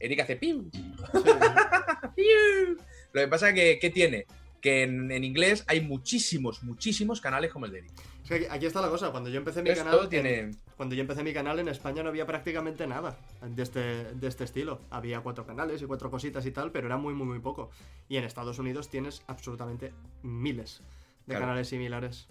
Eric 0.01 0.19
hace 0.23 0.35
piu. 0.35 0.69
piu. 2.17 2.77
Lo 3.13 3.21
que 3.21 3.29
pasa 3.29 3.53
que, 3.55 3.79
¿qué 3.81 3.91
tiene? 3.91 4.27
Que 4.61 4.83
en, 4.83 5.13
en 5.13 5.23
inglés 5.23 5.63
hay 5.69 5.83
muchísimos, 5.83 6.65
muchísimos 6.65 7.21
canales 7.21 7.53
como 7.53 7.67
el 7.67 7.71
de 7.73 7.79
Eric. 7.79 7.93
Es 8.29 8.39
que 8.39 8.45
aquí, 8.45 8.47
aquí 8.57 8.67
está 8.67 8.83
la 8.83 8.91
cosa, 8.91 9.11
cuando 9.11 9.31
yo 9.31 9.39
empecé 9.39 9.63
mi 9.63 9.71
Esto 9.71 9.85
canal. 9.85 10.01
en- 10.05 10.09
tiene- 10.11 10.51
Cuando 10.77 10.95
yo 10.95 11.01
empecé 11.01 11.25
mi 11.25 11.33
canal 11.33 11.59
en 11.61 11.69
España 11.69 12.03
no 12.03 12.11
había 12.11 12.27
prácticamente 12.27 12.87
nada 12.87 13.17
de 13.41 13.63
este, 13.63 13.81
de 14.13 14.27
este 14.29 14.45
estilo. 14.45 14.83
Había 14.91 15.21
cuatro 15.23 15.47
canales 15.47 15.81
y 15.81 15.87
cuatro 15.87 16.11
cositas 16.11 16.45
y 16.45 16.51
tal, 16.51 16.71
pero 16.71 16.87
era 16.87 16.99
muy, 16.99 17.15
muy, 17.15 17.27
muy 17.27 17.39
poco. 17.41 17.71
Y 18.07 18.19
en 18.19 18.25
Estados 18.25 18.59
Unidos 18.59 18.91
tienes 18.91 19.23
absolutamente 19.29 19.95
miles 20.23 20.83
de 21.27 21.33
Claro. 21.33 21.47
canales 21.47 21.69
similares. 21.69 22.29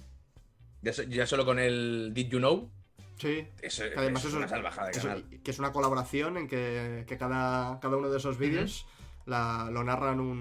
Ya, 0.83 0.93
so- 0.93 1.01
ya 1.03 1.25
solo 1.25 1.45
con 1.45 1.57
el 1.57 2.11
Did 2.13 2.27
You 2.29 2.37
Know, 2.37 2.69
Sí. 3.17 3.47
eso, 3.63 3.83
que 3.83 3.95
además 3.99 4.21
es 4.23 4.29
eso- 4.29 4.37
una 4.37 4.47
salvajada 4.47 4.89
de 4.89 4.91
eso- 4.91 5.07
canal. 5.07 5.25
que 5.43 5.49
es 5.51 5.57
una 5.57 5.71
colaboración 5.71 6.37
en 6.37 6.47
que, 6.47 7.05
que 7.07 7.17
cada, 7.17 7.79
cada 7.79 7.97
uno 7.97 8.09
de 8.09 8.17
esos 8.19 8.37
vídeos 8.37 8.85
la- 9.25 9.69
lo 9.71 9.83
narran 9.83 10.19
un, 10.19 10.37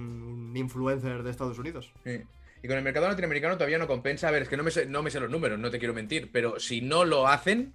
un 0.51 0.57
influencer 0.57 1.23
de 1.23 1.31
Estados 1.31 1.59
Unidos. 1.59 1.93
Sí. 2.05 2.21
Y 2.67 2.69
con 2.69 2.79
el 2.79 2.83
mercado 2.83 3.07
latinoamericano 3.07 3.55
todavía 3.55 3.79
no 3.79 3.87
compensa. 3.87 4.27
A 4.27 4.33
ver, 4.33 4.43
es 4.43 4.49
que 4.49 4.57
no 4.57 4.65
me, 4.65 4.73
sé, 4.73 4.87
no 4.87 5.01
me 5.01 5.13
sé 5.13 5.21
los 5.21 5.31
números, 5.31 5.57
no 5.57 5.71
te 5.71 5.79
quiero 5.79 5.95
mentir, 5.95 6.33
pero 6.33 6.59
si 6.59 6.81
no 6.81 7.05
lo 7.05 7.29
hacen, 7.29 7.75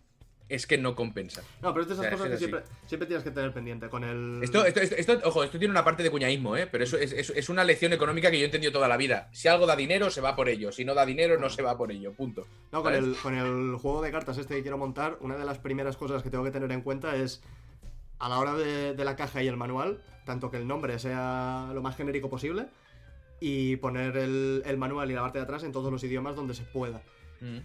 es 0.50 0.68
que 0.68 0.78
no 0.78 0.98
compensa. 0.98 1.44
No, 1.62 1.72
pero 1.74 1.84
es 1.84 1.88
de 1.88 1.94
esas 1.94 2.00
O 2.06 2.10
sea, 2.10 2.12
cosas 2.12 2.28
que 2.28 2.34
es 2.34 2.39
siempre, 2.39 2.62
siempre 2.88 3.08
tienes 3.08 3.24
que 3.24 3.32
tener 3.32 3.54
pendiente. 3.54 3.88
Con 3.88 4.04
el. 4.04 4.44
Esto, 4.44 4.66
esto, 4.66 4.82
esto, 4.82 4.96
esto- 4.98 5.22
ojo, 5.24 5.46
esto 5.46 5.58
tiene 5.58 5.72
una 5.72 5.86
parte 5.86 6.04
de 6.04 6.12
cuñaísmo, 6.12 6.58
¿eh? 6.58 6.68
Pero 6.70 6.84
eso 6.84 6.98
es, 6.98 7.14
es- 7.14 7.30
es 7.30 7.48
una 7.48 7.64
lección 7.64 7.94
económica 7.94 8.30
que 8.30 8.38
yo 8.38 8.42
he 8.44 8.48
entendido 8.48 8.74
toda 8.74 8.89
la 8.89 8.98
vida. 8.98 9.30
Si 9.32 9.48
algo 9.48 9.66
da 9.66 9.78
dinero, 9.78 10.10
se 10.10 10.20
va 10.20 10.36
por 10.36 10.50
ello. 10.50 10.74
Si 10.74 10.84
no 10.84 10.94
da 10.94 11.06
dinero, 11.06 11.39
no 11.39 11.50
se 11.50 11.62
va 11.62 11.78
por 11.78 11.89
ello. 11.94 12.12
Punto. 12.12 12.46
No, 12.74 12.84
con 12.84 12.94
el, 12.94 13.16
con 13.16 13.38
el 13.38 13.78
juego 13.78 14.02
de 14.02 14.12
cartas 14.12 14.38
este 14.39 14.56
que 14.56 14.62
quiero 14.62 14.78
montar, 14.78 15.16
una 15.22 15.38
de 15.38 15.46
las 15.46 15.58
primeras 15.58 15.96
cosas 15.96 16.22
que 16.22 16.30
tengo 16.30 16.44
que 16.44 16.52
tener 16.52 16.70
en 16.74 16.82
cuenta 16.82 17.16
es 17.16 17.42
a 18.20 18.28
la 18.28 18.39
hora 18.39 18.56
de, 18.56 18.94
de 18.94 19.06
la 19.06 19.16
caja 19.16 19.42
y 19.42 19.48
el 19.48 19.56
manual, 19.56 20.04
tanto 20.26 20.52
que 20.52 20.58
el 20.58 20.68
nombre 20.68 21.00
sea 21.00 21.72
lo 21.74 21.82
más 21.82 21.96
genérico 21.96 22.30
posible 22.30 22.66
y 23.42 23.76
poner 23.78 24.16
el, 24.16 24.62
el 24.66 24.78
manual 24.78 25.12
y 25.12 25.14
la 25.16 25.22
parte 25.22 25.39
de 25.39 25.44
atrás 25.44 25.64
en 25.66 25.74
todos 25.74 25.92
los 25.92 26.02
idiomas 26.06 26.36
donde 26.38 26.54
se 26.54 26.64
pueda. 26.64 27.02
Mm. 27.42 27.58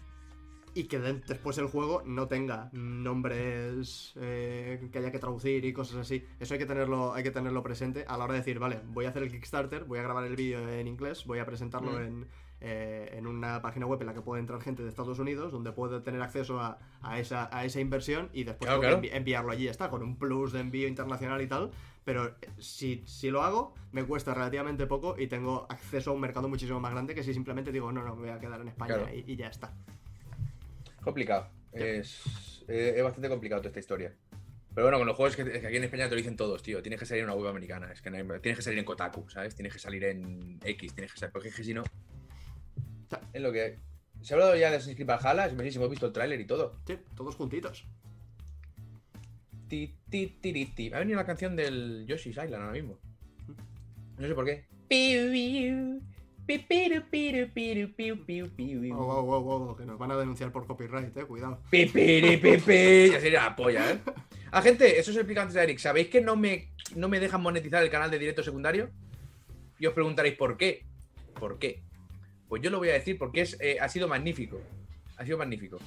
Y 0.75 0.85
que 0.85 0.99
de- 0.99 1.21
después 1.21 1.57
el 1.59 1.67
juego 1.69 2.03
no 2.05 2.27
tenga 2.29 2.71
nombres 3.21 4.13
eh, 4.17 4.89
que 4.93 4.99
haya 4.99 5.11
que 5.11 5.19
traducir 5.19 5.65
y 5.65 5.73
cosas 5.73 5.97
así. 5.99 6.25
Eso 6.41 6.55
hay 6.55 6.59
que 6.59 6.67
tenerlo, 6.67 7.15
hay 7.15 7.23
que 7.23 7.31
tenerlo 7.31 7.63
presente 7.63 8.05
a 8.09 8.17
la 8.19 8.25
hora 8.25 8.33
de 8.35 8.41
decir, 8.41 8.59
vale, 8.59 8.81
voy 8.89 9.07
a 9.07 9.11
hacer 9.11 9.23
el 9.23 9.31
Kickstarter, 9.31 9.85
voy 9.85 9.99
a 9.99 10.03
grabar 10.03 10.25
el 10.25 10.37
vídeo 10.37 10.69
en 10.69 10.87
inglés, 10.87 11.25
voy 11.27 11.39
a 11.39 11.47
presentarlo 11.47 11.93
Mm. 11.93 12.03
en, 12.03 12.27
eh, 12.61 13.11
en 13.13 13.27
una 13.27 13.61
página 13.63 13.87
web 13.87 14.01
en 14.01 14.07
la 14.07 14.15
que 14.15 14.23
puede 14.23 14.41
entrar 14.41 14.61
gente 14.63 14.83
de 14.83 14.89
Estados 14.89 15.19
Unidos, 15.19 15.53
donde 15.53 15.73
puede 15.73 16.01
tener 16.01 16.21
acceso 16.23 16.59
a, 16.61 16.79
a 17.03 17.19
esa, 17.19 17.49
a 17.57 17.65
esa 17.65 17.81
inversión 17.81 18.31
y 18.33 18.45
después 18.45 18.67
Claro, 18.69 18.81
tengo 18.81 19.01
que 19.03 19.09
claro. 19.09 19.15
envi- 19.15 19.19
enviarlo 19.19 19.53
allí, 19.53 19.69
está, 19.69 19.91
con 19.91 20.03
un 20.03 20.17
plus 20.17 20.53
de 20.53 20.61
envío 20.61 20.89
internacional 20.89 21.41
y 21.43 21.47
tal. 21.47 21.71
Pero 22.07 22.29
eh, 22.29 22.35
si, 22.59 23.03
si 23.05 23.31
lo 23.31 23.43
hago, 23.43 23.75
me 23.91 24.05
cuesta 24.05 24.33
relativamente 24.33 24.87
poco 24.87 25.19
y 25.19 25.27
tengo 25.27 25.67
acceso 25.69 26.13
a 26.13 26.15
un 26.15 26.21
mercado 26.21 26.49
muchísimo 26.49 26.79
más 26.79 26.93
grande 26.93 27.17
que 27.17 27.25
si 27.25 27.35
simplemente 27.35 27.73
digo, 27.73 27.91
no, 27.91 28.05
no, 28.05 28.15
me 28.15 28.23
voy 28.23 28.31
a 28.31 28.39
quedar 28.39 28.61
en 28.61 28.69
España 28.69 28.95
Claro. 28.95 29.13
y, 29.13 29.25
y 29.33 29.37
ya 29.37 29.49
está. 29.49 29.75
Complicado. 31.03 31.49
Es, 31.73 32.65
eh, 32.69 32.95
es 32.97 33.03
bastante 33.03 33.29
complicado 33.29 33.61
toda 33.61 33.69
esta 33.71 33.81
historia. 33.81 34.15
Pero 34.75 34.87
bueno, 34.87 34.99
con 34.99 35.07
los 35.09 35.17
juegos 35.17 35.37
es 35.39 35.45
que, 35.45 35.53
es 35.57 35.61
que 35.61 35.67
aquí 35.67 35.77
en 35.77 35.85
España 35.85 36.05
te 36.05 36.11
lo 36.11 36.17
dicen 36.17 36.37
todos, 36.37 36.63
tío. 36.63 36.81
Tienes 36.83 37.01
que 37.01 37.07
salir 37.07 37.25
en 37.25 37.31
una 37.31 37.37
web 37.39 37.49
americana. 37.49 37.91
Es 37.91 38.01
que 38.01 38.11
no 38.11 38.17
hay- 38.19 38.41
tienes 38.41 38.57
que 38.59 38.63
salir 38.63 38.79
en 38.79 38.85
Kotaku, 38.85 39.29
¿sabes? 39.29 39.55
Tienes 39.57 39.73
que 39.73 39.79
salir 39.79 40.05
en 40.05 40.61
X, 40.63 40.95
tienes 40.95 41.13
que 41.13 41.19
salir. 41.19 41.33
Porque 41.33 41.49
es 41.49 41.57
que 41.57 41.65
si 41.65 41.75
no. 41.75 41.83
Es 43.33 43.43
lo 43.43 43.53
que. 43.53 43.79
Se 44.23 44.33
ha 44.33 44.37
hablado 44.37 44.55
ya 44.57 44.71
de 44.71 44.77
Assassin's 44.77 44.97
Creed 44.97 45.09
Valhalla, 45.09 45.47
es 45.47 45.55
buenísimo, 45.55 45.85
he 45.85 45.89
visto 45.89 46.07
el 46.07 46.13
tráiler 46.13 46.41
y 46.41 46.47
todo. 46.47 46.79
Sí, 46.87 46.99
todos 47.15 47.35
juntitos. 47.37 47.85
Ti, 49.69 49.95
ti, 50.09 50.39
ti. 50.41 50.91
Ha 50.93 50.99
venido 50.99 51.19
la 51.19 51.27
canción 51.27 51.57
del 51.57 52.07
Yoshi's 52.07 52.37
Island 52.37 52.55
ahora 52.55 52.73
mismo. 52.73 52.99
No 54.19 54.27
sé 54.27 54.35
por 54.35 54.45
qué. 54.45 54.65
Piu. 58.49 58.95
Wow, 58.95 59.25
wow, 59.25 59.43
wow, 59.43 59.77
que 59.77 59.85
nos 59.85 59.99
van 59.99 60.13
a 60.13 60.17
denunciar 60.17 60.53
por 60.53 60.67
copyright, 60.67 61.17
eh, 61.17 61.25
cuidado. 61.25 61.61
Pi, 61.71 61.87
piri, 61.87 62.37
pi, 62.37 62.59
pi. 62.59 63.11
Ya 63.11 63.21
sería 63.21 63.43
la 63.43 63.57
polla, 63.57 63.91
¿eh? 63.91 63.99
Ah, 64.53 64.63
gente, 64.63 64.99
eso 64.99 65.13
se 65.13 65.19
explica 65.19 65.43
antes 65.43 65.57
a 65.57 65.65
Eric. 65.65 65.79
¿Sabéis 65.79 66.07
que 66.07 66.21
no 66.21 66.37
me, 66.37 66.69
no 66.95 67.09
me 67.09 67.19
dejan 67.19 67.43
monetizar 67.43 67.83
el 67.83 67.91
canal 67.91 68.11
de 68.13 68.21
directo 68.21 68.45
secundario? 68.45 68.91
Y 69.81 69.87
os 69.87 69.93
preguntaréis 69.93 70.37
por 70.37 70.57
qué. 70.57 70.85
¿Por 71.39 71.59
qué? 71.59 71.83
Pues 72.49 72.63
yo 72.63 72.71
lo 72.71 72.79
voy 72.79 72.91
a 72.91 72.95
decir 72.95 73.19
porque 73.19 73.41
es, 73.41 73.61
eh, 73.61 73.79
ha 73.81 73.89
sido 73.89 74.07
magnífico. 74.07 74.61
Ha 75.17 75.25
sido 75.25 75.39
magnífico. 75.39 75.79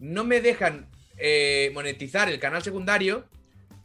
No 0.00 0.24
me 0.24 0.40
dejan 0.40 0.86
eh, 1.24 1.70
monetizar 1.72 2.28
el 2.28 2.40
canal 2.40 2.62
secundario 2.62 3.24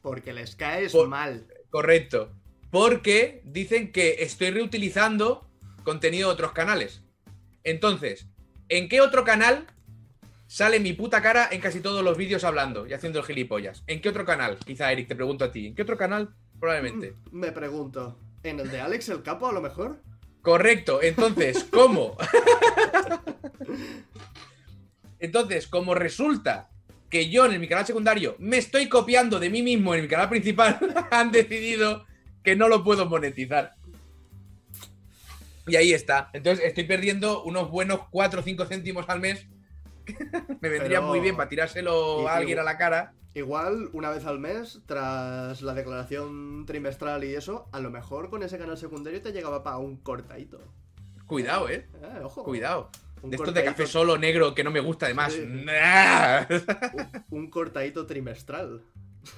Porque 0.02 0.34
les 0.34 0.56
caes 0.56 0.92
Por- 0.92 1.08
mal. 1.08 1.46
Correcto. 1.70 2.34
Porque 2.72 3.42
dicen 3.46 3.92
que 3.92 4.24
estoy 4.24 4.50
reutilizando 4.52 5.48
contenido 5.84 6.30
de 6.30 6.34
otros 6.34 6.52
canales. 6.54 7.02
Entonces, 7.64 8.28
¿en 8.70 8.90
qué 8.90 9.02
otro 9.02 9.24
canal 9.24 9.68
sale 10.48 10.80
mi 10.80 10.94
puta 10.94 11.22
cara 11.22 11.48
en 11.52 11.62
casi 11.62 11.80
todos 11.82 12.04
los 12.04 12.18
vídeos 12.18 12.44
hablando 12.44 12.88
y 12.88 12.94
haciendo 12.94 13.20
el 13.20 13.26
gilipollas? 13.26 13.84
¿En 13.88 14.02
qué 14.02 14.10
otro 14.10 14.26
canal? 14.26 14.58
Quizá, 14.66 14.92
Eric, 14.92 15.08
te 15.08 15.16
pregunto 15.16 15.46
a 15.46 15.52
ti. 15.52 15.68
¿En 15.68 15.76
qué 15.76 15.84
otro 15.84 15.98
canal? 15.98 16.34
Probablemente. 16.60 17.14
Mm, 17.32 17.40
Me 17.40 17.52
pregunto, 17.52 18.18
¿en 18.44 18.60
el 18.60 18.70
de 18.72 18.82
Alex 18.82 19.10
el 19.10 19.22
Capo 19.24 19.48
a 19.48 19.54
lo 19.54 19.62
mejor? 19.62 20.02
Correcto. 20.42 21.02
Entonces, 21.04 21.66
¿cómo? 21.70 22.18
Entonces, 25.20 25.68
como 25.68 25.96
resulta 25.96 26.70
que 27.10 27.30
yo 27.30 27.46
en 27.46 27.60
mi 27.62 27.68
canal 27.68 27.86
secundario 27.86 28.36
me 28.40 28.58
estoy 28.58 28.90
copiando 28.90 29.40
de 29.40 29.50
mí 29.50 29.62
mismo 29.64 29.96
en 29.96 30.02
mi 30.02 30.08
canal 30.08 30.30
principal, 30.30 30.78
han 31.12 31.32
decidido 31.32 32.06
que 32.44 32.56
no 32.56 32.68
lo 32.68 32.84
puedo 32.84 33.06
monetizar. 33.08 33.76
Y 35.66 35.76
ahí 35.76 35.94
está. 35.94 36.30
Entonces 36.34 36.66
estoy 36.66 36.86
perdiendo 36.86 37.44
unos 37.44 37.70
buenos 37.70 38.02
4 38.10 38.40
o 38.40 38.44
5 38.44 38.66
céntimos 38.66 39.08
al 39.10 39.20
mes. 39.20 39.46
me 40.62 40.70
vendría 40.70 41.00
Pero- 41.00 41.04
muy 41.04 41.20
bien 41.20 41.36
para 41.36 41.50
tirárselo 41.50 42.24
Y- 42.24 42.26
a 42.28 42.36
alguien 42.36 42.58
y- 42.58 42.62
a 42.62 42.64
la 42.64 42.78
cara. 42.78 43.14
Igual, 43.34 43.90
una 43.94 44.10
vez 44.10 44.26
al 44.26 44.40
mes, 44.40 44.82
tras 44.88 45.62
la 45.62 45.76
declaración 45.76 46.66
trimestral 46.66 47.24
y 47.24 47.36
eso, 47.36 47.68
a 47.72 47.80
lo 47.80 47.92
mejor 47.92 48.32
con 48.32 48.42
ese 48.42 48.58
canal 48.58 48.78
secundario 48.80 49.22
te 49.22 49.32
llegaba 49.32 49.62
para 49.64 49.78
un 49.78 49.98
cortadito. 49.98 50.60
Cuidado, 51.28 51.70
eh. 51.70 51.86
Eh, 52.02 52.20
ojo. 52.24 52.44
Cuidado. 52.44 52.90
Un 53.22 53.30
De 53.32 53.36
estos 53.38 53.54
de 53.54 53.64
café 53.64 53.86
solo 53.88 54.18
negro 54.18 54.54
que 54.54 54.64
no 54.64 54.72
me 54.72 54.80
gusta 54.80 55.06
además. 55.08 55.36
Un, 57.32 57.40
un 57.40 57.50
cortadito 57.50 58.06
trimestral. 58.06 58.82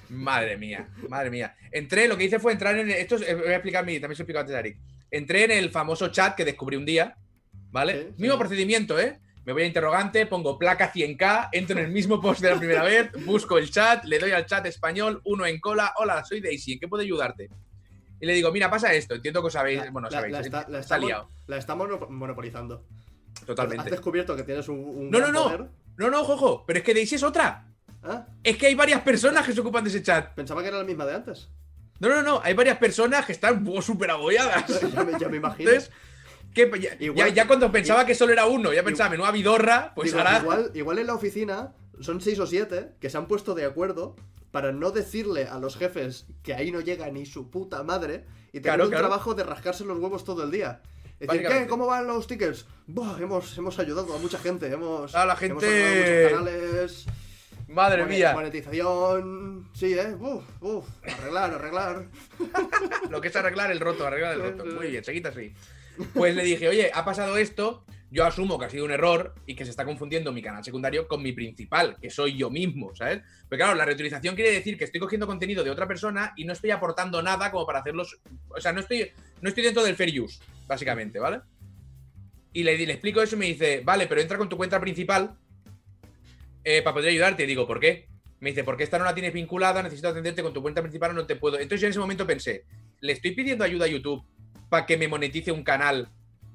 Madre 0.09 0.57
mía, 0.57 0.87
madre 1.07 1.29
mía. 1.31 1.55
Entré, 1.71 2.07
lo 2.07 2.15
que 2.17 2.25
hice 2.25 2.39
fue 2.39 2.51
entrar 2.51 2.77
en. 2.77 2.89
Esto 2.91 3.15
es- 3.15 3.21
eh, 3.27 3.33
voy 3.35 3.47
a 3.47 3.55
explicar 3.55 3.85
mi. 3.85 3.99
También 3.99 4.15
se 4.15 4.21
lo 4.21 4.23
explico 4.23 4.39
antes 4.39 4.55
a 4.55 4.59
Eric. 4.59 4.77
Entré 5.09 5.45
en 5.45 5.51
el 5.51 5.69
famoso 5.71 6.09
chat 6.09 6.35
que 6.35 6.45
descubrí 6.45 6.75
un 6.77 6.85
día. 6.85 7.15
¿Vale? 7.71 7.93
Sí, 7.93 8.07
sí. 8.15 8.21
Mismo 8.21 8.37
procedimiento, 8.37 8.99
¿eh? 8.99 9.19
Me 9.45 9.53
voy 9.53 9.63
a 9.63 9.65
interrogante, 9.65 10.25
pongo 10.27 10.59
placa 10.59 10.91
100k, 10.91 11.49
entro 11.53 11.79
en 11.79 11.85
el 11.85 11.91
mismo 11.91 12.19
post 12.21 12.41
de 12.41 12.51
la 12.51 12.57
primera 12.57 12.83
vez, 12.83 13.09
busco 13.25 13.57
el 13.57 13.71
chat, 13.71 14.03
le 14.05 14.19
doy 14.19 14.31
al 14.31 14.45
chat 14.45 14.65
español, 14.67 15.21
uno 15.23 15.45
en 15.45 15.59
cola. 15.59 15.93
Hola, 15.97 16.23
soy 16.23 16.39
Daisy, 16.41 16.73
¿en 16.73 16.79
qué 16.79 16.87
puedo 16.87 17.01
ayudarte? 17.01 17.49
Y 18.21 18.25
le 18.27 18.33
digo, 18.33 18.51
mira, 18.51 18.69
pasa 18.69 18.93
esto, 18.93 19.15
entiendo 19.15 19.41
que 19.41 19.47
os 19.47 19.53
sabéis. 19.53 19.79
La- 19.85 19.91
bueno, 19.91 20.07
la- 20.09 20.17
sabéis, 20.17 20.33
la 20.33 20.39
está, 20.41 20.65
la 20.69 20.79
estamos- 20.79 21.11
la 21.47 21.57
estamos 21.57 21.87
mono- 22.09 22.35
Has 23.57 23.85
descubierto 23.85 24.35
que 24.35 24.43
tienes 24.43 24.67
un, 24.69 24.79
un 24.79 25.09
No, 25.09 25.19
no, 25.19 25.31
no. 25.31 25.43
poder. 25.43 25.65
No, 25.97 26.09
no, 26.09 26.23
jojo, 26.23 26.65
pero 26.65 26.79
es 26.79 26.85
que 26.85 26.93
Daisy 26.93 27.15
es 27.15 27.23
otra. 27.23 27.65
¿Ah? 28.03 28.27
Es 28.43 28.57
que 28.57 28.67
hay 28.67 28.75
varias 28.75 29.01
personas 29.01 29.45
que 29.45 29.53
se 29.53 29.59
ocupan 29.59 29.83
de 29.83 29.89
ese 29.89 30.01
chat. 30.01 30.33
Pensaba 30.33 30.61
que 30.61 30.69
era 30.69 30.77
la 30.77 30.83
misma 30.85 31.05
de 31.05 31.15
antes. 31.15 31.49
No, 31.99 32.07
no, 32.07 32.21
no, 32.23 32.39
hay 32.43 32.53
varias 32.53 32.77
personas 32.77 33.25
que 33.25 33.33
están 33.33 33.65
súper 33.81 34.11
agobiadas. 34.11 34.65
ya, 34.93 35.03
me, 35.03 35.19
ya 35.19 35.27
me 35.27 35.37
imagino. 35.37 35.69
Entonces, 35.69 35.91
¿qué? 36.53 36.71
Ya, 36.79 36.95
Igual- 36.99 37.27
ya- 37.29 37.33
ya 37.33 37.47
cuando 37.47 37.69
pensaba 37.71 38.05
que 38.05 38.15
solo 38.15 38.31
era 38.31 38.45
uno, 38.45 38.71
ya 38.71 38.83
pensaba, 38.83 39.09
menuda 39.09 39.31
vidorra, 39.31 39.91
pues 39.95 40.11
Digo, 40.11 40.19
ahora. 40.19 40.39
igual, 40.39 40.71
igual 40.75 40.99
en 40.99 41.07
la 41.07 41.15
oficina 41.15 41.73
son 41.99 42.21
seis 42.21 42.39
o 42.39 42.47
siete 42.47 42.91
que 43.01 43.09
se 43.09 43.17
han 43.17 43.27
puesto 43.27 43.53
de 43.55 43.65
acuerdo 43.65 44.15
para 44.51 44.71
no 44.71 44.91
decirle 44.91 45.47
a 45.49 45.59
los 45.59 45.75
jefes 45.75 46.25
que 46.41 46.53
ahí 46.53 46.71
no 46.71 46.79
llega 46.79 47.09
ni 47.11 47.25
su 47.25 47.51
puta 47.51 47.83
madre 47.83 48.25
y 48.47 48.61
tener 48.61 48.63
Claro, 48.63 48.83
un 48.85 48.89
claro. 48.91 49.07
trabajo 49.07 49.33
de 49.35 49.43
rascarse 49.43 49.83
los 49.83 49.99
huevos 49.99 50.23
todo 50.23 50.43
el 50.45 50.51
día. 50.51 50.81
Es 51.19 51.27
decir, 51.27 51.27
Básicamente. 51.27 51.63
¿qué? 51.65 51.69
¿Cómo 51.69 51.85
van 51.85 52.07
los 52.07 52.27
tickets? 52.27 52.65
Buah, 52.87 53.17
hemos, 53.19 53.57
hemos 53.57 53.77
ayudado 53.77 54.15
a 54.15 54.19
mucha 54.19 54.39
gente, 54.39 54.67
hemos, 54.71 55.13
A 55.13 55.25
la 55.25 55.35
gente- 55.35 55.65
ayudado 55.65 56.37
a 56.37 56.39
muchos 56.39 56.39
canales. 56.39 57.05
Madre 57.67 58.05
mía, 58.05 58.33
Monetización. 58.33 59.69
Sí, 59.73 59.93
eh. 59.93 60.15
Uf, 60.19 60.43
uf. 60.61 60.85
Arreglar, 61.03 61.53
arreglar. 61.53 62.05
lo 63.09 63.21
que 63.21 63.27
es 63.27 63.35
arreglar 63.35 63.71
el 63.71 63.79
roto, 63.79 64.07
arreglar 64.07 64.33
el 64.35 64.41
roto. 64.41 64.65
Muy 64.65 64.87
bien, 64.89 65.03
seguid 65.03 65.25
así. 65.27 65.53
Pues 66.13 66.35
le 66.35 66.43
dije, 66.43 66.67
oye, 66.69 66.89
ha 66.93 67.03
pasado 67.05 67.37
esto, 67.37 67.83
yo 68.11 68.25
asumo 68.25 68.57
que 68.57 68.65
ha 68.65 68.69
sido 68.69 68.85
un 68.85 68.91
error 68.91 69.35
y 69.45 69.55
que 69.55 69.65
se 69.65 69.71
está 69.71 69.85
confundiendo 69.85 70.31
mi 70.31 70.41
canal 70.41 70.63
secundario 70.63 71.07
con 71.07 71.21
mi 71.21 71.31
principal, 71.31 71.97
que 72.01 72.09
soy 72.09 72.35
yo 72.35 72.49
mismo, 72.49 72.95
¿sabes? 72.95 73.21
Pero 73.47 73.59
claro, 73.59 73.75
la 73.75 73.85
reutilización 73.85 74.35
quiere 74.35 74.51
decir 74.51 74.77
que 74.77 74.85
estoy 74.85 74.99
cogiendo 74.99 75.27
contenido 75.27 75.63
de 75.63 75.69
otra 75.69 75.87
persona 75.87 76.33
y 76.35 76.45
no 76.45 76.53
estoy 76.53 76.71
aportando 76.71 77.21
nada 77.21 77.51
como 77.51 77.65
para 77.65 77.79
hacerlos. 77.79 78.19
O 78.49 78.59
sea, 78.59 78.73
no 78.73 78.79
estoy, 78.79 79.11
no 79.41 79.49
estoy 79.49 79.63
dentro 79.63 79.83
del 79.83 79.95
fair 79.95 80.19
use, 80.19 80.39
básicamente, 80.67 81.19
¿vale? 81.19 81.41
Y 82.51 82.63
le, 82.63 82.77
le 82.77 82.93
explico 82.93 83.21
eso 83.21 83.35
y 83.35 83.39
me 83.39 83.45
dice, 83.45 83.81
vale, 83.85 84.07
pero 84.07 84.21
entra 84.21 84.37
con 84.37 84.49
tu 84.49 84.57
cuenta 84.57 84.79
principal 84.79 85.37
eh, 86.63 86.81
para 86.81 86.95
poder 86.95 87.11
ayudarte. 87.11 87.43
Y 87.43 87.47
digo, 87.47 87.67
¿por 87.67 87.79
qué? 87.79 88.07
Me 88.39 88.49
dice, 88.49 88.63
porque 88.63 88.83
esta 88.83 88.97
no 88.97 89.05
la 89.05 89.13
tienes 89.13 89.33
vinculada, 89.33 89.83
necesito 89.83 90.07
atenderte 90.07 90.41
con 90.41 90.53
tu 90.53 90.63
cuenta 90.63 90.81
principal, 90.81 91.13
no 91.13 91.27
te 91.27 91.35
puedo. 91.35 91.59
Entonces 91.59 91.81
yo 91.81 91.87
en 91.87 91.91
ese 91.91 91.99
momento 91.99 92.25
pensé, 92.25 92.65
¿le 93.01 93.13
estoy 93.13 93.31
pidiendo 93.31 93.63
ayuda 93.63 93.85
a 93.85 93.89
YouTube 93.89 94.23
para 94.69 94.85
que 94.85 94.97
me 94.97 95.07
monetice 95.07 95.51
un 95.51 95.63
canal 95.63 96.09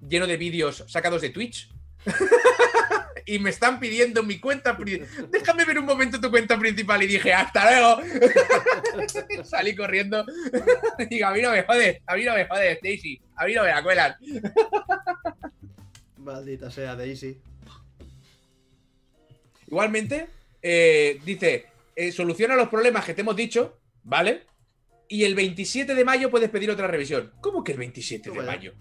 lleno 0.08 0.26
de 0.26 0.36
vídeos 0.36 0.84
sacados 0.88 1.22
de 1.22 1.30
Twitch? 1.30 1.70
y 3.26 3.38
me 3.38 3.50
están 3.50 3.80
pidiendo 3.80 4.22
mi 4.22 4.38
cuenta. 4.38 4.76
Déjame 5.30 5.64
ver 5.64 5.78
un 5.78 5.86
momento 5.86 6.20
tu 6.20 6.30
cuenta 6.30 6.58
principal. 6.58 7.02
Y 7.02 7.06
dije, 7.06 7.32
hasta 7.32 7.70
luego. 7.70 8.02
Salí 9.44 9.74
corriendo. 9.74 10.24
Digo, 11.10 11.26
a 11.26 11.32
mí 11.32 11.42
no 11.42 11.50
me 11.50 11.62
jodes, 11.62 12.02
a 12.06 12.16
mí 12.16 12.24
no 12.24 12.34
me 12.34 12.46
jodes, 12.46 12.78
Stacy. 12.78 13.20
A 13.36 13.46
mí 13.46 13.54
no 13.54 13.62
me 13.62 13.68
la 13.68 13.82
cuelan. 13.82 14.14
Maldita 16.18 16.70
sea, 16.70 16.94
Daisy. 16.96 17.38
Igualmente, 19.66 20.28
eh, 20.62 21.20
dice, 21.24 21.66
eh, 21.96 22.12
soluciona 22.12 22.54
los 22.54 22.68
problemas 22.68 23.04
que 23.04 23.14
te 23.14 23.22
hemos 23.22 23.36
dicho, 23.36 23.78
¿vale? 24.04 24.42
Y 25.08 25.24
el 25.24 25.34
27 25.34 25.94
de 25.94 26.04
mayo 26.04 26.30
puedes 26.30 26.50
pedir 26.50 26.70
otra 26.70 26.86
revisión. 26.86 27.32
¿Cómo 27.40 27.64
que 27.64 27.72
el 27.72 27.78
27 27.78 28.30
de 28.30 28.40
mayo? 28.40 28.72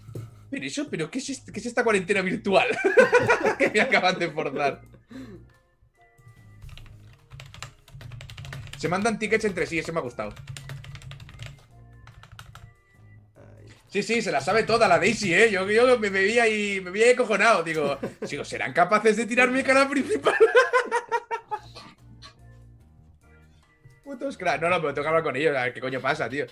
Pero 0.60 0.86
pero 0.88 1.10
¿qué 1.10 1.18
es, 1.18 1.30
est- 1.30 1.50
qué 1.50 1.58
es 1.58 1.66
esta 1.66 1.82
cuarentena 1.82 2.20
virtual 2.22 2.68
que 3.58 3.70
me 3.70 3.80
acaban 3.80 4.18
de 4.18 4.30
forzar? 4.30 4.82
Se 8.78 8.88
mandan 8.88 9.18
tickets 9.18 9.44
entre 9.46 9.66
sí, 9.66 9.78
eso 9.78 9.92
me 9.92 9.98
ha 9.98 10.02
gustado. 10.02 10.32
Sí, 13.88 14.02
sí, 14.02 14.22
se 14.22 14.32
la 14.32 14.40
sabe 14.40 14.64
toda 14.64 14.88
la 14.88 14.98
Daisy, 14.98 15.32
¿eh? 15.34 15.50
Yo, 15.50 15.68
yo 15.70 15.98
me 15.98 16.10
veía 16.10 16.44
ahí, 16.44 16.80
me 16.80 16.90
veía 16.90 17.14
cojonado. 17.16 17.62
Digo, 17.62 17.98
digo, 18.28 18.44
¿serán 18.44 18.72
capaces 18.72 19.16
de 19.16 19.26
tirarme 19.26 19.60
el 19.60 19.64
canal 19.64 19.88
principal? 19.88 20.34
Putos 24.04 24.36
crack. 24.36 24.60
No, 24.60 24.68
no, 24.68 24.80
pero 24.80 24.94
tengo 24.94 25.08
hablar 25.08 25.22
con 25.22 25.36
ellos. 25.36 25.56
A 25.56 25.64
ver 25.64 25.74
qué 25.74 25.80
coño 25.80 26.00
pasa, 26.00 26.28
tío. 26.28 26.46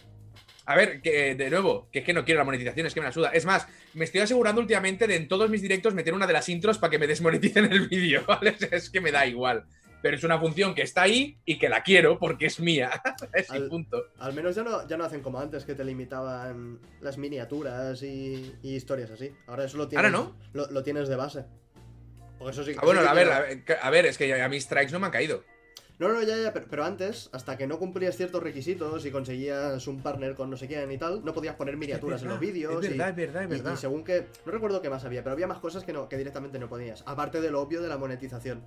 A 0.64 0.76
ver, 0.76 1.00
que 1.02 1.34
de 1.34 1.50
nuevo, 1.50 1.88
que 1.90 2.00
es 2.00 2.04
que 2.04 2.12
no 2.12 2.24
quiero 2.24 2.38
la 2.38 2.44
monetización, 2.44 2.86
es 2.86 2.94
que 2.94 3.00
me 3.00 3.06
la 3.06 3.12
suda. 3.12 3.30
Es 3.30 3.44
más, 3.44 3.66
me 3.94 4.04
estoy 4.04 4.20
asegurando 4.20 4.60
últimamente 4.60 5.06
de 5.06 5.16
en 5.16 5.28
todos 5.28 5.50
mis 5.50 5.60
directos 5.62 5.92
meter 5.94 6.14
una 6.14 6.26
de 6.26 6.32
las 6.32 6.48
intros 6.48 6.78
para 6.78 6.90
que 6.90 6.98
me 6.98 7.06
desmoneticen 7.06 7.64
el 7.72 7.88
vídeo, 7.88 8.22
¿vale? 8.28 8.56
Es 8.70 8.88
que 8.90 9.00
me 9.00 9.10
da 9.10 9.26
igual. 9.26 9.64
Pero 10.02 10.16
es 10.16 10.24
una 10.24 10.38
función 10.38 10.74
que 10.74 10.82
está 10.82 11.02
ahí 11.02 11.38
y 11.44 11.58
que 11.58 11.68
la 11.68 11.82
quiero 11.84 12.18
porque 12.18 12.46
es 12.46 12.58
mía. 12.58 12.90
es 13.34 13.50
Al- 13.50 13.68
punto. 13.68 14.04
Al 14.18 14.34
menos 14.34 14.54
ya 14.56 14.62
no, 14.64 14.86
ya 14.88 14.96
no 14.96 15.04
hacen 15.04 15.20
como 15.20 15.38
antes, 15.38 15.64
que 15.64 15.74
te 15.74 15.84
limitaban 15.84 16.80
las 17.00 17.18
miniaturas 17.18 18.02
y, 18.02 18.52
y 18.62 18.74
historias 18.74 19.10
así. 19.12 19.30
Ahora 19.46 19.64
eso 19.64 19.76
lo 19.78 19.86
tienes, 19.88 20.04
Ahora 20.04 20.16
no. 20.16 20.36
Lo, 20.54 20.68
lo 20.70 20.82
tienes 20.82 21.08
de 21.08 21.16
base. 21.16 21.44
Porque 22.38 22.50
eso 22.52 22.64
sí, 22.64 22.72
Ah, 22.76 22.84
bueno, 22.84 23.00
sí 23.02 23.06
a 23.06 23.14
ver, 23.14 23.30
a 23.30 23.40
ver, 23.40 23.62
a 23.80 23.90
ver, 23.90 24.06
es 24.06 24.18
que 24.18 24.42
a 24.42 24.48
mis 24.48 24.64
strikes 24.64 24.90
no 24.92 24.98
me 24.98 25.06
han 25.06 25.12
caído. 25.12 25.44
No, 26.02 26.12
no, 26.12 26.20
ya, 26.20 26.36
ya, 26.36 26.52
pero, 26.52 26.66
pero 26.68 26.84
antes, 26.84 27.30
hasta 27.32 27.56
que 27.56 27.68
no 27.68 27.78
cumplías 27.78 28.16
ciertos 28.16 28.42
requisitos 28.42 29.06
y 29.06 29.12
conseguías 29.12 29.86
un 29.86 30.02
partner 30.02 30.34
con 30.34 30.50
no 30.50 30.56
sé 30.56 30.66
quién 30.66 30.90
y 30.90 30.98
tal, 30.98 31.24
no 31.24 31.32
podías 31.32 31.54
poner 31.54 31.76
miniaturas 31.76 32.20
en 32.22 32.28
los 32.28 32.40
vídeos. 32.40 32.84
Es 32.84 32.90
verdad, 32.90 33.16
y, 33.16 33.22
es 33.22 33.32
verdad, 33.32 33.42
es 33.44 33.48
y- 33.48 33.62
verdad. 33.62 33.74
y 33.74 33.76
según 33.76 34.02
que. 34.02 34.26
No 34.44 34.50
recuerdo 34.50 34.82
qué 34.82 34.90
más 34.90 35.04
había, 35.04 35.22
pero 35.22 35.34
había 35.34 35.46
más 35.46 35.60
cosas 35.60 35.84
que, 35.84 35.92
no, 35.92 36.08
que 36.08 36.16
directamente 36.16 36.58
no 36.58 36.68
podías. 36.68 37.04
Aparte 37.06 37.40
de 37.40 37.52
lo 37.52 37.60
obvio 37.60 37.80
de 37.80 37.88
la 37.88 37.98
monetización. 37.98 38.64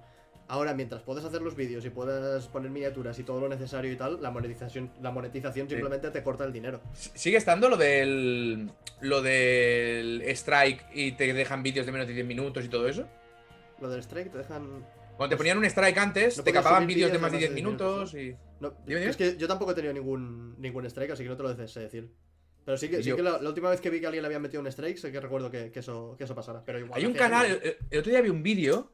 Ahora, 0.48 0.74
mientras 0.74 1.02
puedes 1.02 1.26
hacer 1.26 1.42
los 1.42 1.58
vídeos 1.58 1.84
y 1.84 1.90
puedes 1.90 2.46
poner 2.48 2.72
miniaturas 2.72 3.20
y 3.20 3.24
todo 3.24 3.42
lo 3.42 3.50
necesario 3.50 3.92
y 3.92 3.98
tal, 3.98 4.22
la 4.22 4.32
monetización, 4.32 4.92
la 5.02 5.12
monetización 5.12 5.68
simplemente 5.68 6.12
te 6.12 6.24
corta 6.24 6.46
el 6.46 6.54
dinero. 6.54 6.80
¿Sigue 6.94 7.36
estando 7.36 7.68
lo 7.68 7.76
del. 7.76 8.72
lo 9.02 9.22
del 9.22 10.22
strike 10.22 10.86
y 10.94 11.12
te 11.12 11.34
dejan 11.34 11.64
vídeos 11.64 11.86
de 11.86 11.92
menos 11.92 12.08
de 12.08 12.14
10 12.14 12.26
minutos 12.26 12.64
y 12.64 12.70
todo 12.70 12.88
eso? 12.88 13.06
Lo 13.82 13.90
del 13.90 14.00
strike 14.00 14.32
te 14.32 14.38
dejan. 14.38 14.86
Cuando 15.18 15.34
te 15.36 15.38
ponían 15.38 15.58
un 15.58 15.66
strike 15.66 15.98
antes, 15.98 16.38
No 16.38 16.44
te 16.44 16.52
capaban 16.54 16.88
vídeos 16.88 17.12
de 17.12 17.20
más 17.20 17.32
de 17.32 17.38
10 17.40 17.52
minutos 17.52 18.14
minutos, 18.14 18.14
y. 18.14 18.36
No. 18.60 18.76
Es 18.88 19.18
que 19.18 19.38
yo 19.38 19.48
tampoco 19.48 19.72
he 19.72 19.76
tenido 19.76 19.94
ningún, 19.94 20.60
ningún 20.60 20.86
strike, 20.86 21.12
así 21.12 21.24
que 21.24 21.30
no 21.30 21.38
te 21.38 21.44
lo 21.44 21.68
sé 21.68 21.80
decir. 21.80 22.12
Pero 22.64 22.78
sí 22.78 22.90
que, 22.90 23.04
sí 23.04 23.14
que 23.14 23.22
la, 23.22 23.40
la 23.40 23.50
última 23.50 23.70
vez 23.70 23.80
que 23.80 23.92
vi 23.92 24.00
que 24.00 24.08
alguien 24.08 24.24
le 24.24 24.28
había 24.28 24.40
metido 24.40 24.60
un 24.62 24.68
strike, 24.68 24.98
sé 24.98 25.12
que 25.12 25.20
recuerdo 25.20 25.52
que, 25.52 25.72
que 25.72 25.80
eso, 25.80 26.16
que 26.18 26.24
eso 26.24 26.34
pasara. 26.34 26.64
Pero 26.66 26.80
igual 26.80 27.00
Hay 27.00 27.06
un 27.06 27.14
canal, 27.14 27.46
el, 27.46 27.78
el 27.92 28.00
otro 28.00 28.12
día 28.12 28.22
vi 28.22 28.30
un 28.30 28.42
vídeo 28.42 28.92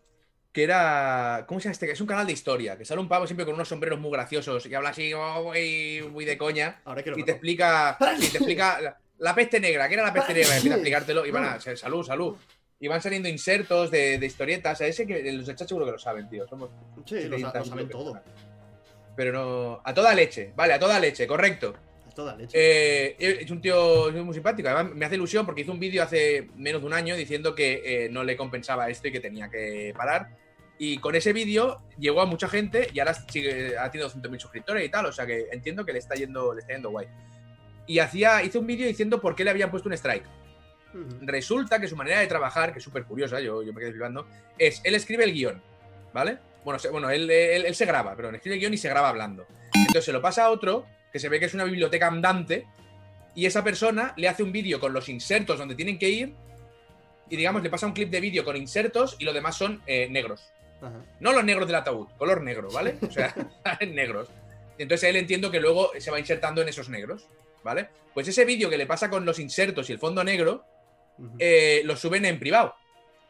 que 0.51 0.63
era. 0.63 1.45
¿Cómo 1.47 1.59
se 1.59 1.65
llama 1.65 1.73
este? 1.73 1.91
Es 1.91 2.01
un 2.01 2.07
canal 2.07 2.27
de 2.27 2.33
historia, 2.33 2.77
que 2.77 2.85
sale 2.85 2.99
un 2.99 3.07
pavo 3.07 3.25
siempre 3.25 3.45
con 3.45 3.55
unos 3.55 3.69
sombreros 3.69 3.99
muy 3.99 4.11
graciosos 4.11 4.65
y 4.65 4.73
habla 4.73 4.89
así, 4.89 5.13
oh, 5.13 5.43
muy, 5.43 6.01
muy 6.11 6.25
de 6.25 6.37
coña. 6.37 6.81
Ahora 6.83 7.01
Y 7.15 7.23
te 7.23 7.31
explica. 7.31 7.97
Y 8.19 8.27
te 8.27 8.37
explica. 8.37 8.81
La, 8.81 8.97
la 9.19 9.35
peste 9.35 9.59
negra, 9.59 9.87
¿qué 9.87 9.93
era 9.93 10.03
la 10.03 10.13
peste 10.13 10.33
negra? 10.33 10.53
Y 10.53 10.57
empieza 10.57 10.75
a 10.75 10.77
explicártelo 10.79 11.25
y 11.25 11.31
van 11.31 11.45
a. 11.45 11.59
Salud, 11.59 12.03
salud. 12.03 12.35
Y 12.81 12.87
van 12.87 13.01
saliendo 13.01 13.29
insertos 13.29 13.91
de, 13.91 14.17
de 14.17 14.25
historietas. 14.25 14.81
A 14.81 14.87
ese 14.87 15.05
que 15.07 15.31
los 15.31 15.45
chat 15.45 15.67
seguro 15.67 15.85
que 15.85 15.91
lo 15.93 15.99
saben, 15.99 16.27
tío. 16.27 16.45
Somos. 16.47 16.71
Sí, 17.05 17.23
lo, 17.29 17.37
sa- 17.39 17.51
70 17.51 17.59
lo 17.59 17.65
saben 17.65 17.89
todo. 17.89 18.13
personas. 18.13 18.23
Pero 19.15 19.31
no. 19.31 19.81
A 19.83 19.93
toda 19.93 20.13
leche, 20.15 20.51
vale, 20.55 20.73
a 20.73 20.79
toda 20.79 20.99
leche, 20.99 21.27
correcto. 21.27 21.75
A 22.07 22.09
toda 22.13 22.35
leche. 22.35 22.51
Eh, 22.57 23.15
es 23.41 23.51
un 23.51 23.61
tío 23.61 24.11
muy 24.25 24.33
simpático. 24.33 24.67
Además, 24.67 24.95
me 24.95 25.05
hace 25.05 25.15
ilusión 25.15 25.45
porque 25.45 25.61
hizo 25.61 25.71
un 25.71 25.79
vídeo 25.79 26.01
hace 26.01 26.49
menos 26.55 26.81
de 26.81 26.87
un 26.87 26.93
año 26.93 27.15
diciendo 27.15 27.53
que 27.53 27.81
eh, 28.05 28.09
no 28.09 28.23
le 28.23 28.35
compensaba 28.35 28.89
esto 28.89 29.07
y 29.07 29.11
que 29.11 29.19
tenía 29.19 29.47
que 29.49 29.93
parar. 29.95 30.29
Y 30.79 30.97
con 30.97 31.13
ese 31.13 31.31
vídeo 31.33 31.83
llegó 31.99 32.21
a 32.21 32.25
mucha 32.25 32.47
gente 32.49 32.89
y 32.91 32.99
ahora 32.99 33.13
sigue, 33.13 33.77
ha 33.77 33.91
tenido 33.91 34.09
200.000 34.09 34.39
suscriptores 34.39 34.83
y 34.83 34.89
tal. 34.89 35.05
O 35.05 35.11
sea 35.11 35.27
que 35.27 35.49
entiendo 35.51 35.85
que 35.85 35.93
le 35.93 35.99
está 35.99 36.15
yendo, 36.15 36.55
le 36.55 36.61
está 36.61 36.73
yendo 36.73 36.89
guay. 36.89 37.05
Y 37.85 37.99
hacía, 37.99 38.41
hizo 38.43 38.59
un 38.59 38.65
vídeo 38.65 38.87
diciendo 38.87 39.21
por 39.21 39.35
qué 39.35 39.43
le 39.43 39.51
habían 39.51 39.69
puesto 39.69 39.87
un 39.87 39.93
strike. 39.93 40.25
Resulta 41.21 41.79
que 41.79 41.87
su 41.87 41.95
manera 41.95 42.19
de 42.19 42.27
trabajar, 42.27 42.71
que 42.73 42.79
es 42.79 42.83
súper 42.83 43.05
curiosa, 43.05 43.39
yo, 43.39 43.63
yo 43.63 43.73
me 43.73 43.79
quedé 43.79 43.91
flipando, 43.91 44.27
es 44.57 44.81
él 44.83 44.95
escribe 44.95 45.23
el 45.23 45.33
guion, 45.33 45.61
¿vale? 46.13 46.37
Bueno, 46.63 46.79
se- 46.79 46.89
bueno 46.89 47.09
él, 47.09 47.29
él- 47.29 47.65
él 47.65 47.75
se 47.75 47.85
graba, 47.85 48.15
pero 48.15 48.29
escribe 48.29 48.55
el 48.55 48.59
guion 48.61 48.73
y 48.73 48.77
se 48.77 48.89
graba 48.89 49.09
hablando. 49.09 49.45
Entonces 49.73 50.05
se 50.05 50.11
lo 50.13 50.21
pasa 50.21 50.45
a 50.45 50.49
otro, 50.49 50.85
que 51.11 51.19
se 51.19 51.29
ve 51.29 51.39
que 51.39 51.45
es 51.45 51.53
una 51.53 51.63
biblioteca 51.63 52.07
andante, 52.07 52.65
y 53.35 53.45
esa 53.45 53.63
persona 53.63 54.13
le 54.17 54.27
hace 54.27 54.43
un 54.43 54.51
vídeo 54.51 54.79
con 54.79 54.91
los 54.93 55.07
insertos 55.09 55.57
donde 55.57 55.75
tienen 55.75 55.97
que 55.97 56.09
ir, 56.09 56.33
y 57.29 57.37
digamos, 57.37 57.63
le 57.63 57.69
pasa 57.69 57.85
un 57.87 57.93
clip 57.93 58.09
de 58.09 58.19
vídeo 58.19 58.43
con 58.43 58.57
insertos 58.57 59.15
y 59.17 59.23
lo 59.23 59.31
demás 59.31 59.55
son 59.57 59.81
eh, 59.87 60.07
negros. 60.09 60.51
Ajá. 60.81 60.99
No 61.21 61.31
los 61.31 61.43
negros 61.45 61.65
del 61.67 61.75
ataúd, 61.77 62.07
color 62.17 62.41
negro, 62.41 62.69
¿vale? 62.71 62.97
O 63.07 63.11
sea, 63.11 63.33
negros. 63.87 64.29
Entonces 64.77 65.09
él 65.09 65.15
entiendo 65.15 65.49
que 65.49 65.61
luego 65.61 65.91
se 65.97 66.11
va 66.11 66.19
insertando 66.19 66.61
en 66.61 66.67
esos 66.67 66.89
negros, 66.89 67.27
¿vale? 67.63 67.87
Pues 68.13 68.27
ese 68.27 68.43
vídeo 68.43 68.69
que 68.69 68.77
le 68.77 68.85
pasa 68.85 69.09
con 69.09 69.23
los 69.25 69.39
insertos 69.39 69.89
y 69.89 69.93
el 69.93 69.99
fondo 69.99 70.23
negro, 70.25 70.65
Eh, 71.39 71.81
lo 71.85 71.95
suben 71.95 72.25
en 72.25 72.39
privado. 72.39 72.75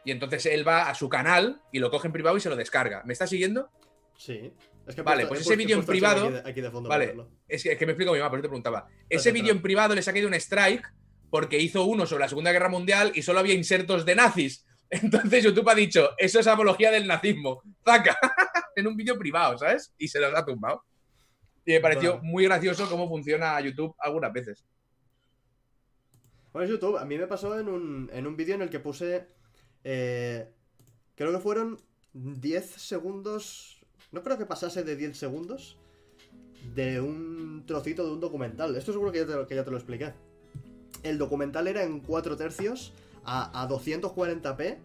Y 0.04 0.10
entonces 0.10 0.46
él 0.46 0.66
va 0.66 0.88
a 0.88 0.94
su 0.94 1.08
canal 1.08 1.60
y 1.70 1.78
lo 1.78 1.90
coge 1.90 2.08
en 2.08 2.12
privado 2.12 2.36
y 2.36 2.40
se 2.40 2.48
lo 2.50 2.56
descarga. 2.56 3.02
¿Me 3.04 3.12
está 3.12 3.26
siguiendo? 3.26 3.70
Sí. 4.16 4.52
Es 4.86 4.96
que 4.96 5.02
Vale, 5.02 5.26
puesto- 5.26 5.28
pues 5.28 5.40
ese 5.42 5.56
vídeo 5.56 5.78
en 5.78 5.86
privado- 5.86 6.26
Aquí 6.26 6.34
de, 6.34 6.50
aquí 6.50 6.60
de 6.60 6.70
fondo 6.70 6.88
Vale. 6.88 7.14
Es 7.46 7.62
que, 7.62 7.72
es 7.72 7.78
que 7.78 7.86
me 7.86 7.92
explico 7.92 8.12
mi 8.12 8.18
mamá, 8.18 8.30
por 8.30 8.38
eso 8.40 8.42
te 8.42 8.48
preguntaba. 8.48 8.88
Ese 9.08 9.30
vídeo 9.30 9.52
en 9.52 9.62
privado 9.62 9.94
les 9.94 10.08
ha 10.08 10.12
caído 10.12 10.26
un 10.28 10.34
strike 10.34 10.82
porque 11.30 11.58
hizo 11.58 11.84
uno 11.84 12.04
sobre 12.04 12.22
la 12.24 12.28
Segunda 12.28 12.50
Guerra 12.52 12.68
Mundial 12.68 13.12
y 13.14 13.22
solo 13.22 13.38
había 13.38 13.54
insertos 13.54 14.04
de 14.04 14.14
nazis. 14.16 14.66
Entonces 14.90 15.44
YouTube 15.44 15.68
ha 15.70 15.74
dicho, 15.74 16.10
eso 16.18 16.40
es 16.40 16.46
apología 16.46 16.90
del 16.90 17.06
nazismo. 17.06 17.62
¡Zaca! 17.84 18.18
en 18.76 18.86
un 18.86 18.96
vídeo 18.96 19.16
privado, 19.18 19.56
¿sabes? 19.56 19.94
Y 19.98 20.08
se 20.08 20.18
los 20.20 20.34
ha 20.34 20.44
tumbado. 20.44 20.82
Y 21.64 21.72
me 21.74 21.80
pareció 21.80 22.18
muy 22.22 22.44
gracioso 22.44 22.88
cómo 22.90 23.08
funciona 23.08 23.60
YouTube 23.60 23.94
algunas 24.00 24.32
veces. 24.32 24.64
Bueno, 26.52 26.64
es 26.66 26.70
YouTube. 26.70 26.98
A 26.98 27.04
mí 27.04 27.16
me 27.18 27.26
pasó 27.26 27.58
en 27.58 27.68
un, 27.68 28.10
en 28.12 28.26
un 28.26 28.36
vídeo 28.36 28.54
en 28.54 28.62
el 28.62 28.70
que 28.70 28.80
puse. 28.80 29.26
eh, 29.84 30.48
creo 31.14 31.32
que 31.32 31.38
fueron 31.38 31.78
10 32.12 32.64
segundos. 32.70 33.80
No 34.10 34.22
creo 34.22 34.36
que 34.38 34.46
pasase 34.46 34.84
de 34.84 34.96
10 34.96 35.16
segundos. 35.16 35.78
De 36.74 37.00
un 37.00 37.64
trocito 37.66 38.04
de 38.06 38.12
un 38.12 38.20
documental. 38.20 38.76
Esto 38.76 38.92
seguro 38.92 39.10
que 39.12 39.18
ya 39.20 39.26
te, 39.26 39.32
lo- 39.34 39.46
que 39.46 39.54
ya 39.54 39.64
te 39.64 39.70
lo 39.70 39.76
expliqué. 39.78 40.12
El 41.02 41.18
documental 41.18 41.66
era 41.66 41.82
en 41.82 42.00
4 42.00 42.36
tercios 42.36 42.92
a, 43.24 43.62
a 43.62 43.68
240p. 43.68 44.76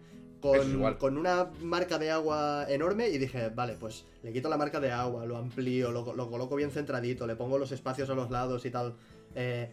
Eso 0.54 0.62
es 0.62 0.68
Con, 0.72 0.98
con 0.98 1.18
una 1.18 1.50
marca 1.62 1.98
de 1.98 2.10
agua 2.12 2.64
enorme 2.68 3.08
y 3.08 3.18
dije, 3.18 3.48
vale, 3.50 3.76
pues 3.78 4.04
le 4.22 4.32
quito 4.32 4.48
la 4.48 4.56
marca 4.56 4.78
de 4.80 4.90
agua, 4.92 5.26
lo 5.26 5.36
amplío, 5.36 5.90
lo, 5.90 6.14
lo 6.14 6.30
coloco 6.30 6.54
bien 6.54 6.70
centradito, 6.70 7.26
le 7.26 7.34
pongo 7.34 7.58
los 7.58 7.72
espacios 7.72 8.08
a 8.10 8.14
los 8.14 8.30
lados 8.30 8.64
y 8.64 8.70
tal. 8.70 8.94
Eh, 9.34 9.72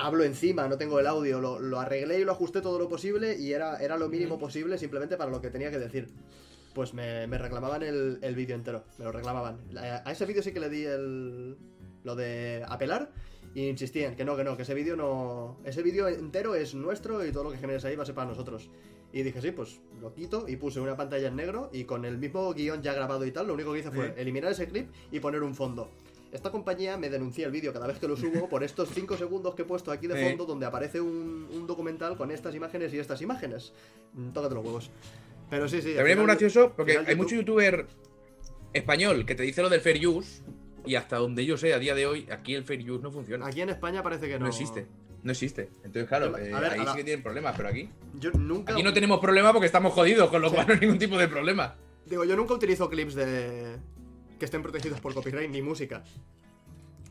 hablo 0.00 0.24
encima, 0.24 0.66
no 0.68 0.78
tengo 0.78 0.98
el 0.98 1.06
audio, 1.06 1.40
lo, 1.40 1.58
lo 1.58 1.78
arreglé 1.78 2.20
y 2.20 2.24
lo 2.24 2.32
ajusté 2.32 2.60
todo 2.60 2.78
lo 2.78 2.88
posible 2.88 3.38
y 3.38 3.52
era, 3.52 3.76
era 3.78 3.96
lo 3.96 4.08
mínimo 4.08 4.38
posible 4.38 4.78
simplemente 4.78 5.16
para 5.16 5.30
lo 5.30 5.40
que 5.40 5.50
tenía 5.50 5.70
que 5.70 5.78
decir. 5.78 6.08
Pues 6.74 6.94
me, 6.94 7.26
me 7.26 7.36
reclamaban 7.36 7.82
el, 7.82 8.18
el 8.22 8.34
vídeo 8.34 8.54
entero, 8.54 8.84
me 8.98 9.04
lo 9.04 9.12
reclamaban. 9.12 9.58
A, 9.76 10.08
a 10.08 10.12
ese 10.12 10.24
vídeo 10.24 10.42
sí 10.42 10.52
que 10.52 10.60
le 10.60 10.68
di 10.68 10.84
el, 10.84 11.56
lo 12.04 12.14
de 12.14 12.64
apelar 12.68 13.10
y 13.54 13.68
insistían 13.68 14.14
que 14.14 14.24
no, 14.24 14.36
que 14.36 14.44
no, 14.44 14.56
que 14.56 14.62
ese 14.62 14.74
vídeo 14.74 14.94
no... 14.94 15.58
Ese 15.64 15.82
vídeo 15.82 16.06
entero 16.06 16.54
es 16.54 16.74
nuestro 16.74 17.26
y 17.26 17.32
todo 17.32 17.44
lo 17.44 17.50
que 17.50 17.58
generes 17.58 17.84
ahí 17.84 17.96
va 17.96 18.04
a 18.04 18.06
ser 18.06 18.14
para 18.14 18.28
nosotros. 18.28 18.70
Y 19.12 19.24
dije, 19.24 19.42
sí, 19.42 19.50
pues 19.50 19.80
lo 20.00 20.14
quito 20.14 20.48
y 20.48 20.54
puse 20.54 20.78
una 20.78 20.96
pantalla 20.96 21.26
en 21.26 21.34
negro 21.34 21.68
y 21.72 21.82
con 21.82 22.04
el 22.04 22.16
mismo 22.18 22.54
guion 22.54 22.80
ya 22.80 22.94
grabado 22.94 23.26
y 23.26 23.32
tal, 23.32 23.48
lo 23.48 23.54
único 23.54 23.72
que 23.72 23.80
hice 23.80 23.90
fue 23.90 24.14
eliminar 24.16 24.52
ese 24.52 24.68
clip 24.68 24.88
y 25.10 25.18
poner 25.18 25.42
un 25.42 25.56
fondo. 25.56 25.90
Esta 26.32 26.50
compañía 26.50 26.96
me 26.96 27.10
denuncia 27.10 27.44
el 27.46 27.52
vídeo 27.52 27.72
cada 27.72 27.86
vez 27.88 27.98
que 27.98 28.06
lo 28.06 28.16
subo 28.16 28.48
por 28.48 28.62
estos 28.62 28.88
5 28.94 29.16
segundos 29.16 29.54
que 29.56 29.62
he 29.62 29.64
puesto 29.64 29.90
aquí 29.90 30.06
de 30.06 30.28
fondo 30.28 30.44
donde 30.46 30.64
aparece 30.66 31.00
un, 31.00 31.48
un 31.52 31.66
documental 31.66 32.16
con 32.16 32.30
estas 32.30 32.54
imágenes 32.54 32.94
y 32.94 32.98
estas 32.98 33.20
imágenes. 33.20 33.72
Mm, 34.14 34.30
Tócate 34.30 34.54
los 34.54 34.64
huevos. 34.64 34.90
Pero 35.50 35.68
sí, 35.68 35.82
sí. 35.82 35.94
También 35.94 36.10
es 36.10 36.16
muy 36.18 36.26
gracioso 36.26 36.72
porque 36.76 36.92
hay 36.98 37.04
YouTube- 37.04 37.16
mucho 37.16 37.34
youtuber. 37.34 37.86
español 38.72 39.26
que 39.26 39.34
te 39.34 39.42
dice 39.42 39.62
lo 39.62 39.68
del 39.68 39.80
fair 39.80 40.06
use 40.06 40.42
y 40.86 40.94
hasta 40.94 41.16
donde 41.16 41.44
yo 41.44 41.56
sé 41.56 41.74
a 41.74 41.78
día 41.78 41.94
de 41.94 42.06
hoy, 42.06 42.26
aquí 42.30 42.54
el 42.54 42.62
fair 42.64 42.88
use 42.90 43.02
no 43.02 43.10
funciona. 43.10 43.46
Aquí 43.46 43.60
en 43.60 43.70
España 43.70 44.02
parece 44.02 44.28
que 44.28 44.34
no. 44.34 44.44
no 44.44 44.48
existe. 44.48 44.86
No 45.22 45.32
existe. 45.32 45.68
Entonces, 45.84 46.06
claro, 46.08 46.38
eh, 46.38 46.50
ver, 46.54 46.64
ahí 46.72 46.86
sí 46.86 46.96
que 46.96 47.04
tienen 47.04 47.22
problemas, 47.22 47.54
pero 47.56 47.68
aquí. 47.68 47.90
Yo 48.14 48.30
nunca. 48.30 48.72
Aquí 48.72 48.82
no 48.82 48.92
tenemos 48.94 49.18
problema 49.20 49.52
porque 49.52 49.66
estamos 49.66 49.92
jodidos, 49.92 50.30
con 50.30 50.40
lo 50.40 50.50
cual 50.50 50.66
no 50.68 50.72
hay 50.74 50.80
ningún 50.80 50.98
tipo 50.98 51.18
de 51.18 51.28
problema. 51.28 51.76
Digo, 52.06 52.24
yo 52.24 52.36
nunca 52.36 52.54
utilizo 52.54 52.88
clips 52.88 53.14
de. 53.16 53.76
Que 54.40 54.46
estén 54.46 54.62
protegidos 54.62 55.00
por 55.00 55.14
copyright 55.14 55.50
ni 55.50 55.62
música. 55.62 56.02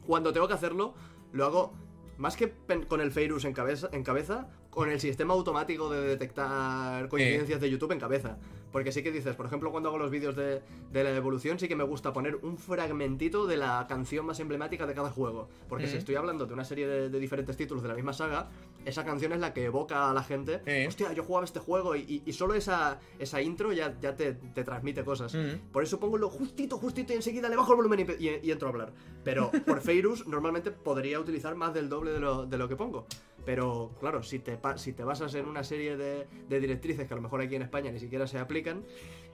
Cuando 0.06 0.34
tengo 0.34 0.50
que 0.50 0.56
hacerlo, 0.56 0.96
lo 1.32 1.46
hago 1.46 1.74
más 2.18 2.36
que 2.36 2.52
con 2.90 3.00
el 3.00 3.12
Fairus 3.12 3.46
en 3.46 3.54
cabeza, 3.54 3.88
en 3.94 4.04
cabeza, 4.04 4.50
con 4.70 4.90
el 4.90 5.00
sistema 5.00 5.34
automático 5.34 5.90
de 5.90 6.02
detectar 6.02 7.08
coincidencias 7.08 7.62
de 7.62 7.70
YouTube 7.70 7.94
en 7.94 8.00
cabeza. 8.00 8.38
Porque 8.72 8.92
sí 8.92 9.02
que 9.04 9.12
dices, 9.12 9.36
por 9.36 9.46
ejemplo, 9.48 9.72
cuando 9.72 9.90
hago 9.90 9.98
los 9.98 10.12
vídeos 10.12 10.36
de, 10.36 10.62
de 10.92 11.04
la 11.04 11.16
evolución, 11.16 11.58
sí 11.60 11.68
que 11.68 11.76
me 11.76 11.84
gusta 11.84 12.14
poner 12.14 12.36
un 12.38 12.58
fragmentito 12.58 13.48
de 13.48 13.58
la 13.58 13.86
canción 13.90 14.26
más 14.26 14.40
emblemática 14.40 14.86
de 14.86 14.94
cada 14.94 15.10
juego. 15.10 15.50
Porque 15.68 15.88
si 15.88 15.98
estoy 15.98 16.16
hablando 16.16 16.46
de 16.46 16.54
una 16.54 16.64
serie 16.64 16.88
de, 16.88 17.10
de 17.10 17.20
diferentes 17.20 17.58
títulos 17.58 17.82
de 17.84 17.90
la 17.90 17.96
misma 17.96 18.14
saga, 18.14 18.50
esa 18.86 19.04
canción 19.04 19.34
es 19.34 19.40
la 19.40 19.54
que 19.54 19.66
evoca 19.66 20.10
a 20.10 20.14
la 20.14 20.24
gente. 20.24 20.62
Sí. 20.66 20.88
Hostia, 20.88 21.14
yo 21.14 21.24
jugaba 21.24 21.46
este 21.46 21.60
juego 21.60 21.96
y, 21.96 22.02
y- 22.02 22.24
y 22.26 22.34
solo 22.34 22.54
esa, 22.54 23.00
esa 23.18 23.42
intro 23.42 23.74
ya, 23.74 23.98
ya 24.00 24.16
te, 24.16 24.34
te 24.34 24.64
transmite 24.64 25.04
cosas. 25.04 25.34
Mm. 25.36 25.72
Por 25.72 25.84
eso 25.84 26.00
pongo 26.00 26.18
lo 26.18 26.30
justito, 26.30 26.78
justito 26.78 27.14
y 27.14 27.16
enseguida 27.18 27.50
le 27.50 27.56
bajo 27.56 27.72
el 27.72 27.78
volumen 27.78 28.06
y- 28.20 28.48
y 28.48 28.52
entro 28.52 28.68
a 28.68 28.72
hablar. 28.72 28.94
Pero 29.24 29.52
por 29.66 29.82
Feirus 29.82 30.28
normalmente 30.28 30.72
podría 30.72 31.20
utilizar 31.20 31.56
más 31.56 31.74
del 31.74 31.90
doble 31.90 32.12
de 32.12 32.20
lo, 32.20 32.46
de 32.46 32.58
lo 32.58 32.70
que 32.70 32.76
pongo. 32.76 33.06
Pero 33.50 33.90
claro, 34.00 34.22
si 34.22 34.38
te, 34.38 34.60
si 34.76 34.94
te 34.94 35.04
basas 35.04 35.34
en 35.34 35.48
una 35.48 35.64
serie 35.64 35.98
de, 35.98 36.28
de 36.48 36.60
directrices 36.60 37.08
que 37.08 37.14
a 37.16 37.18
lo 37.18 37.24
mejor 37.24 37.42
aquí 37.42 37.56
en 37.56 37.64
España 37.64 37.92
ni 37.92 37.98
siquiera 38.00 38.28
se 38.28 38.38
aplican, 38.38 38.84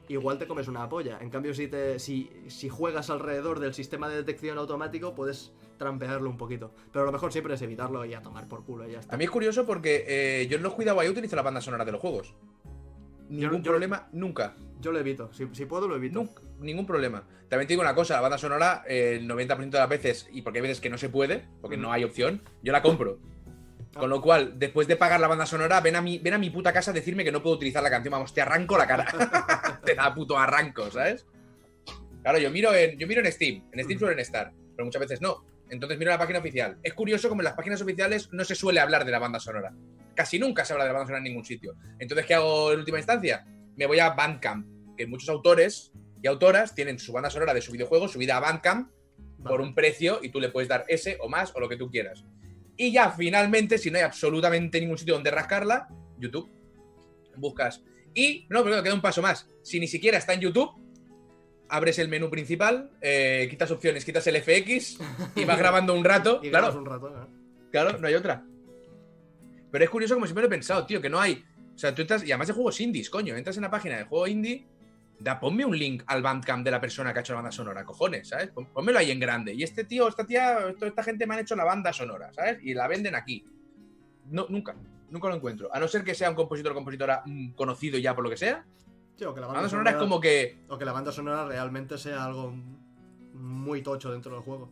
igual 0.07 0.37
te 0.37 0.47
comes 0.47 0.69
una 0.69 0.87
polla. 0.87 1.17
En 1.19 1.29
cambio, 1.29 1.53
si, 1.53 1.67
te, 1.67 1.99
si, 1.99 2.31
si 2.47 2.69
juegas 2.69 3.09
alrededor 3.09 3.59
del 3.59 3.73
sistema 3.73 4.07
de 4.07 4.15
detección 4.15 4.57
automático, 4.57 5.13
puedes 5.15 5.51
trampearlo 5.77 6.29
un 6.29 6.37
poquito. 6.37 6.71
Pero 6.93 7.03
lo 7.03 7.11
mejor 7.11 7.33
siempre 7.33 7.55
es 7.55 7.61
evitarlo 7.61 8.05
y 8.05 8.13
a 8.13 8.21
tomar 8.21 8.47
por 8.47 8.63
culo 8.63 8.87
y 8.87 8.93
ya 8.93 8.99
está. 9.01 9.13
A 9.15 9.17
mí 9.17 9.25
es 9.25 9.29
curioso 9.29 9.65
porque 9.65 10.05
eh, 10.07 10.47
yo 10.47 10.55
en 10.55 10.63
los 10.63 10.75
cuidado 10.75 11.01
ahí 11.01 11.09
utilizo 11.09 11.35
la 11.35 11.41
banda 11.41 11.59
sonora 11.59 11.83
de 11.83 11.91
los 11.91 11.99
juegos. 11.99 12.33
Ningún 13.27 13.63
yo- 13.63 13.71
problema, 13.71 14.07
nunca. 14.13 14.55
Yo 14.79 14.93
lo 14.93 14.99
evito. 14.99 15.33
Si, 15.33 15.45
si 15.51 15.65
puedo, 15.65 15.89
lo 15.89 15.97
evito. 15.97 16.19
Nunca, 16.19 16.41
ningún 16.61 16.85
problema. 16.85 17.27
También 17.49 17.67
te 17.67 17.73
digo 17.73 17.81
una 17.81 17.95
cosa, 17.95 18.13
la 18.13 18.21
banda 18.21 18.37
sonora, 18.37 18.85
eh, 18.87 19.17
el 19.19 19.27
90% 19.27 19.71
de 19.71 19.79
las 19.79 19.89
veces, 19.89 20.29
y 20.31 20.41
porque 20.41 20.59
hay 20.59 20.63
veces 20.63 20.79
que 20.79 20.89
no 20.89 20.97
se 20.97 21.09
puede, 21.09 21.43
porque 21.59 21.75
Mm. 21.75 21.81
no 21.81 21.91
hay 21.91 22.05
opción, 22.05 22.41
yo 22.63 22.71
la 22.71 22.81
compro. 22.81 23.19
Con 23.95 24.09
lo 24.09 24.21
cual, 24.21 24.59
después 24.59 24.87
de 24.87 24.97
pagar 24.97 25.21
la 25.21 25.27
banda 25.27 25.45
sonora, 25.45 25.79
ven 25.79 25.95
a 25.95 26.01
mi, 26.01 26.19
ven 26.19 26.33
a 26.33 26.37
mi 26.37 26.49
puta 26.49 26.73
casa 26.73 26.91
a 26.91 26.93
decirme 26.93 27.23
que 27.23 27.31
no 27.31 27.41
puedo 27.41 27.55
utilizar 27.55 27.81
la 27.81 27.89
canción. 27.89 28.11
Vamos, 28.11 28.33
te 28.33 28.41
arranco 28.41 28.77
la 28.77 28.85
cara. 28.85 29.79
te 29.85 29.95
da 29.95 30.13
puto 30.13 30.37
arranco, 30.37 30.91
¿sabes? 30.91 31.25
Claro, 32.21 32.37
yo 32.37 32.51
miro 32.51 32.75
en, 32.75 32.97
yo 32.97 33.07
miro 33.07 33.21
en 33.21 33.31
Steam. 33.31 33.63
En 33.71 33.83
Steam 33.85 33.97
suelen 33.97 34.19
estar, 34.19 34.51
pero 34.75 34.85
muchas 34.85 34.99
veces 34.99 35.21
no. 35.21 35.45
Entonces 35.69 35.97
miro 35.97 36.11
la 36.11 36.17
página 36.17 36.39
oficial. 36.39 36.77
Es 36.83 36.93
curioso 36.93 37.29
como 37.29 37.41
en 37.41 37.45
las 37.45 37.53
páginas 37.53 37.81
oficiales 37.81 38.33
no 38.33 38.43
se 38.43 38.53
suele 38.53 38.81
hablar 38.81 39.05
de 39.05 39.11
la 39.11 39.19
banda 39.19 39.39
sonora. 39.39 39.73
Casi 40.13 40.39
nunca 40.39 40.65
se 40.65 40.73
habla 40.73 40.83
de 40.83 40.89
la 40.89 40.93
banda 40.93 41.07
sonora 41.07 41.19
en 41.19 41.31
ningún 41.31 41.45
sitio. 41.45 41.75
Entonces, 41.97 42.25
¿qué 42.25 42.33
hago 42.35 42.73
en 42.73 42.79
última 42.79 42.97
instancia? 42.97 43.45
Me 43.77 43.85
voy 43.85 43.99
a 43.99 44.09
Bandcamp, 44.09 44.67
que 44.97 45.07
muchos 45.07 45.29
autores 45.29 45.93
y 46.21 46.27
autoras 46.27 46.75
tienen 46.75 46.99
su 46.99 47.13
banda 47.13 47.29
sonora 47.29 47.53
de 47.53 47.61
su 47.61 47.71
videojuego 47.71 48.09
subida 48.09 48.35
a 48.35 48.39
Bandcamp 48.41 48.91
por 49.37 49.51
Vale. 49.51 49.63
un 49.63 49.75
precio 49.75 50.19
y 50.21 50.29
tú 50.29 50.41
le 50.41 50.49
puedes 50.49 50.67
dar 50.67 50.83
ese 50.89 51.17
o 51.21 51.29
más 51.29 51.55
o 51.55 51.61
lo 51.61 51.69
que 51.69 51.77
tú 51.77 51.89
quieras. 51.89 52.25
Y 52.77 52.91
ya 52.91 53.11
finalmente, 53.11 53.77
si 53.77 53.89
no 53.89 53.97
hay 53.97 54.03
absolutamente 54.03 54.79
ningún 54.79 54.97
sitio 54.97 55.13
donde 55.13 55.31
rascarla, 55.31 55.87
YouTube. 56.17 56.49
Buscas. 57.37 57.83
Y, 58.13 58.45
no, 58.49 58.63
pero 58.63 58.81
queda 58.81 58.93
un 58.93 59.01
paso 59.01 59.21
más. 59.21 59.49
Si 59.61 59.79
ni 59.79 59.87
siquiera 59.87 60.17
está 60.17 60.33
en 60.33 60.41
YouTube, 60.41 60.71
abres 61.69 61.99
el 61.99 62.07
menú 62.07 62.29
principal, 62.29 62.91
eh, 63.01 63.47
quitas 63.49 63.71
opciones, 63.71 64.05
quitas 64.05 64.25
el 64.27 64.41
FX 64.41 64.99
y 65.35 65.45
vas 65.45 65.57
grabando 65.59 65.93
un 65.93 66.03
rato. 66.03 66.39
Y 66.41 66.49
claro, 66.49 66.77
un 66.77 66.85
rato, 66.85 67.09
¿eh? 67.09 67.27
Claro, 67.71 67.97
no 67.97 68.07
hay 68.07 68.13
otra. 68.13 68.45
Pero 69.71 69.83
es 69.83 69.89
curioso 69.89 70.13
como 70.13 70.25
siempre 70.25 70.43
lo 70.43 70.47
he 70.47 70.49
pensado, 70.49 70.85
tío, 70.85 71.01
que 71.01 71.09
no 71.09 71.19
hay. 71.19 71.43
O 71.75 71.77
sea, 71.77 71.93
tú 71.93 72.03
estás. 72.03 72.23
Y 72.23 72.31
además 72.31 72.47
de 72.47 72.53
juegos 72.53 72.79
indies, 72.79 73.09
coño. 73.09 73.35
Entras 73.35 73.57
en 73.57 73.63
la 73.63 73.71
página 73.71 73.97
de 73.97 74.05
juego 74.05 74.27
indie. 74.27 74.65
Da, 75.19 75.39
ponme 75.39 75.63
un 75.65 75.77
link 75.77 76.03
al 76.07 76.21
Bandcamp 76.21 76.63
de 76.65 76.71
la 76.71 76.81
persona 76.81 77.13
que 77.13 77.19
ha 77.19 77.21
hecho 77.21 77.33
la 77.33 77.37
banda 77.37 77.51
sonora, 77.51 77.85
cojones, 77.85 78.27
¿sabes? 78.27 78.49
Pónmelo 78.73 78.99
ahí 78.99 79.11
en 79.11 79.19
grande. 79.19 79.53
Y 79.53 79.63
este 79.63 79.85
tío, 79.85 80.07
esta 80.07 80.25
tía, 80.25 80.57
esta 80.81 81.03
gente 81.03 81.25
me 81.25 81.35
han 81.35 81.39
hecho 81.41 81.55
la 81.55 81.63
banda 81.63 81.93
sonora, 81.93 82.31
¿sabes? 82.33 82.59
Y 82.61 82.73
la 82.73 82.87
venden 82.87 83.15
aquí. 83.15 83.45
No, 84.29 84.45
nunca. 84.49 84.75
Nunca 85.09 85.29
lo 85.29 85.35
encuentro. 85.35 85.73
A 85.73 85.79
no 85.79 85.87
ser 85.87 86.03
que 86.03 86.13
sea 86.15 86.29
un 86.29 86.35
compositor 86.35 86.73
o 86.73 86.75
compositora 86.75 87.23
mm, 87.25 87.51
conocido 87.51 87.97
ya 87.97 88.13
por 88.13 88.23
lo 88.25 88.29
que 88.29 88.37
sea. 88.37 88.65
Sí, 89.15 89.23
o 89.23 89.33
que 89.33 89.39
la 89.39 89.47
La 89.47 89.53
banda 89.53 89.69
sonora 89.69 89.91
es 89.91 89.97
como 89.97 90.19
que. 90.19 90.57
O 90.67 90.77
que 90.77 90.83
la 90.85 90.91
banda 90.91 91.11
sonora 91.11 91.45
realmente 91.45 91.97
sea 91.97 92.25
algo 92.25 92.53
muy 93.33 93.81
tocho 93.81 94.11
dentro 94.11 94.33
del 94.33 94.41
juego. 94.41 94.69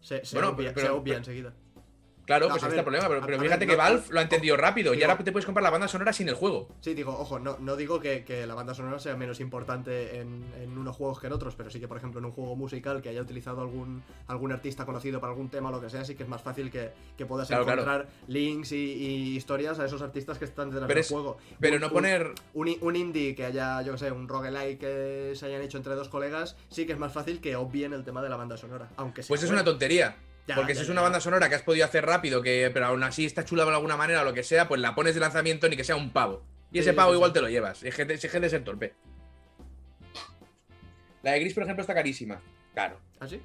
Se, 0.00 0.24
se 0.24 0.36
Bueno, 0.36 0.50
obvia, 0.52 0.72
pero- 0.74 0.86
se 0.86 0.92
obvia 0.92 1.02
pero- 1.04 1.18
enseguida. 1.18 1.54
Claro, 2.26 2.46
No, 2.48 2.54
pues 2.54 2.62
ahí 2.64 2.68
está 2.70 2.80
el 2.80 2.84
problema. 2.84 3.08
Pero, 3.08 3.38
fíjate 3.40 3.66
ver, 3.66 3.68
que 3.68 3.76
Valve 3.76 4.02
lo 4.10 4.18
ha 4.18 4.22
entendido 4.22 4.56
rápido. 4.56 4.92
y 4.94 5.02
ahora 5.02 5.16
te 5.18 5.30
puedes 5.32 5.46
comprar 5.46 5.62
la 5.62 5.70
banda 5.70 5.86
sonora 5.88 6.12
sin 6.12 6.28
el 6.28 6.34
juego. 6.34 6.68
Sí, 6.80 6.92
digo, 6.92 7.16
ojo, 7.16 7.38
no, 7.38 7.56
no 7.60 7.76
digo 7.76 8.00
que, 8.00 8.24
que 8.24 8.46
la 8.46 8.54
banda 8.54 8.74
sonora 8.74 8.98
sea 8.98 9.16
menos 9.16 9.38
importante 9.40 10.18
en, 10.18 10.44
en 10.60 10.76
unos 10.76 10.96
juegos 10.96 11.20
que 11.20 11.28
en 11.28 11.32
otros, 11.32 11.54
pero 11.54 11.70
sí 11.70 11.78
que, 11.80 11.86
por 11.88 11.96
ejemplo, 11.96 12.18
en 12.18 12.24
un 12.26 12.32
juego 12.32 12.56
musical 12.56 13.00
que 13.00 13.10
haya 13.10 13.22
utilizado 13.22 13.60
algún, 13.60 14.02
algún 14.26 14.50
artista 14.50 14.84
conocido 14.84 15.20
para 15.20 15.32
algún 15.32 15.48
tema 15.50 15.68
o 15.68 15.72
lo 15.72 15.80
que 15.80 15.88
sea, 15.88 16.04
sí 16.04 16.16
que 16.16 16.24
es 16.24 16.28
más 16.28 16.42
fácil 16.42 16.70
que, 16.70 16.90
que 17.16 17.26
puedas 17.26 17.46
Claro, 17.46 17.64
claro. 17.64 17.82
encontrar 17.82 18.08
links 18.26 18.72
y, 18.72 18.76
y 18.76 19.36
historias 19.36 19.78
a 19.78 19.86
esos 19.86 20.02
artistas 20.02 20.38
que 20.38 20.46
están 20.46 20.70
detrás 20.70 20.88
del 20.88 21.04
juego. 21.04 21.38
Pero 21.60 21.76
Un- 21.76 21.80
no 21.80 21.90
poner. 21.90 22.32
un, 22.54 22.76
un 22.80 22.96
indie 22.96 23.36
que 23.36 23.44
haya, 23.44 23.82
yo 23.82 23.92
que 23.92 23.98
sé, 23.98 24.10
un 24.10 24.26
roguelike 24.28 24.78
que 24.80 25.32
se 25.36 25.46
hayan 25.46 25.62
hecho 25.62 25.76
entre 25.78 25.94
dos 25.94 26.08
colegas, 26.08 26.56
sí 26.70 26.86
que 26.86 26.92
es 26.92 26.98
más 26.98 27.12
fácil 27.12 27.40
que 27.40 27.54
obvien 27.54 27.92
el 27.92 28.02
tema 28.04 28.20
de 28.20 28.28
la 28.30 28.36
banda 28.36 28.56
sonora. 28.56 28.88
Aunque 28.96 29.22
sea 29.22 29.28
Pues 29.28 29.42
es 29.44 29.48
buena. 29.48 29.62
una 29.62 29.70
tontería. 29.70 30.16
Ya, 30.46 30.54
porque 30.54 30.74
ya, 30.74 30.78
si 30.80 30.84
es 30.84 30.88
una 30.90 31.00
banda 31.02 31.20
sonora 31.20 31.48
que 31.48 31.56
has 31.56 31.62
podido 31.62 31.84
hacer 31.84 32.06
rápido, 32.06 32.40
que 32.42 32.70
pero 32.72 32.86
aún 32.86 33.02
así 33.02 33.24
está 33.24 33.44
chula 33.44 33.64
de 33.64 33.70
alguna 33.72 33.96
manera 33.96 34.20
o 34.22 34.24
lo 34.24 34.32
que 34.34 34.42
sea, 34.42 34.68
pues 34.68 34.80
la 34.80 34.94
pones 34.94 35.14
de 35.14 35.20
lanzamiento 35.20 35.68
ni 35.68 35.76
que 35.76 35.84
sea 35.84 35.96
un 35.96 36.12
pavo. 36.12 36.44
Y 36.70 36.76
Sí, 36.76 36.80
ese 36.80 36.92
pavo 36.92 37.14
igual 37.14 37.32
te 37.32 37.40
lo 37.40 37.48
llevas. 37.48 37.82
Es 37.82 37.94
gente, 37.94 38.14
es 38.14 38.20
gente 38.22 38.40
de 38.40 38.50
ser 38.50 38.64
torpe. 38.64 38.94
La 41.22 41.32
de 41.32 41.40
Gris, 41.40 41.54
por 41.54 41.62
ejemplo, 41.64 41.80
está 41.80 41.94
carísima. 41.94 42.40
Claro. 42.74 42.98
¿Ah, 43.18 43.26
sí? 43.26 43.40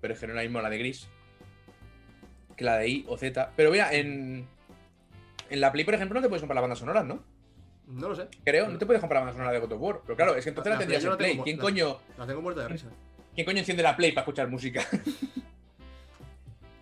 Pero 0.00 0.12
es 0.14 0.20
que 0.20 0.26
no 0.26 0.32
es 0.32 0.36
la 0.36 0.42
misma 0.42 0.60
la 0.62 0.70
de 0.70 0.78
Gris 0.78 1.08
que 2.56 2.64
la 2.64 2.76
de 2.76 2.88
I 2.88 3.04
o 3.08 3.16
Z. 3.16 3.52
Pero 3.56 3.70
mira, 3.70 3.92
en, 3.94 4.46
en 5.48 5.60
la 5.60 5.72
Play, 5.72 5.84
por 5.84 5.94
ejemplo, 5.94 6.14
no 6.18 6.22
te 6.22 6.28
puedes 6.28 6.42
comprar 6.42 6.56
la 6.56 6.60
banda 6.60 6.76
sonora, 6.76 7.02
¿no? 7.02 7.24
No 7.86 8.08
lo 8.10 8.14
sé. 8.14 8.28
Creo, 8.44 8.68
no 8.68 8.78
te 8.78 8.84
puedes 8.86 9.00
comprar 9.00 9.20
la 9.22 9.24
banda 9.26 9.32
sonora 9.38 9.52
de 9.52 9.58
God 9.58 9.72
of 9.72 9.80
War. 9.80 10.00
Pero 10.04 10.16
claro, 10.16 10.34
es 10.36 10.44
que 10.44 10.50
entonces 10.50 10.70
La 10.70 10.74
la 10.76 10.80
tendrías 10.80 11.04
en 11.04 11.16
Play. 11.16 11.40
¿Quién 11.42 11.56
la- 11.56 11.62
coño, 11.62 11.98
La 12.18 12.26
tengo 12.26 12.42
muerta 12.42 12.62
de 12.62 12.68
risa. 12.68 12.88
¿Quién 13.34 13.46
coño 13.46 13.58
enciende 13.58 13.82
la 13.82 13.96
Play 13.96 14.12
para 14.12 14.22
escuchar 14.22 14.48
música? 14.48 14.84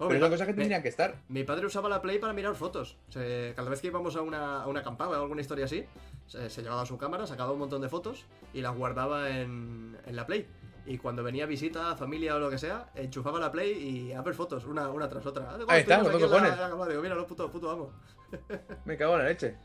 Oh, 0.02 0.08
Pero 0.08 0.14
mi, 0.14 0.20
son 0.20 0.28
pa- 0.30 0.30
cosas 0.34 0.46
que 0.46 0.54
tendrían 0.54 0.82
que 0.82 0.88
estar. 0.88 1.16
mi 1.28 1.44
padre 1.44 1.66
usaba 1.66 1.88
la 1.90 2.00
Play 2.00 2.18
para 2.18 2.32
mirar 2.32 2.54
fotos. 2.54 2.96
Se- 3.10 3.52
cada 3.54 3.68
vez 3.68 3.80
que 3.82 3.88
íbamos 3.88 4.16
a 4.16 4.22
una, 4.22 4.62
a 4.62 4.66
una 4.66 4.80
acampada 4.80 5.10
o 5.18 5.22
alguna 5.22 5.42
historia 5.42 5.66
así, 5.66 5.84
se, 6.26 6.48
se 6.48 6.62
llevaba 6.62 6.86
su 6.86 6.96
cámara, 6.96 7.26
sacaba 7.26 7.52
un 7.52 7.58
montón 7.58 7.82
de 7.82 7.88
fotos 7.90 8.24
y 8.54 8.62
las 8.62 8.74
guardaba 8.74 9.28
en, 9.28 9.98
en 10.06 10.16
la 10.16 10.24
Play. 10.26 10.48
Y 10.86 10.96
cuando 10.96 11.22
venía 11.22 11.44
visita, 11.44 11.94
familia 11.96 12.34
o 12.36 12.38
lo 12.38 12.48
que 12.48 12.56
sea, 12.56 12.88
enchufaba 12.94 13.38
la 13.38 13.52
Play 13.52 13.72
y 13.72 14.12
a 14.14 14.22
ver 14.22 14.32
fotos, 14.32 14.64
una, 14.64 14.88
una 14.88 15.06
tras 15.08 15.26
otra. 15.26 15.50
Ah, 15.50 15.58
Ahí 15.68 15.82
en 15.82 15.88
la- 15.90 15.98
cojones. 16.10 16.56
la. 16.58 16.86
Digo, 16.88 17.02
mira, 17.02 17.14
lo 17.14 17.26
puto, 17.26 17.50
puto 17.52 17.70
amo. 17.70 17.92
Me 18.86 18.96
cago 18.96 19.12
en 19.16 19.18
la 19.18 19.28
leche. 19.28 19.56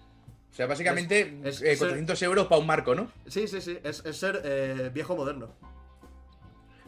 O 0.52 0.54
sea, 0.54 0.68
básicamente 0.68 1.40
Es- 1.46 1.62
eh, 1.62 1.72
es- 1.72 1.80
400 1.80 2.22
euros 2.24 2.48
para 2.48 2.60
un 2.60 2.68
marco, 2.68 2.94
¿no? 2.94 3.10
Sí, 3.28 3.48
sí, 3.48 3.62
sí, 3.62 3.80
es, 3.84 4.04
es 4.06 4.18
ser 4.18 4.42
eh, 4.44 4.92
viejo 4.94 5.16
moderno. 5.16 5.48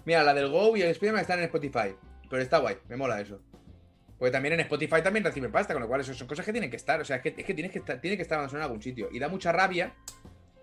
Mira, 0.06 0.24
la 0.24 0.34
del 0.34 0.50
Go 0.50 0.76
y 0.78 0.82
el 0.82 0.94
Spiderman 0.96 1.22
están 1.22 1.40
en 1.40 1.46
Spotify. 1.46 1.96
Pero 2.30 2.42
está 2.42 2.60
guay, 2.60 2.78
me 2.90 2.98
mola 2.98 3.20
eso. 3.22 3.40
Porque 4.18 4.32
también 4.32 4.54
en 4.54 4.62
Spotify 4.62 5.02
también 5.04 5.24
reciben 5.24 5.52
pasta, 5.52 5.74
con 5.74 5.82
lo 5.82 5.88
cual 5.88 6.02
eso 6.02 6.14
son 6.14 6.28
cosas 6.28 6.46
que 6.46 6.52
tienen 6.52 6.70
que 6.70 6.76
estar. 6.76 7.00
O 7.00 7.06
sea, 7.06 7.18
es 7.18 7.22
que, 7.22 7.36
es 7.38 7.46
que 7.46 7.54
tienes 7.54 7.72
que 7.72 7.80
estar, 7.80 8.02
tiene 8.02 8.18
que 8.18 8.24
estar 8.24 8.50
en 8.50 8.62
algún 8.62 8.82
sitio. 8.82 9.10
Y 9.12 9.20
da 9.20 9.28
mucha 9.28 9.52
rabia 9.52 9.94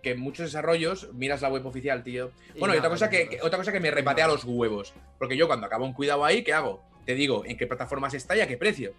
que 0.02 0.10
en 0.10 0.20
muchos 0.20 0.46
desarrollos 0.46 1.12
miras 1.14 1.40
la 1.40 1.48
web 1.48 1.64
oficial, 1.64 2.02
tío. 2.02 2.32
Bueno, 2.58 2.74
y 2.74 2.78
otra 2.78 2.90
cosa 2.90 3.08
que, 3.08 3.38
otra 3.42 3.58
cosa 3.58 3.72
que 3.72 3.80
me 3.80 3.90
repatea 3.90 4.26
los 4.26 4.44
huevos. 4.44 4.92
Porque 5.18 5.36
yo 5.36 5.46
cuando 5.46 5.66
acabo 5.66 5.84
un 5.84 5.92
cuidado 5.92 6.24
ahí, 6.24 6.42
¿qué 6.42 6.52
hago? 6.52 6.84
Te 7.06 7.14
digo 7.14 7.44
en 7.46 7.56
qué 7.56 7.66
plataformas 7.66 8.14
está 8.14 8.36
y 8.36 8.40
a 8.40 8.48
qué 8.48 8.56
precio. 8.56 8.92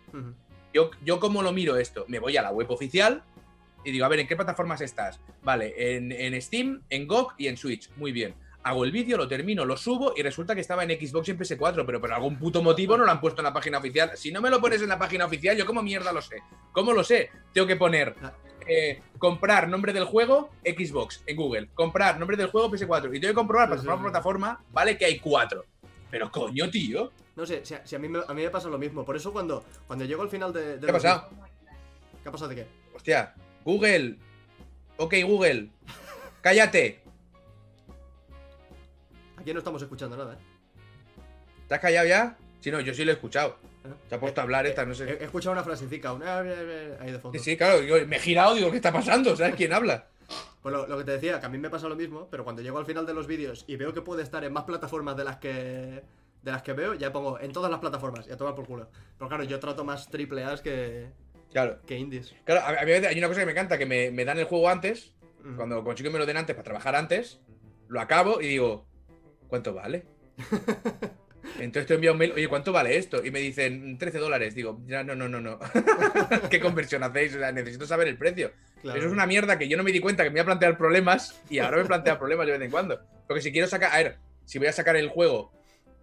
Yo, 0.74 0.92
yo 1.04 1.20
cómo 1.20 1.42
lo 1.42 1.52
miro 1.52 1.78
esto, 1.78 2.06
me 2.08 2.20
voy 2.20 2.36
a 2.38 2.42
la 2.42 2.52
web 2.52 2.70
oficial 2.72 3.24
y 3.86 3.92
digo, 3.92 4.06
a 4.06 4.10
ver, 4.10 4.20
¿en 4.20 4.28
qué 4.28 4.36
plataformas 4.36 4.82
estás? 4.82 5.20
Vale, 5.44 5.96
en, 5.96 6.12
en 6.12 6.42
Steam, 6.42 6.82
en 6.90 7.08
GOG 7.08 7.36
y 7.38 7.48
en 7.48 7.56
Switch. 7.56 7.90
Muy 7.98 8.12
bien. 8.12 8.34
Hago 8.68 8.84
el 8.84 8.92
vídeo, 8.92 9.16
lo 9.16 9.28
termino, 9.28 9.64
lo 9.64 9.78
subo 9.78 10.14
y 10.18 10.24
resulta 10.24 10.56
que 10.56 10.62
estaba 10.62 10.84
en 10.84 10.90
Xbox 10.90 11.28
y 11.28 11.32
en 11.32 11.38
PS4, 11.40 11.86
pero 11.86 12.02
por 12.02 12.12
algún 12.12 12.40
puto 12.40 12.64
motivo 12.64 12.98
no 12.98 13.06
lo 13.06 13.12
han 13.12 13.22
puesto 13.22 13.42
en 13.42 13.46
la 13.46 13.54
página 13.54 13.78
oficial. 13.78 14.12
Si 14.16 14.32
no 14.32 14.42
me 14.42 14.50
lo 14.50 14.60
pones 14.60 14.82
en 14.82 14.90
la 14.90 14.98
página 14.98 15.26
oficial, 15.26 15.56
yo 15.56 15.68
como 15.68 15.84
mierda 15.84 16.12
lo 16.12 16.20
sé. 16.20 16.38
¿Cómo 16.72 16.92
lo 16.92 17.04
sé? 17.04 17.30
Tengo 17.54 17.68
que 17.68 17.76
poner 17.76 18.16
Ah. 18.24 18.34
eh, 18.68 19.04
comprar 19.20 19.68
nombre 19.70 19.94
del 19.94 20.06
juego 20.06 20.50
Xbox 20.64 21.22
en 21.28 21.36
Google, 21.36 21.70
comprar 21.76 22.18
nombre 22.20 22.36
del 22.38 22.48
juego 22.48 22.72
PS4 22.72 23.16
y 23.16 23.20
tengo 23.20 23.34
que 23.34 23.36
comprobar 23.36 23.68
Sí, 23.70 23.76
sí, 23.78 23.86
plataforma 23.86 23.96
por 23.96 24.00
sí. 24.00 24.12
plataforma, 24.12 24.64
vale 24.72 24.98
que 24.98 25.06
hay 25.06 25.20
cuatro. 25.20 25.66
Pero 26.10 26.32
coño, 26.32 26.68
tío. 26.72 27.12
No 27.36 27.46
sé, 27.46 27.64
si, 27.64 27.76
a, 27.76 27.86
si 27.86 27.96
a 27.96 28.00
mí 28.00 28.08
me, 28.10 28.20
a 28.28 28.34
mí 28.34 28.42
me 28.42 28.50
pasa 28.50 28.68
lo 28.68 28.80
mismo. 28.80 29.06
Por 29.06 29.16
eso 29.16 29.32
cuando, 29.32 29.64
cuando 29.86 30.06
llego 30.06 30.24
al 30.24 30.30
final 30.32 30.52
de... 30.52 30.78
de 30.80 30.86
¿Qué 30.86 30.90
ha 30.90 30.94
pasado? 30.94 31.30
¿Qué 32.24 32.30
ha 32.30 32.32
pasado 32.32 32.50
de 32.50 32.56
qué? 32.56 32.68
Hostia, 32.96 33.36
Google. 33.64 34.18
Ok, 34.98 35.14
Google. 35.24 35.70
Cállate. 36.42 37.04
Aquí 39.46 39.54
no 39.54 39.60
estamos 39.60 39.80
escuchando 39.80 40.18
nada, 40.18 40.34
¿eh? 40.34 40.38
¿Te 41.68 41.76
has 41.76 41.80
callado 41.80 42.08
ya? 42.08 42.36
Sí, 42.62 42.72
no, 42.72 42.80
yo 42.80 42.96
sí 42.96 43.06
lo 43.06 43.12
he 43.12 43.14
escuchado. 43.14 43.60
¿Eh? 43.86 43.90
Se 44.10 44.16
ha 44.16 44.20
puesto 44.20 44.42
a 44.42 44.44
hablar 44.44 44.66
esta, 44.66 44.88
no 44.88 44.96
sé. 44.96 45.08
he 45.08 45.24
escuchado 45.26 45.54
una 45.54 45.64
frasecica, 45.64 46.14
una 46.14 46.40
ahí 46.40 47.12
de 47.12 47.20
fondo. 47.20 47.38
Sí, 47.38 47.52
sí, 47.52 47.56
claro, 47.56 47.80
yo 47.84 48.08
me 48.08 48.16
he 48.16 48.20
girado, 48.20 48.56
digo, 48.56 48.72
¿qué 48.72 48.78
está 48.78 48.92
pasando? 48.92 49.36
¿Sabes 49.36 49.54
quién 49.54 49.72
habla? 49.72 50.08
Pues 50.64 50.74
lo, 50.74 50.88
lo 50.88 50.98
que 50.98 51.04
te 51.04 51.12
decía, 51.12 51.40
que 51.40 51.46
a 51.46 51.50
mí 51.50 51.60
me 51.60 51.70
pasa 51.70 51.88
lo 51.88 51.96
mismo, 51.96 52.28
pero 52.32 52.44
cuando 52.44 52.64
llego 52.64 52.80
al 52.80 52.88
final 52.88 53.06
de 53.06 53.14
los 53.14 53.28
vídeos 53.28 53.66
y 53.68 53.76
veo 53.76 53.94
que 53.94 54.02
puede 54.02 54.24
estar 54.24 54.44
en 54.44 54.52
más 54.52 54.64
plataformas 54.64 55.16
de 55.16 55.24
las 55.26 55.38
que 55.38 56.02
de 56.42 56.52
las 56.52 56.64
que 56.64 56.74
veo, 56.74 56.96
ya 56.96 57.12
pongo 57.14 57.40
en 57.40 57.52
todas 57.52 57.70
las 57.70 57.80
plataformas, 57.80 58.26
ya 58.26 58.38
toma 58.38 58.56
por 58.56 58.66
culo. 58.66 58.90
Pero 59.20 59.30
claro, 59.30 59.44
yo 59.44 59.60
trato 59.60 59.84
más 59.86 60.10
triple 60.10 60.44
A's 60.44 60.62
que, 60.62 61.12
Claro. 61.52 61.78
que 61.86 62.00
indies. 62.00 62.34
Claro, 62.46 62.62
a 62.62 62.82
a 62.82 62.84
mí 62.84 62.92
hay 62.94 63.20
una 63.20 63.28
cosa 63.28 63.42
que 63.42 63.46
me 63.46 63.52
encanta, 63.52 63.78
que 63.78 63.86
me, 63.86 64.10
me 64.10 64.26
dan 64.26 64.40
el 64.40 64.46
juego 64.46 64.68
antes, 64.70 65.12
Mm. 65.44 65.58
cuando 65.58 65.84
consigo 65.84 66.10
que 66.10 66.14
me 66.14 66.18
lo 66.18 66.26
den 66.26 66.38
antes 66.38 66.56
para 66.56 66.64
trabajar 66.64 66.96
antes, 66.96 67.40
lo 67.88 68.02
acabo 68.02 68.42
y 68.42 68.48
digo, 68.48 68.88
¿cuánto 69.48 69.74
vale? 69.74 70.06
Entonces 71.60 71.88
te 71.88 71.94
envío 71.94 72.12
un 72.12 72.18
mail, 72.18 72.34
oye, 72.34 72.48
¿cuánto 72.48 72.72
vale 72.74 72.98
esto? 72.98 73.24
Y 73.24 73.32
me 73.32 73.40
dicen 73.40 73.98
13 73.98 74.18
dólares. 74.18 74.56
Digo, 74.56 74.82
ya 74.88 75.04
no, 75.04 75.16
no, 75.16 75.30
no, 75.30 75.40
no. 75.40 75.60
¿Qué 76.50 76.60
conversión 76.60 77.04
hacéis? 77.04 77.36
O 77.36 77.40
sea, 77.40 77.52
necesito 77.52 77.86
saber 77.86 78.08
el 78.08 78.18
precio. 78.18 78.52
Claro. 78.82 78.98
Eso 78.98 79.08
es 79.08 79.14
una 79.14 79.26
mierda 79.26 79.58
que 79.58 79.68
yo 79.68 79.78
no 79.78 79.84
me 79.84 79.92
di 79.92 80.00
cuenta 80.00 80.24
que 80.24 80.30
me 80.32 80.38
iba 80.38 80.44
a 80.44 80.46
plantear 80.46 80.78
problemas 80.78 81.42
y 81.50 81.60
ahora 81.60 81.78
me 81.78 81.86
plantea 81.86 82.20
problemas 82.20 82.46
de 82.48 82.54
vez 82.54 82.62
en 82.62 82.72
cuando. 82.72 83.00
Porque 83.28 83.42
si 83.42 83.52
quiero 83.52 83.68
sacar, 83.68 83.94
a 83.94 83.98
ver, 83.98 84.18
si 84.44 84.58
voy 84.58 84.68
a 84.68 84.74
sacar 84.74 84.96
el 84.96 85.10
juego, 85.10 85.52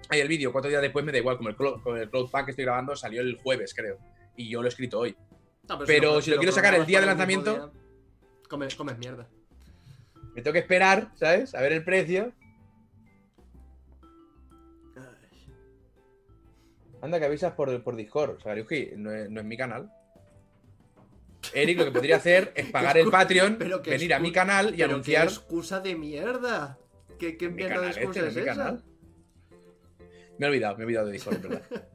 ahí 0.08 0.20
el 0.20 0.28
vídeo, 0.28 0.52
cuatro 0.52 0.70
días 0.70 0.80
después 0.82 1.04
me 1.04 1.12
da 1.12 1.18
igual, 1.18 1.36
como 1.36 1.48
el, 1.48 1.56
cloud, 1.56 1.82
como 1.82 1.96
el 1.96 2.08
Cloud 2.08 2.30
Pack 2.30 2.46
que 2.46 2.50
estoy 2.52 2.64
grabando 2.64 2.96
salió 2.96 3.20
el 3.20 3.36
jueves, 3.36 3.74
creo. 3.74 3.98
Y 4.36 4.48
yo 4.48 4.62
lo 4.62 4.68
he 4.68 4.70
escrito 4.70 5.00
hoy. 5.00 5.16
Pero 5.86 6.20
si 6.22 6.30
lo 6.30 6.38
quiero 6.38 6.52
sacar 6.52 6.74
el 6.74 6.86
día 6.86 7.00
de 7.00 7.06
lanzamiento- 7.06 7.54
día, 7.54 7.82
Comes, 8.48 8.74
comes 8.74 8.98
mierda. 8.98 9.28
Me 10.34 10.42
tengo 10.42 10.52
que 10.52 10.58
esperar, 10.58 11.10
¿sabes? 11.14 11.54
A 11.54 11.60
ver 11.62 11.72
el 11.72 11.84
precio. 11.84 12.32
Anda, 17.02 17.18
que 17.18 17.26
avisas 17.26 17.52
por, 17.52 17.82
por 17.82 17.96
Discord. 17.96 18.36
O 18.36 18.40
sea, 18.40 18.54
Ryuji, 18.54 18.92
no 18.96 19.12
es, 19.12 19.28
no 19.28 19.40
es 19.40 19.46
mi 19.46 19.56
canal. 19.56 19.92
Eric 21.52 21.78
lo 21.78 21.84
que 21.86 21.90
podría 21.90 22.16
hacer 22.16 22.52
es 22.54 22.66
pagar 22.70 22.96
el 22.96 23.10
Patreon, 23.10 23.56
pero 23.58 23.82
venir 23.82 24.14
a 24.14 24.18
mi 24.20 24.32
canal 24.32 24.68
y 24.74 24.78
Pero 24.78 24.90
anunciar. 24.92 25.26
qué 25.26 25.34
excusa 25.34 25.80
de 25.80 25.94
mierda. 25.96 26.78
¿Qué, 27.18 27.36
qué 27.36 27.48
Mi 27.48 27.56
mierda 27.56 27.80
de 27.80 27.88
este, 27.90 28.00
excusa 28.00 28.20
no 28.22 28.26
es 28.28 28.34
mi 28.34 28.40
esa? 28.42 28.50
canal. 28.54 28.84
Me 30.38 30.46
he 30.46 30.48
olvidado, 30.48 30.76
me 30.76 30.82
he 30.82 30.86
olvidado 30.86 31.06
de 31.08 31.12
Discord, 31.12 31.34
es 31.36 31.42
verdad. 31.42 31.62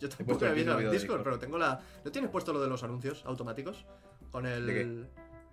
Yo 0.00 0.08
tampoco 0.10 0.44
he 0.44 0.48
en 0.50 0.54
de 0.54 0.62
Discord, 0.64 0.92
Discord. 0.92 1.22
pero 1.24 1.38
tengo 1.38 1.58
la. 1.58 1.80
¿No 2.04 2.10
tienes 2.12 2.30
puesto 2.30 2.52
lo 2.52 2.60
de 2.60 2.68
los 2.68 2.82
anuncios 2.84 3.24
automáticos? 3.26 3.84
Con 4.30 4.46
el. 4.46 4.66
¿De 4.66 4.74
qué? 4.74 4.80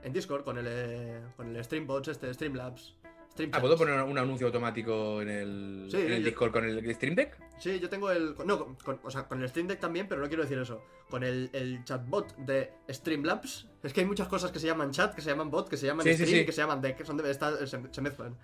En 0.07 0.13
Discord, 0.13 0.43
con 0.43 0.57
el. 0.57 0.65
eh, 0.67 1.21
Con 1.37 1.55
el 1.55 1.63
Streambots, 1.63 2.09
este, 2.09 2.33
Streamlabs. 2.33 2.95
Stream 3.31 3.49
Ah, 3.53 3.61
¿puedo 3.61 3.77
poner 3.77 3.99
un 4.01 4.17
anuncio 4.17 4.45
automático 4.47 5.21
en 5.21 5.29
el, 5.29 5.87
Sí, 5.89 5.97
en 5.97 6.11
el 6.11 6.19
yo- 6.19 6.25
Discord 6.25 6.51
con 6.51 6.65
el 6.65 6.93
Stream 6.95 7.15
Deck? 7.15 7.37
Sí, 7.63 7.79
yo 7.79 7.87
tengo 7.89 8.11
el. 8.11 8.35
No, 8.45 8.59
con, 8.59 8.75
con- 8.75 8.99
o 9.03 9.09
sea, 9.09 9.23
con 9.25 9.41
el 9.41 9.47
Stream 9.47 9.67
Deck 9.69 9.79
también, 9.79 10.07
pero 10.09 10.19
no 10.19 10.27
quiero 10.27 10.43
decir 10.43 10.57
eso. 10.57 10.81
Con 11.09 11.23
el, 11.23 11.49
el 11.53 11.81
chatbot 11.85 12.35
de 12.35 12.73
Streamlabs. 12.89 13.67
Es 13.81 13.93
que 13.93 14.01
hay 14.01 14.05
muchas 14.05 14.27
cosas 14.27 14.51
que 14.51 14.59
se 14.59 14.67
llaman 14.67 14.91
chat, 14.91 15.15
que 15.15 15.21
se 15.21 15.29
llaman 15.29 15.49
bot, 15.49 15.69
que 15.69 15.77
se 15.77 15.85
llaman 15.85 16.03
Sí, 16.05 16.13
stream, 16.13 16.29
sí. 16.29 16.45
que 16.45 16.51
se 16.51 16.59
llaman 16.61 16.81
deck, 16.81 16.97
que 16.97 17.05
son 17.05 17.15
de, 17.15 17.31
está- 17.31 17.65
se, 17.65 17.79
se 17.89 18.01
mezclan. 18.01 18.37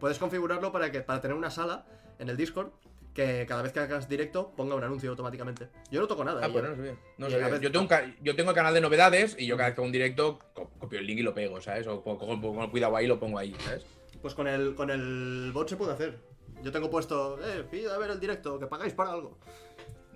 Puedes 0.00 0.18
configurarlo 0.18 0.72
para 0.72 0.90
que 0.90 1.02
para 1.02 1.20
tener 1.20 1.36
una 1.36 1.50
sala 1.50 1.86
en 2.18 2.28
el 2.28 2.36
Discord 2.36 2.70
que 3.14 3.46
cada 3.46 3.62
vez 3.62 3.72
que 3.72 3.78
hagas 3.78 4.08
directo 4.08 4.50
ponga 4.56 4.74
un 4.74 4.82
anuncio 4.82 5.08
automáticamente. 5.10 5.68
Yo 5.92 6.00
no 6.00 6.08
toco 6.08 6.24
nada. 6.24 6.40
Ah, 6.44 6.48
pues 6.50 6.64
no 6.64 6.74
sabía. 6.74 6.96
Sabía. 7.30 7.58
Yo, 7.60 7.70
tengo 7.70 7.82
un 7.82 7.88
ca- 7.88 8.12
yo 8.22 8.34
tengo 8.34 8.50
el 8.50 8.56
canal 8.56 8.74
de 8.74 8.80
novedades 8.80 9.36
y 9.38 9.46
yo 9.46 9.56
cada 9.56 9.68
vez 9.68 9.76
que 9.76 9.80
hago 9.82 9.86
un 9.86 9.92
directo 9.92 10.40
co- 10.52 10.68
copio 10.80 10.98
el 10.98 11.06
link 11.06 11.20
y 11.20 11.22
lo 11.22 11.32
pego, 11.32 11.60
¿sabes? 11.60 11.86
O 11.86 12.02
co- 12.02 12.18
cojo 12.18 12.40
pongo 12.40 12.64
el 12.64 12.70
cuidado 12.70 12.96
ahí 12.96 13.04
y 13.04 13.08
lo 13.08 13.20
pongo 13.20 13.38
ahí, 13.38 13.54
¿sabes? 13.64 13.84
Pues 14.20 14.34
con 14.34 14.48
el, 14.48 14.74
con 14.74 14.90
el 14.90 15.52
bot 15.54 15.68
se 15.68 15.76
puede 15.76 15.92
hacer. 15.92 16.18
Yo 16.64 16.72
tengo 16.72 16.90
puesto, 16.90 17.38
eh, 17.44 17.62
pid 17.70 17.86
a 17.88 17.98
ver 17.98 18.10
el 18.10 18.18
directo, 18.18 18.58
que 18.58 18.66
pagáis 18.66 18.94
para 18.94 19.12
algo. 19.12 19.38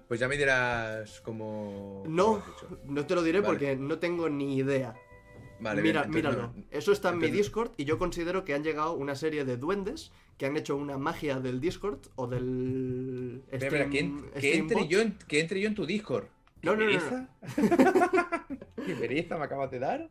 Pues 0.08 0.18
ya 0.18 0.26
me 0.28 0.36
dirás 0.38 1.20
cómo. 1.20 2.02
No, 2.08 2.42
cómo 2.60 2.78
no 2.86 3.04
te 3.06 3.14
lo 3.14 3.22
diré 3.22 3.40
Vale. 3.40 3.52
porque 3.52 3.76
no 3.76 3.98
tengo 3.98 4.28
ni 4.30 4.56
idea. 4.56 4.94
Vale, 5.60 5.82
Mira, 5.82 6.02
bien, 6.02 6.14
míralo. 6.14 6.42
no- 6.42 6.54
Eso 6.70 6.92
está 6.92 7.10
en 7.10 7.18
mi 7.18 7.30
Discord 7.30 7.72
y 7.76 7.84
yo 7.84 7.98
considero 7.98 8.44
que 8.44 8.54
han 8.54 8.62
llegado 8.64 8.94
una 8.94 9.14
serie 9.16 9.44
de 9.44 9.56
duendes 9.56 10.12
que 10.38 10.46
han 10.46 10.56
hecho 10.56 10.76
una 10.76 10.96
magia 10.98 11.40
del 11.40 11.60
Discord 11.60 11.98
o 12.14 12.26
del. 12.28 13.42
Espera, 13.50 13.66
espera, 13.66 13.90
que, 13.90 13.98
Stream- 14.04 14.24
en- 14.24 14.30
que 14.30 14.38
Stream 14.38 14.60
entre 14.70 14.88
yo 14.88 15.00
en, 15.00 15.18
que 15.28 15.40
entre 15.40 15.60
yo 15.60 15.68
en 15.68 15.74
tu 15.74 15.84
Discord. 15.84 16.26
No, 16.62 16.74
no, 16.74 16.84
no, 16.84 16.92
no. 16.92 16.98
¿Pereza? 16.98 17.28
¿Qué 18.86 18.94
pereza 18.94 19.36
me 19.36 19.44
acabas 19.44 19.70
de 19.70 19.78
dar? 19.80 20.08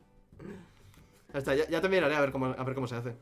Ya 1.33 1.39
está, 1.39 1.55
ya, 1.55 1.67
ya 1.67 1.81
te 1.81 1.89
miraré 1.89 2.15
a 2.15 2.21
ver 2.21 2.31
cómo, 2.31 2.45
a 2.47 2.63
ver 2.63 2.75
cómo 2.75 2.87
se 2.87 2.95
hace. 2.95 3.13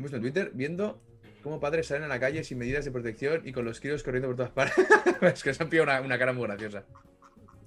He 0.00 0.02
puesto 0.02 0.16
en 0.16 0.22
Twitter 0.22 0.50
viendo 0.54 0.98
cómo 1.42 1.60
padres 1.60 1.86
salen 1.88 2.04
a 2.04 2.08
la 2.08 2.18
calle 2.18 2.42
sin 2.42 2.56
medidas 2.56 2.86
de 2.86 2.90
protección 2.90 3.46
y 3.46 3.52
con 3.52 3.66
los 3.66 3.80
críos 3.80 4.02
corriendo 4.02 4.28
por 4.28 4.36
todas 4.36 4.50
partes. 4.50 4.86
es 5.20 5.42
que 5.42 5.52
se 5.52 5.62
han 5.62 5.68
pillado 5.68 5.90
una, 5.90 6.00
una 6.00 6.18
cara 6.18 6.32
muy 6.32 6.44
graciosa. 6.44 6.84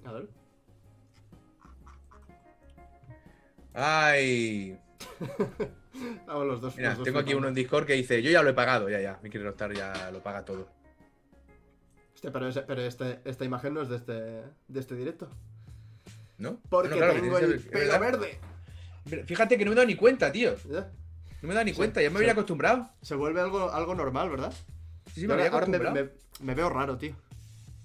A 0.04 0.12
ver. 0.12 0.26
Ay. 3.72 4.76
Vamos 6.26 6.46
los 6.46 6.60
dos. 6.60 6.76
Mira, 6.76 6.88
los 6.88 6.98
dos 6.98 7.04
tengo 7.04 7.20
aquí 7.20 7.34
uno 7.34 7.46
en 7.46 7.54
Discord 7.54 7.86
que 7.86 7.92
dice, 7.92 8.20
yo 8.20 8.32
ya 8.32 8.42
lo 8.42 8.50
he 8.50 8.54
pagado, 8.54 8.88
ya, 8.88 9.00
ya. 9.00 9.20
Mi 9.22 9.30
quiere 9.30 9.48
estar 9.48 9.72
ya 9.72 10.10
lo 10.10 10.20
paga 10.24 10.44
todo. 10.44 10.68
Hostia, 12.14 12.32
pero, 12.32 12.48
ese- 12.48 12.62
pero 12.62 12.82
este, 12.82 13.20
esta 13.24 13.44
imagen 13.44 13.74
no 13.74 13.82
es 13.82 13.88
de 13.88 13.96
este, 13.96 14.12
de 14.12 14.80
este 14.80 14.96
directo. 14.96 15.30
¿No? 16.38 16.60
Porque 16.68 16.88
No, 16.88 16.96
no, 16.96 16.98
claro, 16.98 17.14
que 17.14 17.20
tengo 17.20 17.38
el 17.38 17.60
pelo 17.60 18.00
verde. 18.00 18.38
Fíjate 19.24 19.56
que 19.56 19.64
no 19.64 19.70
me 19.70 19.74
he 19.74 19.76
dado 19.76 19.86
ni 19.86 19.94
cuenta, 19.94 20.32
tío. 20.32 20.56
Ya. 20.68 20.90
No 21.44 21.48
me 21.48 21.54
dado 21.54 21.66
ni 21.66 21.72
Sí, 21.72 21.76
cuenta, 21.76 22.00
ya 22.00 22.08
me 22.08 22.16
había 22.20 22.32
acostumbrado. 22.32 22.88
Se 23.02 23.14
vuelve 23.14 23.38
algo, 23.38 23.70
algo 23.70 23.94
normal, 23.94 24.30
¿verdad? 24.30 24.50
Sí, 25.12 25.20
sí, 25.20 25.26
me 25.26 25.34
había 25.34 25.44
ahora 25.50 25.56
ahora 25.58 25.66
me, 25.66 25.76
acostumbrado. 25.76 26.10
me- 26.40 26.46
me 26.46 26.54
veo 26.54 26.70
raro, 26.70 26.96
tío. 26.96 27.14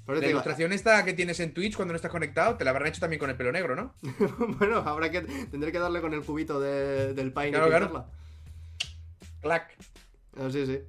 La 0.08 0.14
te 0.14 0.20
digo, 0.22 0.30
ilustración 0.30 0.72
esta 0.72 1.04
que 1.04 1.12
tienes 1.12 1.42
en 1.42 1.54
Twitch 1.54 1.76
cuando 1.76 1.92
no 1.92 1.98
estás 1.98 2.10
conectado, 2.10 2.56
te 2.56 2.64
la 2.64 2.70
habrán 2.72 2.88
hecho 2.88 3.02
también 3.02 3.20
con 3.20 3.30
el 3.30 3.36
pelo 3.36 3.52
negro, 3.52 3.76
¿no? 3.76 3.94
bueno, 4.60 4.78
habrá 4.78 5.12
que 5.12 5.24
tendré 5.52 5.74
que 5.74 5.78
darle 5.80 6.00
con 6.00 6.14
el 6.14 6.22
cubito 6.22 6.58
de- 6.62 7.14
del 7.14 7.34
Pine 7.34 7.50
Claro, 7.52 7.68
y 7.68 7.70
claro. 7.70 8.06
Clac. 9.42 9.76
Ah, 10.38 10.48
sí, 10.50 10.66
sí. 10.66 10.80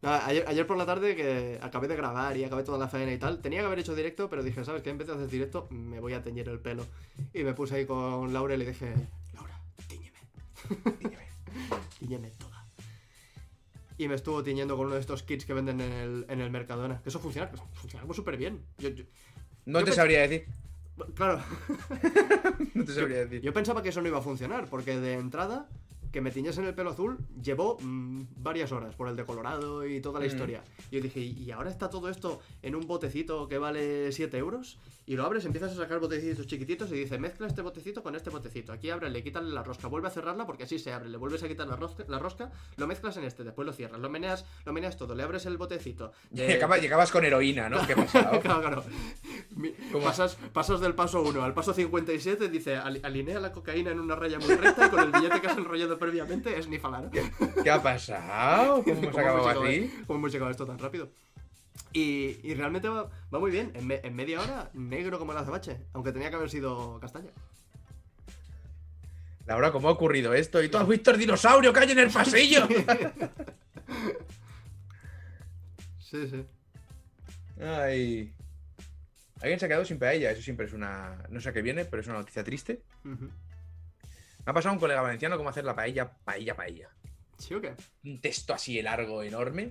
Nada, 0.00 0.26
ayer, 0.26 0.44
ayer 0.48 0.66
por 0.66 0.78
la 0.78 0.86
tarde 0.86 1.14
que 1.16 1.58
acabé 1.62 1.86
de 1.86 1.96
grabar 1.96 2.34
y 2.34 2.44
acabé 2.44 2.62
toda 2.62 2.78
la 2.78 2.88
faena 2.88 3.12
y 3.12 3.18
tal, 3.18 3.42
tenía 3.42 3.60
que 3.60 3.66
haber 3.66 3.80
hecho 3.80 3.94
directo, 3.94 4.30
pero 4.30 4.42
dije, 4.42 4.64
¿sabes 4.64 4.80
qué? 4.82 4.88
En 4.88 4.96
vez 4.96 5.06
de 5.06 5.12
hacer 5.12 5.28
directo, 5.28 5.66
me 5.70 6.00
voy 6.00 6.14
a 6.14 6.22
teñir 6.22 6.48
el 6.48 6.60
pelo. 6.60 6.86
Y 7.34 7.44
me 7.44 7.52
puse 7.52 7.74
ahí 7.76 7.84
con 7.84 8.32
Laura 8.32 8.54
y 8.54 8.56
le 8.56 8.64
dije, 8.64 8.94
Laura, 9.34 9.60
tiñeme. 9.86 10.16
Dígame. 10.98 11.26
Tiñeme 11.98 12.30
toda. 12.32 12.64
Y 13.98 14.08
me 14.08 14.14
estuvo 14.14 14.42
tiñendo 14.42 14.76
con 14.76 14.86
uno 14.86 14.94
de 14.96 15.00
estos 15.00 15.22
kits 15.22 15.44
que 15.46 15.54
venden 15.54 15.80
en 15.80 15.92
el, 15.92 16.26
en 16.28 16.40
el 16.40 16.50
Mercadona. 16.50 17.00
Que 17.02 17.08
eso 17.08 17.18
funciona, 17.18 17.50
funciona 17.74 18.06
súper 18.14 18.36
bien. 18.36 18.60
Yo, 18.78 18.90
yo- 18.90 19.04
No 19.64 19.80
Yo 19.80 19.86
te 19.86 19.92
sabría 19.92 20.20
decir. 20.20 20.46
claro, 21.14 21.42
No 22.74 22.84
te 22.84 22.92
sabría 22.92 23.18
decir. 23.24 23.40
Yo 23.40 23.52
pensaba 23.54 23.82
que 23.82 23.88
eso 23.88 24.02
no 24.02 24.08
iba 24.08 24.18
a 24.18 24.22
funcionar, 24.22 24.68
porque 24.68 24.98
de 25.00 25.14
entrada, 25.14 25.68
que 26.12 26.20
me 26.20 26.30
tiñesen 26.30 26.64
el 26.66 26.74
pelo 26.74 26.90
azul 26.90 27.18
llevó 27.42 27.78
mm, 27.80 28.22
varias 28.36 28.70
horas 28.72 28.94
por 28.94 29.08
el 29.08 29.16
decolorado 29.16 29.86
y 29.86 30.00
toda 30.00 30.20
la 30.20 30.26
Mm. 30.26 30.28
historia. 30.28 30.62
Y 30.90 30.96
yo 30.96 31.02
dije, 31.02 31.20
¿y 31.20 31.50
ahora 31.50 31.70
está 31.70 31.88
todo 31.88 32.10
esto 32.10 32.40
en 32.62 32.74
un 32.76 32.86
botecito 32.86 33.48
que 33.48 33.56
vale 33.58 34.12
7 34.12 34.36
euros? 34.36 34.78
Y 35.08 35.14
lo 35.14 35.24
abres, 35.24 35.44
empiezas 35.44 35.72
a 35.72 35.76
sacar 35.76 36.00
botecitos 36.00 36.46
chiquititos 36.48 36.90
y 36.90 36.94
dice, 36.94 37.16
mezcla 37.18 37.46
este 37.46 37.62
botecito 37.62 38.02
con 38.02 38.16
este 38.16 38.28
botecito. 38.28 38.72
Aquí 38.72 38.90
abre, 38.90 39.08
le 39.08 39.22
quítale 39.22 39.50
la 39.50 39.62
rosca, 39.62 39.86
vuelve 39.86 40.08
a 40.08 40.10
cerrarla 40.10 40.44
porque 40.46 40.64
así 40.64 40.80
se 40.80 40.92
abre, 40.92 41.08
le 41.08 41.16
vuelves 41.16 41.42
a 41.44 41.48
quitar 41.48 41.68
la 41.68 41.76
rosca, 41.76 42.04
la 42.08 42.18
rosca 42.18 42.50
lo 42.76 42.86
mezclas 42.88 43.16
en 43.16 43.22
este, 43.24 43.44
después 43.44 43.64
lo 43.66 43.72
cierras, 43.72 44.00
lo 44.00 44.10
meneas, 44.10 44.44
lo 44.64 44.72
meneas 44.72 44.96
todo, 44.96 45.14
le 45.14 45.22
abres 45.22 45.46
el 45.46 45.56
botecito. 45.58 46.10
Y 46.32 46.86
acabas 46.86 47.12
con 47.12 47.24
heroína, 47.24 47.68
¿no? 47.68 47.86
¿Qué 47.86 47.94
claro, 48.12 48.40
claro. 48.40 48.84
Pasas, 50.02 50.36
pasas 50.52 50.80
del 50.80 50.94
paso 50.94 51.22
1 51.22 51.42
al 51.42 51.54
paso 51.54 51.72
57, 51.72 52.48
dice, 52.48 52.76
"Ali- 52.76 53.00
alinea 53.02 53.38
la 53.40 53.52
cocaína 53.52 53.92
en 53.92 54.00
una 54.00 54.16
raya 54.16 54.38
muy 54.38 54.54
recta 54.54 54.90
con 54.90 55.00
el 55.00 55.12
billete 55.12 55.40
que 55.40 55.46
has 55.46 55.56
enrollado 55.56 55.98
previamente 55.98 56.58
es 56.58 56.68
nifalar. 56.68 57.10
¿Qué 57.62 57.70
ha 57.70 57.82
pasado? 57.82 58.82
¿Cómo 58.82 58.96
hemos 58.98 59.10
¿Cómo 59.14 59.18
acabado 59.20 59.48
llegado 59.48 59.62
así? 59.64 59.94
¿Cómo 60.06 60.18
hemos 60.18 60.32
llegado 60.32 60.48
a 60.48 60.50
esto 60.50 60.66
tan 60.66 60.78
rápido? 60.78 61.10
Y, 61.98 62.40
y 62.42 62.54
realmente 62.54 62.88
va, 62.88 63.08
va 63.34 63.38
muy 63.38 63.50
bien. 63.50 63.72
En, 63.74 63.86
me- 63.86 64.00
en 64.02 64.14
media 64.14 64.40
hora, 64.42 64.70
negro 64.74 65.18
como 65.18 65.32
el 65.32 65.38
azabache. 65.38 65.78
Aunque 65.94 66.12
tenía 66.12 66.28
que 66.28 66.36
haber 66.36 66.50
sido 66.50 67.00
castaña. 67.00 67.30
Laura, 69.46 69.72
¿cómo 69.72 69.88
ha 69.88 69.92
ocurrido 69.92 70.34
esto? 70.34 70.62
¿Y 70.62 70.68
tú 70.68 70.76
has 70.76 70.86
visto 70.88 71.10
el 71.12 71.18
dinosaurio 71.18 71.72
que 71.72 71.80
hay 71.80 71.90
en 71.92 71.98
el 72.00 72.10
pasillo? 72.10 72.68
Sí, 75.98 76.28
sí. 76.28 76.44
Ay. 77.60 78.32
Alguien 79.40 79.58
se 79.58 79.66
ha 79.66 79.68
quedado 79.68 79.84
sin 79.84 79.98
paella. 79.98 80.30
Eso 80.30 80.42
siempre 80.42 80.66
es 80.66 80.72
una. 80.72 81.18
No 81.30 81.40
sé 81.40 81.48
a 81.48 81.52
qué 81.52 81.62
viene, 81.62 81.84
pero 81.84 82.00
es 82.00 82.06
una 82.06 82.18
noticia 82.18 82.44
triste. 82.44 82.82
Me 83.02 83.16
ha 84.46 84.52
pasado 84.52 84.72
un 84.74 84.78
colega 84.80 85.00
valenciano 85.00 85.36
cómo 85.36 85.48
hacer 85.48 85.64
la 85.64 85.74
paella, 85.74 86.10
paella, 86.24 86.54
paella. 86.54 86.88
¿Sí 87.38 87.54
o 87.54 87.60
qué? 87.60 87.74
Un 88.04 88.20
texto 88.20 88.54
así 88.54 88.80
largo, 88.82 89.22
enorme. 89.22 89.70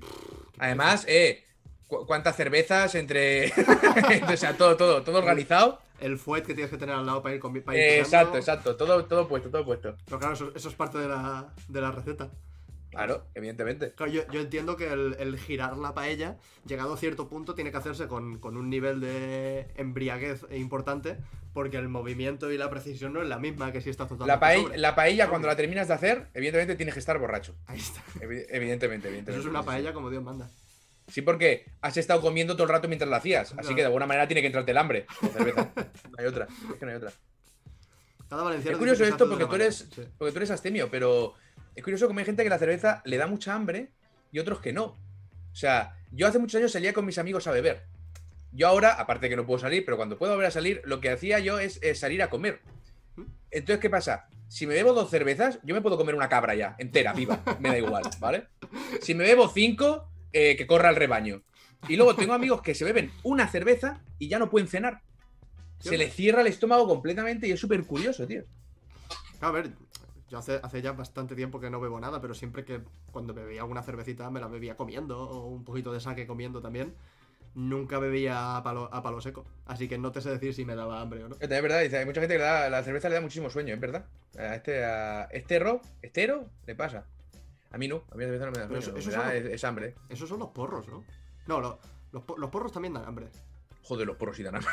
Además, 0.58 1.06
eh. 1.08 1.44
Cu- 1.88 2.06
¿Cuántas 2.06 2.36
cervezas 2.36 2.96
entre. 2.96 3.52
o 4.34 4.38
sea, 4.38 4.56
todo, 4.58 4.76
todo, 4.78 5.04
todo 5.04 5.18
organizado. 5.20 5.80
el 6.00 6.18
fuet 6.18 6.46
que 6.46 6.54
tienes 6.54 6.72
que 6.72 6.78
tener 6.78 6.96
al 6.96 7.06
lado 7.06 7.22
para 7.22 7.36
ir, 7.36 7.42
comi- 7.42 7.64
para 7.64 7.78
ir 7.78 7.84
Eh, 7.84 8.00
exacto, 8.00 8.38
exacto. 8.38 8.76
Todo, 8.76 9.06
todo 9.06 9.28
puesto, 9.28 9.50
todo 9.50 9.66
puesto. 9.66 9.96
Pero 10.06 10.20
claro, 10.20 10.34
eso, 10.34 10.52
eso 10.56 10.70
es 10.70 10.76
parte 10.76 10.98
de 10.98 11.08
la, 11.08 11.54
de 11.68 11.82
la 11.82 11.92
receta. 11.92 12.30
Claro, 12.92 13.26
evidentemente. 13.34 13.92
Claro, 13.92 14.10
yo, 14.12 14.22
yo 14.32 14.40
entiendo 14.40 14.78
que 14.78 14.88
el, 14.92 15.18
el 15.20 15.38
girar 15.38 15.76
la 15.76 15.94
paella, 15.94 16.38
llegado 16.66 16.94
a 16.94 16.98
cierto 16.98 17.28
punto, 17.28 17.54
tiene 17.54 17.70
que 17.72 17.76
hacerse 17.78 18.08
con, 18.08 18.40
con 18.40 18.56
un 18.56 18.70
nivel 18.70 19.02
de 19.02 19.68
embriaguez 19.76 20.46
importante, 20.52 21.18
porque 21.54 21.76
el 21.76 21.90
movimiento 21.90 22.52
y 22.54 22.58
la 22.58 22.70
precisión 22.70 23.12
no 23.12 23.22
es 23.22 23.28
la 23.28 23.38
misma 23.38 23.74
que 23.74 23.82
si 23.82 23.90
estás 23.90 24.08
totalmente 24.08 24.34
La, 24.34 24.40
paella, 24.40 24.64
sobre. 24.64 24.78
la 24.78 24.96
paella, 24.96 25.28
cuando 25.30 25.48
la 25.50 25.58
terminas 25.58 25.90
de 25.90 25.94
hacer, 25.94 26.28
evidentemente 26.34 26.76
tienes 26.76 26.94
que 26.94 27.00
estar 27.02 27.20
borracho. 27.20 27.54
Ahí 27.68 27.80
está. 27.80 28.02
Evi- 28.22 28.46
Evidentemente, 28.50 29.10
evidentemente. 29.10 29.32
Eso 29.32 29.40
es 29.42 29.46
una 29.48 29.64
paella 29.64 29.92
como 29.92 30.10
Dios 30.10 30.24
manda. 30.24 30.50
Sí, 31.08 31.22
porque 31.22 31.66
has 31.82 31.98
estado 31.98 32.22
comiendo 32.22 32.56
todo 32.56 32.64
el 32.64 32.70
rato 32.70 32.88
mientras 32.88 33.10
la 33.10 33.18
hacías. 33.18 33.52
Así 33.52 33.56
Claro. 33.56 33.76
que 33.76 33.82
de 33.82 33.86
alguna 33.86 34.08
manera 34.08 34.28
tiene 34.28 34.42
que 34.42 34.48
entrarte 34.48 34.72
el 34.72 34.78
hambre. 34.78 35.06
Cerveza. 35.34 35.72
No 36.10 36.16
hay 36.18 36.26
otra. 36.26 36.48
Es 36.72 36.80
que 36.80 36.86
no 36.86 36.92
hay 36.92 36.98
otra. 36.98 37.12
Cada 38.30 38.56
Es 38.56 38.78
curioso 38.78 39.04
esto 39.04 39.30
porque 39.30 39.46
tú 39.46 39.56
eres, 39.56 39.88
sí. 39.94 40.02
porque 40.18 40.32
tú 40.32 40.38
eres 40.40 40.50
astemio, 40.52 40.90
pero 40.90 41.34
es 41.76 41.84
curioso 41.84 42.08
como 42.08 42.20
hay 42.20 42.26
gente 42.26 42.44
que 42.44 42.50
la 42.50 42.58
cerveza 42.58 43.02
le 43.06 43.18
da 43.18 43.28
mucha 43.28 43.54
hambre 43.54 43.92
y 44.32 44.40
otros 44.40 44.60
que 44.62 44.74
no. 44.74 44.84
O 44.86 45.56
sea, 45.56 45.96
yo 46.12 46.28
hace 46.28 46.40
muchos 46.40 46.58
años 46.60 46.72
salía 46.72 46.92
con 46.94 47.06
mis 47.06 47.18
amigos 47.18 47.46
a 47.48 47.52
beber. 47.52 47.84
Yo 48.52 48.68
ahora, 48.68 48.94
aparte 48.94 49.30
que 49.30 49.36
no 49.36 49.46
puedo 49.46 49.60
salir, 49.60 49.86
pero 49.86 49.98
cuando 49.98 50.18
puedo 50.18 50.32
volver 50.34 50.48
a 50.48 50.52
salir, 50.52 50.82
lo 50.86 51.00
que 51.02 51.10
hacía 51.12 51.40
yo 51.40 51.60
es, 51.60 51.80
salir 52.00 52.24
a 52.24 52.30
comer. 52.30 52.62
Entonces, 53.52 53.80
¿qué 53.80 53.90
pasa? 53.90 54.28
Si 54.48 54.66
me 54.66 54.74
bebo 54.74 54.94
dos 54.94 55.10
cervezas, 55.10 55.60
yo 55.64 55.76
me 55.76 55.82
puedo 55.82 55.98
comer 55.98 56.16
una 56.16 56.30
cabra 56.30 56.56
ya, 56.56 56.76
entera, 56.80 57.14
viva. 57.14 57.42
Me 57.60 57.70
da 57.70 57.78
igual, 57.78 58.04
¿vale? 58.20 58.48
Si 59.02 59.14
me 59.14 59.24
bebo 59.24 59.50
cinco, 59.50 60.10
eh, 60.38 60.58
que 60.58 60.68
corra 60.68 60.90
el 60.90 60.98
rebaño. 60.98 61.44
Y 61.88 61.96
luego 61.96 62.14
tengo 62.14 62.34
amigos 62.34 62.62
que 62.62 62.76
se 62.76 62.84
beben 62.84 63.10
una 63.24 63.48
cerveza 63.48 64.02
y 64.20 64.28
ya 64.28 64.38
no 64.38 64.50
pueden 64.50 64.68
cenar. 64.68 65.02
Se 65.80 65.98
les 65.98 66.14
cierra 66.14 66.42
el 66.42 66.48
estómago 66.48 66.86
completamente 66.90 67.48
y 67.48 67.54
es 67.54 67.60
súper 67.60 67.86
curioso, 67.86 68.28
tío. 68.28 68.44
A 69.40 69.52
ver, 69.52 69.70
yo 70.30 70.38
hace, 70.38 70.60
hace 70.62 70.82
ya 70.82 70.92
bastante 70.92 71.36
tiempo 71.36 71.62
que 71.62 71.70
no 71.70 71.80
bebo 71.80 72.02
nada, 72.02 72.20
pero 72.20 72.34
siempre 72.34 72.66
que 72.66 72.82
cuando 73.14 73.34
bebía 73.34 73.62
alguna 73.62 73.82
cervecita 73.82 74.30
me 74.30 74.42
la 74.42 74.50
bebía 74.50 74.76
comiendo, 74.76 75.18
o 75.18 75.48
un 75.48 75.64
poquito 75.64 75.94
de 75.94 76.02
saque 76.02 76.28
comiendo 76.28 76.62
también. 76.62 76.94
Nunca 77.54 77.98
bebía 78.00 78.58
a 78.58 78.64
palo, 78.64 78.90
a 78.92 79.02
palo 79.02 79.22
seco. 79.22 79.46
Así 79.66 79.88
que 79.88 79.98
no 79.98 80.12
te 80.12 80.20
sé 80.20 80.32
decir 80.32 80.54
si 80.54 80.66
me 80.66 80.76
daba 80.76 81.00
hambre 81.00 81.24
o 81.24 81.30
no. 81.30 81.38
Es 81.40 81.48
verdad, 81.48 81.82
dice, 81.82 82.00
hay 82.00 82.06
mucha 82.06 82.20
gente 82.20 82.36
que 82.36 82.40
le 82.40 82.46
da, 82.46 82.70
la 82.70 82.84
cerveza 82.84 83.08
le 83.08 83.16
da 83.16 83.22
muchísimo 83.22 83.50
sueño, 83.50 83.74
es 83.74 83.80
verdad. 83.80 84.06
A 84.38 84.56
este, 84.56 84.84
a 84.84 85.30
este 85.32 85.60
ro, 85.60 85.80
estero, 86.02 86.50
le 86.66 86.76
pasa. 86.76 87.06
A 87.72 87.78
mí 87.78 87.88
no, 87.88 88.04
a 88.12 88.16
mí 88.16 88.24
la 88.24 88.30
cerveza 88.32 88.46
no 88.46 88.52
me 88.52 88.60
da 88.60 88.68
Pero 88.68 88.82
sueño, 88.82 89.00
eso- 89.00 89.10
me 89.10 89.16
da 89.16 89.22
solo- 89.24 89.32
es, 89.34 89.46
es 89.46 89.64
hambre. 89.64 89.96
Esos 90.10 90.30
son 90.30 90.40
los 90.40 90.50
porros, 90.50 90.88
¿no? 90.88 91.04
No, 91.48 91.60
lo- 91.60 91.80
los, 92.12 92.24
los 92.38 92.50
porros 92.50 92.72
también 92.72 92.94
dan 92.94 93.06
hambre. 93.06 93.28
Joder, 93.84 94.08
los 94.08 94.16
porros 94.18 94.40
y 94.40 94.44
dan 94.44 94.56
hambre. 94.56 94.72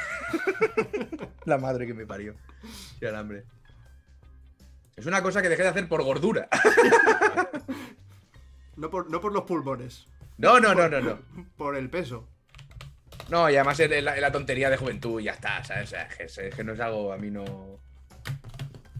la 1.45 1.59
madre 1.59 1.87
que 1.87 1.95
me 1.95 2.07
parió. 2.07 2.35
Sí, 2.63 3.05
dan 3.05 3.17
hambre. 3.17 3.45
Es 4.97 5.07
una 5.07 5.23
cosa 5.23 5.43
que 5.43 5.49
dejé 5.49 5.63
de 5.63 5.69
hacer 5.69 5.89
por 5.89 6.03
gordura. 6.03 6.49
No 8.77 8.89
por, 8.91 9.11
no 9.11 9.21
por 9.21 9.33
los 9.33 9.43
pulmones, 9.45 10.07
No, 10.39 10.59
no, 10.59 10.75
no, 10.75 10.89
no, 10.89 11.01
no. 11.01 11.19
por 11.57 11.77
el 11.77 11.91
peso. 11.91 12.27
No, 13.29 13.49
y 13.51 13.55
además 13.57 13.79
es 13.81 14.03
la, 14.03 14.15
es 14.17 14.21
la 14.21 14.33
tontería 14.33 14.71
de 14.71 14.77
juventud 14.79 15.21
y 15.21 15.25
ya 15.25 15.33
está, 15.33 15.63
¿sabes? 15.63 15.85
O 15.85 15.87
sea, 15.89 16.03
es 16.05 16.17
que, 16.17 16.23
es- 16.25 16.39
es 16.39 16.55
que 16.55 16.65
no 16.65 16.73
es 16.73 16.81
algo, 16.81 17.13
a 17.13 17.19
mí 17.19 17.31
no... 17.31 17.45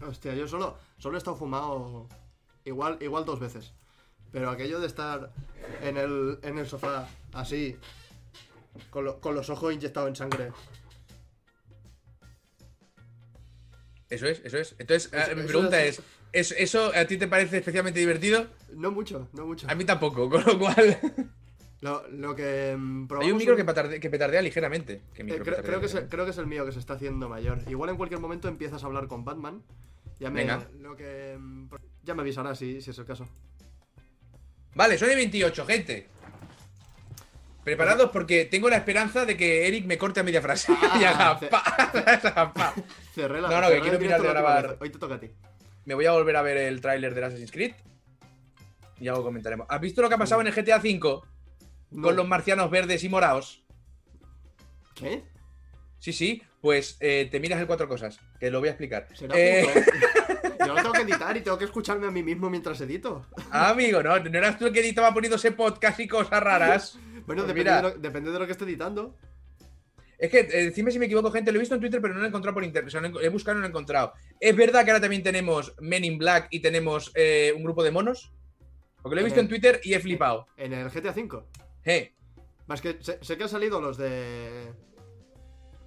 Hostia, 0.07 0.35
yo 0.35 0.47
solo, 0.47 0.79
solo 0.99 1.17
he 1.17 1.19
estado 1.19 1.37
fumado 1.37 2.07
igual, 2.65 2.99
igual 3.01 3.25
dos 3.25 3.41
veces. 3.41 3.73
Pero 4.33 4.51
aquello 4.51 4.81
de 4.81 4.87
estar 4.87 5.31
en 5.83 5.97
el, 5.97 6.39
en 6.43 6.59
el 6.59 6.67
sofá, 6.67 7.07
así, 7.33 7.77
con, 8.91 9.05
lo- 9.05 9.21
con 9.21 9.35
los 9.35 9.51
ojos 9.51 9.73
inyectados 9.75 10.09
en 10.09 10.17
sangre. 10.17 10.53
Eso 14.09 14.27
es, 14.27 14.41
eso 14.45 14.59
es. 14.59 14.75
Entonces, 14.79 15.13
Eso- 15.13 15.31
eh, 15.33 15.35
mi 15.35 15.43
pregunta 15.45 15.83
es- 15.83 15.99
es, 16.33 16.51
¿es, 16.53 16.61
¿eso 16.61 16.93
a 16.95 17.05
ti 17.07 17.17
te 17.17 17.29
parece 17.29 17.59
especialmente 17.59 18.01
divertido? 18.01 18.47
No 18.75 18.91
mucho, 18.91 19.29
no 19.33 19.47
mucho. 19.47 19.67
A 19.71 19.75
mí 19.75 19.85
tampoco, 19.85 20.29
con 20.31 20.45
lo 20.45 20.59
cual... 20.59 20.99
Lo, 21.81 22.07
lo 22.11 22.37
que 22.37 22.77
mm, 22.79 23.09
Hay 23.21 23.33
un 23.33 23.39
micro 23.39 23.57
que, 23.57 23.65
petarde- 23.67 23.99
que 23.99 24.09
petardea 24.09 24.41
ligeramente. 24.41 25.03
¿Qué 25.15 25.23
Eh, 25.23 25.27
creo, 25.27 25.39
petardea 25.45 25.63
creo 25.65 25.81
que 25.81 25.87
es, 25.87 25.95
creo 26.09 26.25
que 26.25 26.31
es 26.31 26.39
el 26.39 26.47
mío 26.47 26.65
que 26.65 26.71
se 26.73 26.79
está 26.79 26.95
haciendo 26.95 27.29
mayor. 27.29 27.59
Igual 27.69 27.91
en 27.91 27.97
cualquier 27.97 28.21
momento 28.21 28.47
empiezas 28.49 28.83
a 28.85 28.87
hablar 28.87 29.09
con 29.09 29.25
Batman. 29.25 29.63
Ya 30.21 30.31
me, 30.31 30.41
Venga. 30.43 30.69
lo 30.81 30.95
que, 30.95 31.37
mm, 31.41 31.67
ya 32.05 32.15
me 32.15 32.23
avisará 32.23 32.55
si, 32.55 32.81
si 32.81 32.91
es 32.91 32.99
el 32.99 33.05
caso. 33.05 33.27
Vale, 34.75 34.97
Sony 34.99 35.15
28, 35.15 35.67
gente. 35.67 36.09
Preparados 37.65 38.11
porque 38.11 38.45
tengo 38.47 38.69
la 38.69 38.77
esperanza 38.77 39.25
de 39.25 39.37
que 39.37 39.69
Eric 39.69 39.85
me 39.87 39.97
corte 39.99 40.21
a 40.21 40.23
media 40.23 40.43
frase. 40.43 40.73
Ah, 40.81 40.97
y 41.01 41.05
haga 41.05 41.39
pa. 42.55 42.75
Cerré 43.15 43.41
la 43.41 43.49
No, 43.49 43.61
no, 43.61 43.69
que 43.69 43.81
quiero 43.81 43.99
mirar 43.99 44.21
de 44.21 44.29
grabar. 44.29 44.77
Hoy 44.81 44.91
te 44.91 44.99
toca 44.99 45.15
a 45.17 45.21
ti. 45.21 45.31
Me 45.85 45.95
voy 45.95 46.07
a 46.07 46.13
volver 46.13 46.37
a 46.37 46.43
ver 46.43 46.57
el 46.57 46.81
tráiler 46.81 47.15
del 47.15 47.25
Assassin's 47.25 47.53
Creed. 47.53 47.73
Y 49.01 49.09
algo 49.09 49.23
comentaremos. 49.25 49.67
¿Has 49.69 49.81
visto 49.81 50.01
lo 50.03 50.09
que 50.09 50.15
ha 50.15 50.19
pasado 50.19 50.41
en 50.41 50.47
el 50.49 50.55
GTA 50.55 50.77
V 50.79 50.99
No. 51.91 52.03
con 52.03 52.17
los 52.17 52.27
marcianos 52.27 52.71
verdes 52.71 53.03
y 53.05 53.09
morados? 53.09 53.65
¿Qué? 54.95 55.23
Sí, 55.99 56.13
sí. 56.13 56.43
Pues 56.61 56.97
eh, 57.01 57.29
te 57.31 57.41
miras 57.41 57.61
el 57.61 57.67
cuatro 57.67 57.89
cosas, 57.89 58.21
que 58.39 58.49
lo 58.51 58.61
voy 58.61 58.69
a 58.69 58.73
explicar. 58.73 59.09
¿Será 59.15 59.35
Eh, 59.37 59.67
punto? 59.73 60.32
Yo 60.67 60.75
lo 60.75 60.83
tengo 60.83 60.93
que 60.93 61.03
editar 61.03 61.37
y 61.37 61.41
tengo 61.41 61.59
que 61.59 61.65
escucharme 61.65 62.07
a 62.07 62.11
mí 62.11 62.23
mismo 62.23 62.49
mientras 62.51 62.81
edito. 62.81 63.27
amigo, 63.51 64.03
¿no? 64.03 64.19
¿No 64.19 64.39
eras 64.39 64.59
tú 64.59 64.67
el 64.67 64.73
que 64.73 64.81
editaba 64.81 65.13
poniéndose 65.13 65.53
podcast 65.53 65.99
y 66.01 66.09
cosas 66.09 66.43
raras? 66.43 66.99
Bueno, 67.25 67.45
Pues 67.45 67.55
depende, 67.55 67.71
mira. 67.71 67.77
de 67.77 67.83
lo, 67.83 67.91
depende 68.01 68.31
de 68.33 68.39
lo 68.41 68.47
que 68.47 68.53
esté 68.53 68.65
editando. 68.65 69.15
Es 70.19 70.29
que, 70.29 70.41
eh, 70.41 70.65
decime 70.67 70.91
si 70.91 70.99
me 70.99 71.07
equivoco, 71.07 71.31
gente, 71.31 71.53
lo 71.53 71.59
he 71.59 71.61
visto 71.61 71.77
en 71.77 71.81
Twitter, 71.81 72.01
pero 72.01 72.15
no 72.15 72.19
lo 72.21 72.27
he 72.27 72.29
encontrado 72.29 72.55
por 72.55 72.65
internet. 72.65 72.89
O 72.89 72.91
sea, 72.91 73.01
no 73.01 73.21
he 73.21 73.27
he 73.27 73.29
buscado 73.29 73.55
y 73.55 73.57
no 73.57 73.61
lo 73.61 73.67
he 73.67 73.71
encontrado. 73.71 74.13
¿Es 74.41 74.57
verdad 74.57 74.85
que 74.85 74.91
ahora 74.91 75.01
también 75.01 75.23
tenemos 75.23 75.73
Men 75.81 76.05
in 76.05 76.19
Black 76.19 76.49
y 76.51 76.59
tenemos 76.61 77.13
eh, 77.15 77.53
un 77.57 77.63
grupo 77.63 77.85
de 77.85 77.93
monos? 77.93 78.33
Porque 79.03 79.15
lo 79.15 79.21
he 79.21 79.25
visto 79.25 79.39
en. 79.39 79.47
Twitter 79.49 79.81
y 79.85 79.95
he 79.95 80.01
flipado. 80.01 80.49
En 80.57 80.73
el 80.73 80.89
GTA 80.91 81.13
V. 81.13 81.45
Eh, 81.85 82.13
Más 82.67 82.81
que 82.81 82.99
sé, 83.01 83.19
sé 83.21 83.37
que 83.37 83.45
han 83.45 83.49
salido 83.49 83.81
los 83.81 83.97
de. 83.97 84.73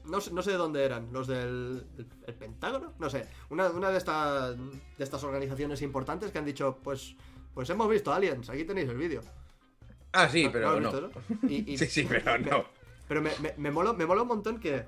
No 0.07 0.21
sé, 0.21 0.31
no 0.33 0.41
sé 0.41 0.51
de 0.51 0.57
dónde 0.57 0.83
eran. 0.83 1.11
Los 1.11 1.27
del. 1.27 1.85
El, 1.97 2.07
el 2.27 2.33
Pentágono? 2.35 2.93
No 2.99 3.09
sé. 3.09 3.27
Una, 3.49 3.69
una 3.69 3.89
de, 3.89 3.97
estas 3.97 4.57
de 4.57 5.03
estas 5.03 5.23
organizaciones 5.23 5.81
importantes 5.81 6.31
que 6.31 6.37
han 6.37 6.45
dicho: 6.45 6.77
Pues. 6.83 7.15
Pues 7.53 7.69
hemos 7.69 7.89
visto 7.89 8.11
aliens, 8.11 8.49
aquí 8.49 8.65
tenéis 8.65 8.89
el 8.89 8.97
vídeo. 8.97 9.21
Ah, 10.11 10.27
sí, 10.29 10.43
¿No- 10.45 10.51
pero 10.51 10.79
no. 10.79 10.91
visto, 10.91 11.01
no? 11.01 11.47
Y- 11.49 11.73
y- 11.73 11.77
Sí, 11.77 11.85
sí, 11.87 12.05
pero 12.09 12.37
me- 12.39 12.39
no. 12.49 12.65
Pero 13.07 13.21
me, 13.21 13.31
me, 13.41 13.53
me 13.57 13.71
mola, 13.71 13.93
me 13.93 14.05
mola 14.05 14.23
un 14.23 14.27
montón 14.27 14.59
que 14.59 14.83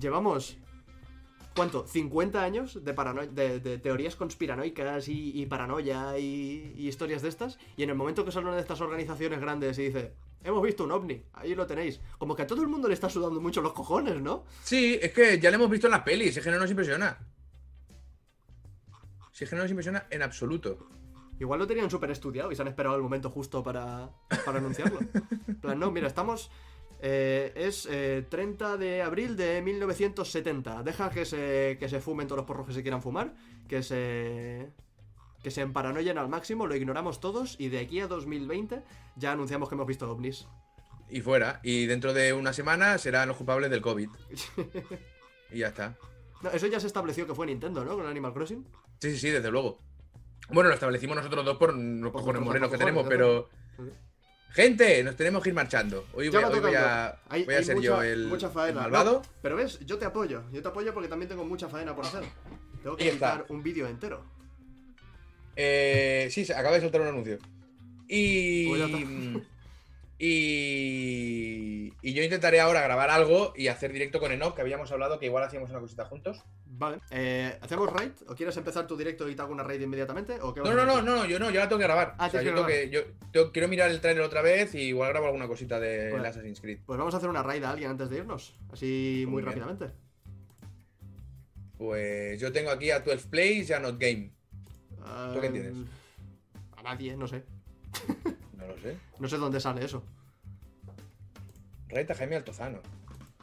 llevamos. 0.00 0.56
¿Cuánto? 1.56 1.86
50 1.86 2.42
años 2.42 2.82
de, 2.82 2.94
parano- 2.94 3.26
de, 3.26 3.60
de 3.60 3.76
teorías 3.78 4.16
conspiranoicas 4.16 5.06
y, 5.08 5.38
y 5.38 5.46
paranoia 5.46 6.16
y, 6.18 6.74
y 6.76 6.88
historias 6.88 7.20
de 7.22 7.28
estas. 7.28 7.58
Y 7.76 7.82
en 7.82 7.90
el 7.90 7.96
momento 7.96 8.24
que 8.24 8.32
sale 8.32 8.46
una 8.46 8.54
de 8.54 8.62
estas 8.62 8.80
organizaciones 8.80 9.40
grandes 9.40 9.78
y 9.78 9.86
dice: 9.86 10.14
Hemos 10.44 10.62
visto 10.62 10.84
un 10.84 10.92
ovni, 10.92 11.22
ahí 11.34 11.54
lo 11.54 11.66
tenéis. 11.66 12.00
Como 12.18 12.34
que 12.34 12.42
a 12.42 12.46
todo 12.46 12.62
el 12.62 12.68
mundo 12.68 12.88
le 12.88 12.94
está 12.94 13.08
sudando 13.08 13.40
mucho 13.40 13.60
los 13.60 13.72
cojones, 13.72 14.20
¿no? 14.20 14.44
Sí, 14.64 14.98
es 15.00 15.12
que 15.12 15.38
ya 15.38 15.50
lo 15.50 15.56
hemos 15.56 15.70
visto 15.70 15.86
en 15.86 15.92
las 15.92 16.02
pelis, 16.02 16.36
es 16.36 16.42
que 16.42 16.50
no 16.50 16.58
nos 16.58 16.70
impresiona. 16.70 17.18
Si 19.32 19.44
es 19.44 19.50
que 19.50 19.56
no 19.56 19.62
nos 19.62 19.70
impresiona 19.70 20.06
en 20.10 20.22
absoluto. 20.22 20.88
Igual 21.40 21.58
lo 21.60 21.66
tenían 21.66 21.90
súper 21.90 22.10
estudiado 22.10 22.52
y 22.52 22.56
se 22.56 22.62
han 22.62 22.68
esperado 22.68 22.96
el 22.96 23.02
momento 23.02 23.30
justo 23.30 23.62
para, 23.62 24.10
para 24.44 24.58
anunciarlo. 24.58 25.00
En 25.48 25.56
plan, 25.60 25.78
no, 25.78 25.90
mira, 25.90 26.06
estamos. 26.06 26.50
eh, 27.00 27.52
es 27.56 27.86
eh, 27.90 28.26
30 28.28 28.76
de 28.76 29.02
abril 29.02 29.36
de 29.36 29.60
1970. 29.62 30.82
Deja 30.82 31.10
que 31.10 31.24
se, 31.24 31.76
que 31.80 31.88
se 31.88 32.00
fumen 32.00 32.26
todos 32.28 32.36
los 32.38 32.46
porros 32.46 32.66
que 32.66 32.72
se 32.74 32.82
quieran 32.82 33.02
fumar. 33.02 33.34
Que 33.66 33.82
se. 33.82 34.70
Que 35.42 35.50
se 35.50 35.60
emparanoien 35.60 36.18
al 36.18 36.28
máximo, 36.28 36.66
lo 36.66 36.76
ignoramos 36.76 37.20
todos. 37.20 37.56
Y 37.58 37.68
de 37.68 37.80
aquí 37.80 38.00
a 38.00 38.06
2020 38.06 38.82
ya 39.16 39.32
anunciamos 39.32 39.68
que 39.68 39.74
hemos 39.74 39.86
visto 39.86 40.10
ovnis. 40.10 40.46
Y 41.08 41.20
fuera. 41.20 41.60
Y 41.62 41.86
dentro 41.86 42.14
de 42.14 42.32
una 42.32 42.52
semana 42.52 42.96
serán 42.98 43.28
los 43.28 43.36
culpables 43.36 43.70
del 43.70 43.82
COVID. 43.82 44.08
Y 45.50 45.58
ya 45.58 45.68
está. 45.68 45.96
No, 46.40 46.50
eso 46.50 46.66
ya 46.66 46.80
se 46.80 46.86
estableció 46.86 47.26
que 47.26 47.34
fue 47.34 47.46
Nintendo, 47.46 47.84
¿no? 47.84 47.94
Con 47.94 48.06
Animal 48.06 48.32
Crossing. 48.32 48.66
Sí, 49.00 49.10
sí, 49.12 49.18
sí, 49.18 49.30
desde 49.30 49.50
luego. 49.50 49.78
Bueno, 50.48 50.68
lo 50.70 50.74
establecimos 50.74 51.14
nosotros 51.16 51.44
dos 51.44 51.58
por 51.58 51.74
los 51.74 52.10
cojones 52.10 52.40
morenos 52.40 52.70
que 52.70 52.78
tenemos, 52.78 53.06
pero. 53.06 53.48
Gente, 54.50 55.02
nos 55.02 55.16
tenemos 55.16 55.42
que 55.42 55.48
ir 55.50 55.54
marchando. 55.54 56.06
Hoy 56.14 56.28
voy, 56.28 56.42
hoy 56.42 56.74
a, 56.74 57.18
Hay- 57.28 57.44
voy 57.44 57.54
a 57.54 57.58
hay 57.58 57.64
ser 57.64 57.76
mucha- 57.76 57.86
yo 57.86 58.02
el, 58.02 58.26
mucha 58.28 58.50
el 58.66 58.74
malvado. 58.74 59.12
No, 59.14 59.22
pero 59.40 59.56
ves, 59.56 59.78
yo 59.80 59.98
te 59.98 60.04
apoyo. 60.04 60.42
Yo 60.52 60.60
te 60.62 60.68
apoyo 60.68 60.92
porque 60.92 61.08
también 61.08 61.28
tengo 61.28 61.44
mucha 61.44 61.68
faena 61.68 61.94
por 61.94 62.04
hacer. 62.06 62.24
Tengo 62.82 62.96
que 62.96 63.08
editar 63.08 63.46
un 63.48 63.62
vídeo 63.62 63.86
entero. 63.86 64.24
Eh, 65.56 66.28
sí, 66.30 66.46
acaba 66.52 66.74
de 66.74 66.80
soltar 66.80 67.00
un 67.00 67.08
anuncio. 67.08 67.38
Y. 68.08 68.68
Pues 68.68 68.82
y. 70.18 71.92
Y 72.04 72.14
yo 72.14 72.22
intentaré 72.24 72.60
ahora 72.60 72.80
grabar 72.82 73.10
algo 73.10 73.52
y 73.56 73.68
hacer 73.68 73.92
directo 73.92 74.18
con 74.18 74.32
Enoch, 74.32 74.54
que 74.56 74.60
habíamos 74.60 74.90
hablado 74.90 75.18
que 75.20 75.26
igual 75.26 75.44
hacíamos 75.44 75.70
una 75.70 75.78
cosita 75.78 76.04
juntos. 76.04 76.42
Vale. 76.66 76.98
Eh, 77.10 77.56
¿Hacemos 77.60 77.92
raid? 77.92 78.10
¿O 78.26 78.34
quieres 78.34 78.56
empezar 78.56 78.86
tu 78.88 78.96
directo 78.96 79.28
y 79.28 79.36
te 79.36 79.42
hago 79.42 79.52
una 79.52 79.62
raid 79.62 79.80
inmediatamente? 79.80 80.38
¿O 80.40 80.52
qué 80.52 80.62
No, 80.62 80.74
no, 80.74 80.84
no, 80.84 81.00
no, 81.00 81.16
no, 81.16 81.24
yo 81.26 81.38
no, 81.38 81.50
yo 81.50 81.60
la 81.60 81.68
tengo 81.68 81.78
que 81.78 81.84
grabar. 81.84 82.14
Ah, 82.18 82.26
o 82.26 82.30
sea, 82.30 82.40
tienes 82.40 82.58
yo, 82.58 82.66
que 82.66 82.72
tengo 82.72 82.90
que, 82.90 82.90
yo 82.90 83.30
tengo- 83.30 83.52
quiero 83.52 83.68
mirar 83.68 83.90
el 83.90 84.00
trailer 84.00 84.24
otra 84.24 84.42
vez 84.42 84.74
y 84.74 84.80
igual 84.80 85.10
grabo 85.10 85.26
alguna 85.26 85.46
cosita 85.46 85.78
de 85.78 86.10
Bueno. 86.10 86.26
Assassin's 86.26 86.60
Creed. 86.60 86.80
Pues 86.84 86.98
vamos 86.98 87.14
a 87.14 87.18
hacer 87.18 87.28
una 87.30 87.42
raid 87.44 87.62
a 87.62 87.70
alguien 87.70 87.90
antes 87.90 88.10
de 88.10 88.16
irnos. 88.18 88.54
Así 88.72 89.22
muy, 89.26 89.34
Muy 89.34 89.42
rápidamente. 89.42 89.90
Pues 91.78 92.40
yo 92.40 92.52
tengo 92.52 92.70
aquí 92.70 92.90
a 92.90 93.00
12 93.00 93.28
Plays 93.28 93.70
y 93.70 93.72
a 93.72 93.80
Not 93.80 93.98
Game. 94.00 94.30
¿Tú 95.34 95.40
qué 95.40 95.48
tienes? 95.50 95.74
A 96.76 96.82
nadie, 96.82 97.16
no 97.16 97.26
sé. 97.26 97.44
No 98.62 98.68
lo 98.68 98.78
sé. 98.78 98.96
No 99.18 99.28
sé 99.28 99.38
dónde 99.38 99.58
sale 99.58 99.84
eso. 99.84 100.04
Reta 101.88 102.14
Jaime 102.14 102.36
Altozano. 102.36 102.78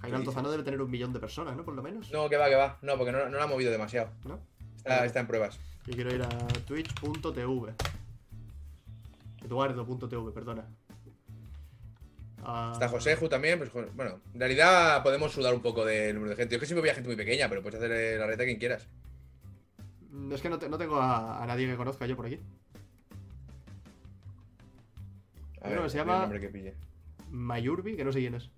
Jaime 0.01 0.15
Altozano 0.15 0.49
debe 0.49 0.63
tener 0.63 0.81
un 0.81 0.89
millón 0.89 1.11
de 1.11 1.19
personas, 1.19 1.57
¿no? 1.57 1.65
Por 1.65 1.73
lo 1.73 1.83
menos. 1.83 2.09
No, 2.11 2.29
que 2.29 2.37
va, 2.37 2.47
que 2.47 2.55
va. 2.55 2.77
No, 2.81 2.97
porque 2.97 3.11
no, 3.11 3.25
no 3.25 3.37
lo 3.37 3.43
ha 3.43 3.47
movido 3.47 3.69
demasiado. 3.69 4.11
¿No? 4.23 4.39
Está, 4.77 5.05
está 5.05 5.19
en 5.19 5.27
pruebas. 5.27 5.59
Yo 5.85 5.93
quiero 5.93 6.15
ir 6.15 6.21
a 6.23 6.29
twitch.tv. 6.65 7.73
Eduardo.tv, 9.43 10.31
perdona. 10.31 10.65
Ah, 12.43 12.71
Está 12.73 12.87
Joseju 12.87 13.27
también. 13.27 13.59
Pues, 13.59 13.71
bueno, 13.93 14.21
en 14.33 14.39
realidad 14.39 15.03
podemos 15.03 15.31
sudar 15.33 15.53
un 15.53 15.61
poco 15.61 15.83
del 15.83 16.15
número 16.15 16.31
de 16.31 16.35
gente. 16.37 16.53
Yo 16.53 16.57
es 16.57 16.59
que 16.61 16.65
siempre 16.65 16.81
voy 16.81 16.89
a 16.89 16.95
gente 16.95 17.09
muy 17.09 17.17
pequeña, 17.17 17.49
pero 17.49 17.61
puedes 17.61 17.79
hacer 17.81 18.19
la 18.19 18.25
reta 18.25 18.45
quien 18.45 18.57
quieras. 18.57 18.87
Es 20.31 20.41
que 20.41 20.49
no, 20.49 20.57
te- 20.57 20.69
no 20.69 20.77
tengo 20.77 20.97
a, 20.97 21.41
a 21.43 21.45
nadie 21.45 21.67
que 21.67 21.75
conozca 21.77 22.05
yo 22.07 22.15
por 22.15 22.25
aquí. 22.25 22.39
A 25.61 25.69
que 25.69 25.89
se 25.89 25.97
llama- 25.97 26.29
el 26.31 26.39
que 26.39 26.49
pille. 26.49 26.73
Mayurbi, 27.31 27.95
que 27.95 28.03
no 28.03 28.11
sé 28.11 28.19
quién 28.19 28.35
es. 28.35 28.49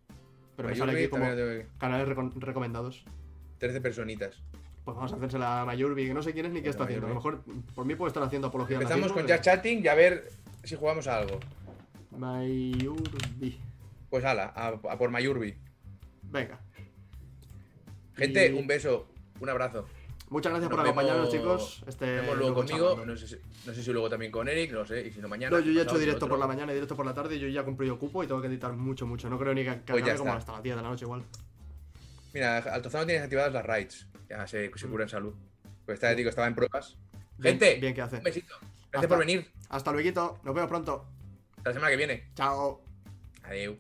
Pero 0.56 0.70
me 0.70 0.76
sale 0.76 0.94
aquí 0.94 1.10
como 1.10 1.26
canales 1.78 2.08
recom- 2.08 2.34
recomendados. 2.40 3.04
13 3.58 3.82
personitas. 3.82 4.42
Pues 4.86 4.96
vamos 4.96 5.12
a 5.14 5.16
hacérsela 5.16 5.62
a 5.62 5.66
Mayurbi, 5.66 6.06
que 6.08 6.14
no 6.14 6.22
sé 6.24 6.34
quién 6.34 6.46
es 6.48 6.54
ni 6.54 6.62
qué 6.62 6.70
está 6.70 6.86
haciendo. 6.86 7.06
A 7.08 7.10
lo 7.10 7.16
mejor 7.16 7.44
por 7.76 7.86
mí 7.86 7.96
puede 7.96 8.10
estar 8.10 8.24
haciendo 8.24 8.48
apología 8.48 8.76
Empezamos 8.78 9.02
nazismo, 9.02 9.16
con 9.18 9.26
pero- 9.26 9.38
Just 9.38 9.46
Chatting 9.46 9.84
y 9.84 9.88
a 9.88 9.96
ver 9.96 10.30
si 10.64 10.76
jugamos 10.76 11.08
a 11.08 11.18
algo. 11.18 11.40
Mayurbi. 12.18 13.60
Pues 14.10 14.24
ala, 14.26 14.52
a, 14.56 14.68
a 14.68 14.98
por 14.98 15.10
Mayurbi. 15.10 15.56
Venga. 16.24 16.60
Gente, 18.16 18.52
Y- 18.52 18.54
un 18.60 18.68
beso, 18.68 19.08
un 19.40 19.50
abrazo. 19.50 19.86
Muchas 20.32 20.54
gracias 20.54 20.70
Nos 20.72 20.78
por 20.80 20.88
acompañarnos, 20.88 21.30
chicos. 21.30 21.84
Este 21.86 22.06
Nos 22.06 22.22
vemos 22.22 22.38
luego 22.38 22.56
conmigo. 22.56 23.06
No 23.06 23.18
sé, 23.18 23.28
si, 23.28 23.36
no 23.66 23.74
sé 23.74 23.84
si 23.84 23.92
luego 23.92 24.10
también 24.10 24.32
con 24.32 24.48
Eric, 24.48 24.72
no 24.72 24.86
sé. 24.86 25.06
Y 25.06 25.12
si 25.12 25.20
no 25.20 25.28
mañana. 25.28 25.58
No, 25.58 25.62
yo 25.62 25.74
ya 25.74 25.80
he 25.80 25.84
hecho 25.84 25.88
pasado, 25.90 26.00
directo 26.00 26.30
por 26.30 26.40
la 26.40 26.48
mañana 26.48 26.72
y 26.72 26.76
directo 26.76 26.96
por 26.96 27.06
la 27.06 27.14
tarde. 27.14 27.36
y 27.36 27.40
Yo 27.40 27.50
ya 27.50 27.62
he 27.62 27.64
cumplido 27.66 28.00
cupo 28.00 28.24
y 28.24 28.28
tengo 28.28 28.40
que 28.40 28.48
editar 28.48 28.72
mucho, 28.72 29.06
mucho. 29.06 29.30
No 29.30 29.38
creo 29.38 29.54
ni 29.54 29.66
que, 29.66 29.74
Pues 29.86 30.02
acabe 30.02 30.18
como 30.18 30.32
hasta 30.34 30.54
las 30.54 30.64
10 30.64 30.78
de 30.78 30.82
la 30.82 30.88
noche 30.88 31.04
igual. 31.04 31.24
Mira, 32.34 32.60
Altozano 32.60 33.06
tiene 33.06 33.24
activadas 33.24 33.52
las 33.52 33.66
raids. 33.66 34.08
Ya 34.30 34.48
se, 34.48 34.72
se 34.74 34.88
cura 34.88 35.04
en 35.04 35.10
salud. 35.10 35.34
Pues 35.86 35.96
está, 35.96 36.16
digo, 36.16 36.30
estaba 36.30 36.48
en 36.48 36.56
pruebas. 36.56 36.96
Bien- 37.38 37.60
Gente, 37.60 37.80
bien 37.82 37.94
que 37.94 38.02
hace. 38.02 38.16
un 38.16 38.24
besito. 38.24 38.56
Gracias 38.58 38.94
Hasta- 38.94 39.08
por 39.10 39.18
venir. 39.20 39.52
Hasta 39.68 39.92
luego, 39.92 40.40
nos 40.46 40.56
vemos 40.56 40.70
pronto. 40.70 41.06
Hasta 41.58 41.70
la 41.72 41.74
semana 41.74 41.92
que 41.92 41.98
viene. 41.98 42.32
Chao. 42.36 42.82
Adiós. 43.44 43.76